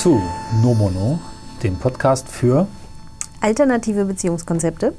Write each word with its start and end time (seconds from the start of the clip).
Zu 0.00 0.18
Nomono, 0.62 1.18
dem 1.62 1.76
Podcast 1.76 2.26
für 2.26 2.66
Alternative 3.42 4.06
Beziehungskonzepte. 4.06 4.94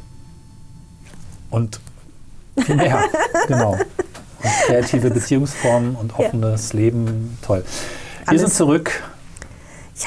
und 1.49 1.79
viel 2.59 2.75
mehr. 2.75 3.05
genau. 3.47 3.71
Und 3.71 4.51
kreative 4.67 5.09
Beziehungsformen 5.09 5.95
und 5.95 6.19
offenes 6.19 6.73
Leben. 6.73 7.35
Toll. 7.41 7.63
Wir 8.19 8.29
Alles. 8.29 8.41
sind 8.41 8.53
zurück. 8.53 9.01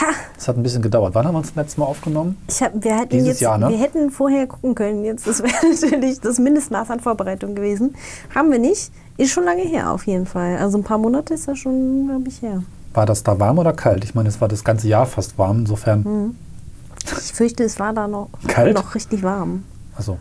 Ja, 0.00 0.10
Es 0.38 0.46
hat 0.46 0.56
ein 0.56 0.62
bisschen 0.62 0.80
gedauert. 0.82 1.12
Wann 1.16 1.26
haben 1.26 1.34
wir 1.34 1.38
uns 1.38 1.48
das 1.48 1.56
letzte 1.56 1.80
Mal 1.80 1.86
aufgenommen? 1.86 2.36
ich 2.46 2.62
hab, 2.62 2.72
wir, 2.80 2.96
hätten 2.96 3.08
Dieses 3.08 3.28
jetzt, 3.30 3.40
Jahr, 3.40 3.58
ne? 3.58 3.70
wir 3.70 3.78
hätten 3.78 4.12
vorher 4.12 4.46
gucken 4.46 4.76
können. 4.76 5.04
Jetzt, 5.04 5.26
das 5.26 5.42
wäre 5.42 5.54
natürlich 5.72 6.20
das 6.20 6.38
Mindestmaß 6.38 6.90
an 6.90 7.00
Vorbereitung 7.00 7.56
gewesen. 7.56 7.96
Haben 8.32 8.52
wir 8.52 8.60
nicht. 8.60 8.92
Ist 9.16 9.32
schon 9.32 9.42
lange 9.42 9.62
her 9.62 9.90
auf 9.90 10.06
jeden 10.06 10.26
Fall. 10.26 10.58
Also 10.58 10.78
ein 10.78 10.84
paar 10.84 10.98
Monate 10.98 11.34
ist 11.34 11.48
das 11.48 11.58
schon, 11.58 12.06
glaube 12.06 12.28
ich, 12.28 12.42
her. 12.42 12.62
War 12.94 13.06
das 13.06 13.22
da 13.24 13.38
warm 13.40 13.58
oder 13.58 13.72
kalt? 13.72 14.04
Ich 14.04 14.14
meine, 14.14 14.28
es 14.28 14.40
war 14.40 14.48
das 14.48 14.64
ganze 14.64 14.88
Jahr 14.88 15.04
fast 15.06 15.36
warm. 15.38 15.60
Insofern, 15.60 16.36
Ich 17.04 17.32
fürchte, 17.32 17.64
es 17.64 17.78
war 17.78 17.92
da 17.92 18.06
noch, 18.08 18.28
Kalt? 18.46 18.74
noch 18.74 18.94
richtig 18.94 19.22
warm. 19.22 19.64
also. 19.96 20.16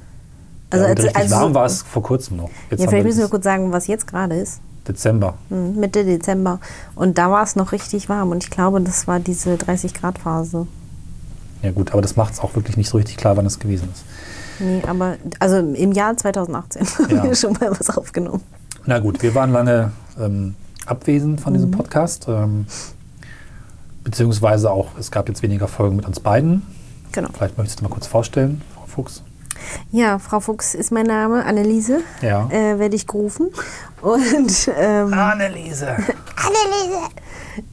Also 0.70 0.86
ja, 0.86 0.90
als- 0.92 1.00
richtig 1.04 1.16
also- 1.18 1.36
warm 1.36 1.54
war 1.54 1.66
es 1.66 1.84
vor 1.84 2.02
kurzem 2.02 2.38
noch. 2.38 2.50
Jetzt 2.72 2.82
Ja, 2.82 2.90
vielleicht 2.90 3.06
müssen 3.06 3.20
wir 3.20 3.28
kurz 3.30 3.44
sagen, 3.44 3.72
was 3.72 3.86
jetzt 3.88 4.08
gerade 4.08 4.36
ist. 4.36 4.60
Dezember. 4.88 5.36
Hm, 5.50 5.80
Mitte 5.80 6.04
Dezember. 6.04 6.60
Und 6.96 7.18
da 7.20 7.30
war 7.32 7.44
es 7.44 7.56
noch 7.56 7.72
richtig 7.72 8.10
warm. 8.10 8.32
Und 8.32 8.44
ich 8.44 8.50
glaube, 8.50 8.82
das 8.82 9.08
war 9.08 9.20
diese 9.20 9.56
30-Grad-Phase. 9.56 10.66
Ja 11.62 11.72
gut, 11.72 11.92
aber 11.94 12.02
das 12.02 12.16
macht 12.18 12.34
es 12.34 12.40
auch 12.40 12.56
wirklich 12.56 12.76
nicht 12.76 12.90
so 12.90 12.98
richtig 12.98 13.16
klar, 13.18 13.38
wann 13.38 13.46
es 13.46 13.60
gewesen 13.60 13.88
ist. 13.94 14.04
Nee, 14.60 14.82
aber 14.88 15.16
also 15.40 15.58
im 15.60 15.92
Jahr 15.94 16.18
2018 16.18 16.86
haben 16.88 17.16
Ja. 17.18 17.24
wir 17.24 17.36
schon 17.36 17.54
mal 17.54 17.70
was 17.72 17.90
aufgenommen. 17.96 18.42
Na 18.86 19.00
gut, 19.00 19.22
wir 19.22 19.34
waren 19.36 19.52
lange 19.52 19.92
ähm, 20.20 20.56
abwesend 20.86 21.42
von 21.42 21.54
Mhm. 21.54 21.58
diesem 21.58 21.72
Podcast. 21.72 22.26
Ähm, 22.28 22.66
beziehungsweise 24.04 24.72
auch, 24.72 24.98
es 25.00 25.12
gab 25.12 25.30
jetzt 25.30 25.42
weniger 25.44 25.68
Folgen 25.68 25.96
mit 25.96 26.06
uns 26.06 26.20
beiden. 26.20 26.64
Genau. 27.12 27.30
Vielleicht 27.34 27.58
möchtest 27.58 27.80
du 27.80 27.84
mal 27.84 27.90
kurz 27.90 28.08
vorstellen, 28.08 28.62
Frau 28.76 28.86
Fuchs. 28.88 29.24
Ja, 29.92 30.20
Frau 30.20 30.40
Fuchs 30.40 30.74
ist 30.76 30.92
mein 30.92 31.06
Name, 31.06 31.46
Anneliese, 31.46 32.02
Ja. 32.22 32.50
äh, 32.50 32.80
werde 32.80 32.96
ich 32.96 33.08
gerufen. 33.08 33.50
Und 34.02 34.70
ähm, 34.78 35.14
Anneliese. 35.14 35.88
Anneliese! 36.36 37.00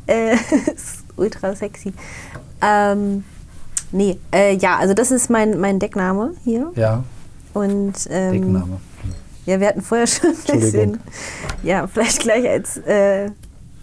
Äh, 0.06 0.34
ist 0.74 1.02
ultra 1.16 1.56
sexy. 1.56 1.92
Ähm, 2.62 3.24
nee, 3.90 4.18
äh, 4.32 4.54
ja, 4.56 4.76
also 4.76 4.94
das 4.94 5.10
ist 5.10 5.30
mein, 5.30 5.58
mein 5.58 5.78
Deckname 5.80 6.32
hier. 6.44 6.70
Ja, 6.76 7.02
Und 7.54 7.94
ähm, 8.10 8.32
Deckname. 8.32 8.80
Ja, 9.46 9.60
wir 9.60 9.68
hatten 9.68 9.82
vorher 9.82 10.06
schon 10.06 10.30
ein 10.30 10.60
bisschen, 10.60 11.00
ja, 11.62 11.86
vielleicht 11.86 12.20
gleich 12.20 12.48
als, 12.48 12.76
äh, 12.78 13.30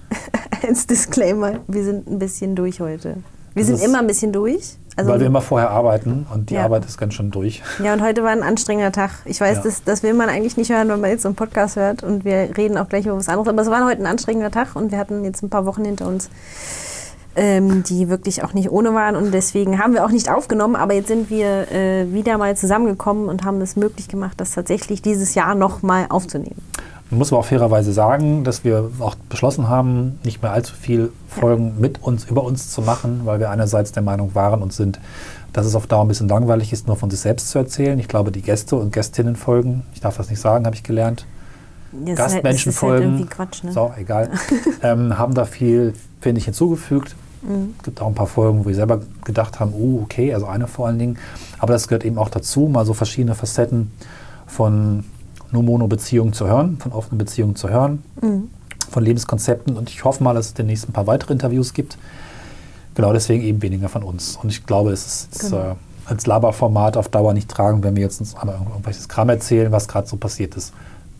als 0.67 0.87
Disclaimer, 0.87 1.59
wir 1.67 1.83
sind 1.83 2.07
ein 2.07 2.19
bisschen 2.19 2.55
durch 2.55 2.79
heute. 2.79 3.17
Wir 3.53 3.65
Das 3.65 3.67
sind 3.79 3.81
immer 3.89 3.99
ein 3.99 4.07
bisschen 4.07 4.31
durch. 4.31 4.77
Also, 4.95 5.11
Weil 5.11 5.19
wir 5.19 5.27
immer 5.27 5.41
vorher 5.41 5.69
arbeiten 5.69 6.25
und 6.33 6.49
die 6.49 6.55
Ja. 6.55 6.63
Arbeit 6.63 6.83
ist 6.85 6.97
ganz 6.97 7.13
schön 7.13 7.29
durch. 7.29 7.61
Ja, 7.83 7.93
und 7.93 8.01
heute 8.01 8.23
war 8.23 8.31
ein 8.31 8.41
anstrengender 8.41 8.91
Tag. 8.91 9.11
Ich 9.25 9.39
weiß, 9.39 9.57
Ja. 9.57 9.63
das, 9.63 9.83
das 9.83 10.01
will 10.01 10.15
man 10.15 10.27
eigentlich 10.27 10.57
nicht 10.57 10.71
hören, 10.71 10.89
wenn 10.89 10.99
man 10.99 11.11
jetzt 11.11 11.21
so 11.21 11.27
einen 11.29 11.35
Podcast 11.35 11.75
hört 11.75 12.01
und 12.01 12.25
wir 12.25 12.49
reden 12.57 12.77
auch 12.79 12.89
gleich 12.89 13.05
über 13.05 13.15
was 13.15 13.29
anderes. 13.29 13.47
Aber 13.47 13.61
es 13.61 13.69
war 13.69 13.85
heute 13.85 14.01
ein 14.01 14.07
anstrengender 14.07 14.49
Tag 14.49 14.75
und 14.75 14.91
wir 14.91 14.97
hatten 14.97 15.23
jetzt 15.23 15.43
ein 15.43 15.51
paar 15.51 15.67
Wochen 15.67 15.85
hinter 15.85 16.07
uns, 16.07 16.29
ähm, 17.37 17.83
die 17.83 18.09
wirklich 18.09 18.43
auch 18.43 18.53
nicht 18.53 18.69
ohne 18.71 18.93
waren 18.93 19.15
und 19.15 19.31
deswegen 19.33 19.79
haben 19.79 19.93
wir 19.93 20.03
auch 20.03 20.09
nicht 20.11 20.29
aufgenommen. 20.29 20.75
Aber 20.75 20.93
jetzt 20.93 21.07
sind 21.07 21.29
wir 21.29 21.71
äh, 21.71 22.11
wieder 22.11 22.37
mal 22.37 22.57
zusammengekommen 22.57 23.29
und 23.29 23.45
haben 23.45 23.61
es 23.61 23.75
möglich 23.75 24.07
gemacht, 24.09 24.33
das 24.37 24.51
tatsächlich 24.51 25.01
dieses 25.01 25.35
Jahr 25.35 25.55
noch 25.55 25.81
mal 25.83 26.07
aufzunehmen. 26.09 26.61
Man 27.09 27.19
muss 27.19 27.31
aber 27.31 27.39
auch 27.39 27.45
fairerweise 27.45 27.93
sagen, 27.93 28.43
dass 28.43 28.65
wir 28.65 28.91
auch 28.99 29.15
beschlossen 29.29 29.69
haben, 29.69 30.19
nicht 30.25 30.41
mehr 30.41 30.51
allzu 30.51 30.75
viel 30.75 31.11
Folgen 31.29 31.75
mit 31.79 32.03
uns, 32.03 32.25
über 32.25 32.43
uns 32.43 32.69
zu 32.71 32.81
machen, 32.81 33.21
weil 33.23 33.39
wir 33.39 33.49
einerseits 33.49 33.93
der 33.93 34.03
Meinung 34.03 34.35
waren 34.35 34.61
und 34.61 34.73
sind, 34.73 34.99
dass 35.53 35.65
es 35.65 35.73
auf 35.75 35.87
Dauer 35.87 36.01
ein 36.03 36.09
bisschen 36.09 36.27
langweilig 36.27 36.73
ist, 36.73 36.85
nur 36.87 36.97
von 36.97 37.09
sich 37.09 37.21
selbst 37.21 37.49
zu 37.49 37.59
erzählen. 37.59 37.97
Ich 37.99 38.09
glaube, 38.09 38.31
die 38.33 38.41
Gäste 38.41 38.75
und 38.75 38.91
Gästinnenfolgen, 38.91 39.83
ich 39.93 40.01
darf 40.01 40.17
das 40.17 40.29
nicht 40.29 40.41
sagen, 40.41 40.65
habe 40.65 40.75
ich 40.75 40.83
gelernt, 40.83 41.25
halt- 41.93 42.01
ist 42.01 42.07
halt 42.09 42.17
Gastmenschenfolgen, 42.17 43.03
irgendwie 43.13 43.25
Quatsch, 43.29 43.63
ne? 43.63 43.71
so, 43.71 43.93
egal, 43.97 44.29
ähm, 44.83 45.17
haben 45.17 45.33
da 45.33 45.45
viel, 45.45 45.93
finde 46.19 46.39
ich, 46.39 46.45
hinzugefügt. 46.45 47.15
Mhm. 47.41 47.73
Es 47.77 47.83
gibt 47.83 48.01
auch 48.01 48.07
ein 48.07 48.15
paar 48.15 48.27
Folgen, 48.27 48.59
wo 48.63 48.67
wir 48.67 48.75
selber 48.75 49.01
gedacht 49.25 49.59
haben, 49.59 49.73
oh, 49.73 50.01
okay, 50.03 50.33
also 50.33 50.45
eine 50.47 50.67
vor 50.67 50.87
allen 50.87 50.99
Dingen. 50.99 51.17
Aber 51.59 51.73
das 51.73 51.87
gehört 51.87 52.05
eben 52.05 52.17
auch 52.17 52.29
dazu, 52.29 52.61
mal 52.67 52.85
so 52.85 52.93
verschiedene 52.93 53.35
Facetten 53.35 53.91
von 54.45 55.03
nur 55.51 55.63
Mono-Beziehungen 55.63 56.33
zu 56.33 56.47
hören, 56.47 56.77
von 56.79 56.91
offenen 56.91 57.17
Beziehungen 57.17 57.55
zu 57.55 57.69
hören, 57.69 58.03
Mhm. 58.21 58.49
von 58.89 59.03
Lebenskonzepten. 59.03 59.77
Und 59.77 59.89
ich 59.89 60.03
hoffe 60.03 60.23
mal, 60.23 60.33
dass 60.33 60.47
es 60.47 60.53
demnächst 60.53 60.89
ein 60.89 60.93
paar 60.93 61.07
weitere 61.07 61.33
Interviews 61.33 61.73
gibt. 61.73 61.97
Genau, 62.95 63.13
deswegen 63.13 63.43
eben 63.43 63.61
weniger 63.61 63.89
von 63.89 64.03
uns. 64.03 64.37
Und 64.41 64.49
ich 64.49 64.65
glaube, 64.65 64.91
es 64.91 65.27
ist 65.31 65.51
Genau. 65.51 65.57
äh, 65.71 65.75
als 66.05 66.25
Laberformat 66.25 66.97
auf 66.97 67.09
Dauer 67.09 67.33
nicht 67.33 67.49
tragen, 67.49 67.83
wenn 67.83 67.95
wir 67.95 68.03
jetzt 68.03 68.19
uns 68.19 68.35
einmal 68.35 68.55
irgendwelches 68.55 69.07
Kram 69.07 69.29
erzählen, 69.29 69.71
was 69.71 69.87
gerade 69.87 70.07
so 70.07 70.17
passiert 70.17 70.55
ist. 70.55 70.73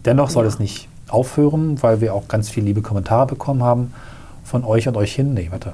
Dennoch 0.05 0.29
soll 0.29 0.45
Ja. 0.45 0.49
es 0.49 0.59
nicht 0.59 0.87
aufhören, 1.09 1.81
weil 1.83 2.01
wir 2.01 2.13
auch 2.13 2.27
ganz 2.27 2.49
viele 2.49 2.65
liebe 2.67 2.81
Kommentare 2.81 3.27
bekommen 3.27 3.63
haben 3.63 3.93
von 4.43 4.63
euch 4.63 4.87
und 4.87 4.95
euch 4.97 5.13
hin. 5.13 5.33
Nee, 5.33 5.47
warte, 5.51 5.73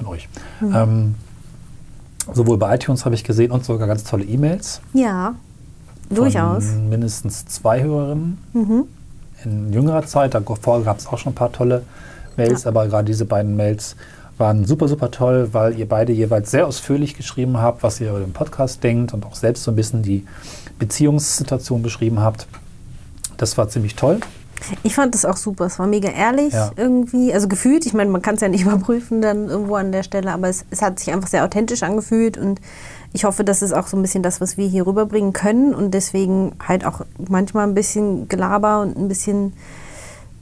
von 0.00 0.12
euch. 0.12 0.28
Mhm. 0.60 0.74
Ähm, 0.74 1.14
sowohl 2.32 2.58
bei 2.58 2.74
iTunes 2.74 3.04
habe 3.04 3.14
ich 3.14 3.24
gesehen 3.24 3.50
und 3.50 3.64
sogar 3.64 3.86
ganz 3.86 4.04
tolle 4.04 4.24
E-Mails. 4.24 4.80
Ja, 4.92 5.34
durchaus. 6.08 6.64
Mindestens 6.64 7.46
zwei 7.46 7.82
Hörerinnen 7.82 8.38
Mhm. 8.52 8.84
in 9.44 9.72
jüngerer 9.72 10.04
Zeit. 10.06 10.34
Davor 10.34 10.82
gab 10.82 10.98
es 10.98 11.06
auch 11.06 11.18
schon 11.18 11.32
ein 11.32 11.36
paar 11.36 11.52
tolle 11.52 11.82
Mails, 12.36 12.66
aber 12.66 12.86
gerade 12.88 13.04
diese 13.04 13.24
beiden 13.24 13.56
Mails 13.56 13.96
waren 14.38 14.64
super, 14.64 14.88
super 14.88 15.10
toll, 15.10 15.50
weil 15.52 15.78
ihr 15.78 15.86
beide 15.88 16.12
jeweils 16.12 16.50
sehr 16.50 16.66
ausführlich 16.66 17.14
geschrieben 17.14 17.58
habt, 17.58 17.82
was 17.82 18.00
ihr 18.00 18.08
über 18.10 18.20
den 18.20 18.32
Podcast 18.32 18.82
denkt 18.82 19.12
und 19.12 19.26
auch 19.26 19.34
selbst 19.34 19.64
so 19.64 19.70
ein 19.70 19.76
bisschen 19.76 20.02
die 20.02 20.24
Beziehungssituation 20.78 21.82
beschrieben 21.82 22.20
habt. 22.20 22.46
Das 23.36 23.58
war 23.58 23.68
ziemlich 23.68 23.96
toll. 23.96 24.20
Ich 24.82 24.94
fand 24.94 25.14
das 25.14 25.24
auch 25.24 25.36
super. 25.36 25.66
Es 25.66 25.78
war 25.78 25.86
mega 25.86 26.08
ehrlich 26.10 26.52
Ja. 26.52 26.70
irgendwie. 26.76 27.32
Also 27.32 27.48
gefühlt, 27.48 27.86
ich 27.86 27.94
meine, 27.94 28.10
man 28.10 28.22
kann 28.22 28.34
es 28.34 28.40
ja 28.40 28.48
nicht 28.48 28.62
überprüfen 28.66 29.20
dann 29.22 29.48
irgendwo 29.48 29.74
an 29.76 29.92
der 29.92 30.02
Stelle, 30.02 30.32
aber 30.32 30.48
es, 30.48 30.64
es 30.70 30.82
hat 30.82 30.98
sich 30.98 31.12
einfach 31.12 31.28
sehr 31.28 31.44
authentisch 31.44 31.82
angefühlt 31.82 32.36
und 32.38 32.60
ich 33.12 33.24
hoffe, 33.24 33.42
das 33.42 33.62
ist 33.62 33.72
auch 33.72 33.86
so 33.88 33.96
ein 33.96 34.02
bisschen 34.02 34.22
das, 34.22 34.40
was 34.40 34.56
wir 34.56 34.68
hier 34.68 34.86
rüberbringen 34.86 35.32
können 35.32 35.74
und 35.74 35.92
deswegen 35.92 36.52
halt 36.66 36.84
auch 36.86 37.00
manchmal 37.28 37.66
ein 37.66 37.74
bisschen 37.74 38.28
Gelaber 38.28 38.80
und 38.82 38.96
ein 38.96 39.08
bisschen 39.08 39.52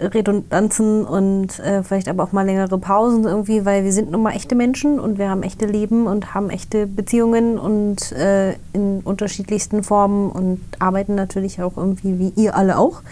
Redundanzen 0.00 1.04
und 1.04 1.59
äh, 1.59 1.82
vielleicht 1.82 2.09
aber 2.09 2.22
auch 2.22 2.32
mal 2.32 2.47
längere 2.47 2.78
Pausen 2.78 3.25
irgendwie, 3.25 3.64
weil 3.64 3.84
wir 3.84 3.92
sind 3.92 4.10
nun 4.10 4.22
mal 4.22 4.32
echte 4.32 4.54
Menschen 4.54 5.00
und 5.00 5.19
wir 5.19 5.28
haben 5.28 5.42
echte 5.42 5.66
Leben 5.66 6.06
und 6.06 6.34
haben 6.34 6.50
echte 6.50 6.86
Beziehungen 6.86 7.59
und 7.59 8.12
äh, 8.12 8.53
in 8.72 9.00
unterschiedlichsten 9.03 9.82
Formen 9.82 10.31
und 10.31 10.60
arbeiten 10.78 11.16
natürlich 11.16 11.60
auch 11.60 11.76
irgendwie 11.76 12.19
wie 12.19 12.32
ihr 12.41 12.54
alle 12.56 12.78
auch. 12.78 13.03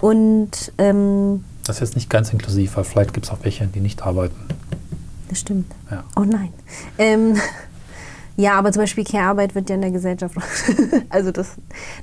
Und 0.00 0.72
ähm, 0.76 1.44
Das 1.64 1.76
ist 1.76 1.80
jetzt 1.80 1.94
nicht 1.96 2.10
ganz 2.10 2.30
inklusiv, 2.32 2.76
weil 2.76 2.84
vielleicht 2.84 3.14
gibt 3.14 3.26
es 3.26 3.32
auch 3.32 3.38
welche, 3.42 3.66
die 3.66 3.80
nicht 3.80 4.02
arbeiten. 4.02 4.36
das 5.30 5.40
stimmt. 5.40 5.72
Ja. 5.90 6.04
Oh 6.16 6.24
nein. 6.24 6.52
Ähm, 6.98 7.36
ja, 8.36 8.58
aber 8.58 8.72
zum 8.72 8.82
Beispiel 8.82 9.04
Care-Arbeit 9.04 9.54
wird 9.54 9.70
ja 9.70 9.76
in 9.76 9.80
der 9.80 9.90
Gesellschaft. 9.90 10.36
also 11.08 11.30
das. 11.30 11.52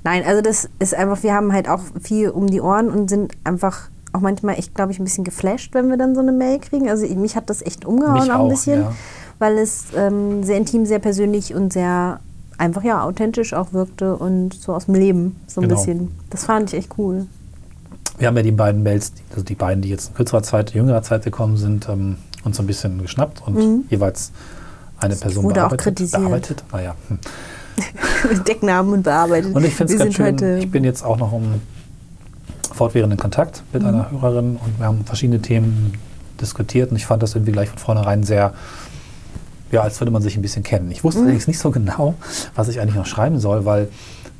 Nein, 0.04 0.24
also 0.26 0.42
das 0.42 0.70
ist 0.80 0.96
einfach, 0.96 1.22
wir 1.22 1.36
haben 1.36 1.54
halt 1.54 1.70
auch 1.70 1.82
viel 2.02 2.30
um 2.30 2.48
die 2.48 2.62
Ohren 2.62 2.90
und 2.90 3.12
sind 3.12 3.34
einfach 3.44 3.90
auch 4.14 4.22
manchmal 4.22 4.58
echt, 4.58 4.74
glaube 4.76 4.92
ich, 4.92 5.00
ein 5.00 5.04
bisschen 5.04 5.24
geflasht, 5.24 5.74
wenn 5.74 5.90
wir 5.90 5.98
dann 5.98 6.16
so 6.16 6.22
eine 6.22 6.32
Mail 6.32 6.60
kriegen. 6.60 6.90
Also 6.90 7.06
mich 7.16 7.36
hat 7.36 7.50
das 7.50 7.62
echt 7.62 7.86
umgehauen 7.86 8.14
Mich 8.22 8.32
auch 8.32 8.36
ein 8.36 8.42
auch, 8.42 8.50
bisschen, 8.50 8.82
ja. 8.82 8.92
weil 9.40 9.58
es 9.58 9.86
ähm, 9.96 10.44
sehr 10.44 10.58
intim, 10.58 10.86
sehr 10.86 11.00
persönlich 11.00 11.54
und 11.54 11.74
sehr 11.74 12.20
einfach 12.58 12.84
ja 12.84 13.04
authentisch 13.04 13.54
auch 13.54 13.74
wirkte 13.74 14.16
und 14.16 14.54
so 14.54 14.74
aus 14.74 14.86
dem 14.86 14.94
Leben 14.96 15.36
so 15.48 15.60
ein 15.62 15.68
Genau. 15.68 15.76
bisschen. 15.80 16.12
Das 16.30 16.46
fand 16.46 16.72
ich 16.72 16.80
echt 16.80 16.92
cool. 16.98 17.26
Wir 18.20 18.28
haben 18.28 18.38
ja 18.38 18.44
die 18.44 18.52
beiden 18.52 18.84
Mails, 18.84 19.12
also 19.32 19.44
die 19.44 19.56
beiden, 19.56 19.82
die 19.82 19.90
jetzt 19.90 20.10
in 20.10 20.14
kürzerer 20.16 20.44
Zeit, 20.44 20.72
jüngerer 20.76 21.02
Zeit 21.02 21.24
gekommen 21.24 21.58
sind, 21.58 21.90
ähm, 21.90 22.18
uns 22.44 22.58
so 22.58 22.64
ein 22.64 22.68
bisschen 22.68 23.02
geschnappt 23.02 23.42
und 23.48 23.86
jeweils 23.90 24.32
eine 25.00 25.16
Person 25.16 25.44
wurde 25.46 25.56
auch 25.66 25.70
bearbeitet. 25.70 25.84
kritisiert. 25.84 26.22
bearbeitet. 26.22 26.64
Naja. 26.72 26.96
Hm. 27.10 27.18
Mit 28.30 28.48
Decknamen 28.48 28.94
und 28.94 29.04
bearbeitet. 29.04 29.56
Und 29.56 29.66
ich 29.66 29.74
finde 29.74 29.94
es 29.94 30.00
ganz 30.00 30.14
schön, 30.14 30.58
ich 30.60 30.70
bin 30.70 30.84
jetzt 30.84 31.04
auch 31.04 31.18
noch 31.18 31.34
im 31.34 31.60
fortwährenden 32.74 33.18
Kontakt 33.20 33.64
mit 33.72 33.84
einer 33.84 34.12
Hörerin 34.12 34.58
und 34.58 34.80
wir 34.80 34.86
haben 34.86 35.06
verschiedene 35.06 35.42
Themen 35.42 35.94
diskutiert 36.42 36.92
und 36.92 36.98
ich 36.98 37.06
fand 37.06 37.24
das 37.24 37.36
irgendwie 37.36 37.52
gleich 37.52 37.70
von 37.70 37.78
vornherein 37.78 38.24
sehr, 38.24 38.54
ja, 39.72 39.82
als 39.82 40.00
würde 40.02 40.12
man 40.12 40.22
sich 40.22 40.36
ein 40.36 40.42
bisschen 40.42 40.64
kennen. 40.64 40.92
Ich 40.92 41.04
wusste 41.04 41.22
allerdings 41.22 41.48
nicht 41.48 41.60
so 41.60 41.72
genau, 41.72 42.16
was 42.56 42.68
ich 42.68 42.80
eigentlich 42.80 42.96
noch 42.96 43.06
schreiben 43.06 43.40
soll, 43.40 43.66
weil 43.66 43.88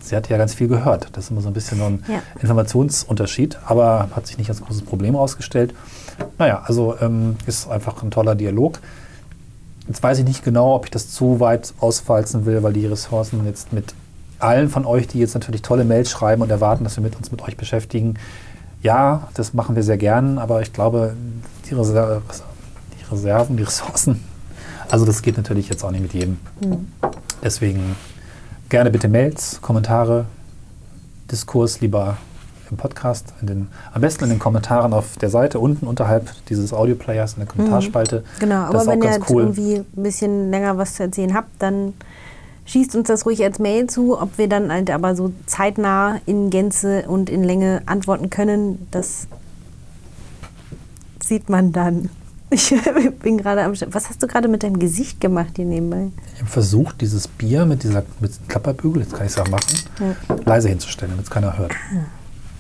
sie 0.02 0.16
hat 0.16 0.28
ja 0.30 0.38
ganz 0.38 0.54
viel 0.54 0.68
gehört. 0.68 1.08
Das 1.14 1.26
ist 1.26 1.32
immer 1.32 1.42
so 1.42 1.48
ein 1.48 1.54
bisschen 1.54 1.78
so 1.78 1.86
ein 1.86 2.04
Ja. 2.08 2.22
Informationsunterschied, 2.42 3.58
aber 3.66 4.10
hat 4.16 4.28
sich 4.28 4.38
nicht 4.38 4.50
als 4.50 4.62
großes 4.62 4.82
Problem 4.84 5.14
herausgestellt. 5.14 5.74
Naja, 6.38 6.62
also 6.66 6.96
ähm, 7.00 7.38
ist 7.46 7.70
einfach 7.70 8.04
ein 8.04 8.12
toller 8.12 8.36
Dialog. 8.36 8.80
Jetzt 9.88 10.02
weiß 10.02 10.20
ich 10.20 10.26
nicht 10.26 10.44
genau, 10.44 10.76
ob 10.76 10.86
ich 10.86 10.92
das 10.92 11.10
zu 11.10 11.40
weit 11.40 11.74
ausfalzen 11.80 12.46
will, 12.46 12.64
weil 12.64 12.74
die 12.74 12.86
Ressourcen 12.86 13.46
jetzt 13.46 13.74
mit 13.74 13.94
allen 14.44 14.70
von 14.70 14.86
euch, 14.86 15.08
die 15.08 15.20
jetzt 15.20 15.34
natürlich 15.34 15.62
tolle 15.62 15.86
Mails 15.86 16.10
schreiben 16.10 16.42
und 16.42 16.52
erwarten, 16.52 16.84
dass 16.84 16.98
wir 16.98 17.04
mit 17.04 17.16
uns 17.16 17.32
mit 17.32 17.42
euch 17.42 17.58
beschäftigen, 17.58 18.16
ja, 18.82 19.28
das 19.34 19.54
machen 19.54 19.76
wir 19.76 19.84
sehr 19.84 19.98
gern, 19.98 20.38
aber 20.38 20.62
ich 20.62 20.74
glaube, 20.74 21.16
die, 21.70 21.74
Reser 21.74 22.22
die 23.00 23.12
Reserven, 23.12 23.58
die 23.58 23.64
Ressourcen. 23.64 24.24
Also 24.90 25.06
das 25.06 25.22
geht 25.22 25.38
natürlich 25.38 25.70
jetzt 25.70 25.84
auch 25.84 25.92
nicht 25.92 26.02
mit 26.02 26.14
jedem. 26.14 26.38
Deswegen 27.42 27.96
gerne 28.70 28.92
bitte 28.92 29.08
Mails, 29.08 29.60
Kommentare, 29.62 30.26
Diskurs 31.32 31.80
lieber 31.82 32.18
im 32.70 32.78
Podcast, 32.78 33.34
den, 33.42 33.70
am 33.94 34.02
besten 34.02 34.26
in 34.26 34.32
den 34.32 34.40
Kommentaren 34.40 34.94
auf 34.94 35.18
der 35.18 35.30
Seite 35.30 35.60
unten 35.60 35.88
unterhalb 35.88 36.32
dieses 36.48 36.74
Audioplayers 36.74 37.34
in 37.34 37.40
der 37.40 37.48
Kommentarspalte. 37.48 38.24
Genau, 38.40 38.72
Das 38.72 38.88
aber 38.88 38.94
wenn 38.94 39.04
ihr 39.04 39.20
cool. 39.30 39.44
irgendwie 39.44 39.76
ein 39.78 40.04
bisschen 40.04 40.52
länger 40.52 40.78
was 40.78 40.96
zu 40.96 41.04
erzählen 41.04 41.34
habt, 41.34 41.50
dann 41.60 41.94
schießt 42.66 42.96
uns 42.96 43.08
das 43.08 43.26
ruhig 43.26 43.44
als 43.44 43.60
Mail 43.60 43.88
zu. 43.88 44.20
Ob 44.20 44.38
wir 44.38 44.48
dann 44.48 44.72
halt 44.72 44.90
aber 44.90 45.16
so 45.16 45.32
zeitnah 45.46 46.20
in 46.26 46.50
Gänze 46.50 47.04
und 47.08 47.30
in 47.30 47.44
Länge 47.44 47.82
antworten 47.86 48.30
können, 48.30 48.88
das 48.92 49.28
sieht 51.24 51.50
man 51.50 51.72
dann. 51.72 52.10
Ich 52.56 52.72
bin 53.24 53.40
gerade 53.40 53.64
am 53.64 53.72
Was 53.88 54.10
hast 54.10 54.22
du 54.22 54.28
gerade 54.28 54.48
mit 54.48 54.62
deinem 54.62 54.78
Gesicht 54.78 55.20
gemacht 55.20 55.54
hier 55.56 55.66
nebenbei? 55.66 56.10
Ich 56.36 56.42
habe 56.42 56.52
versucht, 56.52 57.02
dieses 57.02 57.28
Bier 57.28 57.66
mit 57.66 57.82
dieser 57.82 58.04
mit 58.20 58.30
diesem 58.30 58.48
Klapperbügel, 58.48 59.02
jetzt 59.02 59.14
kann 59.16 59.26
ich 59.26 59.32
es 59.32 59.38
ja 59.38 59.48
machen, 59.50 59.76
leise 60.46 60.70
hinzustellen, 60.70 61.14
damit 61.14 61.26
es 61.26 61.32
keiner 61.32 61.58
hört. 61.58 61.72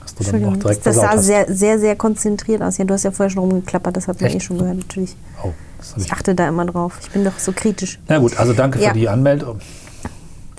Dass 0.02 0.16
du 0.16 0.24
dann 0.24 0.46
auch 0.46 0.58
direkt 0.58 0.84
das 0.88 0.96
sah 0.96 1.10
hast. 1.12 1.26
sehr, 1.26 1.46
sehr, 1.54 1.78
sehr 1.78 1.96
konzentriert 1.96 2.64
aus. 2.64 2.80
Ja, 2.80 2.86
du 2.86 2.96
hast 2.96 3.04
ja 3.04 3.12
vorher 3.12 3.30
schon 3.30 3.44
rumgeklappert, 3.44 3.96
das 3.96 4.08
hat 4.08 4.20
man 4.20 4.30
Echt? 4.32 4.38
eh 4.38 4.40
schon 4.40 4.58
gehört, 4.58 4.78
natürlich. 4.78 5.16
Oh, 5.44 5.52
ich. 5.96 6.06
Ich 6.06 6.12
achte 6.12 6.34
da 6.34 6.48
immer 6.48 6.66
drauf. 6.66 6.98
Ich 7.00 7.12
bin 7.12 7.24
doch 7.24 7.38
so 7.38 7.52
kritisch 7.52 8.00
Na 8.08 8.18
gut, 8.18 8.36
also 8.40 8.54
danke 8.54 8.80
Ja. 8.82 8.90
für 8.90 8.98
die 8.98 9.08
Anmeldung. 9.10 9.60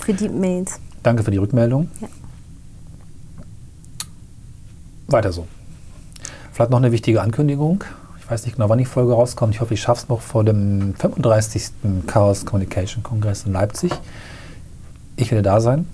Für 0.04 0.12
die 0.12 0.28
Mails. 0.28 0.78
Danke 1.02 1.22
für 1.22 1.30
die 1.30 1.38
Rückmeldung. 1.38 1.88
Ja. 2.00 2.08
Weiter 5.08 5.32
so. 5.32 5.46
Vielleicht 6.52 6.70
noch 6.70 6.78
eine 6.78 6.92
wichtige 6.92 7.20
Ankündigung. 7.22 7.84
Ich 8.18 8.30
weiß 8.30 8.44
nicht 8.44 8.56
genau, 8.56 8.68
wann 8.68 8.78
die 8.78 8.84
Folge 8.84 9.12
rauskommt. 9.12 9.54
Ich 9.54 9.60
hoffe, 9.60 9.74
ich 9.74 9.82
schaffe 9.82 10.02
es 10.02 10.08
noch 10.08 10.20
vor 10.20 10.44
dem 10.44 10.94
35. 10.94 11.70
Chaos 12.06 12.46
Communication 12.46 13.02
Kongress 13.02 13.44
in 13.44 13.52
Leipzig. 13.52 13.92
Ich 15.16 15.30
werde 15.30 15.42
da 15.42 15.60
sein. 15.60 15.86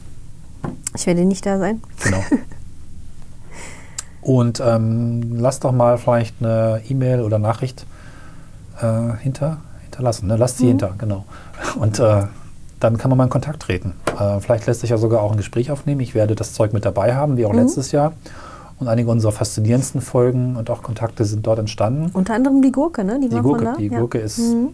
Ich 0.95 1.07
werde 1.07 1.25
nicht 1.25 1.47
da 1.47 1.59
sein. 1.59 1.83
Genau. 2.03 2.23
Und 4.23 4.61
ähm, 4.65 5.37
lass 5.37 5.61
doch 5.61 5.73
mal 5.73 5.99
vielleicht 5.99 6.37
eine 6.41 6.83
E-Mail 6.89 7.23
oder 7.23 7.39
Nachricht 7.39 7.87
äh, 8.81 9.17
hinter, 9.19 9.59
hinterlassen. 9.83 10.27
Ne? 10.27 10.37
Lasst 10.37 10.59
sie 10.59 10.67
hinter, 10.67 10.95
genau. 10.99 11.25
Und 11.77 11.99
äh, 11.99 12.25
dann 12.81 12.97
kann 12.99 13.11
man 13.11 13.19
mal 13.19 13.25
in 13.25 13.31
Kontakt 13.31 13.61
treten. 13.63 13.95
Äh, 14.19 14.41
vielleicht 14.41 14.67
lässt 14.67 14.81
sich 14.81 14.91
ja 14.91 14.99
sogar 14.99 15.23
auch 15.23 15.31
ein 15.31 15.37
Gespräch 15.37 15.71
aufnehmen. 15.71 16.01
Ich 16.01 16.15
werde 16.15 16.35
das 16.35 16.53
Zeug 16.55 16.73
mit 16.73 16.85
dabei 16.85 17.15
haben, 17.15 17.37
wie 17.37 17.47
auch 17.47 17.55
letztes 17.55 17.93
Jahr. 17.93 18.13
Und 18.79 18.89
einige 18.89 19.11
unserer 19.11 19.33
faszinierendsten 19.33 20.01
Folgen 20.01 20.57
und 20.57 20.71
auch 20.71 20.83
Kontakte 20.83 21.27
sind 21.27 21.47
dort 21.47 21.59
entstanden. 21.59 22.11
Unter 22.15 22.33
anderem 22.35 22.63
die 22.63 22.73
Gurke, 22.73 23.05
ne? 23.05 23.21
Die, 23.23 23.29
Die 23.29 23.37
Gurke, 23.41 23.65
da. 23.65 23.75
die 23.77 23.89
ja. 23.89 23.99
Gurke 23.99 24.19
ist 24.19 24.39
Mhm. 24.39 24.69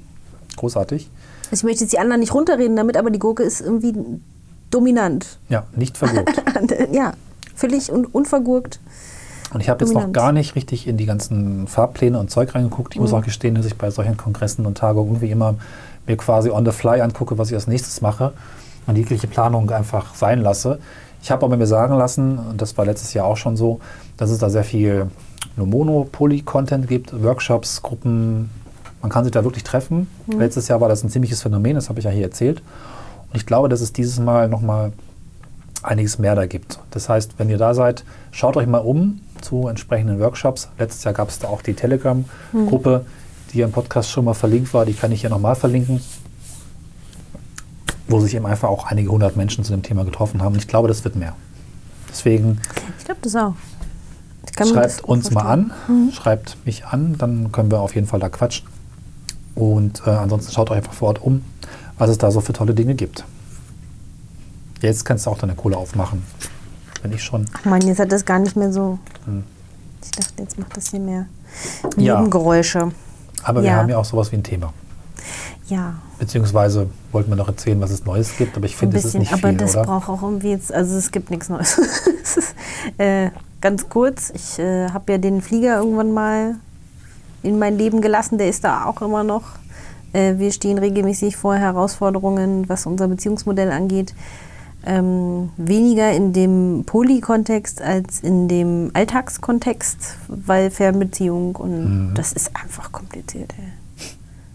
großartig. 0.56 1.10
Also 1.50 1.60
ich 1.60 1.64
möchte 1.64 1.82
jetzt 1.84 1.92
die 1.92 1.98
anderen 1.98 2.20
nicht 2.20 2.32
runterreden 2.32 2.76
damit, 2.76 2.96
aber 2.96 3.10
die 3.10 3.18
Gurke 3.18 3.42
ist 3.42 3.60
irgendwie 3.60 3.94
dominant. 4.70 5.38
Ja, 5.48 5.64
nicht 5.74 5.96
vergurkt. 5.98 6.40
ja, 6.92 7.12
völlig 7.54 7.92
un 7.92 8.04
unvergurkt. 8.04 8.80
Und 9.54 9.60
ich 9.60 9.68
habe 9.68 9.84
jetzt 9.84 9.94
noch 9.94 10.12
gar 10.12 10.32
nicht 10.32 10.54
richtig 10.56 10.86
in 10.88 10.96
die 10.96 11.06
ganzen 11.06 11.66
Fahrpläne 11.68 12.18
und 12.18 12.30
Zeug 12.30 12.54
reingeguckt. 12.54 12.94
Ich 12.94 13.00
muss 13.00 13.12
Mhm. 13.12 13.18
auch 13.18 13.24
gestehen, 13.24 13.54
dass 13.54 13.64
ich 13.66 13.76
bei 13.76 13.90
solchen 13.90 14.16
Kongressen 14.16 14.66
und 14.66 14.76
Tagungen 14.78 15.10
irgendwie 15.12 15.30
immer 15.30 15.54
mir 16.06 16.16
quasi 16.16 16.50
on 16.50 16.64
the 16.64 16.72
fly 16.72 17.00
angucke, 17.00 17.38
was 17.38 17.48
ich 17.48 17.54
als 17.54 17.66
nächstes 17.66 18.00
mache 18.00 18.32
und 18.86 18.96
jegliche 18.96 19.26
Planung 19.26 19.70
einfach 19.70 20.14
sein 20.14 20.40
lasse. 20.40 20.78
Ich 21.22 21.30
habe 21.30 21.44
aber 21.44 21.56
mir 21.56 21.66
sagen 21.66 21.96
lassen, 21.96 22.38
und 22.38 22.62
das 22.62 22.76
war 22.78 22.84
letztes 22.84 23.12
Jahr 23.14 23.26
auch 23.26 23.36
schon 23.36 23.56
so, 23.56 23.80
dass 24.16 24.30
es 24.30 24.38
da 24.38 24.48
sehr 24.48 24.64
viel 24.64 25.10
nur 25.56 25.66
Mono-Poly-Content 25.66 26.86
gibt, 26.86 27.22
Workshops, 27.22 27.82
Gruppen. 27.82 28.50
Man 29.02 29.10
kann 29.10 29.24
sich 29.24 29.32
da 29.32 29.42
wirklich 29.44 29.64
treffen. 29.64 30.08
Mhm. 30.26 30.38
Letztes 30.38 30.68
Jahr 30.68 30.80
war 30.80 30.88
das 30.88 31.02
ein 31.02 31.10
ziemliches 31.10 31.42
Phänomen, 31.42 31.74
das 31.74 31.88
habe 31.88 31.98
ich 31.98 32.04
ja 32.04 32.10
hier 32.10 32.24
erzählt. 32.24 32.62
Und 33.30 33.36
ich 33.36 33.46
glaube, 33.46 33.68
dass 33.68 33.80
es 33.80 33.92
dieses 33.92 34.18
Mal 34.18 34.48
nochmal 34.48 34.92
einiges 35.82 36.18
mehr 36.18 36.34
da 36.34 36.46
gibt. 36.46 36.78
Das 36.90 37.08
heißt, 37.08 37.38
wenn 37.38 37.48
ihr 37.48 37.58
da 37.58 37.74
seid, 37.74 38.04
schaut 38.30 38.56
euch 38.56 38.66
mal 38.66 38.78
um 38.78 39.20
zu 39.40 39.68
entsprechenden 39.68 40.20
Workshops. 40.20 40.68
Letztes 40.78 41.04
Jahr 41.04 41.14
gab 41.14 41.28
es 41.28 41.38
da 41.38 41.48
auch 41.48 41.62
die 41.62 41.74
Telegram-Gruppe, 41.74 43.04
die 43.56 43.62
im 43.62 43.72
Podcast 43.72 44.10
schon 44.10 44.24
mal 44.24 44.34
verlinkt 44.34 44.72
war. 44.74 44.84
Die 44.84 44.94
kann 44.94 45.10
ich 45.12 45.22
hier 45.22 45.30
nochmal 45.30 45.56
verlinken. 45.56 46.00
Wo 48.08 48.20
sich 48.20 48.34
eben 48.34 48.46
einfach 48.46 48.68
auch 48.68 48.86
einige 48.86 49.10
hundert 49.10 49.36
Menschen 49.36 49.64
zu 49.64 49.72
dem 49.72 49.82
Thema 49.82 50.04
getroffen 50.04 50.42
haben. 50.42 50.54
Und 50.54 50.60
ich 50.60 50.68
glaube, 50.68 50.88
das 50.88 51.02
wird 51.04 51.16
mehr. 51.16 51.34
Deswegen 52.08 52.60
Ich 52.98 53.04
glaube 53.04 53.20
das 53.22 53.34
auch. 53.34 53.54
Das 54.56 54.70
schreibt 54.70 55.02
gut 55.02 55.10
uns 55.10 55.30
mal 55.32 55.42
an, 55.42 55.72
schreibt 56.12 56.56
mich 56.64 56.86
an, 56.86 57.18
dann 57.18 57.52
können 57.52 57.70
wir 57.70 57.80
auf 57.80 57.94
jeden 57.94 58.06
Fall 58.06 58.20
da 58.20 58.30
quatschen. 58.30 58.66
Und 59.54 60.02
äh, 60.06 60.10
ansonsten 60.10 60.52
schaut 60.52 60.70
euch 60.70 60.78
einfach 60.78 60.94
vor 60.94 61.08
Ort 61.08 61.20
um, 61.20 61.42
was 61.98 62.08
es 62.08 62.16
da 62.16 62.30
so 62.30 62.40
für 62.40 62.54
tolle 62.54 62.72
Dinge 62.72 62.94
gibt. 62.94 63.24
Jetzt 64.80 65.04
kannst 65.04 65.26
du 65.26 65.30
auch 65.30 65.38
deine 65.38 65.54
Kohle 65.54 65.76
aufmachen. 65.76 66.22
Wenn 67.02 67.12
ich 67.12 67.22
schon. 67.22 67.46
Ach 67.52 67.64
Mann, 67.66 67.82
jetzt 67.82 67.98
hat 67.98 68.12
das 68.12 68.24
gar 68.24 68.38
nicht 68.38 68.56
mehr 68.56 68.72
so. 68.72 68.98
Hm. 69.26 69.44
Ich 70.02 70.10
dachte, 70.12 70.42
jetzt 70.42 70.58
macht 70.58 70.76
das 70.76 70.90
hier 70.90 71.00
mehr 71.00 71.26
Ja. 71.96 72.24
Aber 73.46 73.62
wir 73.62 73.70
Ja. 73.70 73.76
haben 73.76 73.88
ja 73.88 73.96
auch 73.96 74.04
sowas 74.04 74.32
wie 74.32 74.36
ein 74.36 74.42
Thema. 74.42 74.72
Ja, 75.68 75.94
Beziehungsweise 76.18 76.88
wollten 77.12 77.30
wir 77.30 77.36
noch 77.36 77.48
erzählen, 77.48 77.80
was 77.80 77.90
es 77.90 78.04
Neues 78.04 78.36
gibt, 78.36 78.56
aber 78.56 78.66
ich 78.66 78.76
finde, 78.76 78.96
es 78.96 79.04
ist 79.04 79.14
nicht 79.18 79.32
aber 79.32 79.48
viel, 79.50 79.56
das 79.58 79.76
oder? 79.76 79.84
braucht 79.84 80.08
auch 80.08 80.22
irgendwie 80.22 80.50
jetzt. 80.50 80.72
Also 80.72 80.96
es 80.96 81.10
gibt 81.12 81.30
nichts 81.30 81.48
Neues. 81.48 81.78
Es 82.22 82.36
ist, 82.36 82.54
äh, 82.98 83.30
ganz 83.60 83.88
kurz, 83.88 84.30
ich 84.34 84.58
äh, 84.58 84.88
habe 84.90 85.12
ja 85.12 85.18
den 85.18 85.42
Flieger 85.42 85.78
irgendwann 85.78 86.12
mal 86.12 86.56
in 87.42 87.58
mein 87.58 87.78
Leben 87.78 88.00
gelassen. 88.00 88.38
Der 88.38 88.48
ist 88.48 88.64
da 88.64 88.84
auch 88.86 89.00
immer 89.02 89.24
noch. 89.24 89.42
Äh, 90.12 90.38
wir 90.38 90.50
stehen 90.52 90.78
regelmäßig 90.78 91.36
vor 91.36 91.54
Herausforderungen, 91.56 92.68
was 92.68 92.86
unser 92.86 93.08
Beziehungsmodell 93.08 93.70
angeht. 93.70 94.14
Ähm, 94.88 95.50
weniger 95.56 96.12
in 96.12 96.32
dem 96.32 96.84
Poly-Kontext 96.86 97.82
als 97.82 98.20
in 98.20 98.46
dem 98.46 98.92
Alltagskontext, 98.94 100.16
weil 100.28 100.70
Fernbeziehung 100.70 101.56
und 101.56 102.10
Mhm. 102.10 102.14
das 102.14 102.32
ist 102.32 102.52
einfach 102.54 102.92
kompliziert. 102.92 103.52
Ey. 103.58 103.72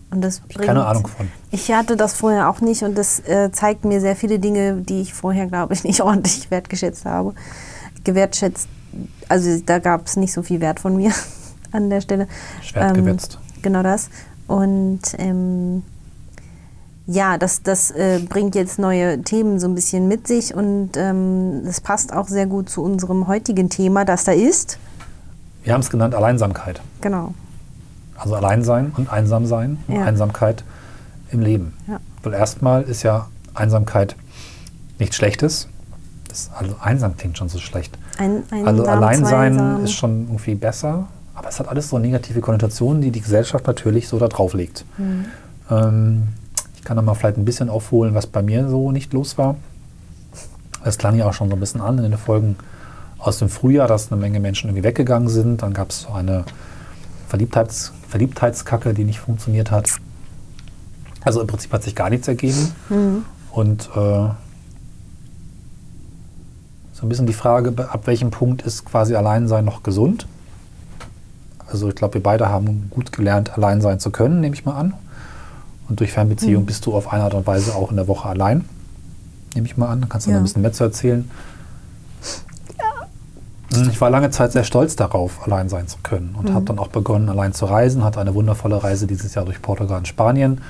Und 0.09 0.21
das 0.21 0.39
bringt, 0.39 0.65
Keine 0.67 0.85
Ahnung 0.85 1.07
von. 1.07 1.27
Ich 1.51 1.69
hatte 1.71 1.97
das 1.97 2.13
vorher 2.13 2.49
auch 2.49 2.61
nicht 2.61 2.81
und 2.83 2.97
das 2.97 3.19
äh, 3.27 3.51
zeigt 3.51 3.83
mir 3.85 3.99
sehr 3.99 4.15
viele 4.15 4.39
Dinge, 4.39 4.75
die 4.75 5.01
ich 5.01 5.13
vorher, 5.13 5.47
glaube 5.47 5.73
ich, 5.73 5.83
nicht 5.85 5.99
ordentlich 6.01 6.49
wertgeschätzt 6.49 7.03
habe. 7.05 7.33
Gewertschätzt, 8.05 8.67
also 9.29 9.59
da 9.65 9.79
gab 9.79 10.07
es 10.07 10.15
nicht 10.15 10.31
so 10.33 10.43
viel 10.43 10.61
Wert 10.61 10.79
von 10.79 10.95
mir 10.95 11.11
an 11.73 11.89
der 11.89 11.99
Stelle. 12.01 12.27
Schwert 12.61 12.97
Ähm, 12.97 13.05
gewetzt. 13.05 13.37
Genau 13.61 13.83
das. 13.83 14.09
Und 14.47 15.01
ähm, 15.17 15.83
ja, 17.07 17.37
das, 17.37 17.61
das 17.63 17.91
äh, 17.91 18.19
bringt 18.27 18.55
jetzt 18.55 18.79
neue 18.79 19.21
Themen 19.21 19.59
so 19.59 19.67
ein 19.67 19.75
bisschen 19.75 20.07
mit 20.07 20.27
sich 20.27 20.53
und 20.53 20.91
ähm, 20.95 21.61
das 21.65 21.81
passt 21.81 22.13
auch 22.13 22.27
sehr 22.27 22.45
gut 22.45 22.69
zu 22.69 22.83
unserem 22.83 23.27
heutigen 23.27 23.69
Thema, 23.69 24.05
das 24.05 24.23
da 24.23 24.31
ist. 24.31 24.77
Wir 25.63 25.73
haben 25.73 25.81
es 25.81 25.89
genannt 25.89 26.15
Alleinsamkeit. 26.15 26.81
Genau. 27.01 27.33
Also 28.15 28.35
Alleinsein 28.35 28.91
und 28.95 29.11
Einsamsein 29.11 29.77
und 29.87 29.95
Ja. 29.95 30.03
Einsamkeit 30.05 30.63
im 31.31 31.39
Leben. 31.41 31.73
Ja. 31.87 31.99
Weil 32.23 32.33
erstmal 32.33 32.83
ist 32.83 33.03
ja 33.03 33.27
Einsamkeit 33.53 34.15
nichts 34.99 35.15
Schlechtes. 35.15 35.67
Das, 36.27 36.49
also 36.57 36.75
einsam 36.81 37.17
klingt 37.17 37.37
schon 37.37 37.49
so 37.49 37.57
schlecht. 37.59 37.97
Ein, 38.17 38.43
ein 38.51 38.67
Also 38.67 38.85
Alleinsein 38.85 39.53
Zweisam. 39.55 39.83
ist 39.83 39.91
schon 39.93 40.21
irgendwie 40.27 40.55
besser, 40.55 41.07
aber 41.33 41.49
es 41.49 41.59
hat 41.59 41.67
alles 41.67 41.89
so 41.89 41.97
negative 41.99 42.41
Konnotationen, 42.41 43.01
die 43.01 43.11
die 43.11 43.21
Gesellschaft 43.21 43.65
natürlich 43.67 44.07
so 44.07 44.17
da 44.19 44.27
drauf 44.27 44.53
legt. 44.53 44.85
Mhm. 44.97 45.25
Ähm, 45.69 46.23
ich 46.81 46.85
kann 46.85 46.95
da 46.95 47.03
mal 47.03 47.13
vielleicht 47.13 47.37
ein 47.37 47.45
bisschen 47.45 47.69
aufholen, 47.69 48.15
was 48.15 48.25
bei 48.25 48.41
mir 48.41 48.67
so 48.67 48.91
nicht 48.91 49.13
los 49.13 49.37
war. 49.37 49.55
Es 50.83 50.97
klang 50.97 51.15
ja 51.15 51.29
auch 51.29 51.33
schon 51.33 51.47
so 51.47 51.55
ein 51.55 51.59
bisschen 51.59 51.79
an 51.79 51.99
in 51.99 52.05
den 52.05 52.17
Folgen 52.17 52.55
aus 53.19 53.37
dem 53.37 53.49
Frühjahr, 53.49 53.87
dass 53.87 54.11
eine 54.11 54.19
Menge 54.19 54.39
Menschen 54.39 54.67
irgendwie 54.67 54.83
weggegangen 54.83 55.29
sind. 55.29 55.61
Dann 55.61 55.75
gab 55.75 55.91
es 55.91 56.01
so 56.01 56.09
eine 56.09 56.43
Verliebtheits 57.27 57.93
Verliebtheitskacke, 58.09 58.95
die 58.95 59.03
nicht 59.03 59.19
funktioniert 59.19 59.69
hat. 59.69 59.91
Also 61.23 61.39
im 61.39 61.45
Prinzip 61.45 61.71
hat 61.71 61.83
sich 61.83 61.93
gar 61.93 62.09
nichts 62.09 62.27
ergeben. 62.27 62.73
Mhm. 62.89 63.25
Und 63.51 63.83
äh, 63.95 64.29
so 66.93 67.03
ein 67.03 67.09
bisschen 67.09 67.27
die 67.27 67.33
Frage, 67.33 67.75
ab 67.77 68.07
welchem 68.07 68.31
Punkt 68.31 68.63
ist 68.63 68.85
quasi 68.85 69.13
Alleinsein 69.13 69.65
noch 69.65 69.83
gesund? 69.83 70.25
Also 71.67 71.89
ich 71.89 71.95
glaube, 71.95 72.15
wir 72.15 72.23
beide 72.23 72.49
haben 72.49 72.87
gut 72.89 73.11
gelernt, 73.11 73.55
allein 73.55 73.81
sein 73.81 73.99
zu 73.99 74.09
können, 74.09 74.39
nehme 74.39 74.55
ich 74.55 74.65
mal 74.65 74.75
an. 74.75 74.95
Und 75.91 75.99
durch 75.99 76.13
Fernbeziehung 76.13 76.63
Mhm. 76.63 76.67
bist 76.67 76.85
du 76.85 76.95
auf 76.95 77.11
eine 77.11 77.23
Art 77.23 77.33
und 77.33 77.45
Weise 77.45 77.75
auch 77.75 77.89
in 77.91 77.97
der 77.97 78.07
Woche 78.07 78.29
allein, 78.29 78.63
nehme 79.53 79.67
ich 79.67 79.75
mal 79.75 79.89
an. 79.89 80.07
Kannst 80.07 80.25
du 80.25 80.31
noch 80.31 80.35
Ja. 80.35 80.39
ein 80.39 80.43
bisschen 80.43 80.61
mehr 80.61 80.71
zu 80.71 80.85
erzählen. 80.85 81.29
Hm, 83.73 83.89
Ich 83.89 83.99
war 83.99 84.09
lange 84.09 84.29
Zeit 84.31 84.53
sehr 84.53 84.63
stolz 84.63 84.95
darauf, 84.95 85.45
allein 85.45 85.67
sein 85.67 85.89
zu 85.89 85.97
können 86.01 86.33
und 86.37 86.47
Mhm. 86.49 86.53
habe 86.53 86.63
dann 86.63 86.79
auch 86.79 86.87
begonnen, 86.87 87.27
allein 87.27 87.51
zu 87.51 87.65
reisen. 87.65 88.05
Hatte 88.05 88.21
eine 88.21 88.33
wundervolle 88.33 88.81
Reise 88.81 89.05
dieses 89.05 89.33
Jahr 89.35 89.43
durch 89.43 89.61
Portugal 89.61 89.97
und 89.97 90.07
Spanien. 90.07 90.61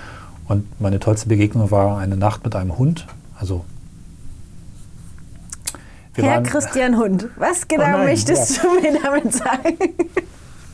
Und 0.48 0.66
meine 0.82 1.00
tollste 1.00 1.28
Begegnung 1.30 1.70
war 1.70 2.00
eine 2.00 2.18
Nacht 2.18 2.44
mit 2.44 2.56
einem 2.56 2.80
Hund. 2.80 3.06
Also 3.40 3.64
wir 6.16 6.24
Herr 6.24 6.42
Christian 6.42 6.98
Hund, 6.98 7.28
was 7.38 7.68
genau 7.68 7.84
nein, 7.84 8.06
möchtest 8.06 8.64
du 8.64 8.82
mir 8.82 9.00
damit 9.00 9.32
sagen? 9.34 9.78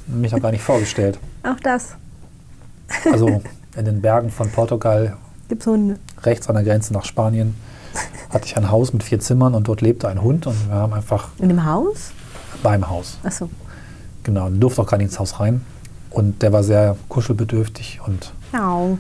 mich 0.08 0.32
noch 0.32 0.40
gar 0.42 0.52
nicht 0.52 0.64
vorgestellt. 0.64 1.20
Auch 1.44 1.60
das. 1.62 1.96
Also 3.12 3.42
in 3.78 3.86
den 3.86 4.02
Bergen 4.02 4.30
von 4.30 4.50
Portugal, 4.50 5.16
Gibt's 5.48 5.66
Hunde? 5.68 5.98
rechts 6.24 6.50
an 6.50 6.56
der 6.56 6.64
Grenze 6.64 6.94
nach 6.94 7.06
Spanien, 7.06 7.56
hatte 8.30 8.46
ich 8.46 8.58
ein 8.58 8.70
Haus 8.70 8.92
mit 8.94 9.04
vier 9.04 9.20
Zimmern 9.20 9.56
und 9.56 9.68
dort 9.68 9.82
lebte 9.82 10.08
ein 10.08 10.22
Hund 10.22 10.46
und 10.48 10.68
wir 10.70 10.76
haben 10.76 10.94
einfach 10.94 11.30
In 11.40 11.50
dem 11.50 11.66
Haus? 11.66 12.12
beim 12.64 12.90
Haus, 12.90 13.18
Achso. 13.24 13.50
genau, 14.24 14.50
durfte 14.50 14.82
auch 14.82 14.88
gar 14.88 14.98
nicht 14.98 15.08
ins 15.08 15.20
Haus 15.20 15.40
rein. 15.40 15.62
Und 16.10 16.42
der 16.42 16.52
war 16.54 16.64
sehr 16.64 16.96
kuschelbedürftig 17.10 18.00
und 18.06 18.32
Ja. 18.54 18.98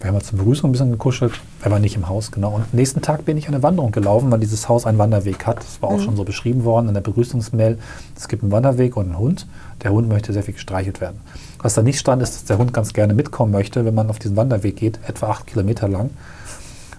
wir 0.00 0.06
haben 0.08 0.14
halt 0.14 0.24
zur 0.26 0.38
Begrüßung 0.38 0.68
ein 0.68 0.72
bisschen 0.72 0.90
gekuschelt. 0.90 1.32
Er 1.62 1.70
war 1.70 1.78
nicht 1.78 1.94
im 1.96 2.08
Haus, 2.08 2.30
genau. 2.30 2.52
Und 2.54 2.72
nächsten 2.72 3.02
Tag 3.02 3.24
bin 3.26 3.36
ich 3.36 3.48
eine 3.48 3.62
Wanderung 3.62 3.92
gelaufen, 3.92 4.30
weil 4.30 4.40
dieses 4.40 4.68
Haus 4.68 4.86
einen 4.86 4.98
Wanderweg 4.98 5.46
hat. 5.46 5.58
Das 5.58 5.80
war 5.82 5.90
auch 5.90 6.00
schon 6.00 6.16
so 6.16 6.24
beschrieben 6.24 6.64
worden 6.64 6.88
in 6.88 6.94
der 6.94 7.02
Begrüßungsmail. 7.02 7.78
Es 8.16 8.28
gibt 8.28 8.42
einen 8.42 8.50
Wanderweg 8.52 8.96
und 8.96 9.06
einen 9.06 9.18
Hund. 9.18 9.46
Der 9.82 9.92
Hund 9.92 10.08
möchte 10.08 10.32
sehr 10.32 10.42
viel 10.42 10.54
gestreichelt 10.54 11.00
werden. 11.02 11.20
Was 11.62 11.74
da 11.74 11.82
nicht 11.82 11.98
stand, 11.98 12.22
ist, 12.22 12.34
dass 12.34 12.44
der 12.44 12.58
Hund 12.58 12.72
ganz 12.72 12.92
gerne 12.92 13.12
mitkommen 13.14 13.52
möchte, 13.52 13.84
wenn 13.84 13.94
man 13.94 14.08
auf 14.08 14.18
diesen 14.18 14.36
Wanderweg 14.36 14.76
geht, 14.76 14.98
etwa 15.06 15.28
acht 15.30 15.46
Kilometer 15.46 15.88
lang. 15.88 16.10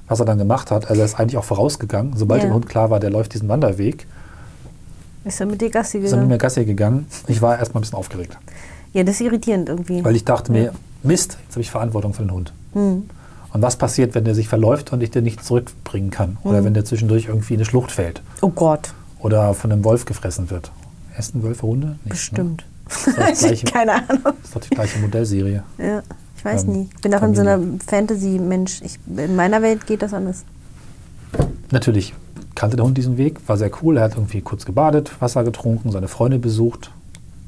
Was 0.07 0.19
er 0.19 0.25
dann 0.25 0.37
gemacht 0.37 0.71
hat, 0.71 0.89
also 0.89 1.01
er 1.01 1.05
ist 1.05 1.19
eigentlich 1.19 1.37
auch 1.37 1.43
vorausgegangen. 1.45 2.13
Sobald 2.15 2.43
Ja. 2.43 2.49
dem 2.49 2.53
Hund 2.53 2.67
klar 2.67 2.89
war, 2.89 2.99
der 2.99 3.09
läuft 3.09 3.33
diesen 3.33 3.47
Wanderweg, 3.49 4.05
Ist 5.23 5.39
er 5.39 5.45
mit 5.45 5.61
dir 5.61 5.69
Gassi 5.69 5.97
ist 5.99 6.03
er 6.03 6.03
mit 6.03 6.11
gegangen? 6.11 6.27
mir 6.29 6.37
Gassi 6.37 6.65
gegangen. 6.65 7.05
Ich 7.27 7.41
war 7.41 7.57
erstmal 7.57 7.79
ein 7.79 7.83
bisschen 7.83 7.97
aufgeregt, 7.97 8.37
Ja, 8.93 9.03
das 9.03 9.15
ist 9.15 9.21
irritierend 9.21 9.69
irgendwie. 9.69 10.03
weil 10.03 10.15
ich 10.15 10.25
dachte 10.25 10.51
mir, 10.51 10.73
Mist, 11.03 11.37
jetzt 11.45 11.53
habe 11.53 11.61
ich 11.61 11.71
Verantwortung 11.71 12.13
für 12.13 12.23
den 12.23 12.31
Hund. 12.31 12.53
Hm. 12.73 13.09
Und 13.53 13.61
was 13.61 13.75
passiert, 13.75 14.13
wenn 14.15 14.23
der 14.25 14.35
sich 14.35 14.47
verläuft 14.47 14.93
und 14.93 15.01
ich 15.03 15.11
den 15.11 15.23
nicht 15.23 15.43
zurückbringen 15.43 16.09
kann? 16.09 16.37
Oder 16.43 16.63
wenn 16.63 16.73
der 16.73 16.85
zwischendurch 16.85 17.25
irgendwie 17.27 17.55
in 17.55 17.59
eine 17.59 17.65
Schlucht 17.65 17.91
fällt 17.91 18.21
Oh 18.41 18.49
Gott, 18.49 18.93
oder 19.19 19.53
von 19.53 19.71
einem 19.71 19.83
Wolf 19.83 20.05
gefressen 20.05 20.49
wird? 20.49 20.71
Essen 21.17 21.41
Wölfe 21.43 21.63
Hunde? 21.67 21.87
Nicht, 22.03 22.09
bestimmt. 22.09 22.61
Ne? 22.61 22.67
Das, 23.05 23.15
das, 23.15 23.39
gleiche, 23.39 23.65
Keine 23.65 23.93
Ahnung. 23.93 24.19
das 24.23 24.33
ist 24.43 24.55
doch 24.55 24.61
die 24.61 24.69
gleiche 24.69 24.99
Modellserie. 24.99 25.63
Ja, 25.77 26.03
ich 26.37 26.45
weiß 26.45 26.63
Ähm, 26.65 26.71
nicht. 26.73 26.91
Ich 26.95 27.01
bin 27.01 27.15
auch 27.15 27.23
in 27.23 27.35
so 27.35 27.41
einer 27.41 27.59
Fantasy-Mensch. 27.87 28.81
In 29.15 29.35
meiner 29.35 29.61
Welt 29.61 29.85
geht 29.87 30.01
das 30.01 30.13
anders. 30.13 30.43
Natürlich 31.71 32.13
kannte 32.55 32.75
der 32.75 32.85
Hund 32.85 32.97
diesen 32.97 33.17
Weg, 33.17 33.39
war 33.47 33.57
sehr 33.57 33.71
cool. 33.81 33.97
Er 33.97 34.03
hat 34.03 34.15
irgendwie 34.15 34.41
kurz 34.41 34.65
gebadet, 34.65 35.11
Wasser 35.21 35.43
getrunken, 35.43 35.91
seine 35.91 36.07
Freunde 36.09 36.37
besucht 36.37 36.91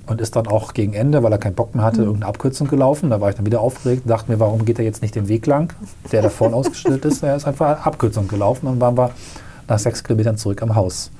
und 0.08 0.22
ist 0.22 0.36
dann 0.36 0.48
auch 0.48 0.74
gegen 0.74 0.94
Ende, 0.94 1.24
weil 1.24 1.32
er 1.32 1.38
keinen 1.38 1.56
Bock 1.56 1.76
mehr 1.76 1.84
hatte, 1.84 2.02
irgendeine 2.04 2.28
Abkürzung 2.28 2.68
gelaufen. 2.68 3.10
Da 3.10 3.20
war 3.20 3.30
ich 3.30 3.36
dann 3.36 3.46
wieder 3.46 3.60
aufgeregt 3.62 4.04
und 4.06 4.10
dachte 4.10 4.32
mir, 4.32 4.40
warum 4.40 4.64
geht 4.66 4.80
er 4.80 4.86
jetzt 4.86 5.02
nicht 5.02 5.16
den 5.16 5.28
Weg 5.28 5.46
lang, 5.46 5.74
der 6.12 6.22
da 6.22 6.30
vorne 6.30 6.56
ausgestellt 6.58 7.04
ist? 7.06 7.22
Er 7.24 7.36
ist 7.36 7.46
einfach 7.46 7.86
Abkürzung 7.86 8.28
gelaufen 8.28 8.68
und 8.68 8.80
dann 8.80 8.96
waren 8.96 8.98
wir 8.98 9.12
nach 9.68 9.80
sechs 9.80 10.04
Kilometern 10.04 10.38
zurück 10.38 10.62
am 10.62 10.76
Haus. 10.76 11.12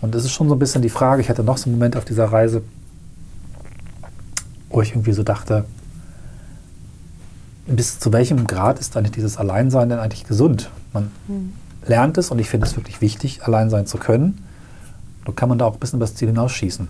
Und 0.00 0.14
es 0.16 0.24
ist 0.24 0.32
schon 0.32 0.48
so 0.48 0.56
ein 0.56 0.58
bisschen 0.58 0.82
die 0.82 0.88
Frage, 0.88 1.22
ich 1.22 1.30
hatte 1.30 1.44
noch 1.44 1.56
so 1.58 1.70
einen 1.70 1.78
Moment 1.78 1.96
auf 1.96 2.04
dieser 2.04 2.24
Reise, 2.24 2.62
wo 4.72 4.82
ich 4.82 4.90
irgendwie 4.90 5.12
so 5.12 5.22
dachte, 5.22 5.64
bis 7.66 7.98
zu 8.00 8.12
welchem 8.12 8.46
Grad 8.46 8.78
ist 8.78 8.96
eigentlich 8.96 9.12
dieses 9.12 9.36
Alleinsein 9.36 9.88
denn 9.88 9.98
eigentlich 9.98 10.24
gesund? 10.24 10.70
Man 10.92 11.10
lernt 11.86 12.18
es 12.18 12.30
und 12.30 12.38
ich 12.38 12.48
finde 12.48 12.66
es 12.66 12.76
wirklich 12.76 13.00
wichtig, 13.00 13.44
allein 13.44 13.70
sein 13.70 13.86
zu 13.86 13.98
können. 13.98 14.44
Nur 15.24 15.36
kann 15.36 15.48
man 15.48 15.58
da 15.58 15.66
auch 15.66 15.74
ein 15.74 15.78
bisschen 15.78 15.98
über 15.98 16.06
das 16.06 16.14
Ziel 16.16 16.28
hinausschießen. 16.28 16.88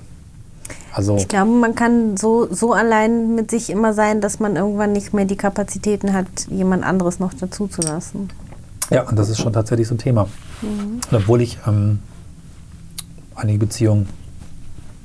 Also, 0.94 1.16
Ich 1.16 1.28
glaube, 1.28 1.50
man 1.50 1.74
kann 1.74 2.16
so, 2.16 2.52
so 2.52 2.72
allein 2.72 3.34
mit 3.34 3.50
sich 3.50 3.70
immer 3.70 3.92
sein, 3.94 4.20
dass 4.20 4.40
man 4.40 4.56
irgendwann 4.56 4.92
nicht 4.92 5.12
mehr 5.12 5.24
die 5.24 5.36
Kapazitäten 5.36 6.12
hat, 6.12 6.26
jemand 6.48 6.84
anderes 6.84 7.18
noch 7.18 7.32
dazu 7.34 7.66
zu 7.66 7.82
lassen. 7.82 8.28
ja, 8.90 9.02
und 9.02 9.18
das 9.18 9.28
ist 9.28 9.38
schon 9.40 9.52
tatsächlich 9.52 9.88
so 9.88 9.94
ein 9.94 9.98
Thema. 9.98 10.28
Und 10.62 11.12
obwohl 11.12 11.40
ich 11.40 11.58
ähm, 11.66 11.98
einige 13.34 13.58
Beziehungen 13.58 14.08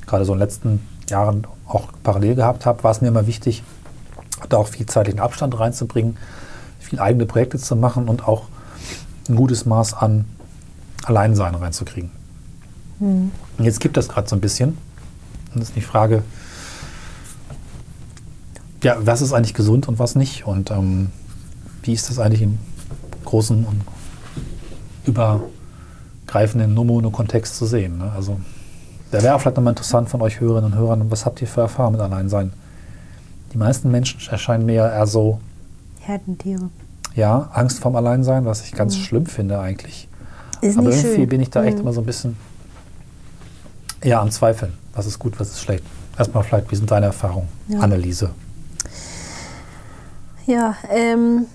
gerade 0.05 0.25
so 0.25 0.33
in 0.33 0.39
den 0.39 0.45
letzten 0.45 0.81
Jahren 1.09 1.45
auch 1.67 1.89
parallel 2.03 2.35
gehabt 2.35 2.65
habe, 2.65 2.83
war 2.83 2.91
es 2.91 3.01
mir 3.01 3.07
immer 3.09 3.27
wichtig, 3.27 3.63
da 4.49 4.57
auch 4.57 4.67
viel 4.67 4.85
zeitlichen 4.85 5.19
Abstand 5.19 5.59
reinzubringen, 5.59 6.17
viel 6.79 6.99
eigene 6.99 7.25
Projekte 7.25 7.57
zu 7.57 7.75
machen 7.75 8.07
und 8.07 8.27
auch 8.27 8.45
ein 9.27 9.35
gutes 9.35 9.65
Maß 9.65 9.93
an 9.93 10.25
Alleinsein 11.03 11.55
reinzukriegen. 11.55 12.11
Und 13.57 13.65
jetzt 13.65 13.79
gibt 13.79 13.97
das 13.97 14.09
gerade 14.09 14.27
so 14.27 14.35
ein 14.35 14.41
bisschen. 14.41 14.77
Und 15.53 15.61
das 15.61 15.69
ist 15.69 15.75
die 15.75 15.81
Frage, 15.81 16.23
ja, 18.83 18.95
was 18.99 19.21
ist 19.21 19.33
eigentlich 19.33 19.53
gesund 19.53 19.87
und 19.87 19.99
was 19.99 20.15
nicht? 20.15 20.45
Und 20.45 20.71
ähm, 20.71 21.09
wie 21.83 21.93
ist 21.93 22.09
das 22.09 22.19
eigentlich 22.19 22.41
im 22.41 22.59
großen 23.25 23.65
und 23.65 23.81
übergreifenden 25.05 26.73
Nomono-Kontext 26.73 27.55
zu 27.55 27.65
sehen? 27.65 27.97
Ne? 27.97 28.11
Also, 28.15 28.39
da 29.11 29.21
wäre 29.23 29.35
auch 29.35 29.41
vielleicht 29.41 29.57
nochmal 29.57 29.71
interessant 29.71 30.09
von 30.09 30.21
euch 30.21 30.39
Hörerinnen 30.39 30.73
und 30.73 30.77
Hörern, 30.77 31.09
was 31.11 31.25
habt 31.25 31.41
ihr 31.41 31.47
für 31.47 31.61
Erfahrungen 31.61 31.93
mit 31.93 32.01
Alleinsein? 32.01 32.51
Die 33.53 33.57
meisten 33.57 33.89
Menschen 33.91 34.19
erscheinen 34.29 34.65
mir 34.65 34.83
eher 34.85 35.07
so, 35.07 35.39
Herdentiere. 36.01 36.69
ja, 37.15 37.49
Angst 37.53 37.79
vorm 37.79 37.95
Alleinsein, 37.95 38.45
was 38.45 38.63
ich 38.63 38.73
ganz 38.73 38.97
schlimm 38.97 39.25
finde 39.25 39.59
eigentlich. 39.59 40.07
Ist 40.61 40.77
Aber 40.77 40.89
irgendwie 40.89 41.15
schön. 41.15 41.29
bin 41.29 41.41
ich 41.41 41.49
da 41.49 41.63
echt 41.63 41.75
Mhm. 41.77 41.81
immer 41.83 41.93
so 41.93 42.01
ein 42.01 42.05
bisschen 42.05 42.35
ja, 44.03 44.21
am 44.21 44.29
Zweifeln. 44.31 44.73
Was 44.93 45.05
ist 45.05 45.17
gut, 45.19 45.39
was 45.39 45.49
ist 45.49 45.61
schlecht? 45.61 45.83
Erstmal 46.17 46.43
vielleicht, 46.43 46.71
wie 46.71 46.75
sind 46.75 46.89
deine 46.89 47.07
Erfahrungen, 47.07 47.47
Ja. 47.67 47.79
Anneliese? 47.79 48.31
Ja, 50.45 50.75
ähm, 50.89 51.45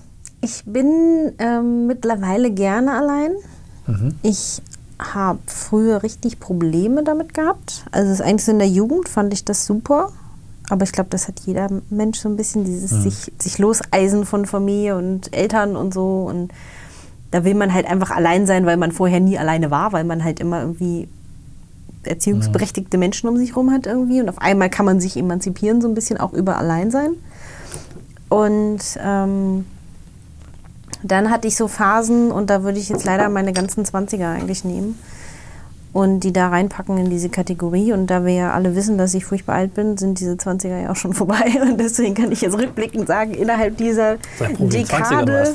ich 0.41 0.63
bin 0.65 1.33
ähm, 1.39 1.87
mittlerweile 1.87 2.51
gerne 2.51 2.97
allein. 2.97 3.31
Mhm. 3.87 4.15
Ich 4.21 4.61
habe 5.13 5.39
früher 5.47 6.03
richtig 6.03 6.39
Probleme 6.39 7.03
damit 7.03 7.33
gehabt. 7.33 7.85
Also 7.91 8.11
es 8.11 8.19
ist 8.19 8.25
eigentlich 8.25 8.45
so 8.45 8.51
in 8.51 8.59
der 8.59 8.67
Jugend 8.67 9.09
fand 9.09 9.33
ich 9.33 9.43
das 9.45 9.65
super. 9.65 10.09
Aber 10.69 10.83
ich 10.83 10.91
glaube, 10.93 11.09
das 11.09 11.27
hat 11.27 11.41
jeder 11.45 11.67
Mensch 11.89 12.19
so 12.19 12.29
ein 12.29 12.37
bisschen, 12.37 12.63
dieses 12.63 12.91
Mhm. 12.91 13.01
sich, 13.01 13.31
sich 13.37 13.57
loseisen 13.57 14.25
von 14.25 14.45
Familie 14.45 14.95
und 14.97 15.35
Eltern 15.35 15.75
und 15.75 15.93
so. 15.93 16.25
Und 16.29 16.51
da 17.31 17.43
will 17.43 17.53
man 17.53 17.73
halt 17.73 17.85
einfach 17.85 18.11
allein 18.11 18.47
sein, 18.47 18.65
weil 18.65 18.77
man 18.77 18.91
vorher 18.91 19.19
nie 19.19 19.37
alleine 19.37 19.71
war, 19.71 19.91
weil 19.91 20.03
man 20.05 20.23
halt 20.23 20.39
immer 20.39 20.61
irgendwie 20.61 21.07
erziehungsberechtigte 22.03 22.97
Menschen 22.97 23.27
um 23.29 23.37
sich 23.37 23.49
herum 23.51 23.71
hat 23.71 23.85
irgendwie. 23.87 24.21
Und 24.21 24.29
auf 24.29 24.39
einmal 24.39 24.69
kann 24.69 24.85
man 24.85 24.99
sich 25.01 25.17
emanzipieren, 25.17 25.81
so 25.81 25.87
ein 25.87 25.95
bisschen 25.95 26.17
auch 26.19 26.33
über 26.33 26.57
Alleinsein. 26.57 27.11
Und 28.29 28.79
ähm, 29.03 29.65
dann 31.03 31.29
hatte 31.29 31.47
ich 31.47 31.55
so 31.55 31.67
Phasen, 31.67 32.31
und 32.31 32.49
da 32.49 32.63
würde 32.63 32.79
ich 32.79 32.89
jetzt 32.89 33.05
leider 33.05 33.29
meine 33.29 33.53
ganzen 33.53 33.85
20er 33.85 34.33
eigentlich 34.33 34.63
nehmen 34.63 34.97
und 35.93 36.21
die 36.21 36.33
da 36.33 36.49
reinpacken 36.49 36.97
in 36.97 37.09
diese 37.09 37.29
Kategorie. 37.29 37.93
Und 37.93 38.07
da 38.07 38.25
wir 38.25 38.33
ja 38.33 38.51
alle 38.51 38.75
wissen, 38.75 38.97
dass 38.97 39.13
ich 39.13 39.25
furchtbar 39.25 39.55
alt 39.55 39.75
bin, 39.75 39.95
sind 39.95 40.19
diese 40.19 40.33
20er 40.33 40.81
ja 40.81 40.91
auch 40.91 40.95
schon 40.95 41.13
vorbei. 41.13 41.45
Und 41.61 41.79
deswegen 41.79 42.15
kann 42.15 42.31
ich 42.31 42.41
jetzt 42.41 42.57
rückblickend 42.57 43.07
sagen, 43.07 43.33
innerhalb 43.33 43.77
dieser 43.77 44.17
Sei 44.37 44.55
froh, 44.55 44.55
wenn 44.57 44.69
die 44.69 44.85
20er 44.85 45.25
nur 45.25 45.43
Dekade. 45.43 45.53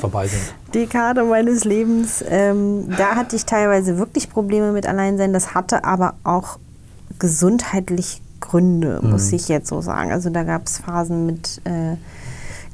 Dekade 0.73 1.23
meines 1.23 1.65
Lebens, 1.65 2.23
ähm, 2.27 2.89
da 2.97 3.15
hatte 3.15 3.35
ich 3.35 3.45
teilweise 3.45 3.97
wirklich 3.97 4.29
Probleme 4.29 4.71
mit 4.71 4.87
Alleinsein. 4.87 5.33
Das 5.33 5.53
hatte 5.53 5.83
aber 5.83 6.13
auch 6.23 6.57
gesundheitlich 7.19 8.21
Gründe, 8.39 9.01
muss 9.03 9.31
ich 9.33 9.49
jetzt 9.49 9.67
so 9.67 9.81
sagen. 9.81 10.11
Also 10.11 10.29
da 10.29 10.43
gab 10.43 10.65
es 10.65 10.77
Phasen 10.77 11.25
mit 11.25 11.61
äh, 11.65 11.97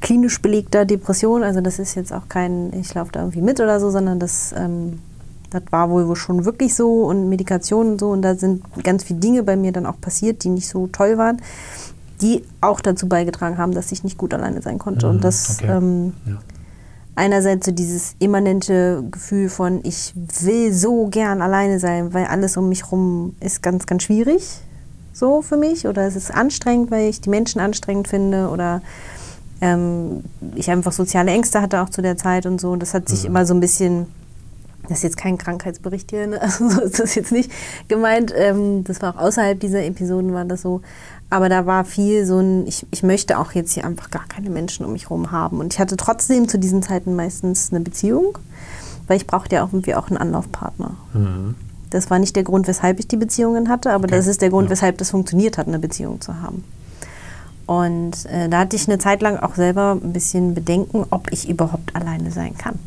klinisch 0.00 0.40
belegter 0.40 0.84
Depression. 0.84 1.42
Also 1.42 1.60
das 1.60 1.78
ist 1.78 1.94
jetzt 1.94 2.12
auch 2.12 2.28
kein, 2.28 2.72
ich 2.72 2.94
laufe 2.94 3.12
da 3.12 3.20
irgendwie 3.20 3.42
mit 3.42 3.60
oder 3.60 3.80
so, 3.80 3.90
sondern 3.90 4.18
das, 4.18 4.54
ähm, 4.56 5.00
das 5.50 5.62
war 5.70 5.90
wohl 5.90 6.14
schon 6.16 6.44
wirklich 6.44 6.74
so 6.74 7.04
und 7.04 7.28
Medikation 7.28 7.92
und 7.92 8.00
so. 8.00 8.10
Und 8.10 8.22
da 8.22 8.34
sind 8.34 8.62
ganz 8.82 9.04
viele 9.04 9.20
Dinge 9.20 9.42
bei 9.42 9.56
mir 9.56 9.72
dann 9.72 9.86
auch 9.86 10.00
passiert, 10.00 10.44
die 10.44 10.48
nicht 10.48 10.68
so 10.68 10.86
toll 10.88 11.18
waren, 11.18 11.40
die 12.20 12.42
auch 12.60 12.80
dazu 12.80 13.08
beigetragen 13.08 13.58
haben, 13.58 13.72
dass 13.72 13.92
ich 13.92 14.04
nicht 14.04 14.18
gut 14.18 14.34
alleine 14.34 14.62
sein 14.62 14.78
konnte. 14.78 15.06
Mhm, 15.06 15.12
und 15.16 15.24
das 15.24 15.58
okay. 15.58 15.70
ähm, 15.70 16.12
Ja. 16.26 16.38
einerseits 17.14 17.66
so 17.66 17.72
dieses 17.72 18.16
immanente 18.18 19.04
Gefühl 19.10 19.48
von, 19.48 19.80
ich 19.82 20.12
will 20.42 20.72
so 20.72 21.08
gern 21.08 21.42
alleine 21.42 21.78
sein, 21.78 22.12
weil 22.14 22.26
alles 22.26 22.56
um 22.56 22.68
mich 22.68 22.90
rum 22.90 23.34
ist 23.40 23.62
ganz, 23.62 23.86
ganz 23.86 24.02
schwierig 24.02 24.60
so 25.16 25.40
für 25.40 25.56
mich 25.56 25.86
oder 25.86 26.06
es 26.06 26.14
ist 26.14 26.30
anstrengend, 26.30 26.90
weil 26.90 27.08
ich 27.08 27.22
die 27.22 27.30
Menschen 27.30 27.60
anstrengend 27.60 28.06
finde 28.06 28.50
oder 28.50 28.82
ähm, 29.60 30.24
ich 30.54 30.70
einfach 30.70 30.92
soziale 30.92 31.30
Ängste 31.30 31.60
hatte 31.62 31.80
auch 31.82 31.88
zu 31.90 32.02
der 32.02 32.16
Zeit 32.16 32.46
und 32.46 32.60
so. 32.60 32.70
Und 32.70 32.80
das 32.80 32.94
hat 32.94 33.08
sich 33.08 33.24
immer 33.24 33.46
so 33.46 33.54
ein 33.54 33.60
bisschen, 33.60 34.06
das 34.88 34.98
ist 34.98 35.02
jetzt 35.04 35.16
kein 35.16 35.38
Krankheitsbericht 35.38 36.10
hier, 36.10 36.26
ne? 36.26 36.40
also 36.42 36.68
so 36.68 36.80
ist 36.82 36.98
das 37.00 37.14
jetzt 37.14 37.32
nicht 37.32 37.50
gemeint. 37.88 38.32
Ähm, 38.36 38.84
das 38.84 39.00
war 39.02 39.14
auch 39.16 39.20
außerhalb 39.20 39.58
dieser 39.58 39.84
Episoden 39.84 40.32
war 40.34 40.44
das 40.44 40.62
so. 40.62 40.82
Aber 41.28 41.48
da 41.48 41.66
war 41.66 41.84
viel 41.84 42.24
so 42.24 42.38
ein, 42.38 42.66
ich, 42.68 42.86
ich 42.92 43.02
möchte 43.02 43.38
auch 43.38 43.52
jetzt 43.52 43.72
hier 43.72 43.84
einfach 43.84 44.10
gar 44.10 44.26
keine 44.28 44.48
Menschen 44.50 44.86
um 44.86 44.92
mich 44.92 45.04
herum 45.04 45.32
haben. 45.32 45.58
Und 45.58 45.72
ich 45.74 45.80
hatte 45.80 45.96
trotzdem 45.96 46.48
zu 46.48 46.58
diesen 46.58 46.82
Zeiten 46.82 47.16
meistens 47.16 47.70
eine 47.72 47.80
Beziehung, 47.80 48.38
weil 49.08 49.16
ich 49.16 49.26
brauchte 49.26 49.56
ja 49.56 49.64
auch 49.64 49.72
irgendwie 49.72 49.94
auch 49.96 50.06
einen 50.08 50.18
Anlaufpartner. 50.18 50.92
Das 51.90 52.10
war 52.10 52.18
nicht 52.20 52.36
der 52.36 52.44
Grund, 52.44 52.68
weshalb 52.68 53.00
ich 53.00 53.08
die 53.08 53.16
Beziehungen 53.16 53.68
hatte, 53.68 53.90
aber 53.92 54.04
Okay. 54.04 54.16
das 54.16 54.26
ist 54.28 54.40
der 54.40 54.50
Grund, 54.50 54.66
Ja. 54.66 54.70
weshalb 54.70 54.98
das 54.98 55.10
funktioniert 55.10 55.58
hat, 55.58 55.66
eine 55.66 55.78
Beziehung 55.80 56.20
zu 56.20 56.40
haben. 56.42 56.62
Und 57.66 58.26
äh, 58.26 58.48
da 58.48 58.60
hatte 58.60 58.76
ich 58.76 58.88
eine 58.88 58.98
Zeit 58.98 59.22
lang 59.22 59.36
auch 59.38 59.56
selber 59.56 59.98
ein 60.00 60.12
bisschen 60.12 60.54
Bedenken, 60.54 61.04
ob 61.10 61.32
ich 61.32 61.48
überhaupt 61.48 61.94
alleine 61.96 62.30
sein 62.30 62.56
kann. 62.56 62.78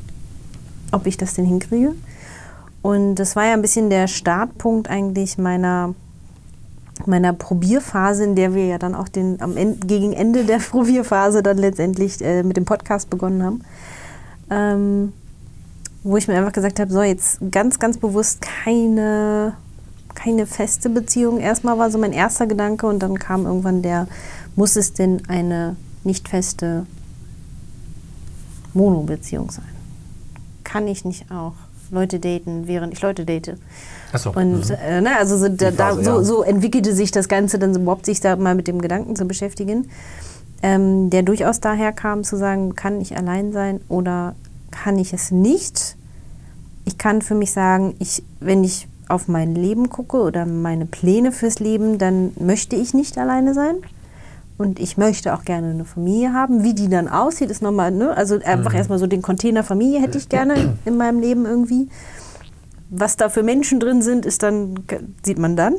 Ob 0.91 1.05
ich 1.05 1.17
das 1.17 1.33
denn 1.33 1.45
hinkriege. 1.45 1.93
Und 2.81 3.15
das 3.15 3.35
war 3.35 3.45
ja 3.45 3.53
ein 3.53 3.61
bisschen 3.61 3.89
der 3.89 4.07
Startpunkt 4.07 4.89
eigentlich 4.89 5.37
meiner 5.37 5.93
meiner 7.05 7.33
Probierphase, 7.33 8.23
in 8.25 8.35
der 8.35 8.53
wir 8.53 8.65
ja 8.65 8.77
dann 8.77 8.95
auch 8.95 9.07
den, 9.07 9.41
am 9.41 9.55
Ende, 9.57 9.87
gegen 9.87 10.13
Ende 10.13 10.43
der 10.43 10.57
Probierphase 10.71 11.41
dann 11.41 11.57
letztendlich 11.57 12.21
äh, 12.21 12.43
mit 12.43 12.57
dem 12.57 12.65
Podcast 12.65 13.09
begonnen 13.09 13.43
haben, 13.43 13.61
ähm, 14.49 15.13
wo 16.03 16.17
ich 16.17 16.27
mir 16.27 16.35
einfach 16.37 16.53
gesagt 16.53 16.79
habe, 16.79 16.91
so 16.91 17.01
jetzt 17.01 17.39
ganz, 17.51 17.79
ganz 17.79 17.97
bewusst 17.97 18.41
keine, 18.41 19.53
keine 20.13 20.45
feste 20.45 20.89
Beziehung. 20.89 21.39
Erstmal 21.39 21.77
war 21.77 21.91
so 21.91 21.97
mein 21.97 22.13
erster 22.13 22.47
Gedanke 22.47 22.87
und 22.87 22.99
dann 22.99 23.17
kam 23.17 23.45
irgendwann 23.45 23.81
der, 23.81 24.07
muss 24.59 24.75
es 24.75 24.91
denn 24.91 25.21
eine 25.29 25.77
nicht 26.03 26.27
feste 26.27 26.85
Mono-Beziehung 28.73 29.49
sein? 29.51 29.63
Kann 30.65 30.85
ich 30.89 31.05
nicht 31.05 31.31
auch 31.31 31.53
Leute 31.91 32.19
daten, 32.19 32.67
während 32.67 32.91
ich 32.93 33.01
Leute 33.01 33.23
date? 33.23 33.55
Ach 34.11 34.19
so. 34.19 34.31
Und 34.33 34.67
Mhm. 34.69 34.75
äh, 34.85 34.99
ne, 34.99 35.17
also 35.17 35.37
so, 35.37 35.47
da, 35.47 35.71
Phase, 35.71 36.03
so, 36.03 36.11
ja. 36.17 36.23
so 36.23 36.43
entwickelte 36.43 36.93
sich 36.93 37.11
das 37.11 37.29
Ganze 37.29 37.57
dann 37.57 37.73
überhaupt 37.73 38.05
sich 38.05 38.19
da 38.19 38.35
mal 38.35 38.53
mit 38.53 38.67
dem 38.67 38.81
Gedanken 38.81 39.15
zu 39.15 39.23
beschäftigen, 39.25 39.87
ähm, 40.61 41.09
der 41.09 41.23
durchaus 41.23 41.61
daher 41.61 41.93
kam 41.93 42.25
zu 42.25 42.35
sagen, 42.35 42.75
kann 42.75 42.99
ich 42.99 43.15
allein 43.15 43.53
sein 43.53 43.79
oder 43.87 44.35
kann 44.71 44.99
ich 44.99 45.13
es 45.13 45.31
nicht? 45.31 45.95
Ich 46.83 46.97
kann 46.97 47.21
für 47.21 47.35
mich 47.35 47.51
sagen, 47.53 47.95
ich, 47.99 48.23
wenn 48.41 48.65
ich 48.65 48.89
auf 49.07 49.29
mein 49.29 49.55
Leben 49.55 49.87
gucke 49.89 50.17
oder 50.17 50.45
meine 50.45 50.85
Pläne 50.85 51.31
fürs 51.31 51.59
Leben, 51.59 51.97
dann 51.97 52.31
möchte 52.37 52.75
ich 52.75 52.93
nicht 52.93 53.17
alleine 53.17 53.53
sein. 53.53 53.75
Und 54.59 54.77
ich 54.77 54.97
möchte 54.97 55.33
auch 55.33 55.45
gerne 55.45 55.69
eine 55.69 55.85
Familie 55.85 56.33
haben. 56.33 56.63
Wie 56.63 56.73
die 56.73 56.89
dann 56.89 57.07
aussieht, 57.07 57.49
ist 57.49 57.61
nochmal, 57.61 57.91
ne? 57.91 58.15
Also 58.15 58.37
einfach 58.43 58.73
erstmal 58.73 58.99
so 58.99 59.07
den 59.07 59.21
Container 59.21 59.63
Familie 59.63 60.01
hätte 60.01 60.17
ich 60.17 60.27
gerne 60.27 60.77
in 60.83 60.97
meinem 60.97 61.21
Leben 61.21 61.45
irgendwie. 61.45 61.87
Was 62.89 63.15
da 63.15 63.29
für 63.29 63.41
Menschen 63.41 63.79
drin 63.79 64.01
sind, 64.01 64.25
ist 64.25 64.43
dann, 64.43 64.75
sieht 65.23 65.39
man 65.39 65.55
dann. 65.55 65.75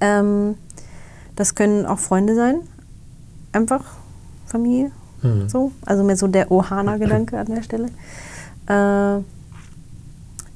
Ähm, 0.00 0.54
das 1.34 1.56
können 1.56 1.84
auch 1.84 1.98
Freunde 1.98 2.36
sein. 2.36 2.60
Einfach 3.50 3.86
Familie. 4.46 4.92
Mhm. 5.22 5.48
So. 5.48 5.72
Also 5.84 6.04
mehr 6.04 6.16
so 6.16 6.28
der 6.28 6.52
Ohana-Gedanke 6.52 7.40
an 7.40 7.46
der 7.46 7.64
Stelle. 7.64 7.88
Äh, 8.68 9.20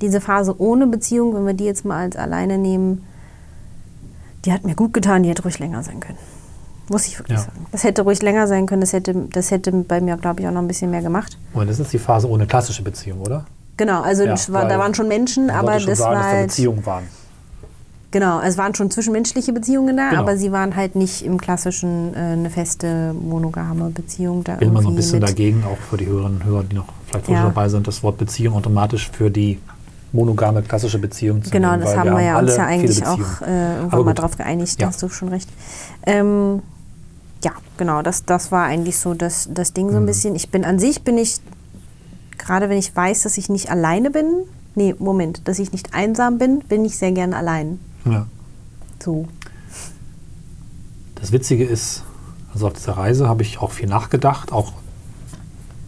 diese 0.02 0.21
Phase 0.21 0.61
ohne 0.61 0.87
Beziehung, 0.87 1.35
wenn 1.35 1.47
wir 1.47 1.55
die 1.55 1.64
jetzt 1.64 1.85
mal 1.85 2.05
als 2.05 2.14
alleine 2.14 2.59
nehmen, 2.59 3.05
die 4.45 4.52
hat 4.52 4.62
mir 4.62 4.76
gut 4.76 4.93
getan, 4.95 5.25
die 5.25 5.31
hätte 5.31 5.43
ruhig 5.43 5.59
länger 5.59 5.83
sein 5.83 5.99
können. 5.99 6.36
Muss 6.88 7.07
ich 7.07 7.19
wirklich 7.19 7.38
Ja. 7.38 7.45
sagen. 7.45 7.66
Das 7.73 7.83
hätte 7.85 8.02
ruhig 8.02 8.23
länger 8.23 8.47
sein 8.47 8.66
können, 8.66 8.81
das 8.81 8.93
hätte, 8.93 9.14
das 9.33 9.50
hätte 9.50 9.73
bei 9.73 10.00
mir, 10.00 10.16
glaube 10.16 10.40
ich, 10.40 10.47
auch 10.47 10.52
noch 10.52 10.61
ein 10.62 10.69
bisschen 10.69 10.90
mehr 10.90 11.02
gemacht. 11.02 11.37
Und 11.52 11.69
das 11.69 11.78
ist 11.81 11.93
die 11.93 11.99
Phase 11.99 12.28
ohne 12.28 12.47
klassische 12.47 12.83
Beziehung, 12.83 13.21
oder? 13.21 13.45
Genau, 13.76 14.02
also 14.02 14.23
Ja, 14.25 14.35
war, 14.49 14.66
da 14.66 14.78
waren 14.78 14.95
schon 14.95 15.09
Menschen, 15.09 15.50
aber 15.50 15.78
schon 15.81 15.90
das 15.90 15.99
sagen, 15.99 16.14
war 16.14 16.23
dass 16.23 16.31
da 16.31 16.37
halt, 16.38 16.47
Beziehungen 16.49 16.87
waren. 16.87 17.05
genau, 18.11 18.40
es 18.40 18.57
waren 18.57 18.75
schon 18.75 18.90
zwischenmenschliche 18.90 19.52
Beziehungen 19.52 19.97
da, 19.97 20.11
Genau. 20.11 20.23
aber 20.23 20.37
sie 20.38 20.52
waren 20.52 20.76
halt 20.76 20.95
nicht 20.95 21.23
im 21.23 21.38
klassischen 21.38 22.14
äh, 22.14 22.19
eine 22.19 22.50
feste 22.50 23.12
monogame 23.12 23.90
Beziehung 23.90 24.45
da 24.45 24.59
Will 24.61 24.71
man 24.71 24.83
so 24.83 24.88
ein 24.90 24.95
bisschen 24.97 25.21
dagegen, 25.21 25.64
auch 25.64 25.77
für 25.90 25.96
die 25.96 26.07
Hörerinnen 26.07 26.38
und 26.40 26.44
Hörer, 26.44 26.62
die 26.64 26.77
noch 26.77 26.87
vielleicht 27.07 27.29
Ja. 27.29 27.42
dabei 27.42 27.68
sind, 27.68 27.87
das 27.87 28.03
Wort 28.03 28.16
Beziehung 28.18 28.55
automatisch 28.55 29.11
für 29.12 29.31
die 29.31 29.59
monogame 30.12 30.62
klassische 30.62 30.99
Beziehung 30.99 31.42
zu 31.44 31.51
Genau, 31.51 31.72
nehmen. 31.72 31.83
das 31.83 31.96
haben 31.96 32.11
wir, 32.16 32.22
ja 32.22 32.38
uns 32.38 32.57
ja 32.57 32.64
eigentlich 32.64 33.05
auch 33.05 33.18
äh, 33.42 33.77
irgendwann 33.77 34.05
mal 34.05 34.14
drauf 34.14 34.37
geeinigt, 34.38 34.81
Ja. 34.81 34.87
hast 34.87 35.03
du 35.03 35.09
schon 35.11 35.29
recht. 35.29 35.49
Ähm, 36.07 36.62
ja, 37.44 37.53
genau, 37.77 38.03
das, 38.03 38.25
das 38.25 38.51
war 38.53 38.64
eigentlich 38.64 38.99
so 38.99 39.14
das, 39.14 39.49
das 39.53 39.72
Ding 39.72 39.90
so 39.90 39.96
ein 39.96 40.03
Mhm. 40.03 40.07
bisschen. 40.07 40.35
Ich 40.35 40.51
bin 40.51 40.64
an 40.64 40.79
sich, 40.79 41.03
bin 41.03 41.18
ich, 41.18 41.38
gerade 42.38 42.68
wenn 42.68 42.79
ich 42.79 42.94
weiß, 42.94 43.22
dass 43.22 43.38
ich 43.38 43.49
nicht 43.49 43.70
alleine 43.70 44.11
bin, 44.11 44.27
nee, 44.75 44.94
Moment, 44.99 45.42
dass 45.46 45.59
ich 45.59 45.72
nicht 45.72 45.94
einsam 45.94 46.38
bin, 46.38 46.61
bin 46.61 46.85
ich 46.85 46.96
sehr 46.99 47.12
gerne 47.12 47.37
allein. 47.37 47.79
Ja. 48.05 48.27
So. 49.03 49.27
Das 51.16 51.33
Witzige 51.33 51.64
ist, 51.64 52.03
also 52.53 52.66
auf 52.68 52.72
dieser 52.75 52.92
Reise 52.96 53.29
habe 53.29 53.42
ich 53.42 53.59
auch 53.61 53.70
viel 53.70 53.88
nachgedacht, 53.88 54.53
auch 54.53 54.72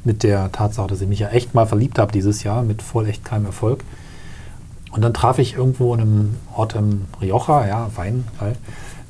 mit 0.05 0.23
der 0.23 0.51
Tatsache, 0.53 0.87
dass 0.89 1.01
ich 1.01 1.09
mich 1.09 1.19
ja 1.19 1.29
echt 1.29 1.55
mal 1.55 1.67
verliebt 1.67 1.99
habe 1.99 2.13
dieses 2.13 2.43
Jahr, 2.43 2.63
mit 2.63 2.83
voll 2.83 3.09
echt 3.09 3.25
keinem 3.25 3.47
Erfolg. 3.47 3.85
Und 4.91 5.03
dann 5.03 5.13
traf 5.13 5.39
ich 5.39 5.55
irgendwo 5.55 5.95
in 5.95 6.01
einem 6.01 6.35
Ort 6.55 6.75
im 6.75 7.05
Rioja, 7.21 7.67
ja, 7.67 7.91
Wein, 7.97 8.25
halt, 8.41 8.57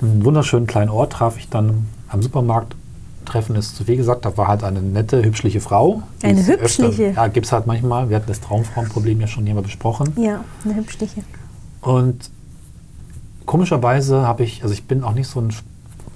einen 0.03 0.24
wunderschönen 0.24 0.66
kleinen 0.66 0.90
Ort, 0.90 1.12
traf 1.12 1.38
ich 1.38 1.48
dann 1.48 1.87
am 2.09 2.23
Supermarkt. 2.23 2.75
Treffen 3.25 3.57
ist 3.57 3.77
zu 3.77 3.85
viel 3.85 3.97
gesagt, 3.97 4.25
da 4.25 4.37
war 4.38 4.49
halt 4.49 4.64
eine 4.64 4.81
nette, 4.81 5.23
hübschliche 5.23 5.61
Frau. 5.61 6.03
Eine 6.23 6.47
hübschliche? 6.47 7.09
Öfter, 7.09 7.23
ja, 7.23 7.27
gibt 7.29 7.47
es 7.47 7.53
halt 7.53 7.66
manchmal. 7.66 8.09
Wir 8.09 8.16
hatten 8.16 8.29
das 8.29 8.40
Traumfrauenproblem 8.40 9.21
ja 9.21 9.27
schon 9.27 9.44
hier 9.44 9.55
mal 9.55 9.62
besprochen. 9.62 10.14
Ja, 10.16 10.44
eine 10.64 10.75
hübschliche. 10.77 11.23
Und 11.83 12.31
komischerweise 13.44 14.23
habe 14.23 14.44
ich, 14.44 14.62
also 14.62 14.73
ich 14.73 14.85
bin 14.85 15.05
auch 15.05 15.12
nicht 15.12 15.29
so 15.29 15.40
ein 15.40 15.53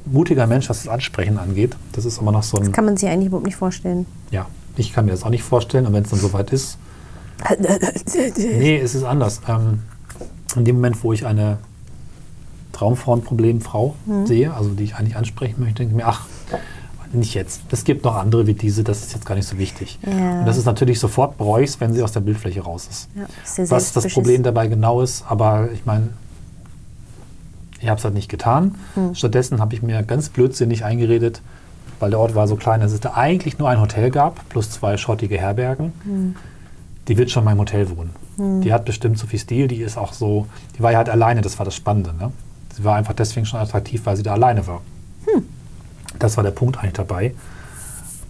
mutiger 0.07 0.47
Mensch, 0.47 0.71
was 0.71 0.85
das 0.85 0.89
Ansprechen 0.89 1.39
angeht. 1.39 1.77
Das 1.93 2.07
ist 2.07 2.19
immer 2.19 2.33
noch 2.33 2.43
so 2.43 2.57
ein, 2.57 2.73
Kann 2.73 2.87
man 2.87 2.97
sich 2.97 3.09
eigentlich 3.09 3.27
überhaupt 3.27 3.47
nicht 3.47 3.57
vorstellen. 3.57 4.07
ja, 4.31 4.47
ich 4.77 4.95
kann 4.95 5.05
mir 5.05 5.11
das 5.11 5.23
auch 5.23 5.31
nicht 5.31 5.43
vorstellen. 5.43 5.87
Und 5.87 5.93
wenn 5.93 6.05
es 6.05 6.11
dann 6.11 6.19
soweit 6.19 6.51
ist, 6.51 6.79
nee, 8.39 8.79
es 8.79 8.95
ist 8.95 9.05
anders. 9.05 9.41
Ähm, 9.49 9.81
in 10.57 10.65
dem 10.65 10.77
Moment, 10.77 11.03
wo 11.03 11.13
ich 11.13 11.27
eine 11.27 11.59
Traumfrauenproblemfrau 12.83 13.95
sehe, 14.25 14.53
also 14.53 14.71
die 14.71 14.85
ich 14.85 14.97
eigentlich 14.97 15.17
ansprechen 15.17 15.61
möchte, 15.61 15.77
denke 15.77 15.93
ich 15.93 15.97
mir, 15.97 16.09
ach, 16.09 16.27
nicht 17.13 17.35
jetzt. 17.35 17.61
Es 17.71 17.85
gibt 17.85 18.05
noch 18.05 18.17
andere 18.17 18.47
wie 18.47 18.55
diese, 18.55 18.83
das 18.83 19.03
ist 19.03 19.13
jetzt 19.13 19.27
gar 19.27 19.35
nicht 19.35 19.47
so 19.47 19.59
wichtig. 19.59 19.99
Ja. 20.05 20.41
Und 20.41 20.47
das 20.47 20.57
ist 20.57 20.65
natürlich 20.65 20.99
sofort 20.99 21.37
bereust, 21.39 21.81
wenn 21.81 21.93
sie 21.93 22.03
aus 22.03 22.13
der 22.13 22.21
Bildfläche 22.21 22.63
raus 22.63 22.89
ist. 22.91 23.09
Ja, 23.15 23.25
ist 23.45 23.71
was 23.71 23.93
das. 23.93 24.09
Problem 24.13 24.43
dabei 24.43 24.67
genau 24.67 25.03
ist, 25.03 25.25
aber 25.29 25.69
ich 25.73 25.85
meine, 25.85 26.09
ich 27.81 27.89
habe 27.89 27.99
es 27.99 28.05
halt 28.05 28.15
nicht 28.15 28.31
getan. 28.31 28.77
Hm. 28.95 29.15
Stattdessen 29.15 29.61
habe 29.61 29.75
ich 29.75 29.83
mir 29.83 30.03
ganz 30.03 30.31
blödsinnig 30.31 30.85
eingeredet, 30.85 31.43
weil 32.01 32.11
der 32.11 32.19
Ort 32.19 32.35
war 32.35 32.49
so 32.49 32.57
klein, 32.57 32.81
dass 32.81 32.93
es 32.93 33.01
da 33.01 33.13
eigentlich 33.15 33.59
nur 33.59 33.69
ein 33.69 33.81
Hotel 33.81 34.11
gab, 34.11 34.49
plus 34.49 34.71
zwei 34.71 34.97
schrottige 34.97 35.39
Herbergen. 35.39 35.93
Hm. 36.05 36.35
Die 37.09 37.19
wird 37.19 37.31
schon 37.31 37.43
in 37.43 37.45
meinem 37.45 37.59
Hotel 37.61 37.91
wohnen. 37.91 38.11
Die 38.63 38.73
hat 38.73 38.87
bestimmt 38.87 39.19
so 39.19 39.27
viel 39.27 39.39
Stil, 39.39 39.69
die 39.69 39.83
ist 39.83 39.99
auch 39.99 40.15
so, 40.15 40.47
die 40.77 40.83
war 40.83 40.91
ja 40.91 40.99
halt 40.99 41.11
alleine, 41.11 41.43
das 41.43 41.59
war 41.59 41.67
das 41.67 41.75
Spannende. 41.75 42.15
Ne? 42.15 42.33
Sie 42.77 42.85
war 42.85 42.97
einfach 42.97 43.15
deswegen 43.15 43.47
schon 43.47 43.61
attraktiv, 43.61 44.03
weil 44.05 44.17
sie 44.17 44.23
da 44.23 44.33
alleine 44.33 44.67
war. 44.67 44.81
Hm. 45.27 45.47
Das 46.19 46.37
war 46.37 46.45
der 46.45 46.51
Punkt 46.51 46.79
eigentlich 46.79 46.95
dabei. 46.95 47.35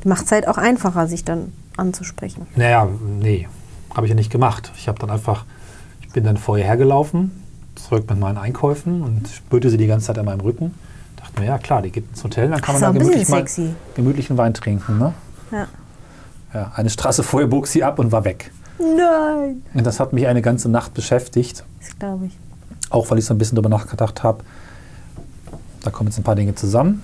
Macht 0.04 0.24
es 0.24 0.32
halt 0.32 0.48
auch 0.48 0.58
einfacher, 0.58 1.06
sich 1.06 1.24
dann 1.24 1.52
anzusprechen. 1.76 2.46
Naja, 2.56 2.88
nee, 3.20 3.48
habe 3.94 4.06
ich 4.06 4.10
ja 4.10 4.16
nicht 4.16 4.30
gemacht. 4.30 4.72
Ich 4.76 4.88
habe 4.88 4.98
dann 4.98 5.10
einfach, 5.10 5.44
ich 6.00 6.08
bin 6.10 6.24
dann 6.24 6.36
vorher 6.36 6.66
hergelaufen, 6.66 7.30
zurück 7.76 8.08
mit 8.08 8.18
meinen 8.18 8.38
Einkäufen 8.38 9.02
und 9.02 9.28
spürte 9.28 9.70
sie 9.70 9.76
die 9.76 9.86
ganze 9.86 10.06
Zeit 10.06 10.18
an 10.18 10.26
meinem 10.26 10.40
Rücken. 10.40 10.74
Dachte 11.16 11.40
mir, 11.40 11.46
ja 11.46 11.58
klar, 11.58 11.82
die 11.82 11.90
geht 11.90 12.08
ins 12.10 12.24
Hotel, 12.24 12.48
dann 12.48 12.60
kann 12.60 12.76
Ach, 12.76 12.80
man 12.80 12.94
da 12.94 12.98
gemütlich 12.98 13.28
mal 13.28 13.44
gemütlichen 13.94 14.36
Wein 14.36 14.54
trinken. 14.54 14.98
Ne? 14.98 15.14
Ja. 15.52 15.68
Ja, 16.52 16.72
eine 16.74 16.90
Straße 16.90 17.22
vorher 17.22 17.48
bog 17.48 17.66
sie 17.66 17.82
ab 17.82 17.98
und 17.98 18.12
war 18.12 18.24
weg. 18.24 18.50
Nein. 18.78 19.62
Und 19.72 19.86
das 19.86 20.00
hat 20.00 20.12
mich 20.12 20.26
eine 20.26 20.42
ganze 20.42 20.68
Nacht 20.68 20.92
beschäftigt, 20.94 21.64
Das 21.80 21.98
glaube 21.98 22.26
ich. 22.26 22.32
Auch 22.92 23.10
weil 23.10 23.18
ich 23.18 23.24
so 23.24 23.34
ein 23.34 23.38
bisschen 23.38 23.56
darüber 23.56 23.70
nachgedacht 23.70 24.22
habe. 24.22 24.44
Da 25.82 25.90
kommen 25.90 26.08
jetzt 26.10 26.18
ein 26.18 26.22
paar 26.22 26.36
Dinge 26.36 26.54
zusammen. 26.54 27.02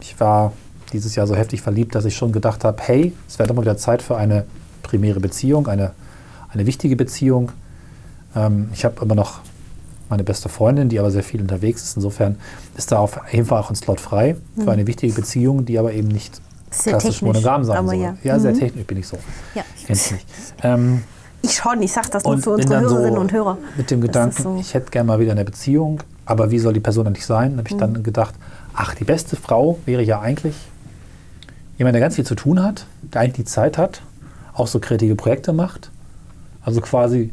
Ich 0.00 0.18
war 0.20 0.52
dieses 0.92 1.14
Jahr 1.16 1.26
so 1.26 1.34
heftig 1.34 1.60
verliebt, 1.62 1.94
dass 1.94 2.04
ich 2.04 2.16
schon 2.16 2.32
gedacht 2.32 2.64
habe, 2.64 2.80
hey, 2.82 3.12
es 3.28 3.38
wäre 3.38 3.48
doch 3.48 3.54
mal 3.54 3.62
wieder 3.62 3.76
Zeit 3.76 4.02
für 4.02 4.16
eine 4.16 4.44
primäre 4.82 5.20
Beziehung, 5.20 5.66
eine, 5.66 5.92
eine 6.50 6.64
wichtige 6.66 6.96
Beziehung. 6.96 7.50
Ähm, 8.34 8.68
ich 8.72 8.84
habe 8.84 9.02
immer 9.04 9.14
noch 9.14 9.40
meine 10.08 10.22
beste 10.22 10.48
Freundin, 10.48 10.88
die 10.88 11.00
aber 11.00 11.10
sehr 11.10 11.24
viel 11.24 11.40
unterwegs 11.40 11.82
ist. 11.82 11.96
Insofern 11.96 12.36
ist 12.76 12.92
da 12.92 12.98
auf 12.98 13.18
jeden 13.32 13.46
Fall 13.46 13.60
auch 13.60 13.70
ein 13.70 13.74
Slot 13.76 14.00
frei 14.00 14.36
für 14.62 14.70
eine 14.70 14.86
wichtige 14.86 15.12
Beziehung, 15.12 15.64
die 15.64 15.78
aber 15.78 15.92
eben 15.92 16.06
nicht 16.08 16.40
Sehr 16.70 16.92
klassisch 16.92 17.22
monogam 17.22 17.64
sein 17.64 17.84
soll. 17.86 17.96
ja. 18.22 18.38
sehr 18.38 18.52
Mhm. 18.52 18.58
technisch 18.58 18.86
bin 18.86 18.98
ich 18.98 19.08
so. 19.08 19.18
Ja. 19.56 19.62
Kennst 19.84 20.12
mich. 20.12 20.24
Ähm, 20.62 21.02
Ich 21.46 21.54
schon, 21.56 21.80
ich 21.82 21.92
sag 21.92 22.10
das 22.10 22.24
nur 22.24 22.34
und 22.34 22.42
für 22.42 22.50
unsere 22.50 22.74
dann 22.74 22.88
so 22.88 22.96
Hörerinnen 22.96 23.18
und 23.18 23.32
Hörer. 23.32 23.58
mit 23.76 23.90
dem 23.90 24.00
Gedanken, 24.00 24.42
so. 24.42 24.56
ich 24.60 24.74
hätte 24.74 24.90
gerne 24.90 25.06
mal 25.06 25.20
wieder 25.20 25.32
eine 25.32 25.44
Beziehung, 25.44 26.00
aber 26.24 26.50
wie 26.50 26.58
soll 26.58 26.72
die 26.72 26.80
Person 26.80 27.06
eigentlich 27.06 27.24
sein? 27.26 27.52
Da 27.52 27.58
habe 27.58 27.68
ich 27.68 27.74
Mhm. 27.74 27.78
dann 27.78 28.02
gedacht, 28.02 28.34
ach, 28.74 28.94
die 28.94 29.04
beste 29.04 29.36
Frau 29.36 29.78
wäre 29.86 30.02
ja 30.02 30.20
eigentlich 30.20 30.54
jemand, 31.78 31.94
der 31.94 32.00
ganz 32.00 32.16
viel 32.16 32.26
zu 32.26 32.34
tun 32.34 32.62
hat, 32.62 32.86
der 33.02 33.20
eigentlich 33.20 33.34
die 33.36 33.44
Zeit 33.44 33.78
hat, 33.78 34.02
auch 34.54 34.66
so 34.66 34.80
kreative 34.80 35.14
Projekte 35.14 35.52
macht, 35.52 35.90
also 36.64 36.80
quasi 36.80 37.32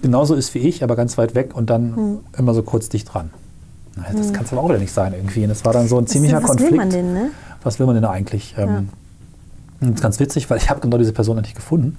genauso 0.00 0.34
ist 0.34 0.54
wie 0.54 0.60
ich, 0.60 0.82
aber 0.82 0.96
ganz 0.96 1.18
weit 1.18 1.34
weg 1.34 1.54
und 1.54 1.68
dann 1.70 1.90
Mhm. 1.94 2.18
immer 2.38 2.54
so 2.54 2.62
kurz 2.62 2.88
dicht 2.88 3.12
dran. 3.12 3.30
Na, 3.96 4.04
Das 4.16 4.32
kann 4.32 4.44
es 4.46 4.52
aber 4.52 4.62
auch 4.62 4.68
wieder 4.70 4.78
nicht 4.78 4.92
sein 4.94 5.12
irgendwie. 5.12 5.42
Und 5.42 5.50
das 5.50 5.64
war 5.66 5.74
dann 5.74 5.86
so 5.86 5.98
ein 5.98 6.06
ziemlicher 6.06 6.38
was 6.42 6.44
Konflikt. 6.50 6.70
will 6.72 6.78
man 6.78 6.88
denn, 6.90 7.12
ne? 7.12 7.30
Was 7.62 7.78
will 7.78 7.84
man 7.86 7.94
denn 7.96 8.06
eigentlich? 8.06 8.54
Ähm, 8.56 8.88
und 9.80 9.90
Das 9.90 9.90
ist 9.96 10.00
ganz 10.02 10.18
witzig, 10.20 10.48
weil 10.48 10.56
ich 10.58 10.70
habe 10.70 10.80
genau 10.80 10.96
diese 10.96 11.12
Person 11.12 11.36
nicht 11.40 11.54
gefunden. 11.54 11.96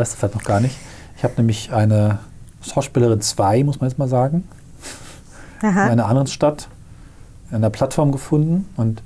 Weißt 0.00 0.14
du 0.14 0.16
vielleicht 0.16 0.34
noch 0.34 0.44
gar 0.44 0.60
nicht. 0.60 0.78
Ich 1.18 1.24
habe 1.24 1.34
nämlich 1.36 1.74
eine 1.74 2.20
Schauspielerin 2.62 3.20
2, 3.20 3.64
muss 3.64 3.80
man 3.82 3.90
jetzt 3.90 3.98
mal 3.98 4.08
sagen, 4.08 4.48
in 5.60 5.68
Aha. 5.68 5.88
einer 5.88 6.06
anderen 6.06 6.26
Stadt, 6.26 6.68
in 7.50 7.56
einer 7.56 7.68
Plattform 7.68 8.10
gefunden. 8.10 8.66
Und 8.78 9.02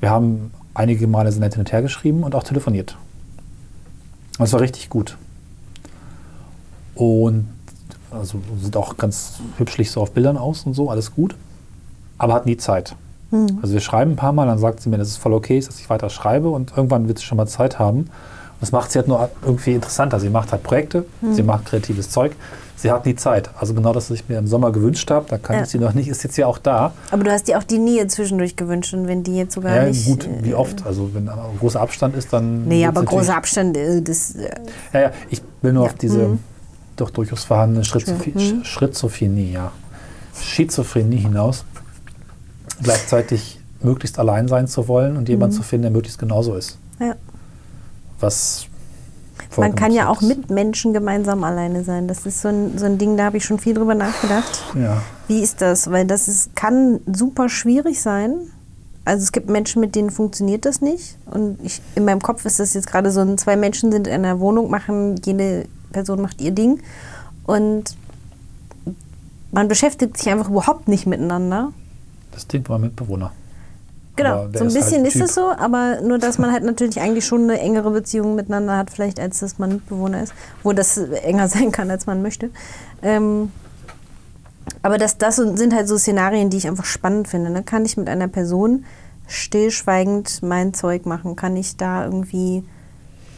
wir 0.00 0.10
haben 0.10 0.50
einige 0.74 1.06
Male 1.06 1.32
so 1.32 1.40
nett 1.40 1.54
hin 1.54 1.60
und 1.60 1.72
her 1.72 1.80
geschrieben 1.80 2.22
und 2.22 2.34
auch 2.34 2.42
telefoniert. 2.42 2.98
Und 4.38 4.44
es 4.44 4.52
war 4.52 4.60
richtig 4.60 4.90
gut. 4.90 5.16
Und 6.94 7.48
also 8.10 8.42
sieht 8.62 8.76
auch 8.76 8.98
ganz 8.98 9.40
hübschlich 9.56 9.90
so 9.90 10.02
auf 10.02 10.12
Bildern 10.12 10.36
aus 10.36 10.66
und 10.66 10.74
so, 10.74 10.90
alles 10.90 11.14
gut, 11.14 11.34
aber 12.18 12.34
hat 12.34 12.44
nie 12.44 12.58
Zeit. 12.58 12.94
Hm. 13.30 13.60
Also 13.62 13.72
wir 13.72 13.80
schreiben 13.80 14.10
ein 14.10 14.16
paar 14.16 14.34
Mal, 14.34 14.46
dann 14.46 14.58
sagt 14.58 14.82
sie 14.82 14.90
mir, 14.90 14.98
dass 14.98 15.08
es 15.08 15.16
voll 15.16 15.32
okay 15.32 15.56
ist, 15.56 15.68
dass 15.68 15.80
ich 15.80 15.88
weiter 15.88 16.10
schreibe 16.10 16.50
und 16.50 16.72
irgendwann 16.76 17.08
wird 17.08 17.18
sie 17.18 17.24
schon 17.24 17.38
mal 17.38 17.46
Zeit 17.46 17.78
haben. 17.78 18.10
Das 18.60 18.72
macht 18.72 18.92
sie 18.92 18.98
halt 18.98 19.08
nur 19.08 19.30
irgendwie 19.42 19.72
interessanter. 19.74 20.20
Sie 20.20 20.28
macht 20.30 20.52
halt 20.52 20.62
Projekte, 20.62 21.04
Hm. 21.20 21.34
sie 21.34 21.42
macht 21.42 21.64
kreatives 21.66 22.10
Zeug, 22.10 22.32
sie 22.76 22.90
hat 22.92 23.06
nie 23.06 23.14
Zeit. 23.16 23.48
Also 23.58 23.72
genau 23.72 23.92
das, 23.94 24.10
was 24.10 24.16
ich 24.20 24.28
mir 24.28 24.38
im 24.38 24.46
Sommer 24.46 24.70
gewünscht 24.70 25.10
habe, 25.10 25.24
da 25.28 25.38
kann 25.38 25.56
Ja. 25.56 25.62
ich 25.62 25.68
sie 25.70 25.78
noch 25.78 25.94
nicht, 25.94 26.08
ist 26.08 26.22
jetzt 26.24 26.36
ja 26.36 26.46
auch 26.46 26.58
da. 26.58 26.92
Aber 27.10 27.24
du 27.24 27.30
hast 27.32 27.48
dir 27.48 27.58
auch 27.58 27.64
die 27.64 27.78
Nähe 27.78 28.06
zwischendurch 28.06 28.56
gewünscht 28.56 28.92
und 28.92 29.06
wenn 29.08 29.22
die 29.22 29.36
jetzt 29.36 29.54
sogar 29.54 29.74
Ja, 29.76 29.84
nicht. 29.84 30.04
gut, 30.04 30.24
äh, 30.26 30.44
wie 30.44 30.54
oft. 30.54 30.84
Also 30.84 31.08
wenn 31.14 31.28
ein 31.28 31.38
großer 31.58 31.80
Abstand 31.80 32.14
ist, 32.16 32.32
dann. 32.34 32.66
Nee, 32.68 32.84
aber 32.86 33.02
großer 33.02 33.34
Abstand, 33.36 33.76
äh, 33.78 34.02
das. 34.02 34.34
äh, 34.34 34.50
Ja, 34.92 35.00
ja, 35.00 35.10
ich 35.30 35.40
will 35.62 35.72
nur 35.72 35.84
Ja. 35.84 35.90
auf 35.90 35.96
diese 35.96 36.18
Mhm. 36.28 36.38
doch 36.96 37.08
durchaus 37.10 37.44
vorhandene 37.44 37.82
Schizoph 37.84 38.26
Mhm. 38.26 38.62
Schizophrenie, 38.64 39.52
ja. 39.52 39.72
Schizophrenie 40.38 41.16
hinaus. 41.16 41.64
Gleichzeitig 42.82 43.58
möglichst 43.82 44.18
allein 44.18 44.48
sein 44.48 44.66
zu 44.68 44.86
wollen 44.88 45.16
und 45.16 45.28
jemanden 45.30 45.54
Mhm. 45.54 45.60
zu 45.60 45.62
finden, 45.66 45.82
der 45.84 45.90
möglichst 45.92 46.18
genauso 46.18 46.54
ist. 46.54 46.78
Ja. 46.98 47.14
Was. 48.20 48.66
Man 49.56 49.74
kann 49.74 49.92
ja 49.92 50.08
auch 50.08 50.20
mit 50.20 50.50
Menschen 50.50 50.92
gemeinsam 50.92 51.42
alleine 51.42 51.82
sein. 51.82 52.06
Das 52.06 52.24
ist 52.24 52.40
so 52.40 52.48
ein, 52.48 52.78
so 52.78 52.86
ein 52.86 52.98
Ding, 52.98 53.16
da 53.16 53.24
habe 53.24 53.38
ich 53.38 53.44
schon 53.44 53.58
viel 53.58 53.74
drüber 53.74 53.94
nachgedacht. 53.94 54.62
Ja. 54.74 55.02
Wie 55.26 55.40
ist 55.40 55.60
das? 55.60 55.90
Weil 55.90 56.06
das 56.06 56.28
ist, 56.28 56.54
kann 56.54 57.00
super 57.12 57.48
schwierig 57.48 58.00
sein. 58.00 58.34
Also 59.04 59.22
es 59.22 59.32
gibt 59.32 59.48
Menschen, 59.48 59.80
mit 59.80 59.96
denen 59.96 60.10
funktioniert 60.10 60.64
das 60.66 60.80
nicht. 60.80 61.16
Und 61.26 61.58
ich, 61.64 61.82
in 61.96 62.04
meinem 62.04 62.20
Kopf 62.20 62.44
ist 62.44 62.60
das 62.60 62.74
jetzt 62.74 62.86
gerade 62.86 63.10
so 63.10 63.20
ein, 63.20 63.38
zwei 63.38 63.56
Menschen 63.56 63.90
sind 63.90 64.06
in 64.06 64.12
einer 64.12 64.38
Wohnung, 64.38 64.70
machen, 64.70 65.16
jede 65.24 65.66
Person 65.90 66.20
macht 66.20 66.40
ihr 66.40 66.52
Ding. 66.52 66.80
Und 67.44 67.96
man 69.50 69.66
beschäftigt 69.66 70.16
sich 70.16 70.30
einfach 70.30 70.48
überhaupt 70.48 70.86
nicht 70.86 71.06
miteinander. 71.06 71.72
Das 72.30 72.46
Ding 72.46 72.68
war 72.68 72.78
Mitbewohner. 72.78 73.32
Genau, 74.22 74.42
so 74.52 74.64
ein 74.64 74.70
halt 74.70 74.74
bisschen 74.74 75.00
ein 75.02 75.04
ist 75.06 75.12
Typ. 75.14 75.22
es 75.22 75.34
so, 75.34 75.50
aber 75.50 76.00
nur, 76.02 76.18
dass 76.18 76.38
man 76.38 76.52
halt 76.52 76.64
natürlich 76.64 77.00
eigentlich 77.00 77.24
schon 77.26 77.44
eine 77.44 77.60
engere 77.60 77.90
Beziehung 77.90 78.34
miteinander 78.34 78.76
hat, 78.76 78.90
vielleicht 78.90 79.18
als 79.20 79.40
dass 79.40 79.58
man 79.58 79.70
Mitbewohner 79.72 80.22
ist, 80.22 80.32
wo 80.62 80.72
das 80.72 80.96
enger 80.98 81.48
sein 81.48 81.72
kann, 81.72 81.90
als 81.90 82.06
man 82.06 82.22
möchte. 82.22 82.50
Ähm, 83.02 83.50
aber 84.82 84.98
das, 84.98 85.18
das 85.18 85.36
sind 85.36 85.74
halt 85.74 85.88
so 85.88 85.98
Szenarien, 85.98 86.50
die 86.50 86.56
ich 86.56 86.66
einfach 86.68 86.84
spannend 86.84 87.28
finde. 87.28 87.50
Ne? 87.50 87.62
Kann 87.62 87.84
ich 87.84 87.96
mit 87.96 88.08
einer 88.08 88.28
Person 88.28 88.84
stillschweigend 89.26 90.42
mein 90.42 90.74
Zeug 90.74 91.06
machen? 91.06 91.36
Kann 91.36 91.56
ich 91.56 91.76
da 91.76 92.04
irgendwie 92.04 92.64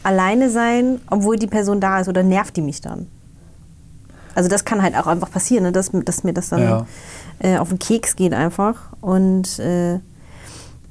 alleine 0.03 0.49
sein, 0.49 0.99
obwohl 1.09 1.37
die 1.37 1.47
Person 1.47 1.79
da 1.79 1.99
ist 1.99 2.07
oder 2.07 2.23
nervt 2.23 2.55
die 2.57 2.61
mich 2.61 2.81
dann? 2.81 3.07
Also 4.35 4.49
das 4.49 4.65
kann 4.65 4.81
halt 4.81 4.95
auch 4.97 5.07
einfach 5.07 5.31
passieren, 5.31 5.63
ne? 5.63 5.71
dass, 5.71 5.91
dass 5.93 6.23
mir 6.23 6.33
das 6.33 6.49
dann 6.49 6.61
Ja. 6.61 6.85
äh, 7.39 7.57
auf 7.57 7.69
den 7.69 7.79
Keks 7.79 8.15
geht 8.15 8.33
einfach 8.33 8.91
und 9.01 9.59
äh, 9.59 9.99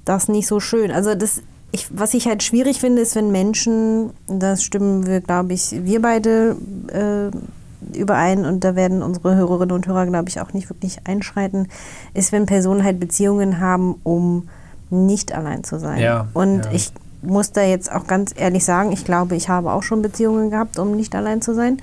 das 0.05 0.29
nicht 0.29 0.47
so 0.47 0.61
schön. 0.61 0.91
Also 0.91 1.15
das, 1.15 1.43
ich, 1.71 1.89
was 1.91 2.15
ich 2.15 2.27
halt 2.27 2.43
schwierig 2.43 2.81
finde, 2.81 3.03
ist, 3.03 3.15
wenn 3.15 3.31
Menschen, 3.31 4.11
das 4.27 4.63
stimmen 4.63 5.07
wir, 5.07 5.21
glaube 5.21 5.53
ich, 5.53 5.71
wir 5.85 6.03
beide 6.03 6.57
äh, 6.89 7.97
überein 7.97 8.45
und 8.45 8.65
da 8.65 8.77
werden 8.77 9.03
unsere 9.03 9.35
Hörerinnen 9.35 9.75
und 9.75 9.87
Hörer, 9.87 10.07
glaube 10.07 10.29
ich, 10.29 10.41
auch 10.41 10.53
nicht 10.53 10.69
wirklich 10.71 10.99
einschreiten, 11.07 11.69
ist, 12.15 12.33
wenn 12.33 12.47
Personen 12.47 12.85
halt 12.85 13.01
Beziehungen 13.01 13.61
haben, 13.61 13.97
um 14.03 14.49
nicht 14.91 15.33
allein 15.33 15.65
zu 15.65 15.79
sein. 15.79 16.01
Ja, 16.01 16.29
und 16.35 16.67
ja. 16.67 16.73
ich 16.73 16.93
muss 17.23 17.53
da 17.53 17.63
jetzt 17.63 17.91
auch 17.91 18.07
ganz 18.07 18.33
ehrlich 18.37 18.65
sagen, 18.65 18.93
ich 18.93 19.05
glaube, 19.05 19.37
ich 19.37 19.49
habe 19.49 19.73
auch 19.73 19.83
schon 19.83 20.03
Beziehungen 20.03 20.51
gehabt, 20.51 20.79
um 20.79 20.97
nicht 20.97 21.15
allein 21.15 21.41
zu 21.41 21.55
sein. 21.55 21.81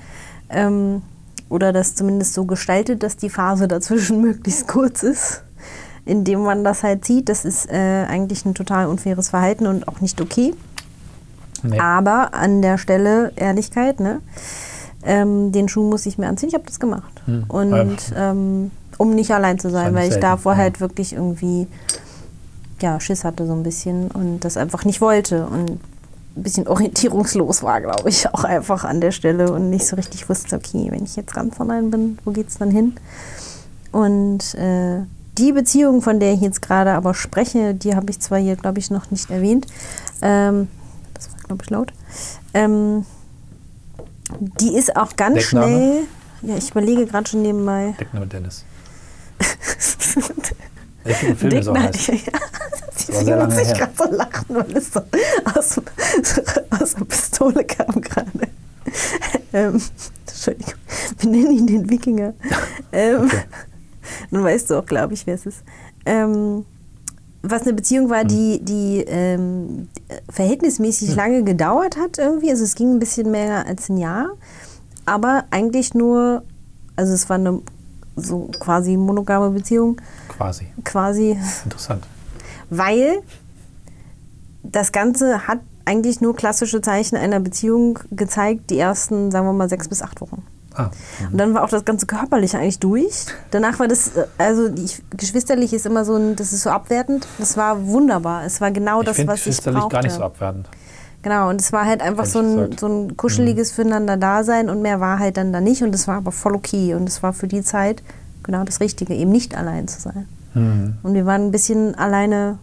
Ähm, 0.48 1.02
oder 1.48 1.72
das 1.72 1.94
zumindest 1.94 2.34
so 2.34 2.44
gestaltet, 2.44 3.02
dass 3.02 3.16
die 3.16 3.30
Phase 3.30 3.66
dazwischen 3.66 4.20
möglichst 4.22 4.68
kurz 4.68 5.02
ist, 5.02 5.42
indem 6.04 6.42
man 6.42 6.64
das 6.64 6.82
halt 6.82 7.04
sieht. 7.04 7.28
Das 7.28 7.44
ist 7.44 7.70
äh, 7.70 8.04
eigentlich 8.08 8.44
ein 8.44 8.54
total 8.54 8.86
unfaires 8.86 9.30
Verhalten 9.30 9.66
und 9.66 9.88
auch 9.88 10.00
nicht 10.00 10.20
okay. 10.20 10.54
Nee. 11.62 11.78
Aber 11.78 12.34
an 12.34 12.62
der 12.62 12.78
Stelle 12.78 13.32
Ehrlichkeit, 13.36 14.00
ne? 14.00 14.20
Ähm, 15.02 15.52
den 15.52 15.68
Schuh 15.68 15.88
muss 15.88 16.06
ich 16.06 16.18
mir 16.18 16.28
anziehen. 16.28 16.48
Ich 16.48 16.54
habe 16.54 16.64
das 16.66 16.80
gemacht. 16.80 17.22
Hm. 17.24 17.44
Und 17.48 17.98
ähm, 18.16 18.70
um 18.98 19.14
nicht 19.14 19.30
allein 19.30 19.58
zu 19.58 19.70
sein, 19.70 19.94
weil 19.94 20.04
ich 20.04 20.12
selten, 20.12 20.22
davor 20.22 20.52
ja. 20.52 20.58
halt 20.58 20.80
wirklich 20.80 21.14
irgendwie 21.14 21.66
ja, 22.82 23.00
Schiss 23.00 23.24
hatte 23.24 23.46
so 23.46 23.52
ein 23.52 23.62
bisschen 23.62 24.10
und 24.10 24.40
das 24.40 24.56
einfach 24.56 24.84
nicht 24.84 25.00
wollte 25.00 25.46
und 25.46 25.70
ein 26.36 26.42
bisschen 26.42 26.68
orientierungslos 26.68 27.62
war, 27.62 27.80
glaube 27.80 28.08
ich, 28.08 28.28
auch 28.32 28.44
einfach 28.44 28.84
an 28.84 29.00
der 29.00 29.10
Stelle 29.10 29.52
und 29.52 29.70
nicht 29.70 29.86
so 29.86 29.96
richtig 29.96 30.28
wusste, 30.28 30.56
okay, 30.56 30.88
wenn 30.90 31.04
ich 31.04 31.16
jetzt 31.16 31.34
ganz 31.34 31.60
allein 31.60 31.90
bin, 31.90 32.18
wo 32.24 32.30
geht's 32.30 32.58
dann 32.58 32.70
hin? 32.70 32.94
Und 33.92 34.54
äh, 34.54 35.00
die 35.40 35.52
Beziehung, 35.52 36.02
von 36.02 36.20
der 36.20 36.32
ich 36.34 36.40
jetzt 36.40 36.62
gerade 36.62 36.92
aber 36.92 37.14
spreche, 37.14 37.74
die 37.74 37.94
habe 37.96 38.10
ich 38.10 38.20
zwar 38.20 38.38
hier, 38.38 38.56
glaube 38.56 38.78
ich, 38.78 38.90
noch 38.90 39.10
nicht 39.10 39.30
erwähnt. 39.30 39.66
Ähm, 40.22 40.68
das 41.14 41.32
war, 41.32 41.38
glaube 41.46 41.64
ich, 41.64 41.70
laut. 41.70 41.92
Ähm, 42.54 43.04
die 44.60 44.74
ist 44.76 44.96
auch 44.96 45.16
ganz 45.16 45.36
Deckname? 45.36 45.66
schnell. 45.66 46.02
Ja, 46.42 46.56
ich 46.56 46.70
überlege 46.70 47.06
gerade 47.06 47.28
schon 47.28 47.42
nebenbei. 47.42 47.94
Deckname 48.00 48.26
Dennis. 48.26 48.64
Ich 51.02 51.16
finde 51.16 51.36
Film, 51.36 51.62
so 51.62 51.72
Dick- 51.72 51.82
heißt. 51.82 52.08
Ja, 53.08 53.20
lange 53.22 53.54
muss 53.54 53.62
ich 53.62 53.72
gerade 53.72 53.92
so 53.96 54.04
lachen, 54.14 54.44
weil 54.50 54.76
es 54.76 54.92
so 54.92 55.00
aus, 55.54 55.80
aus 56.82 56.94
der 56.94 57.04
Pistole 57.06 57.64
kam 57.64 58.00
gerade. 58.02 58.30
Ähm, 59.54 59.80
Entschuldigung, 60.26 60.74
wir 61.18 61.30
nennen 61.30 61.52
ihn 61.52 61.66
den 61.66 61.88
Wikinger. 61.88 62.34
Ähm, 62.92 63.24
Okay. 63.24 63.40
Dann 64.30 64.44
weißt 64.44 64.70
du 64.70 64.78
auch, 64.78 64.86
glaube 64.86 65.14
ich, 65.14 65.26
wer 65.26 65.34
es 65.34 65.46
ist. 65.46 65.62
Ähm, 66.06 66.64
was 67.42 67.62
eine 67.62 67.72
Beziehung 67.72 68.10
war, 68.10 68.24
die, 68.24 68.60
die 68.62 68.98
ähm, 69.06 69.88
verhältnismäßig 70.30 71.14
lange 71.16 71.42
gedauert 71.42 71.96
hat 71.96 72.18
irgendwie. 72.18 72.50
Also 72.50 72.64
es 72.64 72.74
ging 72.74 72.94
ein 72.94 72.98
bisschen 72.98 73.30
mehr 73.30 73.66
als 73.66 73.88
ein 73.88 73.96
Jahr. 73.96 74.28
Aber 75.06 75.44
eigentlich 75.50 75.94
nur, 75.94 76.42
also 76.96 77.12
es 77.14 77.28
war 77.30 77.36
eine 77.36 77.60
so 78.16 78.50
quasi 78.58 78.96
monogame 78.96 79.50
Beziehung, 79.50 80.00
Quasi. 80.28 80.66
quasi 80.84 81.38
Interessant. 81.64 82.06
weil 82.68 83.22
das 84.62 84.92
Ganze 84.92 85.46
hat 85.48 85.60
eigentlich 85.86 86.20
nur 86.20 86.36
klassische 86.36 86.82
Zeichen 86.82 87.16
einer 87.16 87.40
Beziehung 87.40 87.98
gezeigt, 88.10 88.70
die 88.70 88.78
ersten, 88.78 89.30
sagen 89.30 89.46
wir 89.46 89.52
mal, 89.54 89.68
sechs 89.68 89.88
bis 89.88 90.02
acht 90.02 90.20
Wochen. 90.20 90.42
Ah, 90.74 90.90
Und 91.30 91.38
dann 91.38 91.52
war 91.54 91.64
auch 91.64 91.68
das 91.68 91.84
ganze 91.84 92.06
Körperliche 92.06 92.58
eigentlich 92.58 92.78
durch. 92.78 93.26
Danach 93.50 93.78
war 93.80 93.88
das, 93.88 94.16
äh, 94.16 94.26
also 94.38 94.68
die, 94.68 94.88
geschwisterlich 95.16 95.72
ist 95.72 95.84
immer 95.84 96.04
so 96.04 96.14
ein, 96.16 96.36
das 96.36 96.52
ist 96.52 96.62
so 96.62 96.70
abwertend. 96.70 97.26
Das 97.38 97.56
war 97.56 97.86
wunderbar. 97.86 98.44
Es 98.44 98.60
war 98.60 98.70
genau 98.70 99.00
ich 99.00 99.06
das, 99.06 99.18
was 99.18 99.38
ich 99.38 99.44
geschwisterlich 99.44 99.80
brauchte. 99.80 99.94
gar 99.94 100.02
nicht 100.02 100.14
so 100.14 100.22
abwertend. 100.22 100.68
Genau, 101.22 101.50
und 101.50 101.60
es 101.60 101.72
war 101.72 101.84
halt 101.84 102.00
einfach 102.00 102.24
so 102.24 102.38
ein. 102.38 102.56
Mhm. 102.56 102.78
so 102.78 102.86
ein 102.86 103.16
kuscheliges 103.16 103.72
Füreinander-Dasein 103.72 104.70
und 104.70 104.80
mehr 104.80 105.00
war 105.00 105.18
halt 105.18 105.36
dann 105.36 105.52
da 105.52 105.60
nicht 105.60 105.82
und 105.82 105.94
es 105.94 106.08
war 106.08 106.16
aber 106.16 106.32
voll 106.32 106.54
okay 106.54 106.94
und 106.94 107.08
es 107.08 107.22
war 107.22 107.32
für 107.32 107.46
die 107.48 107.62
Zeit 107.62 108.02
genau 108.42 108.64
das 108.64 108.80
Richtige, 108.80 109.14
eben 109.14 109.30
nicht 109.30 109.54
allein 109.56 109.86
zu 109.86 110.00
sein. 110.00 110.26
Mhm. 110.54 110.94
Und 111.02 111.14
wir 111.14 111.26
waren 111.26 111.46
ein 111.46 111.50
bisschen 111.50 111.94
alleine 111.94 112.58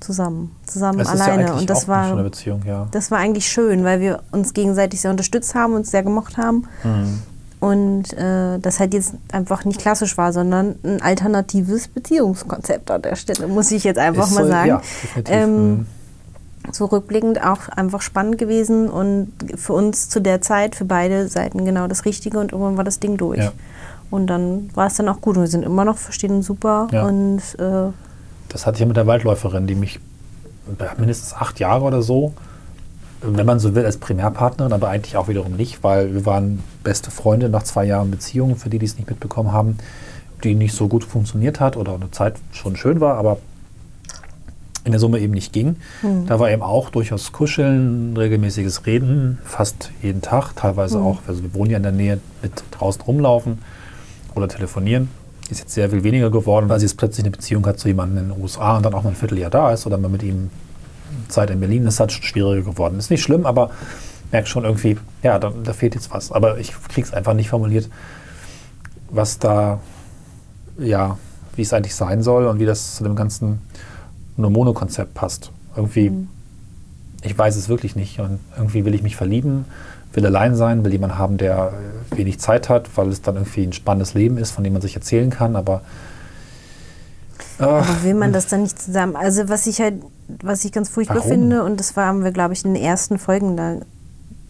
zusammen, 0.00 0.56
zusammen 0.66 1.00
ist 1.00 1.08
ja 1.08 1.12
alleine 1.12 1.44
eigentlich 1.44 1.60
und 1.60 1.70
das 1.70 1.86
war 1.86 2.16
Beziehung, 2.16 2.62
ja. 2.66 2.88
das 2.90 3.10
war 3.10 3.18
eigentlich 3.18 3.46
schön, 3.46 3.84
weil 3.84 4.00
wir 4.00 4.20
uns 4.32 4.52
gegenseitig 4.54 5.00
sehr 5.00 5.10
unterstützt 5.10 5.54
haben, 5.54 5.74
uns 5.74 5.90
sehr 5.90 6.02
gemocht 6.02 6.38
haben 6.38 6.66
Mhm. 6.82 7.22
Und 7.62 8.12
äh, 8.14 8.58
das 8.58 8.80
halt 8.80 8.92
jetzt 8.92 9.14
einfach 9.30 9.64
nicht 9.64 9.78
klassisch 9.80 10.18
war, 10.18 10.32
sondern 10.32 10.74
ein 10.82 11.00
alternatives 11.00 11.86
Beziehungskonzept 11.86 12.90
an 12.90 13.02
der 13.02 13.14
Stelle, 13.14 13.46
muss 13.46 13.70
ich 13.70 13.84
jetzt 13.84 13.98
einfach 13.98 14.26
Ist 14.26 14.34
mal 14.34 14.42
so- 14.44 14.50
sagen. 14.50 14.68
Ja. 14.68 14.82
Ähm, 15.26 15.70
Mhm. 15.70 15.86
so 16.72 16.86
rückblickend 16.86 17.40
auch 17.44 17.68
einfach 17.68 18.02
spannend 18.02 18.36
gewesen 18.38 18.88
und 18.90 19.30
für 19.54 19.74
uns 19.74 20.08
zu 20.08 20.18
der 20.20 20.40
Zeit, 20.40 20.74
für 20.74 20.84
beide 20.84 21.28
Seiten 21.28 21.64
genau 21.64 21.86
das 21.86 22.04
Richtige 22.04 22.40
und 22.40 22.50
irgendwann 22.50 22.76
war 22.76 22.84
das 22.84 22.98
Ding 22.98 23.16
durch. 23.16 23.38
Ja. 23.38 23.52
Und 24.10 24.26
dann 24.26 24.68
war 24.74 24.88
es 24.88 24.94
dann 24.94 25.08
auch 25.08 25.20
gut 25.20 25.36
und 25.36 25.42
wir 25.44 25.48
sind 25.48 25.62
immer 25.64 25.84
noch, 25.84 25.98
verstehen 25.98 26.32
uns 26.32 26.46
super 26.46 26.88
Ja. 26.90 27.04
und 27.06 27.38
äh, 27.60 27.92
Das 28.48 28.66
hatte 28.66 28.74
ich 28.74 28.80
ja 28.80 28.86
mit 28.86 28.96
der 28.96 29.06
Waldläuferin, 29.06 29.68
die 29.68 29.74
mich 29.76 30.00
mindestens 30.98 31.32
acht 31.34 31.60
Jahre 31.60 31.84
oder 31.84 32.02
so, 32.02 32.32
wenn 33.22 33.46
man 33.46 33.60
so 33.60 33.74
will, 33.74 33.84
als 33.84 33.98
Primärpartnerin, 33.98 34.72
aber 34.72 34.88
eigentlich 34.88 35.16
auch 35.16 35.28
wiederum 35.28 35.52
nicht, 35.52 35.82
weil 35.82 36.12
wir 36.14 36.26
waren 36.26 36.62
beste 36.82 37.10
Freunde 37.10 37.48
nach 37.48 37.62
zwei 37.62 37.84
Jahren 37.84 38.10
Beziehung, 38.10 38.56
für 38.56 38.68
die, 38.68 38.78
die 38.78 38.86
es 38.86 38.96
nicht 38.96 39.08
mitbekommen 39.08 39.52
haben, 39.52 39.78
die 40.42 40.54
nicht 40.54 40.74
so 40.74 40.88
gut 40.88 41.04
funktioniert 41.04 41.60
hat 41.60 41.76
oder 41.76 41.94
eine 41.94 42.10
Zeit 42.10 42.34
schon 42.52 42.76
schön 42.76 43.00
war, 43.00 43.16
aber 43.16 43.38
in 44.84 44.90
der 44.90 44.98
Summe 44.98 45.20
eben 45.20 45.32
nicht 45.32 45.52
ging. 45.52 45.76
Da 46.26 46.40
war 46.40 46.50
eben 46.50 46.62
auch 46.62 46.90
durchaus 46.90 47.30
Kuscheln, 47.30 48.16
regelmäßiges 48.16 48.84
Reden, 48.84 49.38
fast 49.44 49.92
jeden 50.02 50.22
Tag, 50.22 50.54
teilweise 50.56 50.98
auch, 50.98 51.18
also 51.28 51.42
wir 51.44 51.54
wohnen 51.54 51.70
ja 51.70 51.76
in 51.76 51.84
der 51.84 51.92
Nähe, 51.92 52.18
mit 52.42 52.64
draußen 52.72 53.02
rumlaufen 53.02 53.58
oder 54.34 54.48
telefonieren. 54.48 55.08
Ist 55.48 55.60
jetzt 55.60 55.74
sehr 55.74 55.90
viel 55.90 56.02
weniger 56.02 56.30
geworden, 56.30 56.68
weil 56.68 56.80
sie 56.80 56.86
jetzt 56.86 56.96
plötzlich 56.96 57.24
eine 57.24 57.30
Beziehung 57.30 57.64
hat 57.66 57.78
zu 57.78 57.86
jemandem 57.86 58.18
in 58.24 58.30
den 58.30 58.42
USA 58.42 58.76
und 58.76 58.84
dann 58.84 58.94
auch 58.94 59.04
mal 59.04 59.10
ein 59.10 59.16
Vierteljahr 59.16 59.50
da 59.50 59.72
ist 59.72 59.86
oder 59.86 59.98
man 59.98 60.10
mit 60.10 60.24
ihm 60.24 60.50
Zeit 61.28 61.50
in 61.50 61.60
Berlin 61.60 61.86
ist, 61.86 62.00
halt 62.00 62.12
schon 62.12 62.22
schwieriger 62.22 62.70
geworden. 62.70 62.98
Ist 62.98 63.10
nicht 63.10 63.22
schlimm, 63.22 63.46
aber 63.46 63.70
merkt 64.30 64.48
schon 64.48 64.64
irgendwie, 64.64 64.98
ja, 65.22 65.38
da, 65.38 65.52
da 65.62 65.72
fehlt 65.72 65.94
jetzt 65.94 66.10
was. 66.12 66.32
Aber 66.32 66.58
ich 66.58 66.72
krieg's 66.88 67.12
einfach 67.12 67.34
nicht 67.34 67.50
formuliert, 67.50 67.88
was 69.10 69.38
da, 69.38 69.80
ja, 70.78 71.18
wie 71.54 71.62
es 71.62 71.72
eigentlich 71.72 71.94
sein 71.94 72.22
soll 72.22 72.46
und 72.46 72.58
wie 72.58 72.66
das 72.66 72.96
zu 72.96 73.04
dem 73.04 73.14
ganzen 73.14 73.60
No-Mono-Konzept 74.36 75.14
passt. 75.14 75.50
Irgendwie, 75.76 76.10
mhm. 76.10 76.28
ich 77.22 77.36
weiß 77.36 77.56
es 77.56 77.68
wirklich 77.68 77.94
nicht 77.94 78.20
und 78.20 78.40
irgendwie 78.56 78.84
will 78.84 78.94
ich 78.94 79.02
mich 79.02 79.16
verlieben, 79.16 79.66
will 80.14 80.26
allein 80.26 80.56
sein, 80.56 80.84
will 80.84 80.92
jemanden 80.92 81.18
haben, 81.18 81.36
der 81.36 81.74
wenig 82.10 82.38
Zeit 82.38 82.68
hat, 82.68 82.96
weil 82.96 83.08
es 83.08 83.22
dann 83.22 83.36
irgendwie 83.36 83.64
ein 83.64 83.72
spannendes 83.72 84.14
Leben 84.14 84.38
ist, 84.38 84.50
von 84.50 84.64
dem 84.64 84.72
man 84.72 84.82
sich 84.82 84.94
erzählen 84.94 85.30
kann, 85.30 85.56
aber 85.56 85.82
aber 87.58 87.84
will 88.02 88.14
man 88.14 88.32
das 88.32 88.48
dann 88.48 88.62
nicht 88.62 88.80
zusammen? 88.80 89.14
Also 89.14 89.48
was 89.48 89.66
ich 89.66 89.80
halt, 89.80 89.94
was 90.28 90.64
ich 90.64 90.72
ganz 90.72 90.88
furchtbar 90.88 91.16
Warum? 91.18 91.30
finde, 91.30 91.64
und 91.64 91.78
das 91.78 91.96
waren 91.96 92.24
wir, 92.24 92.32
glaube 92.32 92.54
ich, 92.54 92.64
in 92.64 92.74
den 92.74 92.82
ersten 92.82 93.18
Folgen, 93.18 93.56
da 93.56 93.76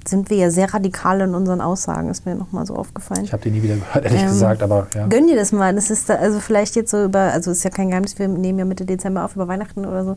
sind 0.09 0.31
wir 0.31 0.37
ja 0.37 0.51
sehr 0.51 0.73
radikal 0.73 1.21
in 1.21 1.35
unseren 1.35 1.61
Aussagen, 1.61 2.11
ist 2.11 2.27
mir 2.27 2.35
nochmal 2.35 2.67
so 2.67 2.75
aufgefallen. 2.75 3.25
Ich 3.25 3.33
habe 3.33 3.43
die 3.43 3.51
nie 3.51 3.63
wieder 3.63 3.77
gehört, 3.77 4.05
ehrlich 4.05 4.23
ähm, 4.23 4.29
gesagt, 4.29 4.63
aber 4.63 4.87
ja. 4.95 5.07
Gönn 5.07 5.27
dir 5.27 5.37
das 5.37 5.53
mal. 5.53 5.75
Das 5.75 5.91
ist 5.91 6.09
da, 6.09 6.15
also 6.15 6.41
vielleicht 6.41 6.77
jetzt 6.77 6.91
so 6.91 7.05
über, 7.05 7.21
also 7.21 7.51
ist 7.51 7.63
ja 7.63 7.71
kein 7.71 7.89
Geheimnis, 7.89 8.19
wir 8.19 8.29
nehmen 8.29 8.59
ja 8.59 8.65
Mitte 8.65 8.85
Dezember 8.85 9.25
auf 9.25 9.37
über 9.37 9.49
Weihnachten 9.49 9.87
oder 9.87 10.05
so. 10.05 10.17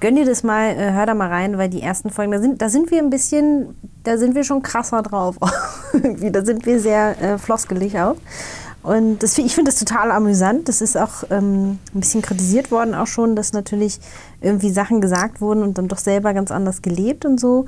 Gönn 0.00 0.16
dir 0.16 0.24
das 0.24 0.42
mal, 0.42 0.70
äh, 0.70 0.92
hör 0.92 1.06
da 1.06 1.14
mal 1.14 1.28
rein, 1.28 1.58
weil 1.58 1.68
die 1.68 1.82
ersten 1.82 2.10
Folgen, 2.10 2.32
da 2.32 2.40
sind, 2.40 2.62
da 2.62 2.68
sind 2.68 2.90
wir 2.90 2.98
ein 2.98 3.10
bisschen, 3.10 3.74
da 4.04 4.18
sind 4.18 4.34
wir 4.34 4.44
schon 4.44 4.62
krasser 4.62 5.02
drauf. 5.02 5.36
da 5.92 6.44
sind 6.44 6.66
wir 6.66 6.80
sehr 6.80 7.20
äh, 7.20 7.38
floskelig 7.38 7.98
auch. 7.98 8.16
Und 8.84 9.22
das, 9.22 9.36
ich 9.38 9.54
finde 9.54 9.72
das 9.72 9.80
total 9.80 10.12
amüsant. 10.12 10.68
Das 10.68 10.80
ist 10.80 10.96
auch 10.96 11.24
ähm, 11.30 11.78
ein 11.94 12.00
bisschen 12.00 12.22
kritisiert 12.22 12.70
worden, 12.70 12.94
auch 12.94 13.08
schon, 13.08 13.34
dass 13.34 13.52
natürlich 13.52 13.98
irgendwie 14.40 14.70
Sachen 14.70 15.00
gesagt 15.00 15.40
wurden 15.40 15.62
und 15.62 15.78
dann 15.78 15.88
doch 15.88 15.98
selber 15.98 16.32
ganz 16.34 16.52
anders 16.52 16.82
gelebt 16.82 17.24
und 17.24 17.40
so 17.40 17.64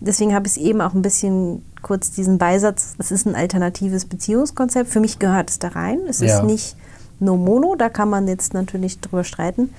deswegen 0.00 0.34
habe 0.34 0.46
ich 0.46 0.52
es 0.52 0.58
eben 0.58 0.80
auch 0.80 0.94
ein 0.94 1.02
bisschen 1.02 1.64
kurz 1.82 2.10
diesen 2.10 2.38
Beisatz, 2.38 2.94
es 2.98 3.10
ist 3.10 3.26
ein 3.26 3.34
alternatives 3.34 4.04
Beziehungskonzept. 4.04 4.90
Für 4.90 5.00
mich 5.00 5.18
gehört 5.18 5.50
es 5.50 5.58
da 5.58 5.68
rein. 5.68 6.00
Es 6.08 6.20
ja. 6.20 6.38
ist 6.38 6.44
nicht 6.44 6.76
no 7.20 7.36
mono, 7.36 7.74
da 7.74 7.88
kann 7.88 8.08
man 8.08 8.28
jetzt 8.28 8.54
natürlich 8.54 9.00
drüber 9.00 9.24
streiten. 9.24 9.72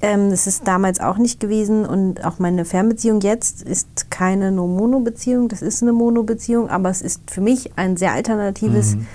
Ähm, 0.00 0.30
das 0.30 0.46
ist 0.46 0.66
damals 0.66 1.00
auch 1.00 1.18
nicht 1.18 1.40
gewesen 1.40 1.84
und 1.84 2.24
auch 2.24 2.38
meine 2.38 2.64
Fernbeziehung 2.64 3.20
jetzt 3.20 3.62
ist 3.62 4.12
keine 4.12 4.52
No-Mono-Beziehung, 4.52 5.48
das 5.48 5.60
ist 5.60 5.82
eine 5.82 5.92
Mono-Beziehung, 5.92 6.70
aber 6.70 6.88
es 6.88 7.02
ist 7.02 7.28
für 7.28 7.40
mich 7.40 7.72
ein 7.76 7.96
sehr 7.96 8.12
alternatives 8.12 8.94
mhm. 8.94 9.06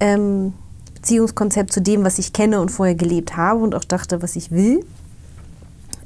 Ähm, 0.00 0.52
Beziehungskonzept 0.94 1.72
zu 1.72 1.80
dem, 1.80 2.04
was 2.04 2.18
ich 2.18 2.32
kenne 2.32 2.60
und 2.60 2.70
vorher 2.70 2.94
gelebt 2.94 3.36
habe 3.36 3.60
und 3.60 3.74
auch 3.74 3.84
dachte, 3.84 4.22
was 4.22 4.36
ich 4.36 4.50
will. 4.50 4.84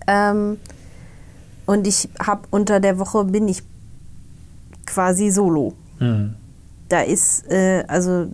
Ähm, 0.07 0.59
und 1.67 1.87
ich 1.87 2.09
habe 2.19 2.43
unter 2.51 2.81
der 2.81 2.99
Woche 2.99 3.25
bin 3.25 3.49
ich 3.49 3.63
quasi 4.87 5.31
solo. 5.31 5.75
Mhm. 5.99 6.35
Da 6.89 7.03
ist, 7.03 7.51
äh, 7.51 7.85
also 7.89 8.27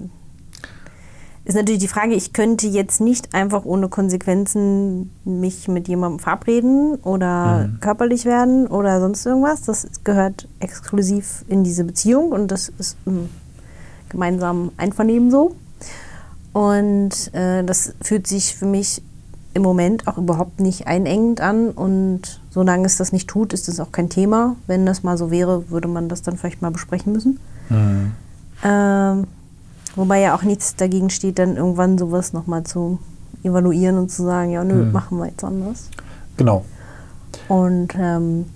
ist 1.44 1.55
natürlich 1.55 1.81
die 1.81 1.88
Frage, 1.88 2.14
ich 2.14 2.35
könnte 2.35 2.66
jetzt 2.66 3.01
nicht 3.01 3.35
einfach 3.35 3.64
ohne 3.64 3.88
Konsequenzen 3.88 5.11
mich 5.25 5.68
mit 5.68 5.88
jemandem 5.88 6.18
verabreden 6.18 6.97
oder 6.97 7.68
mhm. 7.68 7.81
körperlich 7.81 8.27
werden 8.27 8.66
oder 8.66 9.01
sonst 9.01 9.25
irgendwas. 9.25 9.62
Das 9.62 9.87
gehört 10.05 10.47
exklusiv 10.61 11.44
in 11.49 11.64
diese 11.64 11.85
Beziehung 11.85 12.33
und 12.33 12.49
das 12.49 12.68
ist 12.79 12.99
im 13.07 13.31
gemeinsamen 14.09 14.71
Einvernehmen 14.77 15.31
so. 15.31 15.55
Und 16.53 17.33
äh, 17.35 17.62
das 17.64 17.94
fühlt 18.01 18.27
sich 18.27 18.57
für 18.57 18.66
mich 18.66 19.03
im 19.55 19.62
Moment 19.62 20.07
auch 20.07 20.18
überhaupt 20.18 20.61
nicht 20.61 20.87
einengend 20.87 21.40
an 21.40 21.71
und 21.71 22.40
solange 22.51 22.87
es 22.87 22.97
das 22.97 23.12
nicht 23.12 23.29
tut, 23.29 23.53
ist 23.53 23.68
es 23.68 23.81
auch 23.81 23.92
kein 23.92 24.09
Thema. 24.09 24.57
Wenn 24.66 24.87
das 24.87 25.03
mal 25.03 25.18
so 25.18 25.31
wäre, 25.31 25.71
würde 25.71 25.88
man 25.88 26.09
das 26.09 26.23
dann 26.23 26.37
vielleicht 26.37 26.62
mal 26.62 26.71
besprechen 26.71 27.12
müssen. 27.12 27.40
Mhm. 27.68 28.12
Ähm, 28.64 29.27
wobei 29.97 30.21
ja 30.21 30.37
auch 30.37 30.42
nichts 30.42 30.77
dagegen 30.77 31.11
steht, 31.11 31.38
dann 31.38 31.57
irgendwann 31.57 31.99
sowas 31.99 32.33
nochmal 32.33 32.64
zu 32.64 32.99
evaluieren 33.42 33.99
und 33.99 34.11
zu 34.11 34.25
sagen, 34.25 34.53
ja, 34.53 34.64
nö, 34.64 34.85
mhm. 34.85 34.92
machen 34.92 35.18
wir 35.18 35.27
jetzt 35.27 35.44
anders. 35.44 35.88
Genau. 36.37 36.64
Und 37.49 37.94
ähm, 37.99 38.47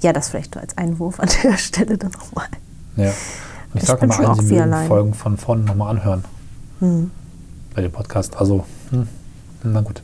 ja, 0.00 0.12
das 0.12 0.28
vielleicht 0.28 0.56
als 0.56 0.76
Einwurf 0.76 1.20
an 1.20 1.28
der 1.42 1.56
Stelle 1.58 1.96
dann 1.96 2.12
nochmal. 2.12 2.48
Ja. 2.96 3.12
Und 3.72 3.82
ich, 3.82 3.88
sage 3.88 4.06
mal 4.06 4.24
allen, 4.24 4.46
Sie 4.46 4.86
Folgen 4.88 5.14
von 5.14 5.36
vorne 5.36 5.62
nochmal 5.62 5.90
anhören. 5.90 6.24
Mhm. 6.80 7.10
Bei 7.74 7.82
dem 7.82 7.92
Podcast. 7.92 8.36
Also, 8.36 8.64
hm. 8.90 9.06
Na 9.62 9.80
gut. 9.80 10.02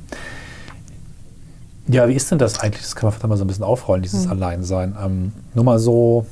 Ja, 1.86 2.08
wie 2.08 2.14
ist 2.14 2.30
denn 2.30 2.38
das 2.38 2.60
eigentlich? 2.60 2.82
Das 2.82 2.96
kann 2.96 3.06
man 3.06 3.12
vielleicht 3.12 3.28
mal 3.28 3.36
so 3.36 3.44
ein 3.44 3.48
bisschen 3.48 3.64
aufrollen, 3.64 4.02
dieses 4.02 4.24
mhm. 4.24 4.32
Alleinsein. 4.32 4.96
Ähm, 5.02 5.32
nur 5.54 5.64
mal 5.64 5.78
so, 5.78 6.26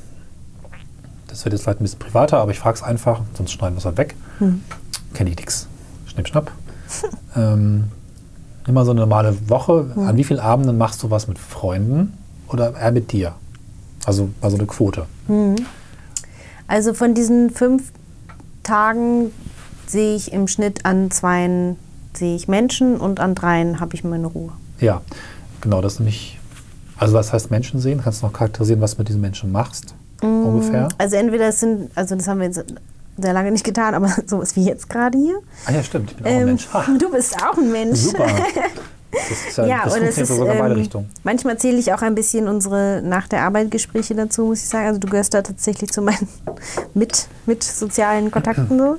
das 1.27 1.45
wird 1.45 1.53
jetzt 1.53 1.63
vielleicht 1.63 1.79
ein 1.79 1.83
bisschen 1.83 1.99
privater, 1.99 2.39
aber 2.39 2.51
ich 2.51 2.59
frage 2.59 2.75
es 2.75 2.83
einfach, 2.83 3.21
sonst 3.35 3.51
schneiden 3.51 3.75
wir 3.75 3.79
es 3.79 3.85
halt 3.85 3.97
weg. 3.97 4.15
Mhm. 4.39 4.63
Kenne 5.13 5.29
ich 5.29 5.37
nichts. 5.37 5.67
Schnipp, 6.07 6.27
schnapp. 6.27 6.51
ähm, 7.35 7.85
immer 8.67 8.85
so 8.85 8.91
eine 8.91 9.01
normale 9.01 9.49
Woche. 9.49 9.91
Mhm. 9.95 10.07
An 10.07 10.17
wie 10.17 10.23
vielen 10.23 10.39
Abenden 10.39 10.77
machst 10.77 11.03
du 11.03 11.11
was 11.11 11.27
mit 11.27 11.37
Freunden 11.37 12.13
oder 12.47 12.75
eher 12.75 12.91
mit 12.91 13.11
dir? 13.11 13.33
Also 14.05 14.29
mal 14.41 14.49
so 14.49 14.57
eine 14.57 14.65
Quote. 14.65 15.05
Mhm. 15.27 15.55
Also 16.67 16.93
von 16.93 17.13
diesen 17.13 17.49
fünf 17.49 17.91
Tagen 18.63 19.31
sehe 19.87 20.15
ich 20.15 20.31
im 20.31 20.47
Schnitt 20.47 20.85
an 20.85 21.11
zwei 21.11 21.75
sehe 22.13 22.35
ich 22.35 22.47
Menschen 22.47 22.97
und 22.97 23.19
an 23.19 23.35
dreien 23.35 23.79
habe 23.79 23.95
ich 23.95 24.03
meine 24.03 24.27
Ruhe. 24.27 24.51
Ja, 24.79 25.01
genau, 25.61 25.81
das 25.81 25.99
nicht. 25.99 26.39
Also 26.97 27.15
was 27.15 27.33
heißt 27.33 27.51
Menschen 27.51 27.79
sehen? 27.79 28.01
Kannst 28.03 28.21
du 28.21 28.27
noch 28.27 28.33
charakterisieren, 28.33 28.81
was 28.81 28.93
du 28.95 28.99
mit 28.99 29.07
diesen 29.07 29.21
Menschen 29.21 29.51
machst? 29.51 29.95
Mm, 30.21 30.45
ungefähr? 30.45 30.89
Also 30.97 31.15
entweder 31.15 31.47
es 31.47 31.59
sind, 31.59 31.89
also 31.95 32.15
das 32.15 32.27
haben 32.27 32.39
wir 32.39 32.47
jetzt 32.47 32.63
sehr 33.17 33.33
lange 33.33 33.51
nicht 33.51 33.63
getan, 33.63 33.93
aber 33.93 34.09
sowas 34.25 34.55
wie 34.55 34.63
jetzt 34.63 34.89
gerade 34.89 35.17
hier. 35.17 35.39
Ah 35.65 35.71
ja, 35.71 35.83
stimmt, 35.83 36.11
ich 36.11 36.17
bin 36.17 36.25
auch 36.25 36.29
ein 36.29 36.39
ähm, 36.39 36.45
Mensch. 36.45 36.67
Du 36.99 37.11
bist 37.11 37.35
auch 37.43 37.57
ein 37.57 37.71
Mensch. 37.71 37.99
Super. 37.99 38.27
Das 39.13 39.47
ist 39.47 39.57
ja, 39.57 39.65
ja 39.65 39.81
das 39.83 39.95
oder 39.95 40.03
es 40.03 40.17
ist, 40.17 40.27
sogar 40.29 40.55
beide 40.55 40.73
ähm, 40.73 40.79
Richtungen. 40.79 41.09
Manchmal 41.23 41.57
zähle 41.57 41.77
ich 41.77 41.93
auch 41.93 42.01
ein 42.01 42.15
bisschen 42.15 42.47
unsere 42.47 43.01
nach 43.03 43.27
der 43.27 43.43
Arbeit 43.43 43.71
Gespräche 43.71 44.15
dazu, 44.15 44.45
muss 44.45 44.61
ich 44.61 44.69
sagen. 44.69 44.87
Also 44.87 44.99
du 44.99 45.07
gehörst 45.07 45.33
da 45.33 45.41
tatsächlich 45.41 45.91
zu 45.91 46.01
meinen 46.01 46.27
mit, 46.93 47.27
mit 47.45 47.63
sozialen 47.63 48.31
Kontakten 48.31 48.77
so. 48.77 48.97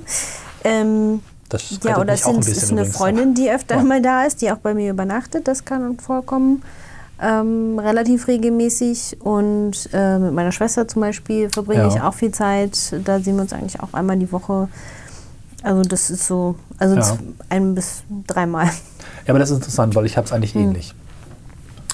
Ähm, 0.63 1.21
das 1.49 1.79
ja, 1.83 1.99
oder 1.99 2.13
es 2.13 2.23
sind, 2.23 2.47
ist 2.47 2.71
eine 2.71 2.85
Freundin, 2.85 3.35
die 3.35 3.51
öfter 3.51 3.75
ja. 3.75 3.83
mal 3.83 4.01
da 4.01 4.23
ist, 4.23 4.41
die 4.41 4.51
auch 4.51 4.57
bei 4.57 4.73
mir 4.73 4.89
übernachtet. 4.89 5.47
Das 5.47 5.63
kann 5.63 5.97
vorkommen. 5.99 6.63
Ähm, 7.21 7.79
relativ 7.79 8.27
regelmäßig. 8.27 9.17
Und 9.21 9.89
äh, 9.93 10.17
mit 10.17 10.33
meiner 10.33 10.51
Schwester 10.51 10.87
zum 10.87 11.01
Beispiel 11.01 11.49
verbringe 11.49 11.83
ja. 11.83 11.87
ich 11.87 12.01
auch 12.01 12.13
viel 12.13 12.31
Zeit. 12.31 12.95
Da 13.03 13.19
sehen 13.19 13.35
wir 13.35 13.43
uns 13.43 13.53
eigentlich 13.53 13.79
auch 13.79 13.93
einmal 13.93 14.17
die 14.17 14.31
Woche. 14.31 14.69
Also 15.65 15.81
das 15.81 16.09
ist 16.11 16.27
so, 16.27 16.55
also 16.77 16.95
ja. 16.95 17.17
ein 17.49 17.73
bis 17.73 18.03
dreimal. 18.27 18.67
Ja, 19.25 19.29
aber 19.29 19.39
das 19.39 19.49
ist 19.49 19.57
interessant, 19.57 19.95
weil 19.95 20.05
ich 20.05 20.17
habe 20.17 20.25
es 20.25 20.31
eigentlich 20.31 20.53
hm. 20.53 20.61
ähnlich. 20.61 20.93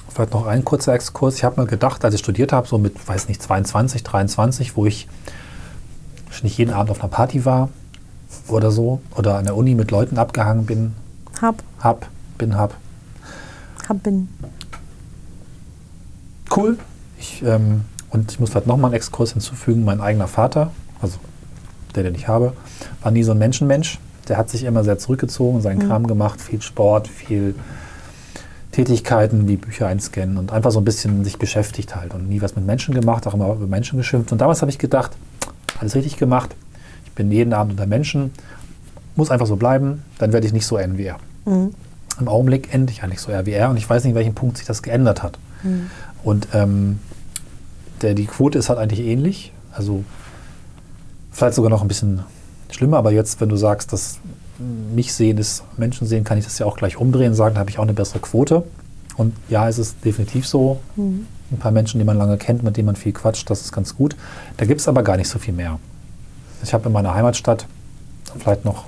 Vielleicht 0.10 0.34
noch 0.34 0.46
ein 0.46 0.66
kurzer 0.66 0.94
Exkurs. 0.94 1.36
Ich 1.36 1.46
habe 1.46 1.56
mal 1.56 1.68
gedacht, 1.68 2.04
als 2.04 2.14
ich 2.14 2.20
studiert 2.20 2.52
habe, 2.52 2.68
so 2.68 2.78
mit, 2.78 3.08
weiß 3.08 3.30
nicht, 3.30 3.42
22, 3.42 4.04
23, 4.04 4.76
wo 4.76 4.86
ich 4.86 5.08
nicht 6.44 6.58
jeden 6.58 6.74
Abend 6.74 6.90
auf 6.90 7.00
einer 7.00 7.10
Party 7.10 7.46
war, 7.46 7.70
oder 8.48 8.72
so 8.72 9.02
oder 9.16 9.38
an 9.38 9.46
der 9.46 9.56
Uni 9.56 9.76
mit 9.76 9.92
Leuten 9.92 10.18
abgehangen 10.18 10.66
bin. 10.66 10.94
Hab. 11.42 11.64
Hab, 11.80 12.08
bin, 12.38 12.58
hab. 12.58 12.76
Hab, 13.88 14.04
bin. 14.04 14.28
Cool. 16.56 16.78
Ich, 17.18 17.44
ähm, 17.44 17.82
und 18.10 18.32
ich 18.32 18.40
muss 18.40 18.50
vielleicht 18.50 18.68
nochmal 18.68 18.90
einen 18.90 18.96
Exkurs 18.96 19.34
hinzufügen. 19.34 19.86
Mein 19.86 20.02
eigener 20.02 20.28
Vater, 20.28 20.72
also 21.02 21.18
der, 21.96 22.04
den 22.04 22.16
ich 22.16 22.28
habe, 22.28 22.54
war 23.02 23.12
nie 23.12 23.24
so 23.24 23.32
ein 23.32 23.38
Menschenmensch. 23.38 24.00
Der 24.28 24.38
hat 24.38 24.50
sich 24.50 24.64
immer 24.64 24.84
sehr 24.84 24.98
zurückgezogen, 24.98 25.62
seinen 25.62 25.84
mhm. 25.84 25.88
Kram 25.88 26.08
gemacht, 26.08 26.42
viel 26.42 26.62
Sport, 26.62 27.08
viel 27.08 27.56
Tätigkeiten 28.72 29.48
wie 29.48 29.58
Bücher 29.58 29.88
einscannen 29.88 30.38
und 30.38 30.54
einfach 30.54 30.72
so 30.72 30.80
ein 30.80 30.86
bisschen 30.86 31.24
sich 31.24 31.38
beschäftigt 31.38 31.96
halt 31.96 32.14
und 32.14 32.30
nie 32.30 32.42
was 32.42 32.56
mit 32.56 32.66
Menschen 32.66 32.94
gemacht, 32.94 33.28
auch 33.28 33.34
immer 33.34 33.54
über 33.54 33.68
Menschen 33.68 33.98
geschimpft. 33.98 34.32
Und 34.32 34.40
damals 34.40 34.62
habe 34.62 34.72
ich 34.72 34.78
gedacht, 34.78 35.12
alles 35.80 35.96
richtig 35.96 36.18
gemacht 36.18 36.56
ich 37.12 37.16
bin 37.16 37.30
jeden 37.30 37.52
Abend 37.52 37.74
unter 37.74 37.88
Menschen, 37.88 38.32
muss 39.18 39.32
einfach 39.32 39.46
so 39.46 39.58
bleiben, 39.58 40.04
dann 40.18 40.32
werde 40.32 40.48
ich 40.48 40.54
nicht 40.54 40.66
so 40.66 40.78
enden 40.78 40.98
wie 40.98 41.04
er. 41.04 41.18
Mhm. 41.46 41.74
Im 42.20 42.28
Augenblick 42.30 42.74
ende 42.74 42.94
ich 42.94 43.04
eigentlich 43.04 43.20
so 43.20 43.32
eher 43.32 43.46
wie 43.46 43.52
er 43.52 43.70
und 43.70 43.76
ich 43.76 43.90
weiß 43.90 44.04
nicht, 44.04 44.12
in 44.12 44.16
welchem 44.16 44.34
Punkt 44.34 44.58
sich 44.58 44.66
das 44.66 44.82
geändert 44.82 45.22
hat. 45.22 45.38
Mhm. 45.64 45.92
Und 46.24 46.48
ähm, 46.54 47.00
der, 48.02 48.14
die 48.14 48.28
Quote 48.28 48.58
ist 48.58 48.70
halt 48.70 48.80
eigentlich 48.80 49.02
ähnlich, 49.02 49.52
also 49.74 50.06
vielleicht 51.32 51.56
sogar 51.56 51.70
noch 51.70 51.82
ein 51.82 51.88
bisschen 51.88 52.24
schlimmer, 52.70 52.98
aber 52.98 53.12
jetzt, 53.12 53.42
wenn 53.42 53.50
du 53.50 53.56
sagst, 53.56 53.94
dass 53.94 54.20
mich 54.94 55.14
sehen 55.14 55.38
ist 55.38 55.64
Menschen 55.78 56.08
sehen, 56.08 56.24
kann 56.24 56.38
ich 56.38 56.46
das 56.46 56.60
ja 56.60 56.66
auch 56.66 56.78
gleich 56.78 56.98
umdrehen 56.98 57.30
und 57.30 57.36
sagen, 57.36 57.56
da 57.56 57.62
habe 57.62 57.70
ich 57.70 57.80
auch 57.80 57.84
eine 57.84 57.94
bessere 57.94 58.20
Quote. 58.20 58.64
Und 59.18 59.34
ja, 59.50 59.68
es 59.68 59.78
ist 59.78 60.04
definitiv 60.06 60.48
so. 60.48 60.80
Mhm. 60.96 61.26
Ein 61.52 61.58
paar 61.58 61.72
Menschen, 61.72 62.00
die 62.00 62.06
man 62.06 62.18
lange 62.18 62.38
kennt, 62.38 62.64
mit 62.64 62.78
denen 62.78 62.86
man 62.86 62.96
viel 62.96 63.12
quatscht, 63.12 63.50
das 63.50 63.62
ist 63.62 63.72
ganz 63.72 63.96
gut. 63.96 64.16
Da 64.58 64.66
gibt 64.66 64.80
es 64.80 64.88
aber 64.88 65.04
gar 65.04 65.18
nicht 65.18 65.28
so 65.28 65.40
viel 65.40 65.54
mehr. 65.54 65.80
Ich 66.64 66.74
habe 66.74 66.88
in 66.88 66.94
meiner 66.94 67.14
Heimatstadt 67.14 67.66
vielleicht 68.38 68.64
noch 68.64 68.86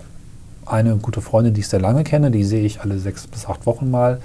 eine 0.66 0.96
gute 0.98 1.22
Freundin, 1.22 1.54
die 1.54 1.62
ich 1.62 1.68
sehr 1.68 1.82
lange 1.82 2.04
kenne, 2.04 2.32
die 2.32 2.44
sehe 2.44 2.64
ich 2.64 2.82
alle 2.82 3.00
sechs 3.00 3.28
bis 3.28 3.46
acht 3.46 3.66
Wochen 3.66 3.92
mal. 3.92 4.22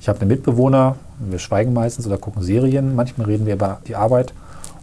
Ich 0.00 0.08
habe 0.08 0.20
einen 0.20 0.28
Mitbewohner, 0.28 0.96
wir 1.18 1.38
schweigen 1.38 1.72
meistens 1.72 2.06
oder 2.06 2.16
gucken 2.16 2.42
Serien, 2.42 2.96
manchmal 2.96 3.26
reden 3.26 3.46
wir 3.46 3.54
über 3.54 3.80
die 3.86 3.94
Arbeit 3.94 4.32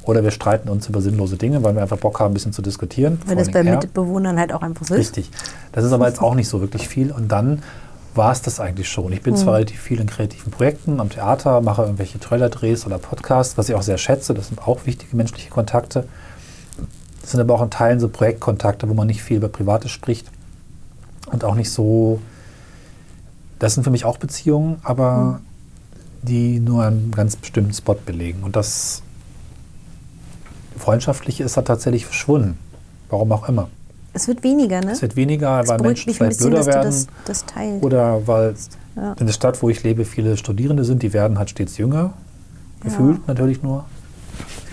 Oder 0.03 0.23
wir 0.23 0.31
streiten 0.31 0.69
uns 0.69 0.88
über 0.88 1.01
sinnlose 1.01 1.38
Dinge, 1.38 1.63
weil 1.63 1.75
wir 1.75 1.81
einfach 1.81 1.97
Bock 1.97 2.19
haben, 2.19 2.31
ein 2.31 2.33
bisschen 2.33 2.53
zu 2.53 2.62
diskutieren. 2.62 3.21
Wenn 3.25 3.38
das 3.38 3.51
bei 3.51 3.59
er. 3.59 3.77
Mitbewohnern 3.77 4.39
halt 4.39 4.53
auch 4.53 4.62
einfach 4.62 4.85
so 4.85 4.95
ist. 4.95 4.99
Richtig. 4.99 5.29
Das 5.71 5.83
ist 5.83 5.91
aber 5.91 6.07
jetzt 6.07 6.21
auch 6.21 6.35
nicht 6.35 6.47
so 6.47 6.62
wirklich 6.62 6.88
viel. 6.88 7.12
Und 7.12 7.31
dann 7.31 7.62
war 8.15 8.31
es 8.31 8.41
das 8.41 8.59
eigentlich 8.59 8.89
schon. 8.89 9.13
Ich 9.13 9.21
bin 9.21 9.35
zwar 9.35 9.55
relativ 9.55 9.79
viel 9.79 9.99
in 9.99 10.07
kreativen 10.07 10.51
Projekten 10.51 10.99
am 10.99 11.09
Theater, 11.09 11.62
mache 11.62 11.83
irgendwelche 11.83 12.19
Trailer-Drehs 12.19 12.85
oder 12.85 12.97
Podcasts, 12.97 13.57
was 13.57 13.69
ich 13.69 13.75
auch 13.75 13.81
sehr 13.81 13.97
schätze. 13.97 14.33
Das 14.33 14.47
sind 14.47 14.67
auch 14.67 14.85
wichtige 14.85 15.15
menschliche 15.15 15.49
Kontakte. 15.49 16.05
Das 17.21 17.31
sind 17.31 17.39
aber 17.39 17.53
auch 17.53 17.62
in 17.62 17.69
Teilen 17.69 17.99
so 17.99 18.09
Projektkontakte, 18.09 18.89
wo 18.89 18.93
man 18.93 19.07
nicht 19.07 19.21
viel 19.21 19.38
über 19.38 19.49
Privates 19.49 19.91
spricht 19.91 20.27
und 21.31 21.43
auch 21.43 21.55
nicht 21.55 21.71
so. 21.71 22.19
Das 23.59 23.75
sind 23.75 23.83
für 23.83 23.91
mich 23.91 24.05
auch 24.05 24.17
Beziehungen, 24.17 24.79
aber 24.83 25.41
die 26.21 26.59
nur 26.59 26.85
einen 26.85 27.12
ganz 27.12 27.35
bestimmten 27.35 27.73
Spot 27.73 27.93
belegen. 27.93 28.43
Und 28.43 28.55
das 28.55 29.03
Freundschaftliche 30.79 31.43
ist 31.43 31.55
da 31.57 31.61
tatsächlich 31.61 32.05
verschwunden. 32.05 32.57
Warum 33.09 33.31
auch 33.31 33.47
immer. 33.49 33.69
Es 34.13 34.27
wird 34.27 34.43
weniger, 34.43 34.81
ne? 34.81 34.91
Es 34.91 35.01
wird 35.01 35.15
weniger, 35.15 35.59
Es 35.61 35.67
weil 35.69 35.79
Menschen 35.79 36.13
vielleicht 36.13 36.39
blöder 36.39 36.65
werden. 36.65 36.83
das, 36.83 37.07
das. 37.25 37.45
Oder 37.81 38.25
weil 38.27 38.55
Ja. 38.95 39.13
in 39.19 39.27
der 39.27 39.33
Stadt, 39.33 39.61
wo 39.61 39.69
ich 39.69 39.83
lebe, 39.83 40.03
viele 40.05 40.35
Studierende 40.37 40.83
sind, 40.83 41.03
die 41.03 41.13
werden 41.13 41.37
halt 41.37 41.51
stets 41.51 41.77
jünger. 41.77 42.13
Gefühlt 42.81 43.27
natürlich 43.27 43.61
nur. 43.61 43.85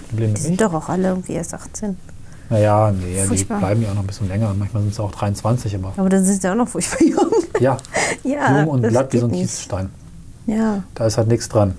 Problem 0.08 0.34
Die 0.34 0.40
sind 0.40 0.50
mich. 0.52 0.60
doch 0.60 0.72
auch 0.72 0.88
alle 0.88 1.08
irgendwie 1.08 1.32
erst 1.34 1.52
18. 1.54 1.96
Naja, 2.48 2.92
nee, 2.92 3.20
die 3.22 3.26
Furchtbar. 3.26 3.58
bleiben 3.58 3.82
ja 3.82 3.90
auch 3.90 3.94
noch 3.94 4.02
ein 4.02 4.06
bisschen 4.06 4.28
länger. 4.28 4.54
Manchmal 4.56 4.82
sind 4.84 4.92
es 4.92 5.00
auch 5.00 5.10
23, 5.10 5.74
aber 5.74 5.92
Aber 5.96 6.08
dann 6.08 6.24
sind 6.24 6.40
sie 6.40 6.48
auch 6.48 6.54
noch 6.54 6.68
furchtbar 6.68 7.02
jung. 7.02 7.32
ja, 7.60 7.76
ja, 8.22 8.60
jung 8.60 8.68
und 8.68 8.82
das 8.82 8.90
glatt 8.92 9.12
wie 9.12 9.18
so 9.18 9.26
ein 9.26 9.30
nicht. 9.32 9.40
Kiesstein. 9.42 9.90
Ja, 10.46 10.84
Da 10.94 11.06
ist 11.06 11.18
halt 11.18 11.26
nichts 11.28 11.48
dran. 11.48 11.74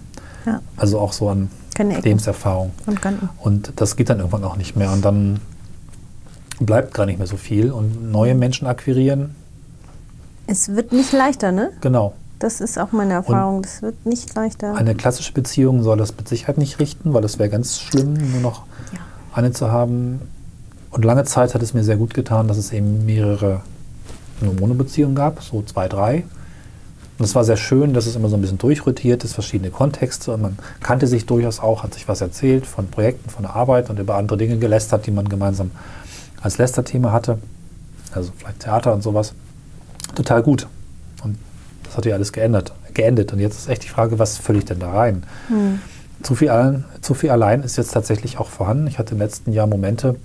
ja, 0.45 0.59
Also 0.75 0.99
auch 0.99 1.13
so 1.13 1.29
an 1.29 1.49
Lebenserfahrung. 1.83 2.71
und. 2.85 2.99
Und 3.39 3.73
das 3.75 3.95
geht 3.95 4.09
dann 4.09 4.19
irgendwann 4.19 4.43
auch 4.43 4.55
nicht 4.57 4.75
mehr. 4.75 4.91
Und 4.91 5.03
dann 5.05 5.39
bleibt 6.59 6.93
gar 6.93 7.05
nicht 7.05 7.17
mehr 7.17 7.27
so 7.27 7.37
viel. 7.37 7.71
Und 7.71 8.11
neue 8.11 8.35
Menschen 8.35 8.67
akquirieren, 8.67 9.35
Es 10.47 10.69
wird 10.75 10.91
nicht 10.93 11.11
leichter, 11.13 11.51
ne? 11.51 11.71
genau. 11.81 12.13
Das 12.39 12.61
ist 12.61 12.77
auch 12.77 12.91
meine 12.91 13.13
Erfahrung. 13.13 13.63
Das 13.63 13.81
wird 13.81 14.05
nicht 14.05 14.35
leichter. 14.35 14.75
Eine 14.75 14.93
klassische 14.93 15.33
Beziehung 15.33 15.81
soll 15.81 15.97
das 15.97 16.15
mit 16.15 16.27
Sicherheit 16.27 16.59
nicht 16.59 16.79
richten, 16.79 17.13
weil 17.13 17.21
das 17.23 17.39
wäre 17.39 17.49
ganz 17.49 17.79
schlimm, 17.79 18.13
nur 18.31 18.41
noch 18.41 18.65
Ja. 18.93 18.99
eine 19.33 19.51
zu 19.51 19.71
haben. 19.71 20.21
Und 20.91 21.03
lange 21.03 21.23
Zeit 21.25 21.55
hat 21.55 21.63
es 21.63 21.73
mir 21.73 21.83
sehr 21.83 21.97
gut 21.97 22.13
getan, 22.13 22.47
dass 22.47 22.57
es 22.57 22.71
eben 22.71 23.05
mehrere 23.07 23.61
nur 24.39 24.53
Monobeziehungen 24.53 25.15
gab, 25.15 25.41
so 25.41 25.63
zwei, 25.63 25.87
drei. 25.87 26.25
Und 27.17 27.25
es 27.25 27.33
war 27.33 27.43
sehr 27.43 27.57
schön, 27.57 27.93
dass 27.93 28.05
es 28.05 28.15
immer 28.15 28.29
so 28.29 28.37
ein 28.37 28.41
bisschen 28.41 28.59
durchrotiert 28.59 29.23
ist, 29.23 29.33
verschiedene 29.33 29.71
Kontexte. 29.71 30.33
Und 30.33 30.41
man 30.41 30.57
kannte 30.81 31.07
sich 31.07 31.25
durchaus 31.25 31.59
auch, 31.59 31.83
hat 31.83 31.95
sich 31.95 32.07
was 32.07 32.21
erzählt 32.21 32.67
von 32.67 32.87
Projekten, 32.89 33.29
von 33.29 33.43
der 33.43 33.55
Arbeit 33.55 33.89
und 33.89 33.99
über 33.99 34.15
andere 34.15 34.37
Dinge 34.37 34.57
gelästert, 34.57 35.07
die 35.07 35.11
man 35.11 35.27
gemeinsam 35.27 35.71
als 36.41 36.59
Lästerthema 36.59 37.11
hatte. 37.11 37.39
Also 38.11 38.31
vielleicht 38.37 38.59
Theater 38.59 38.93
und 38.93 39.01
sowas. 39.01 39.33
Total 40.13 40.43
gut. 40.43 40.67
Und 41.23 41.37
das 41.83 41.97
hat 41.97 42.05
ja 42.05 42.13
alles 42.13 42.31
geändert, 42.31 42.71
geendet. 42.93 43.33
Und 43.33 43.39
jetzt 43.39 43.57
ist 43.57 43.69
echt 43.69 43.83
die 43.83 43.89
Frage, 43.89 44.19
was 44.19 44.37
fülle 44.37 44.59
ich 44.59 44.65
denn 44.65 44.79
da 44.79 44.91
rein? 44.91 45.23
Hm. 45.47 45.79
Zu 46.21 46.35
viel, 46.35 46.49
allein, 46.49 46.85
zu 47.01 47.13
viel 47.15 47.31
allein 47.31 47.63
ist 47.63 47.77
jetzt 47.77 47.93
tatsächlich 47.93 48.37
auch 48.37 48.49
vorhanden. 48.49 48.87
Ich 48.87 48.99
hatte 48.99 49.13
im 49.13 49.19
letzten 49.19 49.53
Jahr 49.53 49.67
Momente, 49.67 50.15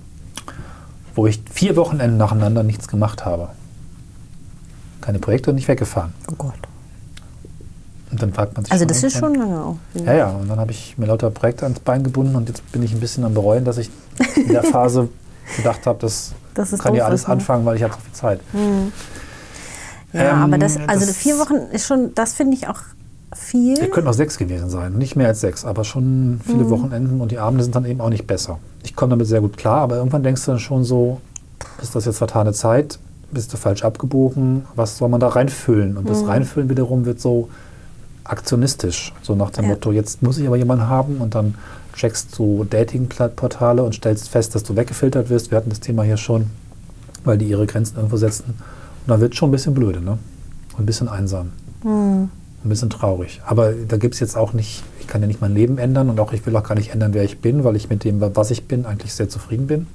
wo 1.15 1.25
ich 1.25 1.41
vier 1.51 1.75
Wochenenden 1.75 2.17
nacheinander 2.17 2.61
nichts 2.61 2.87
gemacht 2.87 3.25
habe. 3.25 3.49
Keine 5.01 5.19
Projekte 5.19 5.49
und 5.49 5.55
nicht 5.55 5.67
weggefahren. 5.67 6.13
Oh 6.31 6.35
Gott. 6.37 6.53
Und 8.13 8.21
dann 8.21 8.31
fragt 8.31 8.55
man 8.55 8.63
sich 8.63 8.71
Also 8.71 8.85
das 8.85 9.01
ist 9.03 9.17
schon 9.17 9.33
lange 9.33 9.59
auch. 9.59 9.77
Ja, 10.05 10.13
ja, 10.13 10.29
und 10.29 10.47
dann 10.47 10.59
habe 10.59 10.69
ich 10.71 10.97
mir 10.99 11.07
lauter 11.07 11.31
Projekte 11.31 11.65
ans 11.65 11.79
Bein 11.79 12.03
gebunden 12.03 12.35
und 12.35 12.47
jetzt 12.47 12.71
bin 12.71 12.83
ich 12.83 12.93
ein 12.93 12.99
bisschen 12.99 13.23
am 13.25 13.33
bereuen, 13.33 13.65
dass 13.65 13.79
ich 13.79 13.89
in 14.35 14.49
der 14.53 14.61
Phase 14.75 15.09
gedacht 15.57 15.87
habe, 15.87 15.97
das 15.99 16.33
Das 16.53 16.71
kann 16.77 16.93
ja 16.93 17.05
alles 17.05 17.23
ne? 17.27 17.33
anfangen, 17.33 17.65
weil 17.65 17.75
ich 17.75 17.81
habe 17.83 17.93
so 17.93 17.99
viel 17.99 18.13
Zeit. 18.13 18.39
Ja, 20.13 20.31
Ähm, 20.35 20.43
aber 20.43 20.57
das, 20.59 20.77
also 20.87 21.05
das- 21.07 21.15
vier 21.17 21.39
Wochen 21.39 21.55
ist 21.71 21.87
schon, 21.87 22.13
das 22.13 22.33
finde 22.35 22.55
ich 22.55 22.67
auch 22.67 22.79
viel. 23.35 23.79
Es 23.81 23.89
könnten 23.89 24.07
auch 24.07 24.13
sechs 24.13 24.37
gewesen 24.37 24.69
sein, 24.69 24.93
nicht 24.93 25.15
mehr 25.15 25.27
als 25.29 25.41
sechs, 25.41 25.65
aber 25.65 25.83
schon 25.83 26.33
Mhm. 26.35 26.41
viele 26.41 26.69
Wochenenden 26.69 27.19
und 27.19 27.31
die 27.31 27.39
Abende 27.39 27.63
sind 27.63 27.75
dann 27.75 27.85
eben 27.85 27.99
auch 27.99 28.09
nicht 28.11 28.27
besser. 28.27 28.59
Ich 28.83 28.95
komme 28.95 29.09
damit 29.09 29.25
sehr 29.25 29.41
gut 29.41 29.57
klar, 29.57 29.79
aber 29.81 29.95
irgendwann 29.97 30.21
denkst 30.21 30.45
du 30.45 30.51
dann 30.51 30.59
schon 30.59 30.83
so, 30.83 31.19
ist 31.81 31.95
das 31.95 32.05
jetzt 32.05 32.19
vertane 32.19 32.53
Zeit? 32.53 32.99
Bist 33.31 33.51
du 33.51 33.57
falsch 33.57 33.83
abgebogen? 33.83 34.67
Was 34.75 34.99
soll 34.99 35.09
man 35.09 35.19
da 35.19 35.29
reinfüllen? 35.29 35.97
Und 35.97 36.03
Mhm. 36.03 36.09
das 36.09 36.27
Reinfüllen 36.27 36.69
wiederum 36.69 37.05
wird 37.05 37.19
so 37.19 37.49
aktionistisch, 38.23 39.13
so 39.21 39.35
nach 39.35 39.49
dem 39.51 39.65
Ja. 39.65 39.71
Motto, 39.71 39.91
jetzt 39.91 40.21
muss 40.21 40.37
ich 40.37 40.47
aber 40.47 40.55
jemanden 40.57 40.87
haben 40.87 41.17
und 41.17 41.35
dann 41.35 41.55
checkst 41.95 42.37
du 42.37 42.63
Dating-Portale 42.69 43.83
und 43.83 43.93
stellst 43.95 44.29
fest, 44.29 44.55
dass 44.55 44.63
du 44.63 44.75
weggefiltert 44.75 45.29
wirst. 45.29 45.51
Wir 45.51 45.57
hatten 45.57 45.69
das 45.69 45.79
Thema 45.79 46.03
hier 46.03 46.17
schon, 46.17 46.47
weil 47.23 47.37
die 47.37 47.45
ihre 47.45 47.65
Grenzen 47.67 47.97
irgendwo 47.97 48.17
setzen. 48.17 48.45
Und 48.47 49.07
dann 49.07 49.19
wird 49.21 49.35
schon 49.35 49.49
ein 49.49 49.51
bisschen 49.51 49.73
blöde, 49.73 50.01
ne? 50.01 50.17
Und 50.73 50.83
ein 50.83 50.85
bisschen 50.85 51.07
einsam 51.07 51.51
Hm. 51.83 52.29
ein 52.63 52.69
bisschen 52.69 52.89
traurig. 52.89 53.41
Aber 53.45 53.73
da 53.73 53.97
gibt 53.97 54.13
es 54.15 54.19
jetzt 54.21 54.37
auch 54.37 54.53
nicht, 54.53 54.83
ich 54.99 55.07
kann 55.07 55.21
ja 55.21 55.27
nicht 55.27 55.41
mein 55.41 55.53
Leben 55.53 55.77
ändern 55.77 56.09
und 56.09 56.19
auch 56.19 56.31
ich 56.33 56.45
will 56.45 56.55
auch 56.55 56.63
gar 56.63 56.75
nicht 56.75 56.91
ändern, 56.93 57.13
wer 57.13 57.23
ich 57.23 57.39
bin, 57.39 57.63
weil 57.63 57.75
ich 57.75 57.89
mit 57.89 58.03
dem, 58.05 58.21
was 58.21 58.51
ich 58.51 58.67
bin, 58.67 58.85
eigentlich 58.85 59.13
sehr 59.13 59.27
zufrieden 59.29 59.67
bin. 59.67 59.85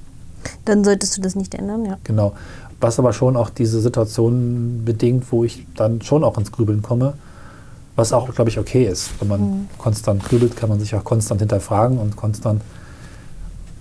Dann 0.65 0.83
solltest 0.85 1.17
du 1.17 1.21
das 1.21 1.35
nicht 1.35 1.53
ändern, 1.55 1.83
ja. 1.85 1.97
Genau. 2.05 2.33
Was 2.79 2.97
aber 2.99 3.11
schon 3.11 3.35
auch 3.35 3.49
diese 3.49 3.81
Situation 3.81 4.83
bedingt, 4.85 5.25
wo 5.31 5.43
ich 5.43 5.65
dann 5.75 6.01
schon 6.01 6.23
auch 6.23 6.37
ins 6.37 6.51
Grübeln 6.51 6.81
komme, 6.81 7.15
was 7.99 8.13
auch, 8.13 8.33
glaube 8.33 8.49
ich, 8.49 8.57
okay 8.57 8.85
ist. 8.85 9.11
Wenn 9.19 9.27
man 9.27 9.69
konstant 9.77 10.23
grübelt, 10.23 10.55
kann 10.55 10.69
man 10.69 10.79
sich 10.79 10.95
auch 10.95 11.03
konstant 11.03 11.41
hinterfragen 11.41 11.97
und 11.97 12.15
konstant 12.15 12.61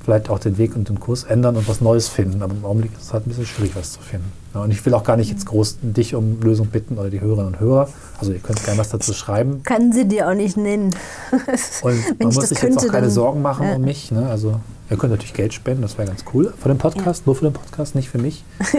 vielleicht 0.05 0.31
auch 0.31 0.39
den 0.39 0.57
Weg 0.57 0.75
und 0.75 0.89
den 0.89 1.01
Kurs 1.01 1.25
ändern 1.25 1.57
und 1.57 1.69
was 1.69 1.81
Neues 1.81 2.09
finden. 2.09 2.43
Aber 2.43 2.55
im 2.55 2.65
Augenblick 2.65 2.93
ist 2.95 3.03
es 3.03 3.13
halt 3.13 3.27
ein 3.27 3.29
bisschen 3.29 3.47
schwierig, 3.47 3.73
was 3.77 3.93
zu 3.93 4.01
finden. 4.01 4.33
Ja, 4.55 4.63
und 4.63 4.71
ich 4.71 4.85
will 4.87 4.95
auch 4.95 5.05
gar 5.05 5.19
nicht 5.19 5.31
jetzt 5.31 5.45
groß 5.45 5.79
dich 5.83 6.15
um 6.15 6.41
Lösung 6.41 6.69
bitten 6.69 6.97
oder 6.97 7.11
die 7.11 7.21
Hörerinnen 7.21 7.49
und 7.49 7.61
Hörer. 7.61 7.91
Also 8.19 8.33
ihr 8.33 8.39
könnt 8.39 8.65
gerne 8.65 8.79
was 8.79 8.89
dazu 8.89 9.13
schreiben. 9.13 9.63
Kann 9.65 9.93
sie 9.93 10.09
dir 10.09 10.29
auch 10.29 10.35
nicht 10.35 10.57
nennen. 10.57 10.95
Und 11.83 11.93
Wenn 11.93 11.93
man 11.93 12.01
ich 12.19 12.25
muss 12.25 12.37
das 12.37 12.49
sich 12.49 12.63
jetzt 12.63 12.79
auch 12.79 12.91
keine 12.91 13.11
Sorgen 13.11 13.43
machen 13.43 13.67
Ja. 13.69 13.77
um 13.77 13.83
mich. 13.83 14.11
Ne? 14.11 14.27
Also 14.31 14.59
ihr 14.91 14.97
könnt 14.97 15.13
natürlich 15.13 15.35
Geld 15.35 15.53
spenden, 15.53 15.83
das 15.83 15.99
wäre 15.99 16.09
ganz 16.09 16.25
cool. 16.33 16.55
Für 16.59 16.69
den 16.69 16.79
Podcast, 16.79 17.27
nur 17.27 17.37
für 17.37 17.45
den 17.45 17.53
Podcast, 17.53 17.95
nicht 17.95 18.09
für 18.09 18.19
mich. 18.19 18.45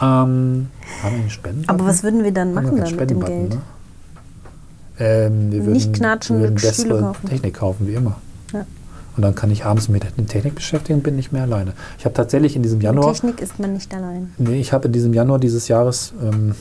haben 0.00 0.68
wir 1.02 1.10
einen 1.10 1.30
Spenden? 1.30 1.68
Aber 1.68 1.84
was 1.86 2.04
würden 2.04 2.22
wir 2.22 2.32
dann 2.32 2.54
machen 2.54 2.76
dann 2.76 2.94
mit 2.94 3.10
dem 3.10 3.24
Geld? 3.24 3.50
Ne? 3.50 3.62
Ähm, 4.98 5.52
wir 5.52 5.60
würden, 5.60 5.72
Nicht 5.74 5.92
knatschen, 5.94 6.36
wir 6.36 6.44
würden 6.44 6.54
bessere 6.54 7.00
kaufen. 7.00 7.28
Technik 7.28 7.54
kaufen, 7.54 7.86
wie 7.86 7.94
immer. 7.94 8.16
Ja. 8.52 8.64
Und 9.16 9.22
dann 9.22 9.34
kann 9.34 9.50
ich 9.50 9.64
abends 9.64 9.88
mit 9.88 10.02
der 10.04 10.26
Technik 10.26 10.54
beschäftigen 10.54 10.98
und 10.98 11.02
bin 11.02 11.16
nicht 11.16 11.32
mehr 11.32 11.42
alleine. 11.42 11.72
Ich 11.98 12.04
habe 12.04 12.14
tatsächlich 12.14 12.56
in 12.56 12.62
diesem 12.62 12.78
Mit 12.78 12.84
Januar, 12.84 13.12
Technik 13.12 13.40
ist 13.40 13.58
man 13.58 13.72
nicht 13.74 13.92
allein. 13.94 14.32
nee, 14.38 14.60
ich 14.60 14.72
habe 14.72 14.86
in 14.86 14.92
diesem 14.92 15.12
Januar 15.14 15.38
dieses 15.38 15.68
Jahres 15.68 16.12
ähm, 16.22 16.54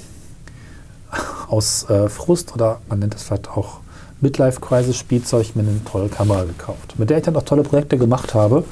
aus 1.48 1.90
äh, 1.90 2.10
Frust 2.10 2.54
oder 2.54 2.80
man 2.90 3.00
nennt 3.00 3.16
es 3.16 3.24
vielleicht 3.24 3.50
auch 3.50 3.80
Midlife-Crisis 4.22 4.96
Spielzeug 4.98 5.56
mir 5.56 5.62
eine 5.64 5.84
tolle 5.86 6.08
Kamera 6.10 6.44
gekauft. 6.46 6.98
Mit 6.98 7.10
der 7.10 7.18
ich 7.18 7.24
dann 7.24 7.36
auch 7.36 7.44
tolle 7.44 7.64
Projekte 7.64 7.98
gemacht 7.98 8.34
habe, 8.34 8.64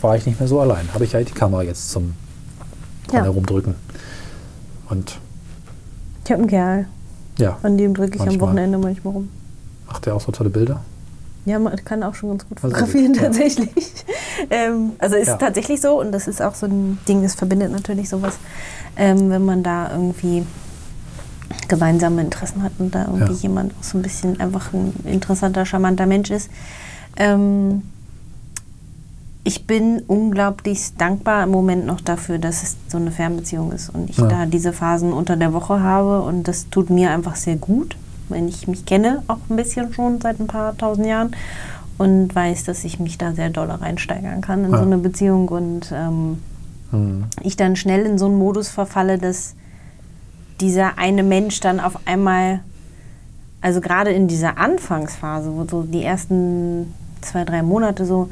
war 0.00 0.16
ich 0.16 0.26
nicht 0.26 0.40
mehr 0.40 0.48
so 0.48 0.60
allein. 0.60 0.88
Habe 0.94 1.04
ich 1.04 1.14
halt 1.14 1.28
die 1.28 1.34
Kamera 1.34 1.62
jetzt 1.62 1.90
zum 1.90 2.14
dran 3.08 3.18
Ja. 3.18 3.22
herumdrücken. 3.24 3.74
Und 4.88 5.18
Ich 6.24 6.30
habe 6.30 6.40
einen 6.40 6.50
Kerl, 6.50 6.86
ja, 7.42 7.58
an 7.62 7.76
dem 7.78 7.94
drücke 7.94 8.14
ich 8.14 8.20
am 8.20 8.26
Manchmal. 8.28 8.48
Wochenende 8.48 8.78
manchmal 8.78 9.14
rum. 9.14 9.28
macht 9.86 10.06
der 10.06 10.14
auch 10.14 10.20
so 10.20 10.32
tolle 10.32 10.50
Bilder. 10.50 10.80
Ja, 11.44 11.58
man 11.58 11.74
kann 11.84 12.02
auch 12.04 12.14
schon 12.14 12.30
ganz 12.30 12.48
gut 12.48 12.58
Also 12.62 12.68
fotografieren 12.68 13.14
ja. 13.14 13.22
tatsächlich. 13.22 13.92
ähm, 14.50 14.92
also 14.98 15.16
ist 15.16 15.26
Ja. 15.28 15.36
tatsächlich 15.36 15.80
so 15.80 15.98
und 16.00 16.12
das 16.12 16.28
ist 16.28 16.40
auch 16.40 16.54
so 16.54 16.66
ein 16.66 16.98
Ding, 17.08 17.22
das 17.22 17.34
verbindet 17.34 17.72
natürlich 17.72 18.08
sowas, 18.08 18.34
ähm, 18.96 19.28
wenn 19.30 19.44
man 19.44 19.62
da 19.64 19.90
irgendwie 19.90 20.44
gemeinsame 21.68 22.22
Interessen 22.22 22.62
hat 22.62 22.72
und 22.78 22.94
da 22.94 23.06
irgendwie 23.06 23.32
Ja. 23.34 23.38
jemand 23.40 23.72
auch 23.78 23.82
so 23.82 23.98
ein 23.98 24.02
bisschen 24.02 24.38
einfach 24.40 24.72
ein 24.72 24.92
interessanter, 25.04 25.66
charmanter 25.66 26.06
Mensch 26.06 26.30
ist. 26.30 26.48
Ähm, 27.16 27.82
ich 29.44 29.66
bin 29.66 30.00
unglaublich 30.06 30.92
dankbar 30.96 31.42
im 31.44 31.50
Moment 31.50 31.84
noch 31.86 32.00
dafür, 32.00 32.38
dass 32.38 32.62
es 32.62 32.76
so 32.88 32.96
eine 32.98 33.10
Fernbeziehung 33.10 33.72
ist 33.72 33.90
und 33.90 34.08
ich 34.08 34.18
Ja. 34.18 34.28
da 34.28 34.46
diese 34.46 34.72
Phasen 34.72 35.12
unter 35.12 35.36
der 35.36 35.52
Woche 35.52 35.80
habe 35.80 36.22
und 36.22 36.46
das 36.46 36.68
tut 36.70 36.90
mir 36.90 37.10
einfach 37.10 37.34
sehr 37.36 37.56
gut, 37.56 37.96
wenn 38.28 38.46
ich 38.48 38.68
mich 38.68 38.86
kenne, 38.86 39.22
auch 39.26 39.38
ein 39.50 39.56
bisschen 39.56 39.92
schon 39.92 40.20
seit 40.20 40.38
ein 40.40 40.46
paar 40.46 40.76
tausend 40.78 41.06
Jahren 41.06 41.34
und 41.98 42.34
weiß, 42.34 42.64
dass 42.64 42.84
ich 42.84 43.00
mich 43.00 43.18
da 43.18 43.32
sehr 43.32 43.50
doll 43.50 43.70
reinsteigern 43.70 44.40
kann 44.42 44.64
in 44.64 44.70
Ja. 44.70 44.78
so 44.78 44.84
eine 44.84 44.98
Beziehung 44.98 45.48
und 45.48 45.92
ähm, 45.92 46.38
Hm. 46.92 47.24
ich 47.42 47.56
dann 47.56 47.74
schnell 47.74 48.04
in 48.06 48.18
so 48.18 48.26
einen 48.26 48.38
Modus 48.38 48.68
verfalle, 48.68 49.18
dass 49.18 49.54
dieser 50.60 50.98
eine 50.98 51.22
Mensch 51.24 51.58
dann 51.60 51.80
auf 51.80 51.98
einmal, 52.06 52.60
also 53.60 53.80
gerade 53.80 54.10
in 54.12 54.28
dieser 54.28 54.58
Anfangsphase, 54.58 55.52
wo 55.52 55.64
so 55.68 55.82
die 55.82 56.04
ersten 56.04 56.92
zwei, 57.22 57.44
drei 57.44 57.62
Monate 57.62 58.04
so 58.06 58.28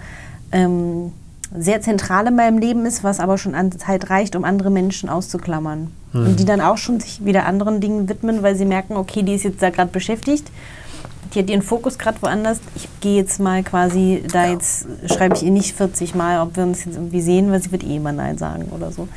ähm, 0.53 1.13
sehr 1.57 1.81
zentral 1.81 2.27
in 2.27 2.37
meinem 2.37 2.59
Leben 2.59 2.87
ist, 2.87 3.03
was 3.03 3.21
aber 3.21 3.39
schon 3.39 3.55
an 3.55 3.73
Zeit 3.73 4.11
reicht, 4.11 4.37
um 4.37 4.45
andere 4.45 4.71
Menschen 4.71 5.09
auszuklammern. 5.09 5.91
Und 6.13 6.41
die 6.41 6.45
dann 6.45 6.61
auch 6.61 6.77
schon 6.77 6.99
sich 6.99 7.25
wieder 7.25 7.47
anderen 7.47 7.81
Dingen 7.81 8.09
widmen, 8.09 8.43
weil 8.43 8.57
sie 8.57 8.65
merken, 8.65 8.97
okay, 8.97 9.23
die 9.23 9.35
ist 9.35 9.45
jetzt 9.45 9.63
da 9.63 9.71
gerade 9.71 9.93
beschäftigt 9.93 10.51
die 11.35 11.41
hat 11.41 11.51
ihren 11.51 11.63
Fokus 11.63 11.99
gerade 11.99 12.21
woanders. 12.23 12.61
Ich 12.75 12.89
gehe 13.01 13.17
jetzt 13.17 13.41
mal 13.41 13.63
quasi, 13.63 14.23
da 14.31 14.47
jetzt 14.51 14.87
schreibe 15.07 15.37
ich 15.37 15.43
ihr 15.43 15.51
nicht 15.51 15.77
40 15.77 16.15
Mal, 16.15 16.41
ob 16.43 16.57
wir 16.57 16.65
uns 16.65 16.85
jetzt 16.85 16.97
irgendwie 16.97 17.21
sehen, 17.21 17.51
weil 17.51 17.63
sie 17.63 17.73
wird 17.73 17.85
eh 17.85 17.97
immer 17.97 18.13
Nein 18.13 18.39
sagen 18.39 18.65
oder 18.75 18.91
so. 18.91 19.09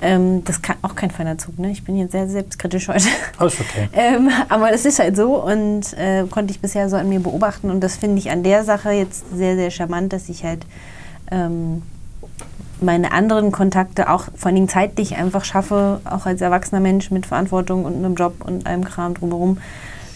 Ähm, 0.00 0.44
das 0.44 0.62
kann 0.62 0.76
auch 0.82 0.94
kein 0.94 1.10
feiner 1.10 1.38
Zug, 1.38 1.58
ne? 1.58 1.70
Ich 1.70 1.84
bin 1.84 1.96
jetzt 1.96 2.12
sehr 2.12 2.28
selbstkritisch 2.28 2.88
heute. 2.88 3.08
Alles 3.38 3.60
okay. 3.60 3.88
Ähm, 3.94 4.30
aber 4.48 4.70
das 4.70 4.84
ist 4.84 4.98
halt 5.00 5.16
so 5.16 5.42
und 5.44 5.92
äh, 5.94 6.24
konnte 6.30 6.52
ich 6.52 6.60
bisher 6.60 6.88
so 6.88 6.96
an 6.96 7.08
mir 7.08 7.20
beobachten 7.20 7.70
und 7.70 7.80
das 7.80 7.96
finde 7.96 8.18
ich 8.18 8.30
an 8.30 8.42
der 8.44 8.64
Sache 8.64 8.90
jetzt 8.92 9.24
sehr, 9.36 9.56
sehr 9.56 9.70
charmant, 9.70 10.12
dass 10.12 10.28
ich 10.28 10.44
halt 10.44 10.64
ähm, 11.32 11.82
meine 12.80 13.10
anderen 13.10 13.50
Kontakte 13.50 14.08
auch 14.08 14.24
vor 14.36 14.46
allen 14.46 14.54
Dingen 14.54 14.68
zeitlich 14.68 15.16
einfach 15.16 15.44
schaffe, 15.44 16.00
auch 16.04 16.26
als 16.26 16.40
erwachsener 16.40 16.80
Mensch 16.80 17.10
mit 17.10 17.26
Verantwortung 17.26 17.84
und 17.84 17.96
einem 17.96 18.14
Job 18.14 18.34
und 18.46 18.66
allem 18.66 18.84
Kram 18.84 19.14
drumherum, 19.14 19.58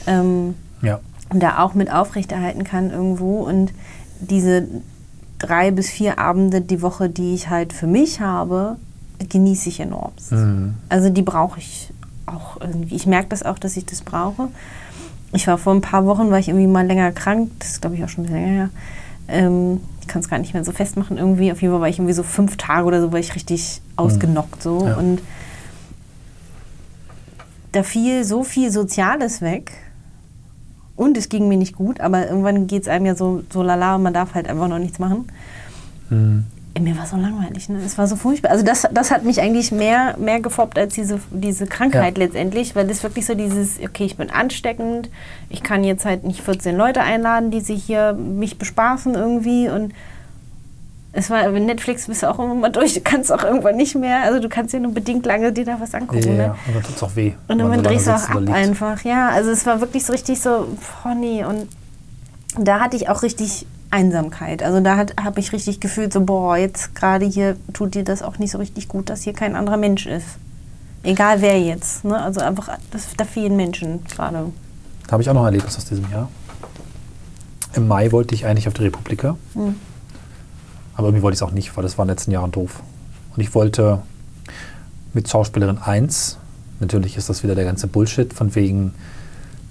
ähm, 0.07 0.55
Ja. 0.81 1.01
da 1.35 1.59
auch 1.65 1.75
mit 1.75 1.93
aufrechterhalten 1.93 2.63
kann 2.63 2.91
irgendwo 2.91 3.41
und 3.41 3.73
diese 4.21 4.69
drei 5.41 5.73
bis 5.73 5.91
vier 5.91 6.21
Abende 6.21 6.61
die 6.61 6.83
Woche, 6.83 7.09
die 7.09 7.35
ich 7.35 7.51
halt 7.51 7.73
für 7.73 7.89
mich 7.89 8.21
habe, 8.21 8.77
genieße 9.31 9.69
ich 9.69 9.81
enorm. 9.81 10.13
Mhm. 10.31 10.75
Also 10.89 11.11
die 11.11 11.23
brauche 11.23 11.59
ich 11.59 11.91
auch 12.27 12.61
irgendwie. 12.61 12.95
Ich 12.95 13.07
merke 13.07 13.29
das 13.29 13.43
auch, 13.43 13.59
dass 13.59 13.77
ich 13.77 13.87
das 13.87 14.03
brauche. 14.03 14.49
Ich 15.33 15.47
war 15.47 15.59
vor 15.59 15.75
ein 15.75 15.81
paar 15.81 16.07
Wochen, 16.07 16.31
war 16.31 16.39
ich 16.39 16.49
irgendwie 16.49 16.67
mal 16.67 16.87
länger 16.87 17.11
krank. 17.13 17.51
Das 17.59 17.71
ist, 17.71 17.81
glaube 17.81 17.97
ich, 17.97 18.05
auch 18.05 18.09
schon 18.09 18.25
ein 18.25 18.27
bisschen 18.27 18.43
länger 18.43 18.55
her. 18.55 18.71
Ähm, 19.29 19.81
ich 20.01 20.09
kann 20.09 20.21
es 20.21 20.29
gar 20.29 20.39
nicht 20.39 20.53
mehr 20.53 20.65
so 20.65 20.73
festmachen 20.73 21.17
irgendwie. 21.17 21.53
Auf 21.53 21.63
jeden 21.63 21.73
Fall 21.73 21.81
war 21.81 21.89
ich 21.89 21.99
irgendwie 21.99 22.15
so 22.15 22.23
fünf 22.23 22.57
Tage 22.57 22.87
oder 22.87 23.01
so, 23.01 23.13
war 23.13 23.19
ich 23.19 23.35
richtig 23.35 23.81
ausgenockt 23.97 24.63
so. 24.63 24.87
Ja. 24.87 24.97
Und 24.97 25.23
da 27.73 27.83
fiel 27.83 28.25
so 28.25 28.45
viel 28.45 28.71
Soziales 28.71 29.41
weg. 29.41 29.73
Und 30.95 31.17
es 31.17 31.29
ging 31.29 31.49
mir 31.49 31.57
nicht 31.57 31.75
gut, 31.75 32.01
aber 32.01 32.29
irgendwann 32.29 32.67
geht 32.67 32.83
es 32.83 32.89
einem 32.89 33.07
ja 33.07 33.15
so, 33.15 33.43
so 33.51 33.63
lala 33.63 33.97
und 33.97 34.03
man 34.03 34.13
darf 34.13 34.35
halt 34.35 34.47
einfach 34.47 34.69
noch 34.69 34.79
nichts 34.79 34.99
machen. 34.99 35.27
Mhm. 36.11 36.45
Mir 36.81 36.97
war 36.97 37.07
so 37.07 37.17
langweilig, 37.17 37.69
ne? 37.69 37.79
Es 37.85 37.99
war 37.99 38.07
so 38.07 38.17
furchtbar. 38.17 38.51
Also 38.51 38.65
das, 38.65 38.89
das 38.93 39.11
hat 39.11 39.25
mich 39.25 39.41
eigentlich 39.41 39.73
mehr, 39.73 40.17
mehr 40.19 40.41
gefoppt 40.41 40.79
als 40.79 40.95
diese, 40.95 41.21
diese 41.31 41.67
Krankheit 41.67 42.17
Ja. 42.17 42.25
letztendlich, 42.25 42.75
weil 42.75 42.89
es 42.91 43.03
wirklich 43.03 43.27
so 43.27 43.35
dieses, 43.35 43.79
okay, 43.79 44.05
ich 44.05 44.17
bin 44.17 44.31
ansteckend, 44.31 45.11
ich 45.51 45.63
kann 45.63 45.85
jetzt 45.85 46.05
halt 46.07 46.25
nicht 46.25 46.41
14 46.41 46.77
Leute 46.77 47.03
einladen, 47.03 47.51
die 47.51 47.61
sich 47.61 47.85
hier 47.85 48.15
mich 48.15 48.59
bespaßen 48.59 49.15
irgendwie 49.15 49.69
und 49.69 49.93
es 51.15 51.29
war, 51.29 51.43
bei 51.51 51.59
Netflix 51.61 52.07
bist 52.07 52.23
du 52.23 52.31
auch 52.31 52.39
immer 52.39 52.55
mal 52.55 52.71
durch, 52.71 52.95
du 52.95 53.01
kannst 53.03 53.31
auch 53.31 53.45
irgendwann 53.45 53.77
nicht 53.77 53.95
mehr, 53.95 54.23
also 54.23 54.41
du 54.41 54.49
kannst 54.49 54.73
ja 54.73 54.81
nur 54.81 54.93
bedingt 54.95 55.27
lange 55.27 55.53
dir 55.53 55.67
da 55.67 55.79
was 55.79 55.95
angucken, 55.95 56.23
Ja, 56.27 56.33
ne? 56.33 56.43
ja. 56.45 56.57
Und 56.67 56.75
dann 56.75 56.83
tut 56.83 56.97
es 56.97 57.03
auch 57.03 57.15
weh. 57.17 57.35
Und 57.49 57.59
dann 57.59 57.75
so 57.75 57.83
drehst 57.83 58.07
du 58.07 58.15
auch 58.15 58.29
ab 58.31 58.49
einfach. 58.51 59.05
Ja, 59.05 59.29
also 59.29 59.51
es 59.51 59.67
war 59.67 59.81
wirklich 59.83 60.07
so 60.07 60.13
richtig 60.15 60.41
so, 60.41 60.69
boah, 61.03 61.15
nee. 61.15 61.45
Und 61.45 61.69
da 62.59 62.81
hatte 62.81 62.97
ich 62.97 63.11
auch 63.11 63.23
richtig 63.23 63.67
Einsamkeit. 63.93 64.63
Also 64.63 64.81
da 64.81 65.07
habe 65.23 65.41
ich 65.41 65.53
richtig 65.53 65.81
gefühlt, 65.81 66.13
so, 66.13 66.23
boah, 66.23 66.57
jetzt 66.57 66.95
gerade 66.95 67.27
hier 67.27 67.57
tut 67.73 67.95
dir 67.95 68.05
das 68.05 68.23
auch 68.23 68.39
nicht 68.39 68.51
so 68.51 68.59
richtig 68.59 68.89
gut, 68.89 69.11
dass 69.11 69.23
hier 69.23 69.35
kein 69.35 69.55
anderer 69.55 69.77
Mensch 69.77 70.07
ist. 70.07 70.27
Egal 71.03 71.41
wer 71.41 71.61
jetzt. 71.61 72.05
Ne? 72.05 72.21
Also 72.21 72.41
einfach, 72.41 72.71
das, 72.91 73.09
da 73.17 73.25
fehlen 73.25 73.57
Menschen 73.57 74.05
gerade. 74.07 74.51
Da 75.07 75.13
habe 75.13 75.23
ich 75.23 75.29
auch 75.29 75.35
noch 75.35 75.43
ein 75.43 75.47
Erlebnis 75.47 75.77
aus 75.77 75.85
diesem 75.85 76.11
Jahr. 76.11 76.29
Im 77.75 77.89
Mai 77.89 78.13
wollte 78.13 78.35
ich 78.35 78.47
eigentlich 78.47 78.69
auf 78.69 78.75
die 78.75 78.83
Republika. 78.83 79.37
Hm. 79.55 79.75
Aber 80.95 81.09
irgendwie 81.09 81.23
wollte 81.23 81.35
ich 81.35 81.39
es 81.39 81.43
auch 81.43 81.53
nicht, 81.53 81.77
weil 81.77 81.83
das 81.83 81.99
war 81.99 82.05
in 82.05 82.09
den 82.09 82.17
letzten 82.17 82.31
Jahren 82.31 82.51
doof. 82.51 82.83
Und 83.35 83.43
ich 83.43 83.55
wollte 83.55 84.03
mit 85.13 85.29
Schauspielerin 85.29 85.79
1, 85.79 86.39
natürlich 86.81 87.17
ist 87.17 87.29
das 87.29 87.43
wieder 87.43 87.55
der 87.55 87.65
ganze 87.65 87.87
Bullshit, 87.87 88.33
von 88.33 88.55
wegen, 88.55 88.95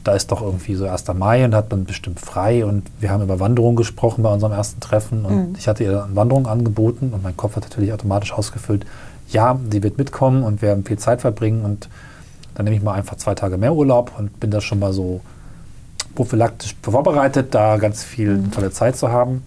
da 0.04 0.14
ist 0.16 0.32
doch 0.32 0.42
irgendwie 0.42 0.76
so 0.76 0.88
1. 0.88 1.14
Mai 1.14 1.46
und 1.46 1.54
hat 1.54 1.70
man 1.72 1.86
bestimmt 1.86 2.20
frei 2.20 2.66
und 2.66 2.90
wir 3.00 3.12
haben 3.12 3.22
über 3.24 3.40
Wanderung 3.40 3.76
gesprochen 3.76 4.24
bei 4.24 4.34
unserem 4.34 4.54
ersten 4.54 4.80
Treffen 4.80 5.26
und 5.26 5.36
Mhm. 5.50 5.56
ich 5.58 5.68
hatte 5.68 5.84
ihr 5.84 6.04
eine 6.06 6.16
Wanderung 6.16 6.48
angeboten 6.48 7.12
und 7.14 7.22
mein 7.24 7.38
Kopf 7.38 7.56
hat 7.56 7.64
natürlich 7.64 7.94
automatisch 7.94 8.34
ausgefüllt, 8.34 8.86
ja, 9.30 9.60
sie 9.70 9.84
wird 9.84 9.98
mitkommen 9.98 10.44
und 10.44 10.62
wir 10.62 10.70
werden 10.70 10.84
viel 10.84 10.98
Zeit 11.00 11.22
verbringen 11.22 11.64
und 11.64 11.88
dann 12.56 12.66
nehme 12.66 12.76
ich 12.76 12.84
mal 12.84 12.94
einfach 12.94 13.16
zwei 13.18 13.36
Tage 13.36 13.58
mehr 13.58 13.74
Urlaub 13.74 14.12
und 14.18 14.40
bin 14.40 14.52
da 14.52 14.60
schon 14.60 14.80
mal 14.80 14.92
so 14.92 15.22
prophylaktisch 16.16 16.76
vorbereitet, 16.82 17.54
da 17.56 17.78
ganz 17.78 18.04
viel 18.04 18.44
tolle 18.54 18.72
Zeit 18.72 18.98
zu 18.98 19.10
haben. 19.10 19.44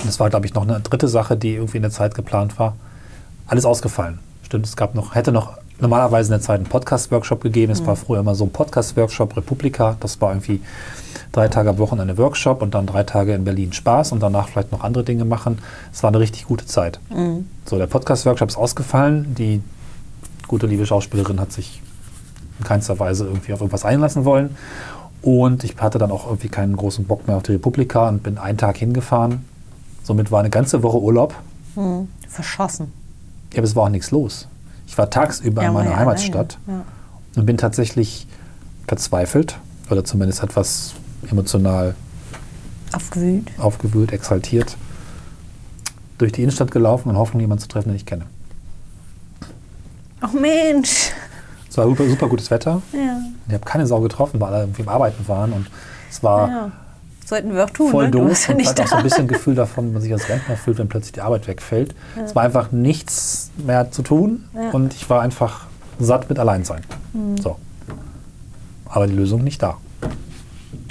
Und 0.00 0.08
es 0.08 0.20
war, 0.20 0.30
glaube 0.30 0.46
ich, 0.46 0.54
noch 0.54 0.62
eine 0.62 0.78
dritte 0.80 1.08
Sache, 1.08 1.36
die 1.36 1.54
irgendwie 1.54 1.78
in 1.78 1.82
der 1.82 1.90
Zeit 1.90 2.14
geplant 2.14 2.58
war. 2.58 2.76
Alles 3.46 3.64
ausgefallen. 3.64 4.18
Stimmt, 4.42 4.66
es 4.66 4.76
gab 4.76 4.94
noch, 4.94 5.14
hätte 5.16 5.32
noch 5.32 5.56
normalerweise 5.80 6.28
in 6.28 6.38
der 6.38 6.40
Zeit 6.40 6.56
einen 6.56 6.68
Podcast-Workshop 6.68 7.40
gegeben. 7.40 7.72
Es 7.72 7.84
war 7.86 7.96
früher 7.96 8.20
immer 8.20 8.34
so 8.34 8.44
ein 8.44 8.50
Podcast-Workshop 8.50 9.36
Republika. 9.36 9.96
Das 10.00 10.20
war 10.20 10.30
irgendwie 10.32 10.60
drei 11.32 11.48
Tage 11.48 11.70
am 11.70 11.78
Wochenende 11.78 12.16
Workshop 12.16 12.62
und 12.62 12.74
dann 12.74 12.86
drei 12.86 13.02
Tage 13.02 13.34
in 13.34 13.44
Berlin 13.44 13.72
Spaß 13.72 14.12
und 14.12 14.20
danach 14.22 14.48
vielleicht 14.48 14.72
noch 14.72 14.84
andere 14.84 15.04
Dinge 15.04 15.24
machen. 15.24 15.58
Es 15.92 16.02
war 16.02 16.08
eine 16.08 16.20
richtig 16.20 16.46
gute 16.46 16.66
Zeit. 16.66 17.00
So, 17.64 17.76
der 17.76 17.86
Podcast-Workshop 17.86 18.48
ist 18.48 18.56
ausgefallen. 18.56 19.34
Die 19.34 19.60
gute 20.46 20.66
liebe 20.66 20.86
Schauspielerin 20.86 21.40
hat 21.40 21.52
sich 21.52 21.82
in 22.58 22.64
keinster 22.64 22.98
Weise 23.00 23.26
irgendwie 23.26 23.52
auf 23.52 23.60
irgendwas 23.60 23.84
einlassen 23.84 24.24
wollen. 24.24 24.56
Und 25.22 25.64
ich 25.64 25.76
hatte 25.78 25.98
dann 25.98 26.10
auch 26.10 26.26
irgendwie 26.26 26.48
keinen 26.48 26.76
großen 26.76 27.06
Bock 27.06 27.26
mehr 27.26 27.36
auf 27.36 27.42
die 27.42 27.52
Republika 27.52 28.08
und 28.08 28.22
bin 28.22 28.38
einen 28.38 28.58
Tag 28.58 28.76
hingefahren. 28.76 29.44
Somit 30.02 30.30
war 30.30 30.40
eine 30.40 30.50
ganze 30.50 30.82
Woche 30.82 31.00
Urlaub. 31.00 31.34
Hm. 31.74 32.08
Verschossen. 32.28 32.92
Ja, 33.52 33.58
aber 33.58 33.64
es 33.64 33.74
war 33.74 33.84
auch 33.84 33.88
nichts 33.88 34.10
los. 34.10 34.46
Ich 34.86 34.96
war 34.98 35.10
tagsüber 35.10 35.62
Ja, 35.62 35.68
in 35.68 35.74
war 35.74 35.82
meiner 35.84 35.96
Heimatstadt. 35.96 36.58
Ja. 36.66 36.82
und 37.36 37.46
bin 37.46 37.56
tatsächlich 37.58 38.26
verzweifelt 38.86 39.58
oder 39.90 40.04
zumindest 40.04 40.42
etwas 40.42 40.94
emotional 41.30 41.94
Aufgewühlt. 42.92 43.50
aufgewühlt, 43.58 44.12
exaltiert 44.12 44.76
durch 46.18 46.32
die 46.32 46.42
Innenstadt 46.42 46.70
gelaufen 46.70 47.10
in 47.10 47.16
Hoffnung, 47.16 47.40
jemanden 47.40 47.62
zu 47.62 47.68
treffen, 47.68 47.88
den 47.88 47.96
ich 47.96 48.06
kenne. 48.06 48.24
Ach 50.20 50.32
Mensch. 50.32 51.10
Es 51.68 51.76
war 51.76 51.86
super, 51.86 52.08
super 52.08 52.28
gutes 52.28 52.50
Wetter. 52.50 52.80
Ja. 52.92 53.18
Ich 53.48 53.54
habe 53.54 53.64
keine 53.64 53.86
Sau 53.86 54.00
getroffen, 54.00 54.40
weil 54.40 54.52
alle 54.54 54.62
irgendwie 54.64 54.82
im 54.82 54.88
Arbeiten 54.88 55.26
waren 55.26 55.52
und 55.52 55.66
es 56.10 56.22
war. 56.22 56.70
Sollten 57.26 57.54
wir 57.54 57.64
auch 57.64 57.70
tun, 57.70 57.90
voll 57.90 58.04
ne? 58.04 58.10
Doof 58.10 58.48
ja 58.48 58.54
und 58.54 58.66
hat 58.66 58.80
auch 58.80 58.86
so 58.86 58.96
ein 58.96 59.02
bisschen 59.02 59.28
Gefühl 59.28 59.54
davon, 59.54 59.86
wenn 59.86 59.92
man 59.94 60.02
sich 60.02 60.12
als 60.12 60.28
Rentner 60.28 60.56
fühlt, 60.56 60.78
wenn 60.78 60.88
plötzlich 60.88 61.12
die 61.12 61.20
Arbeit 61.22 61.46
wegfällt. 61.48 61.94
Es 62.22 62.34
war 62.34 62.42
einfach 62.42 62.70
nichts 62.72 63.50
mehr 63.56 63.90
zu 63.90 64.02
tun 64.02 64.44
Ja. 64.54 64.70
und 64.70 64.92
ich 64.94 65.08
war 65.08 65.22
einfach 65.22 65.66
satt 65.98 66.28
mit 66.28 66.38
Alleinsein. 66.38 66.82
Mhm. 67.14 67.38
So. 67.38 67.56
Aber 68.86 69.06
die 69.06 69.14
Lösung 69.14 69.42
nicht 69.42 69.62
da. 69.62 69.78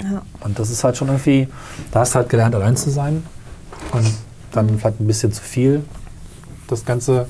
Ja. 0.02 0.22
Und 0.40 0.58
das 0.58 0.70
ist 0.70 0.82
halt 0.84 0.96
schon 0.96 1.08
irgendwie, 1.08 1.48
da 1.92 2.00
hast 2.00 2.14
du 2.14 2.18
halt 2.18 2.28
gelernt, 2.28 2.54
allein 2.54 2.76
zu 2.76 2.90
sein 2.90 3.22
und 3.92 4.06
dann 4.52 4.66
Mhm. 4.66 4.78
vielleicht 4.78 5.00
ein 5.00 5.06
bisschen 5.06 5.32
zu 5.32 5.42
viel 5.42 5.84
das 6.68 6.84
ganze 6.84 7.26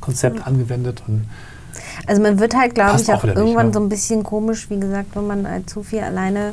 Konzept 0.00 0.46
angewendet 0.46 1.02
und 1.08 1.24
Also 2.06 2.20
man 2.22 2.38
wird 2.38 2.54
halt, 2.54 2.74
glaube 2.74 3.00
ich, 3.00 3.08
auch 3.10 3.14
auch 3.18 3.22
wieder 3.24 3.34
nicht, 3.34 3.42
irgendwann 3.42 3.68
ne? 3.68 3.72
so 3.72 3.80
ein 3.80 3.88
bisschen 3.88 4.22
komisch, 4.22 4.68
wie 4.70 4.78
gesagt, 4.78 5.16
wenn 5.16 5.26
man 5.26 5.48
halt 5.48 5.68
zu 5.70 5.82
viel 5.82 6.00
alleine 6.00 6.52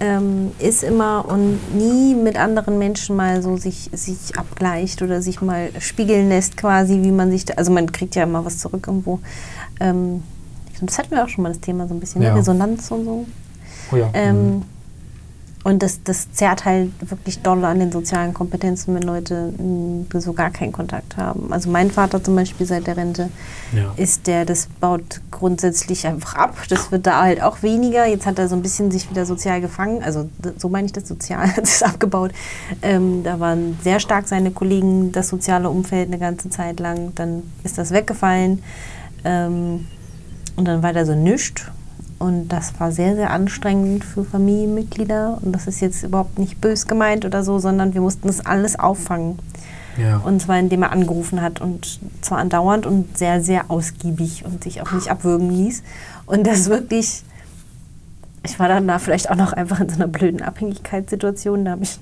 ähm, 0.00 0.52
ist 0.58 0.82
immer 0.84 1.24
und 1.28 1.58
nie 1.74 2.14
mit 2.14 2.36
anderen 2.38 2.78
Menschen 2.78 3.16
mal 3.16 3.42
so 3.42 3.56
sich, 3.56 3.90
sich 3.92 4.36
abgleicht 4.38 5.02
oder 5.02 5.22
sich 5.22 5.40
mal 5.40 5.70
spiegeln 5.78 6.28
lässt 6.28 6.56
quasi, 6.56 7.02
wie 7.02 7.10
man 7.12 7.30
sich, 7.30 7.44
da, 7.44 7.54
also 7.54 7.72
man 7.72 7.90
kriegt 7.92 8.14
ja 8.14 8.24
immer 8.24 8.44
was 8.44 8.58
zurück 8.58 8.84
irgendwo. 8.86 9.20
Ähm, 9.80 10.22
das 10.80 10.98
hatten 10.98 11.10
wir 11.12 11.24
auch 11.24 11.28
schon 11.28 11.42
mal 11.42 11.48
das 11.50 11.60
Thema 11.60 11.88
so 11.88 11.94
ein 11.94 12.00
bisschen, 12.00 12.22
Ja. 12.22 12.32
ne? 12.32 12.38
Resonanz 12.38 12.90
und 12.90 13.04
so. 13.04 13.26
oh 13.92 13.96
ja. 13.96 14.10
Ähm, 14.12 14.62
und 15.66 15.82
das, 15.82 16.04
das 16.04 16.30
zerrt 16.30 16.64
halt 16.64 16.92
wirklich 17.10 17.40
doll 17.40 17.64
an 17.64 17.80
den 17.80 17.90
sozialen 17.90 18.32
Kompetenzen, 18.32 18.94
wenn 18.94 19.02
Leute 19.02 19.52
mh, 19.58 20.20
so 20.20 20.32
gar 20.32 20.50
keinen 20.50 20.70
Kontakt 20.70 21.16
haben. 21.16 21.52
Also 21.52 21.68
mein 21.68 21.90
Vater 21.90 22.22
zum 22.22 22.36
Beispiel 22.36 22.66
seit 22.66 22.86
der 22.86 22.96
Rente 22.96 23.30
Ja. 23.74 23.92
ist 23.96 24.28
der, 24.28 24.44
das 24.44 24.68
baut 24.78 25.20
grundsätzlich 25.32 26.06
einfach 26.06 26.36
ab. 26.36 26.56
Das 26.68 26.92
wird 26.92 27.04
da 27.08 27.20
halt 27.20 27.42
auch 27.42 27.64
weniger. 27.64 28.06
Jetzt 28.06 28.26
hat 28.26 28.38
er 28.38 28.46
so 28.48 28.54
ein 28.54 28.62
bisschen 28.62 28.92
sich 28.92 29.10
wieder 29.10 29.26
sozial 29.26 29.60
gefangen. 29.60 30.04
Also 30.04 30.28
so 30.56 30.68
meine 30.68 30.86
ich 30.86 30.92
das 30.92 31.08
sozial, 31.08 31.50
das 31.56 31.68
ist 31.74 31.82
abgebaut. 31.82 32.30
Ähm, 32.82 33.24
da 33.24 33.40
waren 33.40 33.76
sehr 33.82 33.98
stark 33.98 34.28
seine 34.28 34.52
Kollegen, 34.52 35.10
das 35.10 35.26
soziale 35.26 35.68
Umfeld 35.68 36.06
eine 36.06 36.18
ganze 36.20 36.48
Zeit 36.48 36.78
lang. 36.78 37.10
Dann 37.16 37.42
ist 37.64 37.76
das 37.76 37.90
weggefallen. 37.90 38.62
Ähm, 39.24 39.84
und 40.54 40.64
dann 40.68 40.84
war 40.84 40.92
da 40.92 41.04
so 41.04 41.16
nichts. 41.16 41.64
Und 42.18 42.48
das 42.48 42.78
war 42.80 42.92
sehr, 42.92 43.14
sehr 43.14 43.30
anstrengend 43.30 44.04
für 44.04 44.24
Familienmitglieder. 44.24 45.38
Und 45.42 45.52
das 45.52 45.66
ist 45.66 45.80
jetzt 45.80 46.02
überhaupt 46.02 46.38
nicht 46.38 46.60
bös 46.60 46.86
gemeint 46.86 47.24
oder 47.24 47.44
so, 47.44 47.58
sondern 47.58 47.92
wir 47.92 48.00
mussten 48.00 48.26
das 48.26 48.44
alles 48.44 48.78
auffangen. 48.78 49.38
ja. 49.98 50.18
Und 50.18 50.40
zwar 50.40 50.58
indem 50.58 50.82
er 50.82 50.92
angerufen 50.92 51.42
hat 51.42 51.60
und 51.60 52.00
zwar 52.22 52.38
andauernd 52.38 52.86
und 52.86 53.18
sehr, 53.18 53.42
sehr 53.42 53.70
ausgiebig 53.70 54.44
und 54.46 54.64
sich 54.64 54.80
auch 54.80 54.92
nicht 54.92 55.10
abwürgen 55.10 55.50
ließ. 55.50 55.82
Und 56.24 56.46
das 56.46 56.70
wirklich, 56.70 57.22
ich 58.42 58.58
war 58.58 58.68
dann 58.68 58.88
da 58.88 58.98
vielleicht 58.98 59.30
auch 59.30 59.36
noch 59.36 59.52
einfach 59.52 59.80
in 59.80 59.88
so 59.90 59.96
einer 59.96 60.08
blöden 60.08 60.40
Abhängigkeitssituation. 60.40 61.66
Da 61.66 61.72
hab 61.72 61.82
ich, 61.82 61.98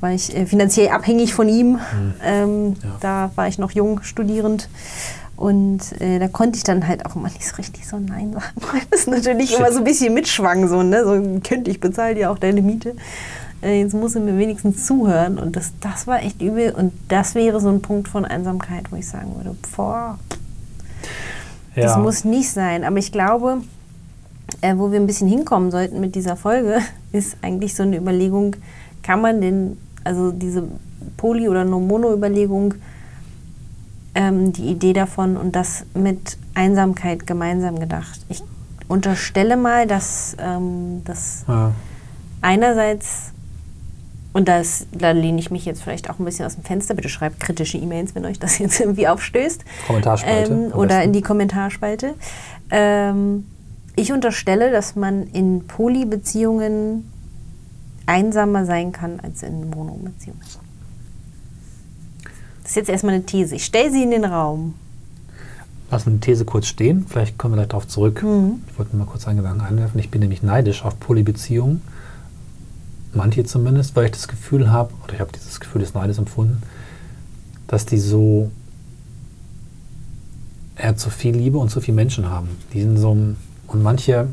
war 0.00 0.12
ich 0.12 0.34
äh, 0.36 0.46
finanziell 0.46 0.88
abhängig 0.88 1.34
von 1.34 1.48
ihm. 1.48 1.78
Ähm, 2.22 2.76
Ja. 2.82 2.96
Da 3.00 3.30
war 3.34 3.48
ich 3.48 3.58
noch 3.58 3.70
jung, 3.70 4.02
studierend. 4.02 4.68
Und 5.36 6.00
äh, 6.00 6.18
da 6.18 6.28
konnte 6.28 6.56
ich 6.56 6.64
dann 6.64 6.88
halt 6.88 7.04
auch 7.04 7.14
immer 7.14 7.28
nicht 7.28 7.46
so 7.46 7.56
richtig 7.56 7.86
so 7.86 7.98
Nein 7.98 8.32
sagen. 8.32 8.54
Weil 8.72 8.80
das 8.90 9.06
natürlich 9.06 9.50
Shit. 9.50 9.58
immer 9.58 9.70
so 9.70 9.78
ein 9.78 9.84
bisschen 9.84 10.14
mitschwang, 10.14 10.66
so, 10.68 10.82
ne? 10.82 11.04
So, 11.04 11.40
könnte 11.46 11.70
ich 11.70 11.78
bezahle 11.80 12.14
dir 12.14 12.30
auch 12.30 12.38
deine 12.38 12.62
Miete. 12.62 12.96
Äh, 13.62 13.80
jetzt 13.80 13.94
muss 13.94 14.14
er 14.14 14.22
mir 14.22 14.38
wenigstens 14.38 14.86
zuhören. 14.86 15.38
Und 15.38 15.56
das, 15.56 15.72
das 15.80 16.06
war 16.06 16.22
echt 16.22 16.40
übel. 16.40 16.72
Und 16.72 16.92
das 17.08 17.34
wäre 17.34 17.60
so 17.60 17.68
ein 17.68 17.82
Punkt 17.82 18.08
von 18.08 18.24
Einsamkeit, 18.24 18.90
wo 18.90 18.96
ich 18.96 19.08
sagen 19.08 19.34
würde, 19.36 19.54
boah, 19.76 20.18
ja. 21.74 21.82
das 21.82 21.98
muss 21.98 22.24
nicht 22.24 22.50
sein. 22.50 22.84
Aber 22.84 22.96
ich 22.96 23.12
glaube, 23.12 23.62
äh, 24.62 24.76
wo 24.76 24.90
wir 24.90 24.98
ein 24.98 25.06
bisschen 25.06 25.28
hinkommen 25.28 25.70
sollten 25.70 26.00
mit 26.00 26.14
dieser 26.14 26.36
Folge, 26.36 26.78
ist 27.12 27.36
eigentlich 27.42 27.74
so 27.74 27.82
eine 27.82 27.98
Überlegung, 27.98 28.56
kann 29.06 29.20
man 29.20 29.40
den, 29.40 29.78
also 30.02 30.32
diese 30.32 30.64
Poly- 31.16 31.48
oder 31.48 31.64
No-Mono-Überlegung, 31.64 32.74
ähm, 34.16 34.52
die 34.52 34.66
Idee 34.66 34.94
davon 34.94 35.36
und 35.36 35.54
das 35.54 35.84
mit 35.94 36.36
Einsamkeit 36.54 37.24
gemeinsam 37.26 37.78
gedacht. 37.78 38.18
Ich 38.28 38.42
unterstelle 38.88 39.56
mal, 39.56 39.86
dass 39.86 40.36
ähm, 40.40 41.02
das 41.04 41.44
ja. 41.46 41.72
einerseits, 42.40 43.32
und 44.32 44.48
das, 44.48 44.86
da 44.90 45.12
lehne 45.12 45.38
ich 45.38 45.52
mich 45.52 45.64
jetzt 45.66 45.82
vielleicht 45.82 46.10
auch 46.10 46.18
ein 46.18 46.24
bisschen 46.24 46.44
aus 46.44 46.54
dem 46.54 46.64
Fenster, 46.64 46.94
bitte 46.94 47.08
schreibt 47.08 47.38
kritische 47.38 47.78
E-Mails, 47.78 48.14
wenn 48.16 48.24
euch 48.24 48.40
das 48.40 48.58
jetzt 48.58 48.80
irgendwie 48.80 49.06
aufstößt. 49.06 49.64
Kommentarspalte. 49.86 50.52
Ähm, 50.52 50.72
oder 50.72 51.04
in 51.04 51.12
die 51.12 51.22
Kommentarspalte. 51.22 52.14
Ähm, 52.70 53.46
ich 53.94 54.12
unterstelle, 54.12 54.72
dass 54.72 54.96
man 54.96 55.28
in 55.28 55.66
Polybeziehungen 55.66 57.04
einsamer 58.06 58.64
sein 58.64 58.92
kann 58.92 59.20
als 59.20 59.42
in 59.42 59.68
Mono-Beziehungen. 59.70 60.40
Das 62.62 62.70
ist 62.70 62.76
jetzt 62.76 62.88
erstmal 62.88 63.14
eine 63.14 63.26
These. 63.26 63.54
Ich 63.56 63.64
stelle 63.64 63.92
sie 63.92 64.02
in 64.02 64.10
den 64.10 64.24
Raum. 64.24 64.74
Lassen 65.90 66.06
wir 66.06 66.12
die 66.14 66.20
These 66.20 66.44
kurz 66.44 66.66
stehen. 66.66 67.06
Vielleicht 67.08 67.38
kommen 67.38 67.54
wir 67.54 67.58
gleich 67.58 67.68
darauf 67.68 67.86
zurück. 67.86 68.22
Mhm. 68.22 68.62
Ich 68.68 68.78
wollte 68.78 68.96
mal 68.96 69.06
kurz 69.06 69.28
einen 69.28 69.36
Gedanken 69.36 69.60
einwerfen. 69.60 70.00
Ich 70.00 70.10
bin 70.10 70.20
nämlich 70.20 70.42
neidisch 70.42 70.84
auf 70.84 70.98
Polybeziehungen. 70.98 71.80
Manche 73.14 73.44
zumindest, 73.44 73.94
weil 73.94 74.06
ich 74.06 74.10
das 74.10 74.26
Gefühl 74.26 74.70
habe, 74.70 74.92
oder 75.04 75.14
ich 75.14 75.20
habe 75.20 75.30
dieses 75.32 75.60
Gefühl 75.60 75.80
des 75.80 75.94
Neides 75.94 76.18
empfunden, 76.18 76.62
dass 77.66 77.86
die 77.86 77.98
so 77.98 78.50
eher 80.76 80.96
zu 80.96 81.10
viel 81.10 81.36
Liebe 81.36 81.58
und 81.58 81.70
zu 81.70 81.80
viel 81.80 81.94
Menschen 81.94 82.28
haben. 82.28 82.48
Die 82.72 82.82
sind 82.82 82.96
so, 82.98 83.10
und 83.12 83.82
manche 83.82 84.28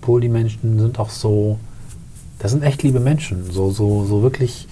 Polymenschen 0.00 0.78
sind 0.78 0.98
auch 0.98 1.10
so, 1.10 1.58
das 2.38 2.52
sind 2.52 2.62
echt 2.62 2.82
liebe 2.82 3.00
Menschen. 3.00 3.50
So, 3.50 3.70
so, 3.70 4.04
so 4.04 4.22
wirklich 4.22 4.68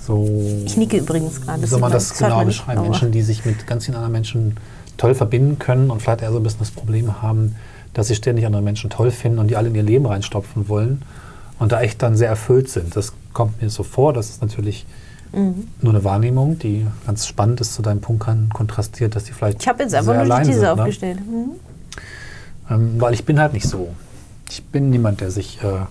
so. 0.00 0.62
Ich 0.64 0.76
nicke 0.76 0.98
übrigens 0.98 1.40
gerade. 1.40 1.62
Wie 1.62 1.66
soll 1.66 1.80
man 1.80 1.92
das, 1.92 2.08
das 2.08 2.18
genau 2.18 2.44
beschreiben? 2.44 2.82
Menschen, 2.82 3.12
die 3.12 3.22
sich 3.22 3.44
mit 3.44 3.66
ganz 3.66 3.84
vielen 3.84 3.96
anderen 3.96 4.12
Menschen 4.12 4.56
toll 4.96 5.14
verbinden 5.14 5.58
können 5.58 5.90
und 5.90 6.02
vielleicht 6.02 6.22
eher 6.22 6.32
so 6.32 6.38
ein 6.38 6.42
bisschen 6.42 6.60
das 6.60 6.70
Problem 6.70 7.22
haben, 7.22 7.56
dass 7.94 8.08
sie 8.08 8.14
ständig 8.14 8.44
andere 8.46 8.62
Menschen 8.62 8.90
toll 8.90 9.10
finden 9.10 9.38
und 9.38 9.48
die 9.48 9.56
alle 9.56 9.68
in 9.68 9.74
ihr 9.74 9.82
Leben 9.82 10.06
reinstopfen 10.06 10.68
wollen 10.68 11.02
und 11.58 11.72
da 11.72 11.80
echt 11.80 12.02
dann 12.02 12.16
sehr 12.16 12.28
erfüllt 12.28 12.68
sind. 12.68 12.96
Das 12.96 13.12
kommt 13.32 13.62
mir 13.62 13.70
so 13.70 13.82
vor. 13.82 14.12
Das 14.12 14.30
ist 14.30 14.42
natürlich 14.42 14.86
mhm. 15.32 15.68
nur 15.80 15.94
eine 15.94 16.04
Wahrnehmung, 16.04 16.58
die 16.58 16.86
ganz 17.06 17.26
spannend 17.26 17.60
ist 17.60 17.74
zu 17.74 17.82
deinem 17.82 18.00
Punkt 18.00 18.26
kontrastiert, 18.52 19.16
dass 19.16 19.24
die 19.24 19.32
vielleicht. 19.32 19.62
Ich 19.62 19.68
habe 19.68 19.82
jetzt 19.82 19.94
einfach 19.94 20.14
nur 20.14 20.24
die 20.24 20.42
These 20.42 20.52
sind, 20.52 20.62
ne? 20.62 20.72
aufgestellt. 20.72 21.18
Ne? 21.20 21.36
Mhm. 21.36 21.50
Ähm, 22.70 23.00
weil 23.00 23.14
ich 23.14 23.24
bin 23.24 23.40
halt 23.40 23.52
nicht 23.52 23.68
so. 23.68 23.88
Ich 24.48 24.64
bin 24.64 24.90
niemand, 24.90 25.20
der 25.20 25.30
sich 25.30 25.62
äh, 25.62 25.86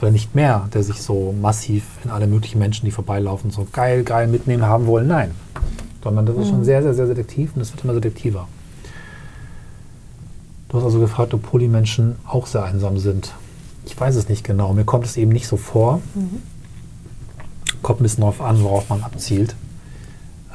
oder 0.00 0.10
nicht 0.10 0.34
mehr, 0.34 0.68
der 0.74 0.82
sich 0.82 1.02
so 1.02 1.34
massiv 1.40 1.84
in 2.04 2.10
alle 2.10 2.26
möglichen 2.26 2.58
Menschen, 2.58 2.84
die 2.84 2.90
vorbeilaufen, 2.90 3.50
so 3.50 3.66
geil, 3.72 4.04
geil 4.04 4.28
mitnehmen 4.28 4.64
haben 4.64 4.86
wollen. 4.86 5.06
Nein. 5.06 5.32
Sondern 6.02 6.26
das 6.26 6.36
ist 6.36 6.48
schon 6.48 6.60
mhm. 6.60 6.64
sehr, 6.64 6.82
sehr, 6.82 6.94
sehr 6.94 7.06
selektiv 7.06 7.52
und 7.56 7.62
es 7.62 7.72
wird 7.72 7.82
immer 7.84 7.94
selektiver. 7.94 8.46
Du 10.68 10.78
hast 10.78 10.84
also 10.84 11.00
gefragt, 11.00 11.32
ob 11.34 11.42
Polymenschen 11.42 12.16
auch 12.26 12.46
sehr 12.46 12.64
einsam 12.64 12.98
sind. 12.98 13.32
Ich 13.86 13.98
weiß 13.98 14.16
es 14.16 14.28
nicht 14.28 14.44
genau. 14.44 14.72
Mir 14.72 14.84
kommt 14.84 15.06
es 15.06 15.16
eben 15.16 15.32
nicht 15.32 15.46
so 15.46 15.56
vor. 15.56 16.00
Mhm. 16.14 16.42
Kommt 17.82 18.00
ein 18.00 18.02
bisschen 18.02 18.20
darauf 18.20 18.40
an, 18.40 18.62
worauf 18.62 18.88
man 18.88 19.02
abzielt. 19.02 19.54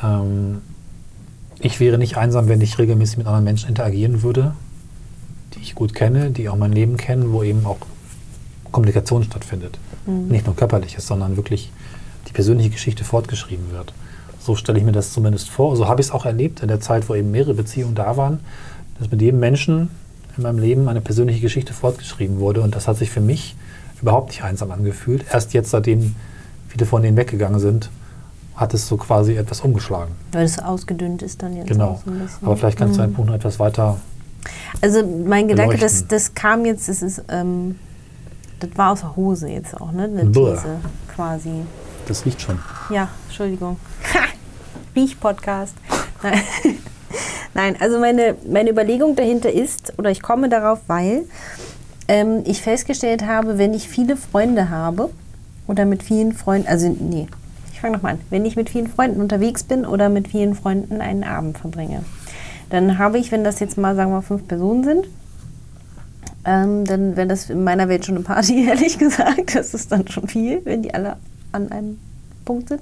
Ähm, 0.04 0.62
ich 1.60 1.80
wäre 1.80 1.98
nicht 1.98 2.18
einsam, 2.18 2.48
wenn 2.48 2.62
ich 2.62 2.78
regelmäßig 2.78 3.18
mit 3.18 3.28
anderen 3.28 3.46
Menschen 3.46 3.70
interagieren 3.70 4.22
würde, 4.22 4.54
die 5.54 5.62
ich 5.62 5.76
gut 5.76 5.94
kenne, 5.94 6.32
die 6.32 6.50
auch 6.50 6.58
mein 6.58 6.72
Leben 6.72 6.98
kennen, 6.98 7.32
wo 7.32 7.44
eben 7.44 7.66
auch 7.66 7.78
Kommunikation 8.72 9.24
stattfindet. 9.24 9.78
Mhm. 10.06 10.28
Nicht 10.28 10.46
nur 10.46 10.56
körperliches, 10.56 11.08
sondern 11.08 11.38
wirklich 11.38 11.72
die 12.28 12.34
persönliche 12.34 12.70
Geschichte 12.70 13.04
fortgeschrieben 13.04 13.72
wird. 13.72 13.94
So 14.40 14.56
stelle 14.56 14.80
ich 14.80 14.86
mir 14.86 14.92
das 14.92 15.14
zumindest 15.14 15.50
vor. 15.50 15.76
So 15.76 15.88
habe 15.88 16.02
ich 16.02 16.08
es 16.08 16.14
auch 16.14 16.26
erlebt 16.26 16.62
in 16.62 16.68
der 16.68 16.80
Zeit, 16.80 17.10
wo 17.10 17.16
eben 17.16 17.32
mehrere 17.32 17.54
Beziehungen 17.54 17.96
da 17.96 18.18
waren, 18.18 18.40
dass 19.00 19.12
mit 19.12 19.22
jedem 19.22 19.40
Menschen 19.40 19.90
in 20.38 20.44
meinem 20.44 20.60
Leben 20.60 20.88
eine 20.88 21.02
persönliche 21.02 21.42
Geschichte 21.42 21.74
fortgeschrieben 21.74 22.40
wurde. 22.40 22.62
Und 22.62 22.76
das 22.76 22.88
hat 22.88 22.98
sich 22.98 23.12
für 23.12 23.22
mich 23.22 23.56
überhaupt 24.02 24.30
nicht 24.30 24.44
einsam 24.44 24.72
angefühlt. 24.72 25.26
Erst 25.32 25.54
jetzt, 25.54 25.72
seitdem 25.72 26.16
viele 26.68 26.86
von 26.86 27.02
denen 27.02 27.18
weggegangen 27.18 27.60
sind, 27.60 27.90
hat 28.56 28.74
es 28.74 28.88
so 28.88 28.98
quasi 28.98 29.36
etwas 29.36 29.62
umgeschlagen. 29.62 30.14
Weil 30.32 30.46
es 30.46 30.60
ausgedünnt 30.60 31.22
ist 31.22 31.42
dann 31.42 31.56
jetzt 31.56 31.68
genau. 31.68 32.02
so. 32.06 32.46
Aber 32.46 32.58
vielleicht 32.58 32.78
kannst 32.78 32.94
mhm. 32.94 32.98
du 32.98 33.04
einen 33.04 33.14
Punkt 33.14 33.30
noch 33.30 33.36
etwas 33.36 33.60
weiter. 33.60 33.98
Also 34.82 35.04
mein 35.06 35.48
Gedanke, 35.48 35.78
das, 35.78 36.08
das 36.08 36.34
kam 36.34 36.66
jetzt, 36.66 36.90
das 36.90 37.02
ist 37.02 37.24
ähm, 37.30 37.76
das 38.62 38.70
war 38.76 38.92
aus 38.92 39.02
der 39.02 39.16
Hose 39.16 39.50
jetzt 39.50 39.80
auch, 39.80 39.92
ne? 39.92 40.04
Eine 40.04 40.32
These 40.32 40.80
quasi. 41.14 41.64
Das 42.08 42.26
riecht 42.26 42.42
schon. 42.42 42.60
Ja, 42.90 43.10
Entschuldigung. 43.28 43.78
Riech-Podcast. 44.96 45.76
Nein. 46.24 46.42
Nein, 47.54 47.76
also 47.80 48.00
meine, 48.00 48.36
meine 48.50 48.70
Überlegung 48.70 49.16
dahinter 49.18 49.52
ist, 49.52 49.94
oder 49.98 50.10
ich 50.10 50.22
komme 50.22 50.48
darauf, 50.48 50.80
weil 50.88 51.24
ähm, 52.08 52.44
ich 52.46 52.62
festgestellt 52.62 53.26
habe, 53.26 53.58
wenn 53.58 53.74
ich 53.74 53.90
viele 53.90 54.16
Freunde 54.16 54.70
habe 54.70 55.10
oder 55.68 55.86
mit 55.86 56.02
vielen 56.02 56.32
Freunden, 56.32 56.70
also 56.70 56.88
nee, 56.88 57.28
ich 57.74 57.82
fange 57.82 57.98
nochmal 57.98 58.14
an, 58.14 58.22
wenn 58.30 58.46
ich 58.46 58.56
mit 58.56 58.70
vielen 58.70 58.88
Freunden 58.88 59.20
unterwegs 59.20 59.64
bin 59.64 59.86
oder 59.86 60.08
mit 60.08 60.30
vielen 60.30 60.56
Freunden 60.56 61.02
einen 61.02 61.26
Abend 61.26 61.58
verbringe, 61.58 62.04
dann 62.70 62.98
habe 62.98 63.18
ich, 63.18 63.34
wenn 63.34 63.44
das 63.44 63.60
jetzt 63.60 63.78
mal, 63.78 63.96
sagen 63.98 64.12
wir, 64.12 64.22
fünf 64.22 64.48
Personen 64.48 64.86
sind, 64.86 65.08
ähm, 66.46 66.86
dann 66.86 67.16
wäre 67.16 67.28
das 67.28 67.50
in 67.50 67.64
meiner 67.64 67.90
Welt 67.90 68.06
schon 68.06 68.16
eine 68.16 68.24
Party, 68.24 68.66
ehrlich 68.68 68.98
gesagt. 68.98 69.56
Das 69.56 69.74
ist 69.74 69.92
dann 69.92 70.08
schon 70.08 70.28
viel, 70.28 70.62
wenn 70.66 70.84
die 70.84 70.94
alle 70.94 71.18
an 71.52 71.72
einem 71.72 72.00
Punkt 72.46 72.70
sind. 72.70 72.82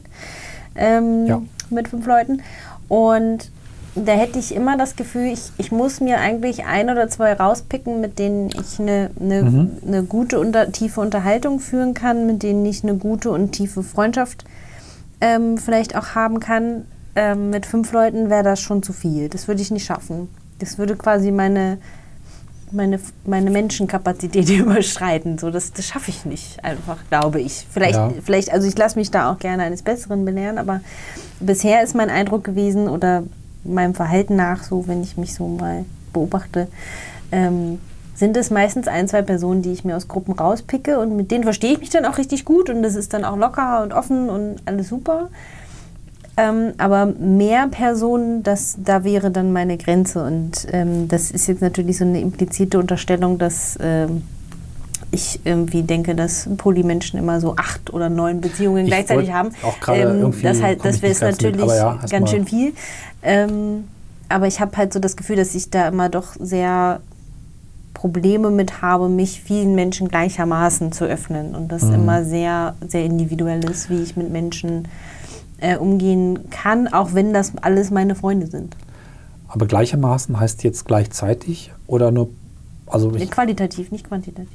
Ähm, 0.75 1.25
ja. 1.25 1.41
Mit 1.69 1.89
fünf 1.89 2.05
Leuten. 2.05 2.41
Und 2.87 3.51
da 3.95 4.13
hätte 4.13 4.39
ich 4.39 4.55
immer 4.55 4.77
das 4.77 4.95
Gefühl, 4.95 5.27
ich, 5.27 5.51
ich 5.57 5.71
muss 5.71 5.99
mir 5.99 6.19
eigentlich 6.19 6.65
ein 6.65 6.89
oder 6.89 7.09
zwei 7.09 7.33
rauspicken, 7.33 8.01
mit 8.01 8.19
denen 8.19 8.49
ich 8.49 8.79
eine, 8.79 9.09
eine, 9.19 9.43
mhm. 9.43 9.71
eine 9.85 10.03
gute, 10.03 10.39
unter, 10.39 10.71
tiefe 10.71 11.01
Unterhaltung 11.01 11.59
führen 11.59 11.93
kann, 11.93 12.25
mit 12.25 12.43
denen 12.43 12.65
ich 12.65 12.83
eine 12.83 12.95
gute 12.95 13.31
und 13.31 13.51
tiefe 13.51 13.83
Freundschaft 13.83 14.45
ähm, 15.21 15.57
vielleicht 15.57 15.95
auch 15.95 16.15
haben 16.15 16.39
kann. 16.39 16.85
Ähm, 17.15 17.49
mit 17.49 17.65
fünf 17.65 17.91
Leuten 17.91 18.29
wäre 18.29 18.43
das 18.43 18.59
schon 18.59 18.83
zu 18.83 18.93
viel. 18.93 19.29
Das 19.29 19.47
würde 19.47 19.61
ich 19.61 19.71
nicht 19.71 19.85
schaffen. 19.85 20.29
Das 20.59 20.77
würde 20.77 20.95
quasi 20.95 21.31
meine, 21.31 21.79
meine, 22.71 22.99
meine 23.25 23.49
Menschenkapazität 23.49 24.49
überschreiten. 24.59 25.37
So, 25.37 25.51
das, 25.51 25.73
das 25.73 25.85
schaffe 25.85 26.11
ich 26.11 26.25
nicht 26.25 26.63
einfach, 26.63 26.97
glaube 27.09 27.41
ich. 27.41 27.65
Vielleicht, 27.69 27.95
ja. 27.95 28.11
vielleicht, 28.23 28.51
also 28.51 28.67
ich 28.67 28.77
lasse 28.77 28.97
mich 28.97 29.11
da 29.11 29.31
auch 29.31 29.39
gerne 29.39 29.63
eines 29.63 29.81
Besseren 29.81 30.25
belehren, 30.25 30.57
aber 30.57 30.81
bisher 31.39 31.83
ist 31.83 31.95
mein 31.95 32.09
Eindruck 32.09 32.43
gewesen 32.43 32.87
oder 32.87 33.23
meinem 33.63 33.93
Verhalten 33.93 34.35
nach, 34.35 34.63
so 34.63 34.87
wenn 34.87 35.03
ich 35.03 35.17
mich 35.17 35.33
so 35.33 35.47
mal 35.47 35.85
beobachte, 36.13 36.67
ähm, 37.31 37.79
sind 38.15 38.35
es 38.35 38.51
meistens 38.51 38.87
ein, 38.87 39.07
zwei 39.07 39.21
Personen, 39.21 39.61
die 39.61 39.71
ich 39.71 39.85
mir 39.85 39.95
aus 39.95 40.07
Gruppen 40.07 40.33
rauspicke 40.33 40.99
und 40.99 41.15
mit 41.15 41.31
denen 41.31 41.43
verstehe 41.43 41.71
ich 41.71 41.79
mich 41.79 41.89
dann 41.89 42.05
auch 42.05 42.17
richtig 42.17 42.43
gut 42.43 42.69
und 42.69 42.83
das 42.83 42.95
ist 42.95 43.13
dann 43.13 43.23
auch 43.23 43.37
locker 43.37 43.81
und 43.81 43.93
offen 43.93 44.29
und 44.29 44.57
alles 44.65 44.89
super. 44.89 45.29
Ähm, 46.39 46.73
aber 46.77 47.05
mehr 47.05 47.67
Personen, 47.67 48.43
das, 48.43 48.77
da 48.77 49.03
wäre 49.03 49.29
dann 49.29 49.51
meine 49.51 49.77
Grenze. 49.77 50.23
Und 50.23 50.67
ähm, 50.71 51.07
das 51.07 51.31
ist 51.31 51.47
jetzt 51.47 51.61
natürlich 51.61 51.97
so 51.97 52.05
eine 52.05 52.21
implizite 52.21 52.79
Unterstellung, 52.79 53.37
dass 53.37 53.77
ähm, 53.81 54.23
ich 55.11 55.41
irgendwie 55.43 55.83
denke, 55.83 56.15
dass 56.15 56.47
Polymenschen 56.57 57.19
immer 57.19 57.41
so 57.41 57.55
acht 57.57 57.91
oder 57.91 58.09
neun 58.09 58.41
Beziehungen 58.41 58.85
ich 58.85 58.91
gleichzeitig 58.91 59.33
haben. 59.33 59.49
Auch 59.63 59.79
gerade 59.79 60.01
ähm, 60.01 60.19
irgendwie 60.19 60.43
das, 60.43 60.61
halt, 60.61 60.85
das 60.85 61.01
wäre 61.01 61.19
natürlich 61.19 61.67
ja, 61.67 61.99
ganz 62.09 62.29
schön 62.29 62.45
viel. 62.45 62.73
Ähm, 63.21 63.85
aber 64.29 64.47
ich 64.47 64.61
habe 64.61 64.77
halt 64.77 64.93
so 64.93 64.99
das 64.99 65.17
Gefühl, 65.17 65.35
dass 65.35 65.55
ich 65.55 65.69
da 65.71 65.87
immer 65.87 66.07
doch 66.09 66.35
sehr 66.39 67.01
Probleme 67.93 68.49
mit 68.51 68.81
habe, 68.81 69.09
mich 69.09 69.41
vielen 69.41 69.75
Menschen 69.75 70.07
gleichermaßen 70.07 70.93
zu 70.93 71.03
öffnen 71.03 71.53
und 71.53 71.69
das 71.69 71.83
mhm. 71.83 71.95
immer 71.95 72.23
sehr, 72.23 72.75
sehr 72.87 73.03
individuell 73.03 73.67
ist, 73.69 73.89
wie 73.89 74.01
ich 74.01 74.15
mit 74.15 74.29
Menschen 74.29 74.87
äh, 75.61 75.77
umgehen 75.77 76.49
kann, 76.49 76.87
auch 76.87 77.13
wenn 77.13 77.33
das 77.33 77.53
alles 77.61 77.91
meine 77.91 78.15
Freunde 78.15 78.47
sind. 78.47 78.75
Aber 79.47 79.65
gleichermaßen 79.65 80.39
heißt 80.39 80.63
jetzt 80.63 80.85
gleichzeitig 80.85 81.71
oder 81.87 82.11
nur. 82.11 82.29
Also 82.87 83.13
ich, 83.15 83.29
Qualitativ, 83.29 83.91
nicht 83.91 84.07
quantitativ. 84.07 84.49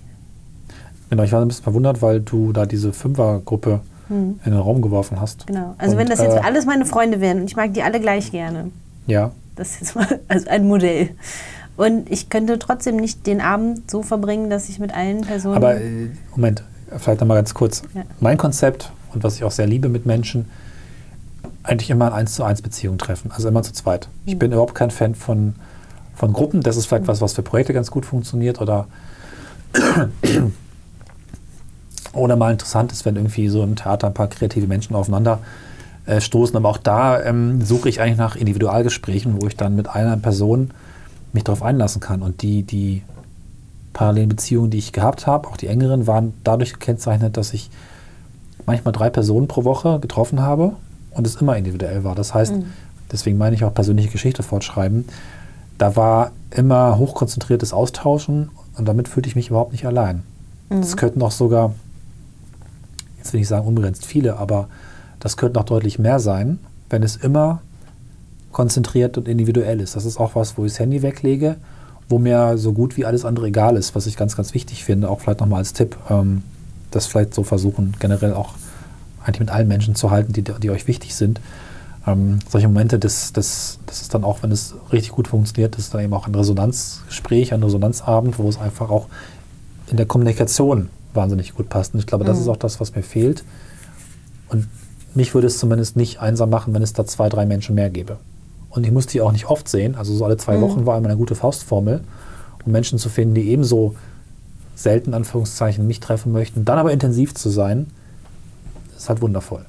Genau, 1.11 1.23
ich 1.23 1.33
war 1.33 1.41
ein 1.41 1.49
bisschen 1.49 1.65
verwundert, 1.65 2.03
weil 2.03 2.21
du 2.21 2.53
da 2.53 2.67
diese 2.67 2.93
Fünfergruppe 2.93 3.81
hm. 4.09 4.41
in 4.45 4.51
den 4.53 4.61
Raum 4.61 4.83
geworfen 4.83 5.21
hast. 5.21 5.47
Genau. 5.47 5.75
Also 5.79 5.93
und, 5.93 5.99
wenn 5.99 6.09
das 6.09 6.21
jetzt 6.21 6.37
äh, 6.37 6.41
alles 6.41 6.67
meine 6.67 6.87
Freunde 6.87 7.21
wären 7.21 7.41
und 7.41 7.45
ich 7.45 7.57
mag 7.57 7.75
die 7.75 7.83
alle 7.83 8.01
gleich 8.01 8.31
gerne, 8.31 8.71
Ja. 9.07 9.33
Das 9.57 9.81
ist 9.81 9.95
mal 9.95 10.21
also 10.29 10.49
ein 10.49 10.67
Modell. 10.67 11.11
Und 11.77 12.11
ich 12.11 12.29
könnte 12.29 12.59
trotzdem 12.59 12.97
nicht 12.97 13.27
den 13.27 13.41
Abend 13.41 13.91
so 13.91 14.03
verbringen, 14.03 14.49
dass 14.49 14.69
ich 14.69 14.79
mit 14.79 14.95
allen 14.95 15.23
Personen. 15.23 15.57
Aber 15.57 15.77
äh, 15.77 16.09
Moment, 16.31 16.63
vielleicht 16.99 17.21
nochmal 17.21 17.39
ganz 17.39 17.55
kurz. 17.55 17.83
Ja. 17.95 18.03
Mein 18.21 18.37
Konzept 18.37 18.93
und 19.13 19.25
was 19.25 19.37
ich 19.37 19.45
auch 19.45 19.51
sehr 19.51 19.67
liebe 19.67 19.89
mit 19.89 20.07
Menschen, 20.07 20.47
eigentlich 21.65 21.91
immer 21.91 22.09
in 22.09 22.13
1 22.13 22.35
zu 22.35 22.45
1 22.45 22.63
Beziehungen 22.63 22.99
treffen, 22.99 23.31
also 23.33 23.49
immer 23.49 23.63
zu 23.63 23.73
zweit. 23.73 24.09
Ich 24.27 24.35
Mhm. 24.35 24.39
bin 24.39 24.53
überhaupt 24.53 24.75
kein 24.75 24.91
Fan 24.91 25.15
von, 25.15 25.55
von 26.15 26.33
Gruppen. 26.33 26.61
Das 26.61 26.77
ist 26.77 26.87
vielleicht 26.87 27.09
was, 27.09 27.21
was 27.21 27.33
für 27.33 27.43
Projekte 27.43 27.73
ganz 27.73 27.91
gut 27.91 28.07
funktioniert 28.07 28.61
oder 28.61 28.87
oder 32.13 32.37
mal 32.37 32.53
interessant 32.53 32.93
ist, 32.93 33.05
wenn 33.05 33.17
irgendwie 33.17 33.49
so 33.49 33.63
im 33.65 33.75
Theater 33.77 34.07
ein 34.09 34.15
paar 34.15 34.29
kreative 34.29 34.67
Menschen 34.69 34.95
aufeinander 34.95 35.41
äh, 36.07 36.21
stoßen. 36.21 36.57
Aber 36.57 36.69
auch 36.69 36.79
da 36.79 37.21
ähm, 37.23 37.63
suche 37.65 37.89
ich 37.89 38.01
eigentlich 38.01 38.19
nach 38.19 38.37
Individualgesprächen, 38.37 39.41
wo 39.41 39.47
ich 39.49 39.57
dann 39.57 39.75
mit 39.75 39.89
einer 39.89 40.17
Person 40.17 40.71
mich 41.33 41.43
darauf 41.45 41.63
einlassen 41.63 42.01
kann. 42.01 42.23
Und 42.23 42.43
die, 42.43 42.63
die 42.63 43.03
parallelen 43.95 44.29
Beziehungen, 44.29 44.71
die 44.71 44.79
ich 44.79 44.93
gehabt 44.93 45.27
habe, 45.27 45.49
auch 45.49 45.57
die 45.57 45.67
engeren, 45.67 46.07
waren 46.07 46.35
dadurch 46.45 46.75
gekennzeichnet, 46.75 47.37
dass 47.37 47.53
ich 47.53 47.71
manchmal 48.67 48.93
drei 48.93 49.11
Personen 49.11 49.49
pro 49.49 49.65
Woche 49.65 49.99
getroffen 49.99 50.41
habe 50.41 50.75
und 51.15 51.27
es 51.27 51.37
immer 51.37 51.57
individuell 51.57 52.05
war. 52.05 52.15
Das 52.15 52.35
heißt, 52.35 52.55
deswegen 53.13 53.39
meine 53.39 53.55
ich 53.57 53.65
auch 53.65 53.75
persönliche 53.75 54.11
Geschichte 54.11 54.43
fortschreiben, 54.43 55.07
da 55.79 55.97
war 55.97 56.31
immer 56.51 56.99
hochkonzentriertes 56.99 57.73
Austauschen 57.73 58.51
und 58.77 58.87
damit 58.87 59.09
fühlte 59.09 59.29
ich 59.29 59.37
mich 59.37 59.49
überhaupt 59.49 59.73
nicht 59.73 59.87
allein. 59.87 60.23
Das 60.81 60.97
könnten 60.97 61.23
auch 61.23 61.31
sogar, 61.31 61.75
jetzt 63.19 63.33
will 63.33 63.41
ich 63.41 63.49
sagen 63.49 63.67
unbegrenzt 63.67 64.07
viele, 64.07 64.39
aber 64.39 64.69
das 65.21 65.37
könnten 65.37 65.59
auch 65.59 65.65
deutlich 65.65 65.99
mehr 65.99 66.21
sein, 66.21 66.59
wenn 66.91 67.03
es 67.03 67.17
immer 67.17 67.61
konzentriert 68.53 69.19
und 69.19 69.29
individuell 69.29 69.81
ist. 69.81 69.97
Das 69.97 70.05
ist 70.05 70.19
auch 70.19 70.35
was, 70.35 70.57
wo 70.57 70.65
ich 70.65 70.73
das 70.73 70.81
Handy 70.81 71.03
weglege, 71.03 71.57
wo 72.09 72.19
mir 72.19 72.57
so 72.57 72.73
gut 72.73 72.97
wie 72.97 73.05
alles 73.05 73.25
andere 73.25 73.49
egal 73.49 73.77
ist, 73.77 73.95
was 73.95 74.07
ich 74.07 74.17
ganz, 74.17 74.37
ganz 74.37 74.55
wichtig 74.55 74.85
finde, 74.85 75.09
auch 75.09 75.21
vielleicht 75.21 75.41
nochmal 75.41 75.59
als 75.59 75.73
Tipp, 75.73 75.97
ähm, 76.09 76.43
das 76.91 77.07
vielleicht 77.07 77.35
so 77.35 77.43
versuchen, 77.43 77.95
generell 77.99 78.33
auch 78.33 78.55
eigentlich 79.25 79.41
mit 79.41 79.51
allen 79.51 79.69
Menschen 79.69 79.95
zu 79.95 80.11
halten, 80.11 80.33
die, 80.33 80.43
die 80.43 80.71
euch 80.71 80.87
wichtig 80.87 81.15
sind. 81.15 81.41
Ähm, 82.07 82.39
solche 82.49 82.69
Momente, 82.69 82.99
das, 82.99 83.33
das, 83.33 83.79
das 83.87 84.03
ist 84.03 84.15
dann 84.15 84.25
auch, 84.25 84.43
wenn 84.43 84.53
es 84.53 84.75
richtig 84.93 85.13
gut 85.13 85.29
funktioniert, 85.29 85.75
das 85.75 85.85
ist 85.85 85.95
dann 85.95 86.03
eben 86.03 86.13
auch 86.13 86.27
ein 86.27 86.35
Resonanzgespräch, 86.35 87.55
ein 87.55 87.63
Resonanzabend, 87.63 88.39
wo 88.39 88.49
es 88.49 88.59
einfach 88.61 88.91
auch 88.91 89.09
in 89.91 89.97
der 89.97 90.07
Kommunikation 90.07 90.91
wahnsinnig 91.15 91.55
gut 91.55 91.69
passt. 91.69 91.95
Und 91.95 92.01
ich 92.01 92.07
glaube, 92.07 92.25
das 92.25 92.39
ist 92.39 92.49
auch 92.49 92.57
das, 92.57 92.81
was 92.81 92.95
mir 92.95 93.03
fehlt. 93.03 93.45
Und 94.49 94.69
mich 95.15 95.33
würde 95.35 95.47
es 95.47 95.59
zumindest 95.59 95.97
nicht 95.97 96.21
einsam 96.21 96.51
machen, 96.51 96.75
wenn 96.75 96.83
es 96.83 96.93
da 96.93 97.07
zwei, 97.07 97.29
drei 97.29 97.47
Menschen 97.47 97.75
mehr 97.75 97.89
gäbe. 97.89 98.19
Und 98.69 98.85
ich 98.85 98.93
muss 98.93 99.07
die 99.07 99.21
auch 99.21 99.33
nicht 99.33 99.47
oft 99.47 99.69
sehen. 99.69 99.95
Also 99.95 100.15
so 100.15 100.25
alle 100.25 100.37
zwei 100.37 100.61
Wochen 100.61 100.85
war 100.85 100.99
immer 100.99 101.09
eine 101.09 101.17
gute 101.17 101.37
Faustformel, 101.37 102.01
um 102.67 102.73
Menschen 102.73 102.99
zu 102.99 103.09
finden, 103.09 103.35
die 103.35 103.49
ebenso 103.49 103.95
selten, 104.75 105.15
Anführungszeichen, 105.15 105.87
mich 105.87 106.01
treffen 106.01 106.33
möchten. 106.33 106.65
Dann 106.65 106.79
aber 106.79 106.93
intensiv 106.93 107.35
zu 107.35 107.49
sein, 107.49 107.87
ist 108.97 109.09
halt 109.09 109.21
wundervoll. 109.23 109.65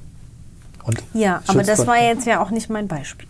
Und 0.84 1.02
ja, 1.14 1.42
aber 1.46 1.62
das 1.62 1.86
war 1.86 1.98
jetzt 2.00 2.26
ja 2.26 2.40
auch 2.42 2.50
nicht 2.50 2.70
mein 2.70 2.86
Beispiel. 2.88 3.28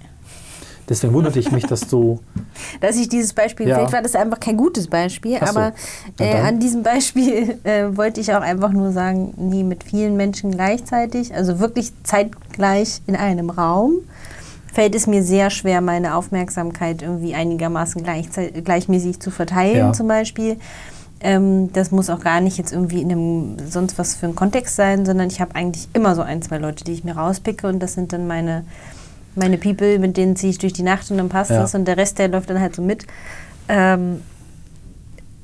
Deswegen 0.89 1.13
wunderte 1.15 1.41
ich 1.41 1.51
mich, 1.51 1.65
dass 1.67 1.81
du. 1.89 2.21
Dass 2.81 2.97
ich 2.97 3.09
dieses 3.09 3.33
Beispiel 3.33 3.67
Ja. 3.69 3.77
vielleicht 3.77 3.93
war 3.93 4.03
das 4.03 4.15
einfach 4.15 4.39
kein 4.41 4.57
gutes 4.57 4.87
Beispiel, 4.89 5.39
so. 5.39 5.45
aber 5.47 5.73
äh, 6.19 6.35
an 6.41 6.59
diesem 6.61 6.83
Beispiel 6.83 7.59
äh, 7.65 7.97
wollte 7.97 8.21
ich 8.21 8.33
auch 8.35 8.41
einfach 8.41 8.71
nur 8.71 8.93
sagen, 8.93 9.35
nie 9.37 9.65
mit 9.65 9.83
vielen 9.85 10.17
Menschen 10.17 10.53
gleichzeitig, 10.53 11.35
also 11.35 11.59
wirklich 11.59 11.93
zeitgleich 12.05 13.01
in 13.07 13.17
einem 13.17 13.51
Raum, 13.51 13.95
fällt 14.73 14.95
es 14.95 15.07
mir 15.07 15.23
sehr 15.23 15.51
schwer, 15.51 15.81
meine 15.81 16.15
Aufmerksamkeit 16.15 17.03
irgendwie 17.03 17.35
einigermaßen 17.35 18.03
gleichmäßig 18.05 19.21
zu 19.21 19.31
verteilen, 19.31 19.77
Ja. 19.77 19.93
zum 19.93 20.07
Beispiel. 20.09 20.57
Ähm, 21.29 21.73
das 21.73 21.91
muss 21.91 22.09
auch 22.09 22.21
gar 22.21 22.41
nicht 22.41 22.57
jetzt 22.57 22.73
irgendwie 22.73 23.03
in 23.03 23.11
einem 23.11 23.57
sonst 23.69 23.99
was 23.99 24.15
für 24.15 24.27
einen 24.27 24.37
Kontext 24.37 24.77
sein, 24.77 25.05
sondern 25.05 25.27
ich 25.27 25.41
habe 25.41 25.57
eigentlich 25.57 25.89
immer 25.93 26.15
so 26.15 26.23
ein, 26.23 26.41
zwei 26.41 26.59
Leute, 26.59 26.85
die 26.85 26.93
ich 26.93 27.03
mir 27.03 27.17
rauspicke 27.17 27.67
und 27.67 27.81
das 27.81 27.95
sind 27.95 28.13
dann 28.13 28.29
meine, 28.29 28.65
meine 29.35 29.59
People, 29.59 29.99
mit 29.99 30.17
denen 30.17 30.37
ziehe 30.37 30.51
ich 30.51 30.59
durch 30.59 30.73
die 30.73 30.85
Nacht 30.85 31.11
und 31.11 31.17
dann 31.17 31.29
passt 31.29 31.51
Ja. 31.51 31.63
das 31.63 31.75
und 31.75 31.85
der 31.87 31.97
Rest, 31.97 32.21
der 32.21 32.29
läuft 32.29 32.49
dann 32.49 32.61
halt 32.61 32.77
so 32.77 32.83
mit. 32.83 33.07
Ähm, 33.69 34.23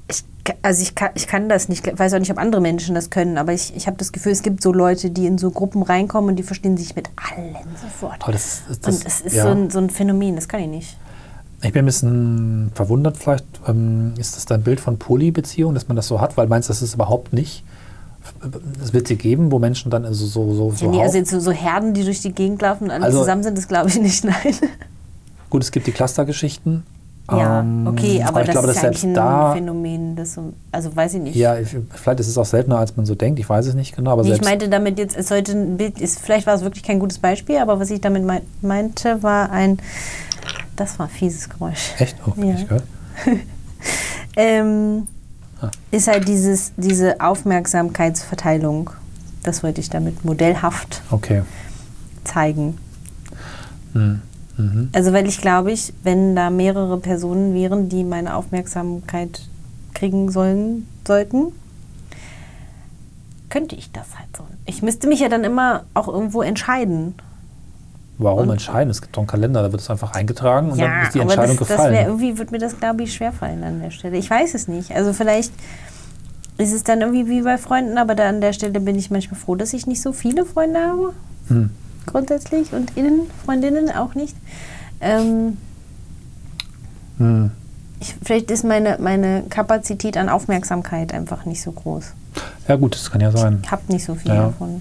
ich, 0.08 0.22
also 0.62 0.82
ich 0.82 0.94
kann, 0.94 1.10
ich 1.14 1.26
kann 1.26 1.48
das 1.48 1.68
nicht, 1.68 1.84
ich 1.84 1.98
weiß 1.98 2.14
auch 2.14 2.18
nicht, 2.20 2.30
ob 2.30 2.38
andere 2.38 2.60
Menschen 2.60 2.94
das 2.94 3.10
können, 3.10 3.36
aber 3.36 3.52
ich, 3.52 3.74
ich 3.76 3.88
habe 3.88 3.96
das 3.96 4.12
Gefühl, 4.12 4.30
es 4.32 4.42
gibt 4.42 4.62
so 4.62 4.72
Leute, 4.72 5.10
die 5.10 5.26
in 5.26 5.36
so 5.36 5.50
Gruppen 5.50 5.82
reinkommen 5.82 6.30
und 6.30 6.36
die 6.36 6.42
verstehen 6.44 6.76
sich 6.76 6.94
mit 6.94 7.08
allen 7.16 7.56
sofort. 7.80 8.22
Das, 8.28 8.62
ist- 8.70 8.86
das, 8.86 8.94
und 8.96 9.06
es 9.06 9.20
ist 9.20 9.34
ja. 9.34 9.42
so, 9.42 9.48
ein, 9.50 9.70
so 9.70 9.80
ein 9.80 9.90
Phänomen, 9.90 10.36
das 10.36 10.48
kann 10.48 10.60
ich 10.60 10.68
nicht. 10.68 10.96
Ich 11.62 11.72
bin 11.72 11.82
ein 11.82 11.86
bisschen 11.86 12.72
verwundert, 12.74 13.16
vielleicht 13.16 13.44
ähm, 13.68 14.14
ist 14.18 14.36
das 14.36 14.46
dein 14.46 14.62
Bild 14.62 14.80
von 14.80 14.98
Polybeziehung, 14.98 15.74
dass 15.74 15.86
man 15.88 15.96
das 15.96 16.08
so 16.08 16.20
hat, 16.20 16.36
weil 16.36 16.48
meinst 16.48 16.68
du, 16.68 16.72
das 16.72 16.82
ist 16.82 16.94
überhaupt 16.94 17.32
nicht. 17.32 17.64
Es 18.82 18.92
wird 18.92 19.06
sie 19.08 19.16
geben, 19.16 19.50
wo 19.52 19.58
Menschen 19.58 19.90
dann 19.90 20.04
also 20.04 20.26
so, 20.26 20.52
so, 20.54 20.70
so 20.72 20.84
Ja, 20.86 20.90
nee, 20.90 21.02
also 21.02 21.18
jetzt 21.18 21.30
so, 21.30 21.50
Herden, 21.52 21.94
die 21.94 22.04
durch 22.04 22.20
die 22.20 22.32
Gegend 22.32 22.62
laufen 22.62 22.84
und 22.84 22.90
alle 22.90 23.04
Also- 23.04 23.20
zusammen 23.20 23.42
sind, 23.42 23.56
das 23.58 23.68
glaube 23.68 23.88
ich 23.88 24.00
nicht, 24.00 24.24
nein. 24.24 24.34
Gut, 25.50 25.62
es 25.62 25.70
gibt 25.70 25.86
die 25.86 25.92
Clustergeschichten. 25.92 26.82
Ja, 27.30 27.60
ähm, 27.60 27.86
okay, 27.86 28.22
aber, 28.24 28.40
ich 28.40 28.46
das 28.46 28.54
glaube, 28.54 28.68
ist 28.72 28.78
eigentlich 28.84 28.98
selbst 29.00 29.04
ein 29.04 29.14
da. 29.14 29.52
Phänomen, 29.54 30.16
das 30.16 30.34
so, 30.34 30.52
also 30.72 30.94
weiß 30.94 31.14
ich 31.14 31.20
nicht. 31.20 31.36
Ja, 31.36 31.56
ich, 31.56 31.68
vielleicht 31.94 32.18
ist 32.20 32.26
es 32.26 32.36
auch 32.36 32.44
seltener, 32.44 32.78
als 32.78 32.96
man 32.96 33.06
so 33.06 33.14
denkt. 33.14 33.38
Ich 33.38 33.48
weiß 33.48 33.66
es 33.66 33.74
nicht 33.74 33.94
genau, 33.94 34.10
aber 34.12 34.24
Nee, 34.24 34.32
ich 34.34 34.42
meinte 34.42 34.68
damit 34.68 34.98
jetzt, 34.98 35.16
es 35.16 35.28
sollte 35.28 35.52
ein 35.52 35.76
Bild, 35.76 36.00
ist, 36.00 36.18
vielleicht 36.18 36.46
war 36.48 36.54
es 36.54 36.62
wirklich 36.62 36.82
kein 36.82 36.98
gutes 36.98 37.18
Beispiel, 37.20 37.58
aber 37.58 37.78
was 37.78 37.90
ich 37.90 38.00
damit 38.00 38.24
mei- 38.24 38.42
meinte, 38.60 39.22
war 39.22 39.50
ein, 39.50 39.78
das 40.76 40.98
war 40.98 41.06
ein 41.06 41.12
fieses 41.12 41.48
Geräusch. 41.48 41.92
echt? 41.98 42.16
Oh, 42.26 42.32
Ja. 42.40 42.54
ich 42.54 42.62
gehört. 42.68 42.84
Ähm, 44.36 45.06
Ah. 45.60 45.70
Ist 45.92 46.08
halt 46.08 46.26
dieses, 46.26 46.72
diese 46.76 47.20
Aufmerksamkeitsverteilung, 47.20 48.90
das 49.44 49.62
wollte 49.62 49.80
ich 49.80 49.90
damit 49.90 50.24
modellhaft 50.24 51.02
Okay. 51.10 51.42
zeigen. 52.24 52.78
Hm. 53.92 54.20
Mhm. 54.56 54.88
Also 54.92 55.12
weil 55.12 55.28
ich 55.28 55.40
glaube 55.40 55.70
ich, 55.70 55.92
wenn 56.02 56.34
da 56.34 56.50
mehrere 56.50 56.98
Personen 56.98 57.54
wären, 57.54 57.88
die 57.88 58.02
meine 58.02 58.34
Aufmerksamkeit 58.34 59.42
kriegen 59.94 60.32
sollen, 60.32 60.88
sollten, 61.06 61.52
könnte 63.48 63.76
ich 63.76 63.92
das 63.92 64.06
halt 64.18 64.36
so. 64.36 64.44
Ich 64.66 64.82
müsste 64.82 65.06
mich 65.06 65.20
ja 65.20 65.28
dann 65.28 65.44
immer 65.44 65.84
auch 65.94 66.08
irgendwo 66.08 66.42
entscheiden. 66.42 67.14
Warum 68.22 68.44
Und- 68.48 68.50
entscheiden? 68.50 68.90
Es 68.90 69.00
gibt 69.02 69.16
doch 69.16 69.20
einen 69.22 69.26
Kalender, 69.28 69.62
da 69.62 69.72
wird 69.72 69.80
es 69.82 69.90
einfach 69.90 70.12
eingetragen 70.12 70.70
und 70.70 70.80
dann 70.80 71.02
ist 71.02 71.14
die 71.14 71.20
Entscheidung 71.20 71.56
das, 71.56 71.68
das 71.68 71.68
gefallen. 71.76 71.92
wär, 71.94 72.06
irgendwie 72.06 72.38
wird 72.38 72.52
mir 72.52 72.58
das, 72.58 72.78
glaube 72.78 73.02
ich, 73.02 73.12
schwerfallen 73.14 73.62
an 73.64 73.80
der 73.80 73.90
Stelle. 73.90 74.16
Ich 74.16 74.28
weiß 74.30 74.54
es 74.54 74.68
nicht. 74.68 74.92
Also 74.94 75.12
vielleicht 75.12 75.52
ist 76.58 76.72
es 76.72 76.84
dann 76.84 77.00
irgendwie 77.00 77.28
wie 77.28 77.42
bei 77.42 77.58
Freunden, 77.58 77.98
aber 77.98 78.14
da 78.14 78.28
an 78.28 78.40
der 78.40 78.52
Stelle 78.52 78.78
bin 78.80 78.96
ich 78.96 79.10
manchmal 79.10 79.38
froh, 79.40 79.54
dass 79.54 79.72
ich 79.72 79.86
nicht 79.86 80.02
so 80.02 80.12
viele 80.12 80.44
Freunde 80.44 80.80
habe. 80.80 81.12
Hm. 81.48 81.70
Grundsätzlich. 82.06 82.72
Und 82.72 82.96
Innen, 82.96 83.22
Freundinnen 83.44 83.90
auch 83.90 84.14
nicht. 84.14 84.36
Ähm, 85.00 85.56
Hm. 87.18 87.50
ich, 88.00 88.14
vielleicht 88.22 88.50
ist 88.50 88.64
meine, 88.64 88.98
meine 89.00 89.44
Kapazität 89.48 90.16
an 90.16 90.28
Aufmerksamkeit 90.28 91.12
einfach 91.14 91.44
nicht 91.44 91.62
so 91.62 91.72
groß. 91.72 92.12
Ja, 92.68 92.76
gut, 92.76 92.94
das 92.94 93.10
kann 93.10 93.20
ja 93.20 93.30
sein. 93.30 93.60
Ich 93.62 93.70
habe 93.70 93.82
nicht 93.88 94.04
so 94.04 94.14
viel 94.14 94.30
Ja. 94.32 94.46
davon. 94.46 94.80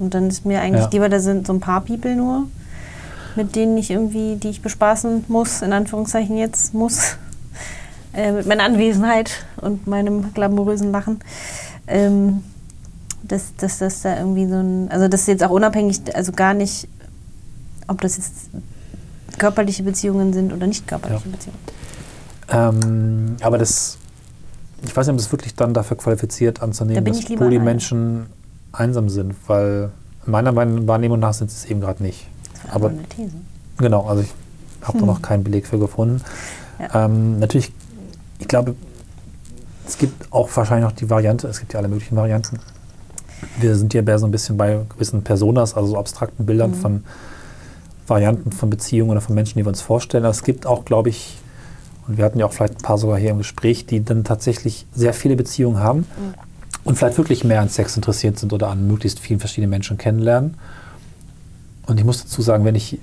Und 0.00 0.14
dann 0.14 0.28
ist 0.28 0.44
mir 0.44 0.60
eigentlich 0.60 0.84
Ja. 0.84 0.90
lieber, 0.90 1.08
da 1.08 1.20
sind 1.20 1.46
so 1.46 1.52
ein 1.52 1.60
paar 1.60 1.82
People 1.82 2.16
nur, 2.16 2.46
mit 3.36 3.54
denen 3.54 3.76
ich 3.76 3.90
irgendwie, 3.90 4.36
die 4.36 4.48
ich 4.48 4.62
bespaßen 4.62 5.26
muss, 5.28 5.62
in 5.62 5.72
Anführungszeichen 5.72 6.36
jetzt 6.36 6.74
muss, 6.74 7.16
äh, 8.14 8.32
mit 8.32 8.46
meiner 8.46 8.64
Anwesenheit 8.64 9.44
und 9.60 9.86
meinem 9.86 10.32
glamourösen 10.34 10.90
Lachen. 10.90 11.20
Ähm, 11.86 12.42
dass, 13.22 13.54
dass 13.56 13.78
das 13.78 14.00
da 14.02 14.16
irgendwie 14.16 14.46
so 14.48 14.56
ein, 14.56 14.90
also 14.90 15.06
das 15.06 15.20
ist 15.22 15.26
jetzt 15.28 15.44
auch 15.44 15.50
unabhängig, 15.50 16.00
also 16.16 16.32
gar 16.32 16.54
nicht, 16.54 16.88
ob 17.86 18.00
das 18.00 18.16
jetzt 18.16 18.34
körperliche 19.38 19.82
Beziehungen 19.82 20.32
sind 20.32 20.52
oder 20.52 20.66
nicht 20.66 20.88
körperliche 20.88 21.26
Ja. 21.28 21.30
Beziehungen. 21.30 21.58
Ähm, 22.52 23.36
aber 23.42 23.58
das, 23.58 23.98
ich 24.82 24.96
weiß 24.96 25.06
nicht, 25.06 25.12
ob 25.12 25.18
das 25.18 25.30
wirklich 25.30 25.54
dann 25.54 25.74
dafür 25.74 25.96
qualifiziert 25.98 26.58
Da 26.58 26.64
anzunehmen, 26.64 27.04
bin 27.04 27.12
dass 27.14 27.24
Polymenschen 27.26 28.26
einsam 28.72 29.08
sind, 29.08 29.34
weil 29.46 29.90
meiner 30.26 30.54
Wahrnehmung 30.54 31.18
nach 31.18 31.34
sind 31.34 31.50
sie 31.50 31.56
es 31.56 31.70
eben 31.70 31.80
gerade 31.80 32.02
nicht. 32.02 32.26
Das 32.64 32.72
Aber 32.74 32.88
eine 32.90 33.02
These. 33.08 33.32
genau, 33.78 34.06
also 34.06 34.22
ich 34.22 34.32
habe 34.82 34.98
da 34.98 35.00
Hm. 35.02 35.06
noch 35.06 35.22
keinen 35.22 35.44
Beleg 35.44 35.66
für 35.66 35.78
gefunden. 35.78 36.20
Ja. 36.78 37.04
Ähm, 37.06 37.38
natürlich, 37.38 37.72
ich 38.38 38.48
glaube, 38.48 38.74
es 39.86 39.98
gibt 39.98 40.32
auch 40.32 40.48
wahrscheinlich 40.54 40.84
noch 40.88 40.96
die 40.96 41.10
Variante, 41.10 41.48
es 41.48 41.58
gibt 41.58 41.72
ja 41.72 41.80
alle 41.80 41.88
möglichen 41.88 42.16
Varianten. 42.16 42.58
Wir 43.58 43.74
sind 43.76 43.92
ja 43.94 44.18
so 44.18 44.26
ein 44.26 44.30
bisschen 44.30 44.56
bei 44.56 44.80
gewissen 44.94 45.22
Personas, 45.22 45.74
also 45.74 45.90
so 45.90 45.98
abstrakten 45.98 46.46
Bildern 46.46 46.70
Mhm. 46.72 46.74
von 46.74 47.04
Varianten 48.06 48.52
von 48.52 48.70
Beziehungen 48.70 49.10
oder 49.10 49.20
von 49.20 49.34
Menschen, 49.34 49.58
die 49.58 49.64
wir 49.64 49.68
uns 49.68 49.80
vorstellen. 49.80 50.24
Aber 50.24 50.32
es 50.32 50.42
gibt 50.42 50.66
auch, 50.66 50.84
glaube 50.84 51.08
ich, 51.10 51.38
und 52.08 52.16
wir 52.18 52.24
hatten 52.24 52.38
ja 52.38 52.46
auch 52.46 52.52
vielleicht 52.52 52.74
ein 52.76 52.82
paar 52.82 52.98
sogar 52.98 53.18
hier 53.18 53.30
im 53.30 53.38
Gespräch, 53.38 53.86
die 53.86 54.04
dann 54.04 54.24
tatsächlich 54.24 54.86
sehr 54.94 55.14
viele 55.14 55.36
Beziehungen 55.36 55.78
haben 55.80 56.00
Mhm. 56.00 56.34
Und 56.84 56.96
vielleicht 56.96 57.18
wirklich 57.18 57.44
mehr 57.44 57.60
an 57.60 57.68
Sex 57.68 57.96
interessiert 57.96 58.38
sind 58.38 58.52
oder 58.52 58.68
an 58.68 58.86
möglichst 58.86 59.20
vielen 59.20 59.40
verschiedenen 59.40 59.70
Menschen 59.70 59.98
kennenlernen. 59.98 60.54
Und 61.86 61.98
ich 61.98 62.04
muss 62.04 62.22
dazu 62.22 62.42
sagen, 62.42 62.64
wenn 62.64 62.74
ich 62.74 62.98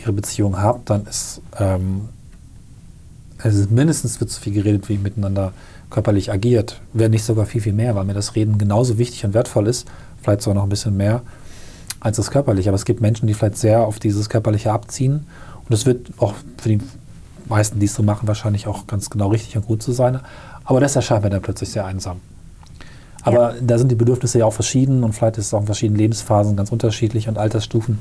ihre 0.00 0.12
Beziehung 0.12 0.60
habt, 0.60 0.90
dann 0.90 1.06
ist 1.06 1.42
ähm, 1.58 2.08
also 3.42 3.66
mindestens 3.70 4.20
wird 4.20 4.30
so 4.30 4.40
viel 4.40 4.52
geredet, 4.52 4.88
wie 4.88 4.98
miteinander 4.98 5.52
körperlich 5.88 6.30
agiert. 6.30 6.80
Wenn 6.92 7.10
nicht 7.10 7.24
sogar 7.24 7.46
viel, 7.46 7.60
viel 7.60 7.72
mehr, 7.72 7.94
weil 7.94 8.04
mir 8.04 8.14
das 8.14 8.34
Reden 8.36 8.58
genauso 8.58 8.98
wichtig 8.98 9.24
und 9.24 9.34
wertvoll 9.34 9.66
ist, 9.66 9.88
vielleicht 10.22 10.42
sogar 10.42 10.56
noch 10.56 10.64
ein 10.64 10.68
bisschen 10.68 10.96
mehr 10.96 11.22
als 12.00 12.16
das 12.16 12.30
Körperliche. 12.30 12.70
Aber 12.70 12.76
es 12.76 12.84
gibt 12.84 13.00
Menschen, 13.00 13.26
die 13.26 13.34
vielleicht 13.34 13.56
sehr 13.56 13.80
auf 13.80 13.98
dieses 13.98 14.28
Körperliche 14.28 14.72
abziehen. 14.72 15.26
Und 15.64 15.72
es 15.72 15.86
wird 15.86 16.10
auch 16.18 16.34
für 16.58 16.68
die 16.68 16.80
meisten, 17.48 17.80
die 17.80 17.86
es 17.86 17.94
so 17.94 18.02
machen, 18.02 18.28
wahrscheinlich 18.28 18.66
auch 18.66 18.86
ganz 18.86 19.10
genau 19.10 19.28
richtig 19.28 19.56
und 19.56 19.66
gut 19.66 19.82
zu 19.82 19.92
sein. 19.92 20.20
Aber 20.64 20.80
das 20.80 20.96
erscheint 20.96 21.24
mir 21.24 21.30
dann 21.30 21.42
plötzlich 21.42 21.70
sehr 21.70 21.84
einsam. 21.86 22.20
Aber 23.22 23.54
ja. 23.54 23.60
da 23.60 23.78
sind 23.78 23.90
die 23.90 23.96
Bedürfnisse 23.96 24.38
ja 24.38 24.46
auch 24.46 24.52
verschieden 24.52 25.04
und 25.04 25.12
vielleicht 25.12 25.38
ist 25.38 25.46
es 25.46 25.54
auch 25.54 25.60
in 25.60 25.66
verschiedenen 25.66 25.98
Lebensphasen 25.98 26.56
ganz 26.56 26.72
unterschiedlich 26.72 27.28
und 27.28 27.38
Altersstufen. 27.38 27.98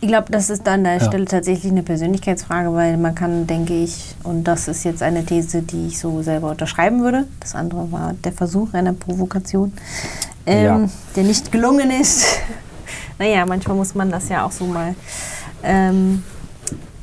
Ich 0.00 0.08
glaube, 0.08 0.30
das 0.30 0.50
ist 0.50 0.66
an 0.68 0.84
der 0.84 0.94
ja. 0.94 1.00
Stelle 1.00 1.24
tatsächlich 1.24 1.70
eine 1.70 1.82
Persönlichkeitsfrage, 1.82 2.72
weil 2.74 2.96
man 2.96 3.14
kann, 3.14 3.46
denke 3.46 3.74
ich, 3.74 4.14
und 4.22 4.44
das 4.44 4.68
ist 4.68 4.84
jetzt 4.84 5.02
eine 5.02 5.24
These, 5.24 5.62
die 5.62 5.88
ich 5.88 5.98
so 5.98 6.22
selber 6.22 6.50
unterschreiben 6.50 7.02
würde. 7.02 7.26
Das 7.40 7.54
andere 7.54 7.90
war 7.92 8.14
der 8.24 8.32
Versuch 8.32 8.72
einer 8.74 8.92
Provokation, 8.92 9.72
ähm, 10.46 10.64
ja. 10.64 10.88
der 11.16 11.24
nicht 11.24 11.52
gelungen 11.52 11.90
ist. 11.90 12.24
naja, 13.18 13.46
manchmal 13.46 13.76
muss 13.76 13.94
man 13.94 14.10
das 14.10 14.28
ja 14.28 14.44
auch 14.44 14.52
so 14.52 14.66
mal. 14.66 14.94
Ähm, 15.62 16.22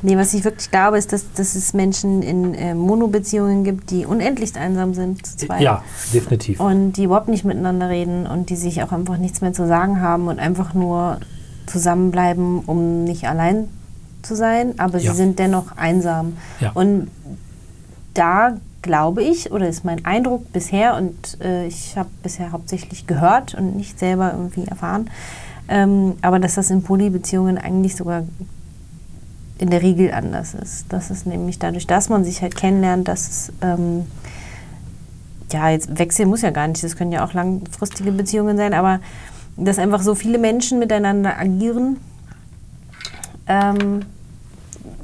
nee, 0.01 0.17
was 0.17 0.33
ich 0.33 0.43
wirklich 0.43 0.71
glaube, 0.71 0.97
ist, 0.97 1.13
dass, 1.13 1.31
dass 1.33 1.55
es 1.55 1.73
Menschen 1.73 2.21
in 2.21 2.53
äh, 2.53 2.73
Monobeziehungen 2.73 3.63
gibt, 3.63 3.91
die 3.91 4.05
unendlich 4.05 4.55
einsam 4.55 4.93
sind, 4.93 5.25
zu 5.25 5.37
zweit. 5.37 5.61
Ja, 5.61 5.83
definitiv. 6.13 6.59
Und 6.59 6.93
die 6.93 7.03
überhaupt 7.05 7.27
nicht 7.27 7.45
miteinander 7.45 7.89
reden 7.89 8.27
und 8.27 8.49
die 8.49 8.55
sich 8.55 8.83
auch 8.83 8.91
einfach 8.91 9.17
nichts 9.17 9.41
mehr 9.41 9.53
zu 9.53 9.67
sagen 9.67 10.01
haben 10.01 10.27
und 10.27 10.39
einfach 10.39 10.73
nur 10.73 11.19
zusammenbleiben, 11.65 12.59
um 12.59 13.03
nicht 13.03 13.27
allein 13.27 13.69
zu 14.21 14.35
sein, 14.35 14.79
aber 14.79 14.99
ja. 14.99 15.11
sie 15.11 15.17
sind 15.17 15.39
dennoch 15.39 15.77
einsam. 15.77 16.37
Ja. 16.59 16.71
Und 16.73 17.09
da 18.13 18.57
glaube 18.81 19.23
ich, 19.23 19.51
oder 19.51 19.67
ist 19.67 19.83
mein 19.85 20.05
Eindruck 20.05 20.51
bisher, 20.53 20.95
und 20.95 21.41
äh, 21.41 21.67
ich 21.67 21.97
habe 21.97 22.09
bisher 22.23 22.51
hauptsächlich 22.51 23.07
gehört 23.07 23.53
und 23.53 23.75
nicht 23.75 23.99
selber 23.99 24.31
irgendwie 24.33 24.65
erfahren, 24.65 25.09
ähm, 25.67 26.13
aber 26.21 26.39
dass 26.39 26.55
das 26.55 26.69
in 26.69 26.83
Polybeziehungen 26.83 27.57
eigentlich 27.57 27.95
sogar 27.95 28.23
in 29.57 29.69
der 29.69 29.81
Regel 29.81 30.11
anders 30.13 30.53
ist. 30.53 30.85
Das 30.89 31.09
ist 31.09 31.25
nämlich 31.25 31.59
dadurch, 31.59 31.87
dass 31.87 32.09
man 32.09 32.23
sich 32.23 32.41
halt 32.41 32.55
kennenlernt, 32.55 33.07
dass 33.07 33.27
es, 33.27 33.53
ähm, 33.61 34.05
ja, 35.51 35.69
jetzt 35.69 35.97
wechseln 35.97 36.29
muss 36.29 36.41
ja 36.41 36.51
gar 36.51 36.67
nicht, 36.67 36.83
das 36.83 36.95
können 36.95 37.11
ja 37.11 37.25
auch 37.25 37.33
langfristige 37.33 38.11
Beziehungen 38.11 38.57
sein, 38.57 38.73
aber 38.73 38.99
dass 39.55 39.79
einfach 39.79 40.01
so 40.01 40.13
viele 40.13 40.37
Menschen 40.37 40.79
miteinander 40.79 41.37
agieren, 41.39 41.97
ähm, 43.47 44.01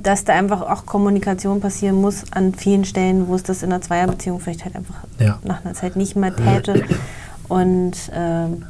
dass 0.01 0.25
da 0.25 0.33
einfach 0.33 0.61
auch 0.61 0.85
Kommunikation 0.85 1.61
passieren 1.61 1.99
muss 1.99 2.25
an 2.31 2.53
vielen 2.53 2.85
Stellen, 2.85 3.27
wo 3.27 3.35
es 3.35 3.43
das 3.43 3.63
in 3.63 3.71
einer 3.71 3.81
Zweierbeziehung 3.81 4.39
vielleicht 4.39 4.65
halt 4.65 4.75
einfach 4.75 4.95
ja. 5.17 5.39
nach 5.43 5.63
einer 5.63 5.73
Zeit 5.73 5.95
nicht 5.95 6.15
mehr 6.15 6.35
täte. 6.35 6.83
Und 7.47 7.93
ähm, 8.13 8.65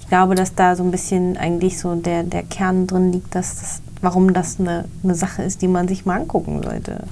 ich 0.00 0.08
glaube, 0.08 0.34
dass 0.34 0.54
da 0.54 0.74
so 0.74 0.82
ein 0.82 0.90
bisschen 0.90 1.36
eigentlich 1.36 1.78
so 1.78 1.94
der, 1.94 2.22
der 2.22 2.42
Kern 2.42 2.86
drin 2.86 3.12
liegt, 3.12 3.34
dass 3.34 3.56
das, 3.60 3.82
warum 4.02 4.34
das 4.34 4.60
eine, 4.60 4.84
eine 5.02 5.14
Sache 5.14 5.42
ist, 5.42 5.62
die 5.62 5.68
man 5.68 5.88
sich 5.88 6.04
mal 6.04 6.20
angucken 6.20 6.62
sollte. 6.62 7.04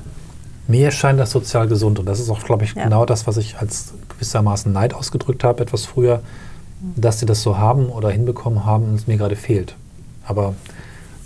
Mir 0.68 0.90
scheint 0.90 1.18
das 1.18 1.30
sozial 1.30 1.66
gesund 1.66 1.98
und 1.98 2.06
das 2.06 2.20
ist 2.20 2.28
auch, 2.28 2.44
glaube 2.44 2.64
ich, 2.64 2.74
ja. 2.74 2.84
genau 2.84 3.06
das, 3.06 3.26
was 3.26 3.38
ich 3.38 3.58
als 3.58 3.94
gewissermaßen 4.10 4.72
Neid 4.72 4.92
ausgedrückt 4.92 5.42
habe, 5.42 5.62
etwas 5.62 5.86
früher 5.86 6.20
dass 6.96 7.20
sie 7.20 7.26
das 7.26 7.42
so 7.42 7.58
haben 7.58 7.88
oder 7.88 8.10
hinbekommen 8.10 8.64
haben 8.64 8.84
und 8.86 8.94
es 8.94 9.06
mir 9.06 9.16
gerade 9.16 9.36
fehlt. 9.36 9.74
Aber 10.24 10.54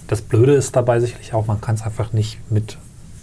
das 0.09 0.21
Blöde 0.21 0.55
ist 0.55 0.75
dabei 0.77 1.01
sicherlich 1.01 1.33
auch, 1.33 1.47
man 1.47 1.61
kann 1.61 1.77
es 1.77 1.83
einfach 1.83 2.13
nicht 2.13 2.39
mit, 2.51 2.77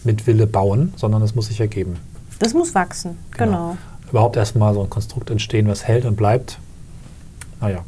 mit 0.03 0.27
Wille 0.27 0.47
bauen, 0.47 0.93
sondern 0.95 1.21
es 1.21 1.35
muss 1.35 1.47
sich 1.47 1.59
ergeben. 1.59 1.97
Das 2.39 2.53
muss 2.53 2.73
wachsen, 2.73 3.17
genau. 3.31 3.51
genau. 3.51 3.77
Überhaupt 4.09 4.35
erstmal 4.35 4.73
so 4.73 4.81
ein 4.81 4.89
Konstrukt 4.89 5.29
entstehen, 5.29 5.67
was 5.67 5.83
hält 5.85 6.05
und 6.05 6.15
bleibt. 6.15 6.57
Naja. 7.59 7.83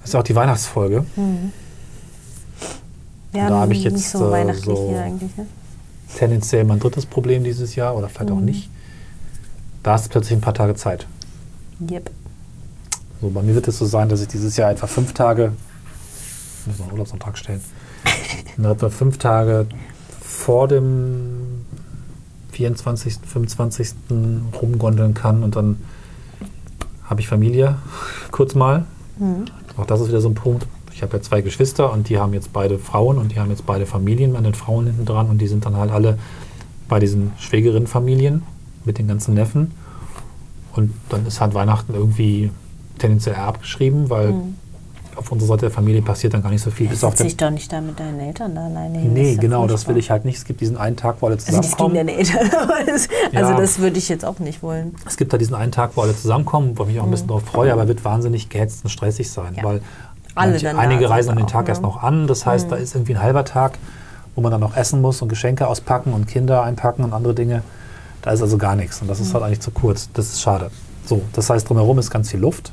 Das 0.00 0.10
ist 0.10 0.14
auch 0.14 0.22
die 0.22 0.34
Weihnachtsfolge. 0.34 1.06
Mhm. 1.16 1.52
Ja, 3.34 3.48
da 3.48 3.60
habe 3.60 3.72
ich 3.72 3.82
jetzt 3.82 3.94
nicht 3.94 4.08
so, 4.08 4.32
äh, 4.32 4.54
so 4.54 4.94
eigentlich, 4.96 5.36
ne? 5.36 5.46
tendenziell 6.16 6.64
mein 6.64 6.78
drittes 6.78 7.06
Problem 7.06 7.44
dieses 7.44 7.74
Jahr 7.74 7.96
oder 7.96 8.08
vielleicht 8.08 8.30
mhm. 8.30 8.36
auch 8.36 8.40
nicht. 8.40 8.70
Da 9.82 9.96
ist 9.96 10.08
plötzlich 10.08 10.38
ein 10.38 10.40
paar 10.40 10.54
Tage 10.54 10.74
Zeit. 10.74 11.06
Yep. 11.90 12.10
So, 13.20 13.30
bei 13.30 13.42
mir 13.42 13.54
wird 13.54 13.68
es 13.68 13.78
so 13.78 13.86
sein, 13.86 14.08
dass 14.08 14.20
ich 14.20 14.28
dieses 14.28 14.56
Jahr 14.56 14.70
etwa 14.70 14.86
fünf 14.86 15.12
Tage, 15.12 15.52
ich 16.60 16.66
muss 16.66 16.78
noch 16.78 16.86
einen 16.86 16.92
Urlaubsantrag 16.92 17.36
stellen, 17.36 17.60
etwa 18.58 18.88
fünf 18.88 19.18
Tage 19.18 19.66
vor 20.20 20.68
dem 20.68 21.64
24., 22.52 23.18
25. 23.26 23.94
rumgondeln 24.60 25.14
kann 25.14 25.42
und 25.42 25.56
dann 25.56 25.80
habe 27.04 27.20
ich 27.20 27.28
Familie, 27.28 27.78
kurz 28.30 28.54
mal. 28.54 28.84
Mhm. 29.18 29.46
Auch 29.76 29.86
das 29.86 30.00
ist 30.00 30.08
wieder 30.08 30.20
so 30.20 30.28
ein 30.28 30.34
Punkt. 30.34 30.66
Ich 31.04 31.10
habe 31.10 31.18
ja 31.18 31.22
zwei 31.22 31.42
Geschwister 31.42 31.92
und 31.92 32.08
die 32.08 32.18
haben 32.18 32.32
jetzt 32.32 32.54
beide 32.54 32.78
Frauen 32.78 33.18
und 33.18 33.30
die 33.32 33.38
haben 33.38 33.50
jetzt 33.50 33.66
beide 33.66 33.84
Familien 33.84 34.36
an 34.36 34.44
den 34.44 34.54
Frauen 34.54 34.86
hinten 34.86 35.04
dran 35.04 35.28
und 35.28 35.36
die 35.36 35.46
sind 35.48 35.66
dann 35.66 35.76
halt 35.76 35.90
alle 35.90 36.18
bei 36.88 36.98
diesen 36.98 37.32
Schwägerinnenfamilien 37.38 38.42
mit 38.86 38.96
den 38.96 39.06
ganzen 39.06 39.34
Neffen. 39.34 39.72
Und 40.74 40.94
dann 41.10 41.26
ist 41.26 41.42
halt 41.42 41.52
Weihnachten 41.52 41.92
irgendwie 41.92 42.50
tendenziell 42.96 43.34
abgeschrieben, 43.34 44.08
weil 44.08 44.32
mhm. 44.32 44.54
auf 45.16 45.30
unserer 45.30 45.48
Seite 45.48 45.60
der 45.66 45.72
Familie 45.72 46.00
passiert 46.00 46.32
dann 46.32 46.42
gar 46.42 46.48
nicht 46.48 46.62
so 46.62 46.70
viel. 46.70 46.88
Bis 46.88 47.04
auf 47.04 47.16
dich 47.16 47.36
doch 47.36 47.50
nicht 47.50 47.70
da 47.70 47.82
mit 47.82 48.00
deinen 48.00 48.20
Eltern 48.20 48.54
da 48.54 48.64
alleine 48.64 48.98
hin. 48.98 49.12
Nee, 49.12 49.34
das 49.34 49.42
genau, 49.42 49.66
das 49.66 49.86
will 49.86 49.98
ich 49.98 50.10
halt 50.10 50.24
nicht. 50.24 50.38
Es 50.38 50.46
gibt 50.46 50.62
diesen 50.62 50.78
einen 50.78 50.96
Tag, 50.96 51.16
wo 51.20 51.26
alle 51.26 51.36
zusammenkommen. 51.36 51.98
Also, 51.98 52.14
das 52.16 52.28
deine 52.30 52.48
Eltern, 52.48 52.68
also 53.34 53.50
ja. 53.52 53.60
das 53.60 53.78
würde 53.78 53.98
ich 53.98 54.08
jetzt 54.08 54.24
auch 54.24 54.38
nicht 54.38 54.62
wollen. 54.62 54.94
Es 55.06 55.18
gibt 55.18 55.34
da 55.34 55.36
diesen 55.36 55.54
einen 55.54 55.70
Tag, 55.70 55.90
wo 55.96 56.00
alle 56.00 56.16
zusammenkommen, 56.16 56.78
wo 56.78 56.84
ich 56.84 56.88
mich 56.88 57.00
auch 57.00 57.04
ein 57.04 57.10
bisschen 57.10 57.26
mhm. 57.26 57.32
darauf 57.32 57.44
freue, 57.44 57.74
aber 57.74 57.88
wird 57.88 58.06
wahnsinnig 58.06 58.48
gehetzt 58.48 58.84
und 58.84 58.90
stressig 58.90 59.30
sein, 59.30 59.54
ja. 59.56 59.64
weil 59.64 59.82
manche, 60.34 60.76
einige 60.76 61.08
reisen 61.10 61.30
an 61.30 61.36
den 61.36 61.46
Tag 61.46 61.64
auch, 61.64 61.68
erst 61.68 61.82
noch 61.82 62.02
an. 62.02 62.26
Das 62.26 62.46
heißt, 62.46 62.66
mhm. 62.66 62.70
da 62.70 62.76
ist 62.76 62.94
irgendwie 62.94 63.14
ein 63.14 63.22
halber 63.22 63.44
Tag, 63.44 63.78
wo 64.34 64.40
man 64.40 64.50
dann 64.50 64.60
noch 64.60 64.76
essen 64.76 65.00
muss 65.00 65.22
und 65.22 65.28
Geschenke 65.28 65.66
auspacken 65.66 66.12
und 66.12 66.26
Kinder 66.26 66.62
einpacken 66.62 67.04
und 67.04 67.12
andere 67.12 67.34
Dinge. 67.34 67.62
Da 68.22 68.30
ist 68.30 68.42
also 68.42 68.56
gar 68.56 68.74
nichts 68.74 69.00
und 69.02 69.08
das 69.08 69.20
ist 69.20 69.28
mhm. 69.28 69.34
halt 69.34 69.44
eigentlich 69.44 69.60
zu 69.60 69.70
kurz. 69.70 70.08
Das 70.14 70.26
ist 70.26 70.40
schade. 70.40 70.70
So, 71.04 71.22
das 71.34 71.50
heißt, 71.50 71.68
drumherum 71.68 71.98
ist 71.98 72.10
ganz 72.10 72.30
viel 72.30 72.40
Luft. 72.40 72.72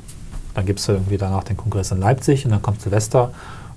Dann 0.54 0.66
gibt 0.66 0.80
es 0.80 0.88
irgendwie 0.88 1.18
danach 1.18 1.44
den 1.44 1.56
Kongress 1.56 1.90
in 1.90 2.00
Leipzig 2.00 2.44
und 2.44 2.50
dann 2.52 2.62
kommt 2.62 2.80
Silvester, 2.80 3.32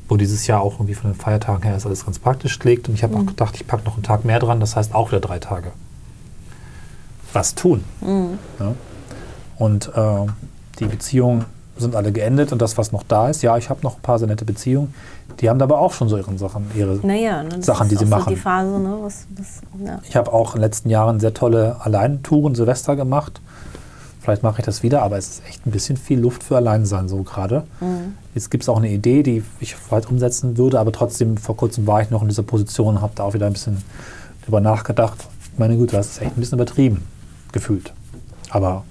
wo 0.07 0.17
dieses 0.17 0.47
Jahr 0.47 0.61
auch 0.61 0.73
irgendwie 0.75 0.93
von 0.93 1.11
den 1.11 1.19
Feiertagen 1.19 1.63
her 1.63 1.75
ist 1.75 1.85
alles 1.85 2.05
ganz 2.05 2.19
praktisch 2.19 2.59
gelegt. 2.59 2.87
Und 2.87 2.95
ich 2.95 3.03
habe 3.03 3.15
mhm. 3.15 3.21
auch 3.21 3.25
gedacht, 3.25 3.55
ich 3.55 3.67
packe 3.67 3.83
noch 3.85 3.95
einen 3.95 4.03
Tag 4.03 4.25
mehr 4.25 4.39
dran, 4.39 4.59
das 4.59 4.75
heißt 4.75 4.93
auch 4.93 5.11
wieder 5.11 5.21
drei 5.21 5.39
Tage. 5.39 5.71
Was 7.33 7.55
tun? 7.55 7.83
Mhm. 8.01 8.39
Ja? 8.59 8.73
Und 9.57 9.91
äh, 9.95 10.25
die 10.79 10.85
Beziehungen 10.85 11.45
sind 11.77 11.95
alle 11.95 12.11
geendet 12.11 12.51
und 12.51 12.61
das, 12.61 12.77
was 12.77 12.91
noch 12.91 13.03
da 13.03 13.29
ist, 13.29 13.41
ja, 13.41 13.57
ich 13.57 13.69
habe 13.69 13.81
noch 13.83 13.97
ein 13.97 14.01
paar 14.01 14.17
sehr 14.17 14.27
nette 14.27 14.45
Beziehungen, 14.45 14.93
die 15.39 15.49
haben 15.49 15.61
aber 15.61 15.79
auch 15.79 15.93
schon 15.93 16.07
so 16.07 16.17
ihre 16.17 16.37
Sachen, 16.37 16.69
ihre 16.75 16.99
naja, 17.05 17.43
ne, 17.43 17.61
Sachen, 17.61 17.89
die 17.89 17.95
sie 17.95 18.05
machen. 18.05 18.25
So 18.25 18.29
die 18.29 18.35
Phase, 18.37 18.79
ne, 18.79 18.97
was, 19.01 19.25
was, 19.35 19.61
ja. 19.85 19.99
Ich 20.07 20.15
habe 20.15 20.31
auch 20.31 20.55
in 20.55 20.61
den 20.61 20.67
letzten 20.67 20.89
Jahren 20.89 21.19
sehr 21.19 21.33
tolle 21.33 21.77
Alleintouren 21.81 22.55
Silvester 22.55 22.95
gemacht. 22.95 23.41
Vielleicht 24.21 24.41
mache 24.41 24.59
ich 24.59 24.65
das 24.65 24.81
wieder, 24.81 25.03
aber 25.03 25.17
es 25.17 25.27
ist 25.27 25.43
echt 25.47 25.67
ein 25.67 25.71
bisschen 25.71 25.97
viel 25.97 26.19
Luft 26.19 26.43
für 26.43 26.55
Alleinsein 26.55 27.07
so 27.07 27.21
gerade. 27.23 27.63
Mhm. 27.79 28.15
Jetzt 28.33 28.49
gibt 28.49 28.63
es 28.63 28.69
auch 28.69 28.77
eine 28.77 28.89
Idee, 28.89 29.21
die 29.21 29.43
ich 29.59 29.75
vielleicht 29.75 30.09
umsetzen 30.09 30.57
würde, 30.57 30.79
aber 30.79 30.91
trotzdem, 30.91 31.37
vor 31.37 31.55
kurzem 31.55 31.85
war 31.85 32.01
ich 32.01 32.09
noch 32.09 32.21
in 32.21 32.29
dieser 32.29 32.43
Position 32.43 32.95
und 32.95 33.01
habe 33.01 33.13
da 33.15 33.23
auch 33.23 33.33
wieder 33.33 33.45
ein 33.45 33.53
bisschen 33.53 33.83
drüber 34.43 34.61
nachgedacht. 34.61 35.27
Meine 35.57 35.77
Güte, 35.77 35.95
das 35.95 36.07
ist 36.07 36.21
echt 36.21 36.37
ein 36.37 36.39
bisschen 36.39 36.57
übertrieben 36.57 37.03
gefühlt. 37.51 37.93
Aber. 38.49 38.83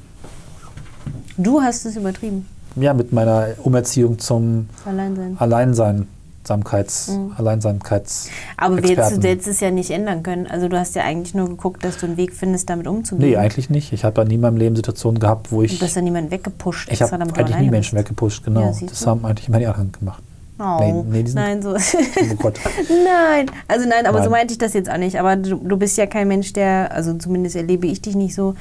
Du 1.36 1.60
hast 1.60 1.84
es 1.84 1.96
übertrieben. 1.96 2.46
Ja, 2.76 2.94
mit 2.94 3.12
meiner 3.12 3.48
Umerziehung 3.62 4.18
zum 4.18 4.68
Alleinsein. 4.84 5.36
Alleinsein. 5.38 6.08
Alleinsamkeits, 6.44 7.08
mhm. 7.08 7.32
Alleinsamkeits. 7.36 8.28
Aber 8.56 8.80
du 8.80 8.88
hättest 8.88 9.46
es 9.48 9.60
ja 9.60 9.70
nicht 9.70 9.90
ändern 9.90 10.22
können. 10.22 10.46
Also 10.46 10.68
du 10.68 10.78
hast 10.78 10.94
ja 10.94 11.02
eigentlich 11.02 11.34
nur 11.34 11.48
geguckt, 11.48 11.84
dass 11.84 11.98
du 11.98 12.06
einen 12.06 12.16
Weg 12.16 12.34
findest, 12.34 12.68
damit 12.68 12.86
umzugehen. 12.86 13.30
Nee, 13.30 13.36
eigentlich 13.36 13.70
nicht. 13.70 13.92
Ich 13.92 14.04
habe 14.04 14.20
ja 14.20 14.28
nie 14.28 14.34
in 14.34 14.40
meinem 14.40 14.56
Leben 14.56 14.76
Situationen 14.76 15.20
gehabt, 15.20 15.50
wo 15.52 15.62
ich. 15.62 15.72
Und 15.72 15.80
du 15.80 15.86
hast 15.86 15.96
ja 15.96 16.02
niemanden 16.02 16.30
weggepusht. 16.30 16.90
Ich 16.90 17.00
habe 17.00 17.12
eigentlich 17.14 17.56
nie 17.56 17.70
Menschen 17.70 17.96
bist. 17.96 18.08
weggepusht, 18.08 18.44
genau. 18.44 18.72
Ja, 18.72 18.86
das 18.86 19.00
du? 19.00 19.06
haben 19.06 19.24
eigentlich 19.24 19.48
immer 19.48 19.58
die 19.58 19.66
anderen 19.66 19.92
gemacht. 19.92 20.22
Oh, 20.58 21.04
nee, 21.08 21.22
nee, 21.22 21.30
nein, 21.34 21.62
so. 21.62 21.70
oh 21.74 22.34
Gott. 22.38 22.60
nein, 22.88 23.50
also 23.66 23.88
nein, 23.88 24.06
aber 24.06 24.18
nein. 24.18 24.24
so 24.24 24.30
meinte 24.30 24.52
ich 24.52 24.58
das 24.58 24.72
jetzt 24.72 24.88
auch 24.88 24.98
nicht. 24.98 25.18
Aber 25.18 25.34
du, 25.34 25.56
du, 25.56 25.76
bist 25.76 25.96
ja 25.96 26.06
kein 26.06 26.28
Mensch, 26.28 26.52
der, 26.52 26.92
also 26.92 27.12
zumindest 27.14 27.56
erlebe 27.56 27.88
ich 27.88 28.00
dich 28.00 28.14
nicht 28.14 28.36
so, 28.36 28.54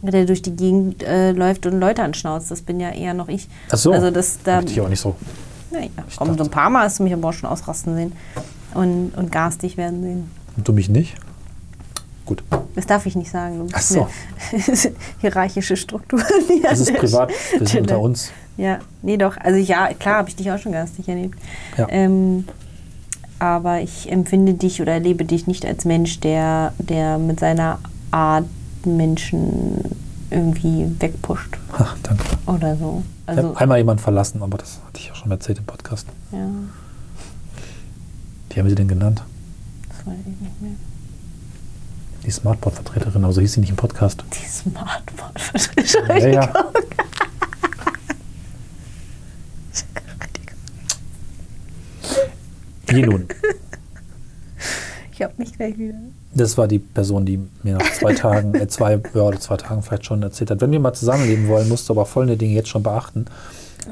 der 0.00 0.26
durch 0.26 0.42
die 0.42 0.54
Gegend 0.54 1.02
äh, 1.02 1.32
läuft 1.32 1.66
und 1.66 1.80
Leute 1.80 2.04
anschnauzt. 2.04 2.52
Das 2.52 2.62
bin 2.62 2.78
ja 2.78 2.90
eher 2.90 3.14
noch 3.14 3.28
ich. 3.28 3.48
Ach 3.68 3.76
so, 3.76 3.90
also 3.90 4.12
das, 4.12 4.38
da, 4.44 4.60
ich 4.60 4.80
auch 4.80 4.88
nicht 4.88 5.00
so. 5.00 5.16
Naja, 5.72 5.88
komm, 6.16 6.36
so 6.38 6.44
ein 6.44 6.50
paar 6.50 6.70
Mal 6.70 6.84
hast 6.84 7.00
du 7.00 7.02
mich 7.02 7.12
aber 7.12 7.28
auch 7.28 7.32
schon 7.32 7.48
ausrasten 7.48 7.96
sehen 7.96 8.12
und, 8.74 9.12
und 9.16 9.32
garstig 9.32 9.76
werden 9.76 10.02
sehen. 10.02 10.30
Und 10.56 10.68
du 10.68 10.72
mich 10.72 10.88
nicht? 10.88 11.16
Gut. 12.26 12.44
Das 12.76 12.86
darf 12.86 13.06
ich 13.06 13.16
nicht 13.16 13.30
sagen. 13.30 13.66
Ach 13.72 13.80
so. 13.80 14.06
hierarchische 15.20 15.76
Struktur. 15.76 16.22
Das 16.62 16.78
ist 16.78 16.94
privat, 16.94 17.32
das 17.58 17.74
ist 17.74 17.80
unter 17.80 17.98
uns. 17.98 18.30
Ja, 18.60 18.78
nee, 19.00 19.16
doch. 19.16 19.36
Also 19.38 19.58
ja, 19.58 19.88
klar 19.94 20.16
habe 20.16 20.28
ich 20.28 20.36
dich 20.36 20.50
auch 20.52 20.58
schon 20.58 20.72
garstig 20.72 21.08
erlebt. 21.08 21.38
Ja. 21.78 21.86
Ähm, 21.88 22.44
aber 23.38 23.80
ich 23.80 24.12
empfinde 24.12 24.52
dich 24.52 24.82
oder 24.82 24.92
erlebe 24.92 25.24
dich 25.24 25.46
nicht 25.46 25.64
als 25.64 25.86
Mensch, 25.86 26.20
der, 26.20 26.74
der 26.78 27.16
mit 27.16 27.40
seiner 27.40 27.78
Art 28.10 28.44
Menschen 28.84 29.96
irgendwie 30.30 30.86
wegpusht 31.00 31.56
Ach, 31.72 31.96
danke. 32.02 32.22
oder 32.46 32.76
so. 32.76 33.02
Ich 33.22 33.28
Also, 33.30 33.48
habe 33.48 33.58
einmal 33.60 33.78
jemanden 33.78 34.02
verlassen, 34.02 34.42
aber 34.42 34.58
das 34.58 34.78
hatte 34.86 35.00
ich 35.00 35.08
ja 35.08 35.14
schon 35.14 35.30
erzählt 35.30 35.56
im 35.58 35.64
Podcast. 35.64 36.06
ja, 36.32 36.38
Wie 38.50 38.60
haben 38.60 38.68
sie 38.68 38.74
den 38.74 38.88
genannt? 38.88 39.22
das 39.88 40.06
weiß 40.06 40.18
ich 40.20 40.38
nicht 40.40 40.60
mehr. 40.62 40.72
Die 42.26 42.30
Smartboard-Vertreterin, 42.30 43.24
aber 43.24 43.32
so 43.32 43.40
hieß 43.40 43.54
sie 43.54 43.60
nicht 43.60 43.70
im 43.70 43.76
Podcast. 43.76 44.22
Die 44.34 44.46
Smartphone-Vertreterin. 44.48 46.34
Ja, 46.34 46.42
ja. 46.42 46.52
Wie 52.86 53.02
nun? 53.02 53.26
Ich 55.12 55.22
hab 55.22 55.38
mich 55.38 55.52
gleich 55.56 55.76
wieder. 55.78 55.94
Das 56.34 56.56
war 56.56 56.66
die 56.66 56.78
Person, 56.78 57.26
die 57.26 57.38
mir 57.62 57.74
nach 57.76 57.92
zwei 57.92 58.14
Tagen, 58.14 58.54
äh, 58.54 58.66
zwei, 58.68 58.98
ja, 59.14 59.20
oder 59.22 59.38
zwei 59.38 59.56
Tagen 59.56 59.82
vielleicht 59.82 60.06
schon 60.06 60.22
erzählt 60.22 60.50
hat. 60.50 60.60
Wenn 60.60 60.72
wir 60.72 60.80
mal 60.80 60.92
zusammenleben 60.94 61.46
wollen, 61.48 61.68
musst 61.68 61.88
du 61.88 61.92
aber 61.92 62.06
folgende 62.06 62.36
Dinge 62.36 62.54
jetzt 62.54 62.68
schon 62.68 62.82
beachten. 62.82 63.26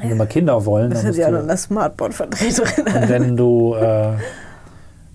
Wenn 0.00 0.08
wir 0.10 0.16
mal 0.16 0.26
Kinder 0.26 0.64
wollen, 0.64 0.90
Das 0.90 1.04
ist 1.04 1.16
ja 1.16 1.30
noch 1.30 1.40
eine 1.42 1.56
Smartboard-Vertreterin. 1.56 2.86
und 3.02 3.08
wenn 3.08 3.36
du 3.36 3.74
äh, 3.74 4.12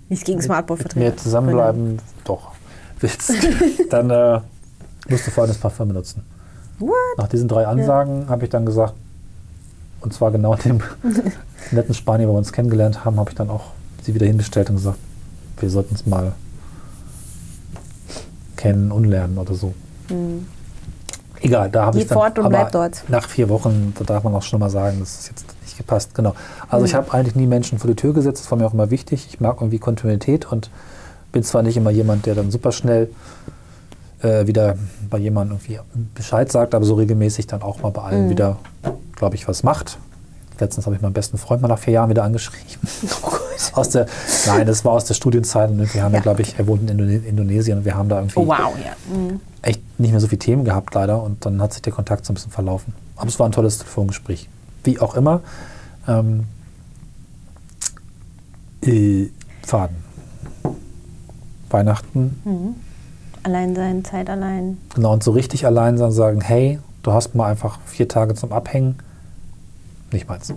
Nichts 0.10 0.26
gegen 0.26 0.38
mit 0.38 0.46
Smartboard-Vertreter. 0.46 1.00
mir 1.06 1.18
zusammenbleiben, 1.18 2.00
doch, 2.26 2.52
willst, 3.00 3.32
dann 3.90 4.10
äh, 4.10 4.40
musst 5.10 5.28
du 5.28 5.32
folgendes 5.32 5.60
Parfüm 5.60 5.88
benutzen. 5.90 6.24
What? 6.80 6.92
Nach 7.18 7.28
diesen 7.28 7.48
drei 7.48 7.66
Ansagen 7.66 8.30
habe 8.30 8.44
ich 8.44 8.50
dann 8.50 8.66
gesagt, 8.66 8.94
und 10.04 10.14
zwar 10.14 10.32
genau 10.32 10.56
dem 10.56 10.82
netten 11.72 11.94
Spanier, 11.94 12.28
wo 12.28 12.34
wir 12.34 12.38
uns 12.38 12.52
kennengelernt 12.54 13.04
haben, 13.06 13.18
habe 13.20 13.30
ich 13.32 13.36
dann 13.36 13.50
auch 13.50 13.72
sie 14.04 14.14
wieder 14.14 14.26
hingestellt 14.26 14.70
und 14.70 14.76
gesagt, 14.78 14.98
wir 15.60 15.70
sollten 15.70 15.92
uns 15.92 16.06
mal 16.06 16.34
kennen 18.58 18.92
und 18.92 19.06
lernen 19.06 19.38
oder 19.38 19.54
so. 19.54 19.74
Hm. 20.10 20.46
Egal, 21.42 21.70
da 21.70 21.86
habe 21.88 22.00
ich 22.00 22.08
dann. 22.08 22.18
fort 22.18 22.40
und 22.40 22.46
aber 22.46 22.70
dort. 22.72 23.04
Nach 23.10 23.28
vier 23.28 23.50
Wochen, 23.50 23.94
da 23.98 24.06
darf 24.06 24.24
man 24.24 24.34
auch 24.34 24.44
schon 24.44 24.60
mal 24.62 24.70
sagen, 24.70 24.98
das 25.02 25.20
ist 25.20 25.30
jetzt 25.30 25.46
nicht 25.64 25.78
gepasst. 25.78 26.16
Genau. 26.16 26.36
Also 26.70 26.86
ich 26.86 26.94
Mhm. 26.94 26.98
habe 26.98 27.14
eigentlich 27.14 27.36
nie 27.36 27.48
Menschen 27.48 27.80
vor 27.80 27.90
die 27.90 27.96
Tür 27.96 28.14
gesetzt, 28.14 28.44
das 28.44 28.52
war 28.52 28.58
mir 28.58 28.66
auch 28.66 28.74
immer 28.74 28.92
wichtig. 28.92 29.28
Ich 29.30 29.42
mag 29.42 29.58
irgendwie 29.60 29.80
Kontinuität 29.80 30.50
und 30.52 30.70
bin 31.34 31.44
zwar 31.44 31.62
nicht 31.64 31.76
immer 31.76 31.90
jemand, 31.90 32.26
der 32.26 32.36
dann 32.36 32.50
super 32.52 32.72
schnell 32.72 33.10
äh, 34.24 34.48
wieder 34.48 34.76
bei 35.10 35.18
jemandem 35.20 35.58
irgendwie 35.58 35.80
Bescheid 36.16 36.52
sagt, 36.52 36.74
aber 36.74 36.86
so 36.86 36.96
regelmäßig 36.96 37.48
dann 37.48 37.62
auch 37.62 37.82
mal 37.82 37.90
bei 37.92 38.02
allen 38.02 38.26
Mhm. 38.26 38.30
wieder, 38.30 38.58
glaube 39.16 39.36
ich, 39.36 39.48
was 39.48 39.64
macht. 39.64 39.98
Letztens 40.60 40.86
habe 40.86 40.96
ich 40.96 41.02
meinen 41.02 41.14
besten 41.14 41.38
Freund 41.38 41.62
mal 41.62 41.68
nach 41.68 41.80
vier 41.80 41.94
Jahren 41.94 42.10
wieder 42.10 42.24
angeschrieben. 42.24 42.64
Oh. 43.24 43.80
Aus 43.80 43.90
der, 43.90 44.08
nein, 44.48 44.66
das 44.66 44.84
war 44.84 44.94
aus 44.94 45.06
der 45.06 45.14
Studienzeit 45.14 45.70
und 45.70 45.78
wir 45.94 46.02
haben 46.04 46.12
ja, 46.12 46.18
Ja, 46.18 46.24
glaube 46.24 46.42
ich, 46.42 46.58
er 46.58 46.66
wohnt 46.68 46.82
in 46.82 46.90
Indone 46.90 47.16
Indonesien 47.18 47.78
und 47.78 47.86
wir 47.86 47.96
haben 47.96 48.10
da 48.10 48.18
irgendwie 48.18 48.40
Oh, 48.40 48.48
wow, 48.48 48.74
ja. 48.84 48.94
Hm. 49.16 49.40
echt 49.62 49.80
nicht 50.00 50.10
mehr 50.12 50.20
so 50.20 50.28
viele 50.28 50.40
Themen 50.40 50.66
gehabt, 50.66 50.94
leider. 50.96 51.22
Und 51.22 51.46
dann 51.46 51.62
hat 51.62 51.72
sich 51.74 51.82
der 51.84 51.94
Kontakt 51.94 52.26
so 52.26 52.32
ein 52.32 52.36
bisschen 52.36 52.52
verlaufen. 52.52 52.94
Aber 53.16 53.28
es 53.28 53.40
war 53.40 53.48
ein 53.48 53.52
tolles 53.52 53.78
Telefongespräch. 53.78 54.50
Wie 54.84 55.00
auch 55.00 55.14
immer. 55.16 55.42
Ähm, 56.08 56.46
äh, 58.82 59.30
Faden. 59.66 59.98
Weihnachten. 61.70 62.42
Mhm. 62.44 62.76
Allein 63.44 63.76
sein, 63.76 64.06
Zeit 64.06 64.30
allein. 64.30 64.78
Genau, 64.96 65.14
und 65.14 65.24
so 65.24 65.32
richtig 65.32 65.66
allein 65.66 65.98
sein, 65.98 66.12
sagen, 66.12 66.42
hey, 66.42 66.80
du 67.04 67.12
hast 67.12 67.36
mal 67.36 67.52
einfach 67.52 67.80
vier 67.86 68.08
Tage 68.08 68.36
zum 68.36 68.52
Abhängen. 68.54 68.98
Nicht 70.12 70.30
meins. 70.30 70.54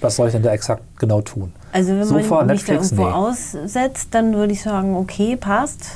Was 0.00 0.16
soll 0.16 0.28
ich 0.28 0.32
denn 0.32 0.42
da 0.42 0.52
exakt 0.52 0.82
genau 0.98 1.22
tun? 1.22 1.52
Also 1.72 1.90
wenn 1.90 2.04
Sofa, 2.04 2.36
man 2.36 2.46
mich 2.46 2.64
da 2.64 2.72
Netflix, 2.74 2.92
irgendwo 2.92 3.08
nee. 3.08 3.12
aussetzt, 3.12 4.08
dann 4.12 4.34
würde 4.34 4.52
ich 4.52 4.62
sagen, 4.62 4.94
okay, 4.94 5.36
passt. 5.36 5.90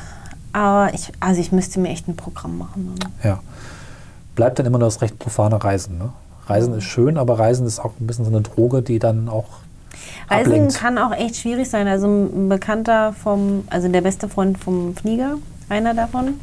Aber 0.52 0.92
ich, 0.92 1.12
also 1.20 1.40
ich 1.40 1.52
müsste 1.52 1.80
mir 1.80 1.90
echt 1.90 2.08
ein 2.08 2.16
Programm 2.16 2.58
machen. 2.58 2.94
Dann. 2.98 3.12
Ja. 3.22 3.40
Bleibt 4.34 4.58
dann 4.58 4.66
immer 4.66 4.78
nur 4.78 4.88
das 4.88 5.00
recht 5.00 5.18
profane 5.18 5.62
Reisen. 5.62 5.98
Ne? 5.98 6.10
Reisen 6.46 6.74
ist 6.74 6.84
schön, 6.84 7.16
aber 7.16 7.38
Reisen 7.38 7.66
ist 7.66 7.78
auch 7.78 7.92
ein 8.00 8.06
bisschen 8.06 8.24
so 8.24 8.30
eine 8.30 8.40
Droge, 8.40 8.82
die 8.82 8.98
dann 8.98 9.28
auch 9.28 9.46
Reisen 10.28 10.52
ablenkt. 10.52 10.74
kann 10.74 10.98
auch 10.98 11.12
echt 11.12 11.36
schwierig 11.36 11.70
sein. 11.70 11.86
Also 11.86 12.06
ein 12.06 12.48
Bekannter 12.48 13.12
vom, 13.12 13.64
also 13.70 13.88
der 13.88 14.00
beste 14.00 14.28
Freund 14.28 14.58
vom 14.58 14.96
Flieger, 14.96 15.36
einer 15.72 15.94
davon, 15.94 16.34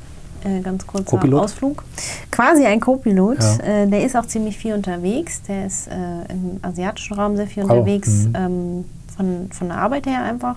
äh, 0.44 0.60
ganz 0.62 0.86
kurzer 0.88 1.06
Co-Pilot? 1.18 1.44
Ausflug. 1.44 1.84
Quasi 2.32 2.66
ein 2.66 2.80
Co-Pilot. 2.80 3.38
Ja. 3.42 3.58
Äh, 3.84 3.88
der 3.88 4.04
ist 4.04 4.16
auch 4.18 4.26
ziemlich 4.26 4.58
viel 4.58 4.74
unterwegs. 4.74 5.42
Der 5.44 5.66
ist 5.68 5.88
äh, 5.88 5.94
im 6.32 6.60
asiatischen 6.64 7.14
Raum 7.18 7.36
sehr 7.38 7.48
viel 7.48 7.64
Oh, 7.64 7.68
unterwegs, 7.68 8.10
mhm. 8.28 8.34
ähm, 8.36 8.86
von, 9.16 9.50
von 9.52 9.68
der 9.70 9.78
Arbeit 9.78 10.06
her 10.08 10.24
einfach. 10.24 10.56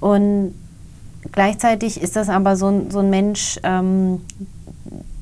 Und 0.00 0.54
gleichzeitig 1.32 2.00
ist 2.02 2.16
das 2.16 2.28
aber 2.28 2.56
so, 2.56 2.68
ein- 2.68 2.90
so 2.90 2.98
ein 2.98 3.10
Mensch, 3.10 3.58
ähm, 3.62 4.20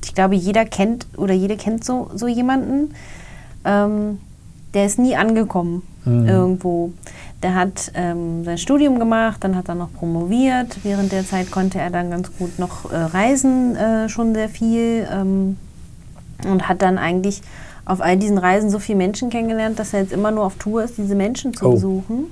ich 0.03 0.13
glaube, 0.15 0.35
jeder 0.35 0.65
kennt 0.65 1.07
oder 1.17 1.33
jede 1.33 1.55
kennt 1.57 1.83
so, 1.85 2.09
so 2.15 2.27
jemanden. 2.27 2.93
Ähm, 3.65 4.19
der 4.73 4.85
ist 4.87 4.97
nie 4.99 5.15
angekommen 5.15 5.83
Mhm. 6.05 6.27
irgendwo. 6.27 6.91
Der 7.43 7.55
hat 7.55 7.91
ähm, 7.93 8.43
sein 8.45 8.57
Studium 8.57 8.97
gemacht, 8.99 9.43
dann 9.43 9.55
hat 9.55 9.67
er 9.67 9.75
noch 9.75 9.93
promoviert. 9.93 10.77
Während 10.83 11.11
der 11.11 11.25
Zeit 11.25 11.51
konnte 11.51 11.77
er 11.79 11.89
dann 11.89 12.09
ganz 12.09 12.31
gut 12.37 12.57
noch 12.57 12.91
äh, 12.91 12.95
reisen, 12.95 13.75
äh, 13.75 14.07
schon 14.09 14.33
sehr 14.33 14.49
viel. 14.49 15.05
Ähm, 15.11 15.57
und 16.49 16.67
hat 16.67 16.81
dann 16.81 16.97
eigentlich 16.97 17.41
auf 17.85 18.01
all 18.01 18.15
diesen 18.17 18.37
Reisen 18.37 18.69
so 18.69 18.79
viele 18.79 18.97
Menschen 18.97 19.29
kennengelernt, 19.29 19.77
dass 19.77 19.93
er 19.93 20.01
jetzt 20.01 20.13
immer 20.13 20.31
nur 20.31 20.45
auf 20.45 20.55
Tour 20.55 20.83
ist, 20.83 20.97
diese 20.97 21.15
Menschen 21.15 21.53
zu 21.53 21.65
Oh. 21.67 21.71
besuchen. 21.73 22.25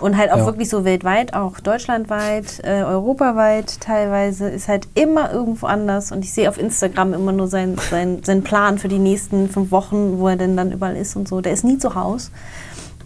Und 0.00 0.16
halt 0.16 0.32
auch 0.32 0.38
Ja. 0.38 0.46
wirklich 0.46 0.68
so 0.70 0.84
weltweit, 0.86 1.34
auch 1.34 1.60
deutschlandweit, 1.60 2.60
äh, 2.64 2.82
europaweit 2.82 3.78
teilweise, 3.80 4.48
ist 4.48 4.68
halt 4.68 4.88
immer 4.94 5.32
irgendwo 5.32 5.66
anders. 5.66 6.12
Und 6.12 6.24
ich 6.24 6.32
sehe 6.32 6.48
auf 6.48 6.58
Instagram 6.58 7.12
immer 7.12 7.32
nur 7.32 7.46
seinen 7.48 7.76
sein, 7.90 8.20
sein 8.24 8.42
Plan 8.42 8.78
für 8.78 8.88
die 8.88 8.98
nächsten 8.98 9.48
fünf 9.50 9.70
Wochen, 9.70 10.18
wo 10.18 10.28
er 10.28 10.36
denn 10.36 10.56
dann 10.56 10.72
überall 10.72 10.96
ist 10.96 11.14
und 11.16 11.28
so. 11.28 11.42
Der 11.42 11.52
ist 11.52 11.64
nie 11.64 11.76
zu 11.78 11.94
Hause. 11.94 12.30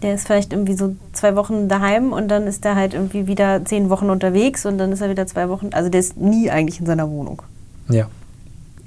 Der 0.01 0.15
ist 0.15 0.25
vielleicht 0.25 0.53
irgendwie 0.53 0.73
so 0.73 0.95
zwei 1.13 1.35
Wochen 1.35 1.67
daheim 1.67 2.11
und 2.11 2.27
dann 2.27 2.47
ist 2.47 2.65
er 2.65 2.75
halt 2.75 2.93
irgendwie 2.93 3.27
wieder 3.27 3.63
zehn 3.65 3.89
Wochen 3.89 4.09
unterwegs 4.09 4.65
und 4.65 4.77
dann 4.77 4.91
ist 4.91 5.01
er 5.01 5.09
wieder 5.09 5.27
zwei 5.27 5.49
Wochen. 5.49 5.69
Also 5.73 5.89
der 5.89 5.99
ist 5.99 6.17
nie 6.17 6.49
eigentlich 6.49 6.79
in 6.79 6.85
seiner 6.85 7.09
Wohnung. 7.09 7.41
Ja. 7.89 8.07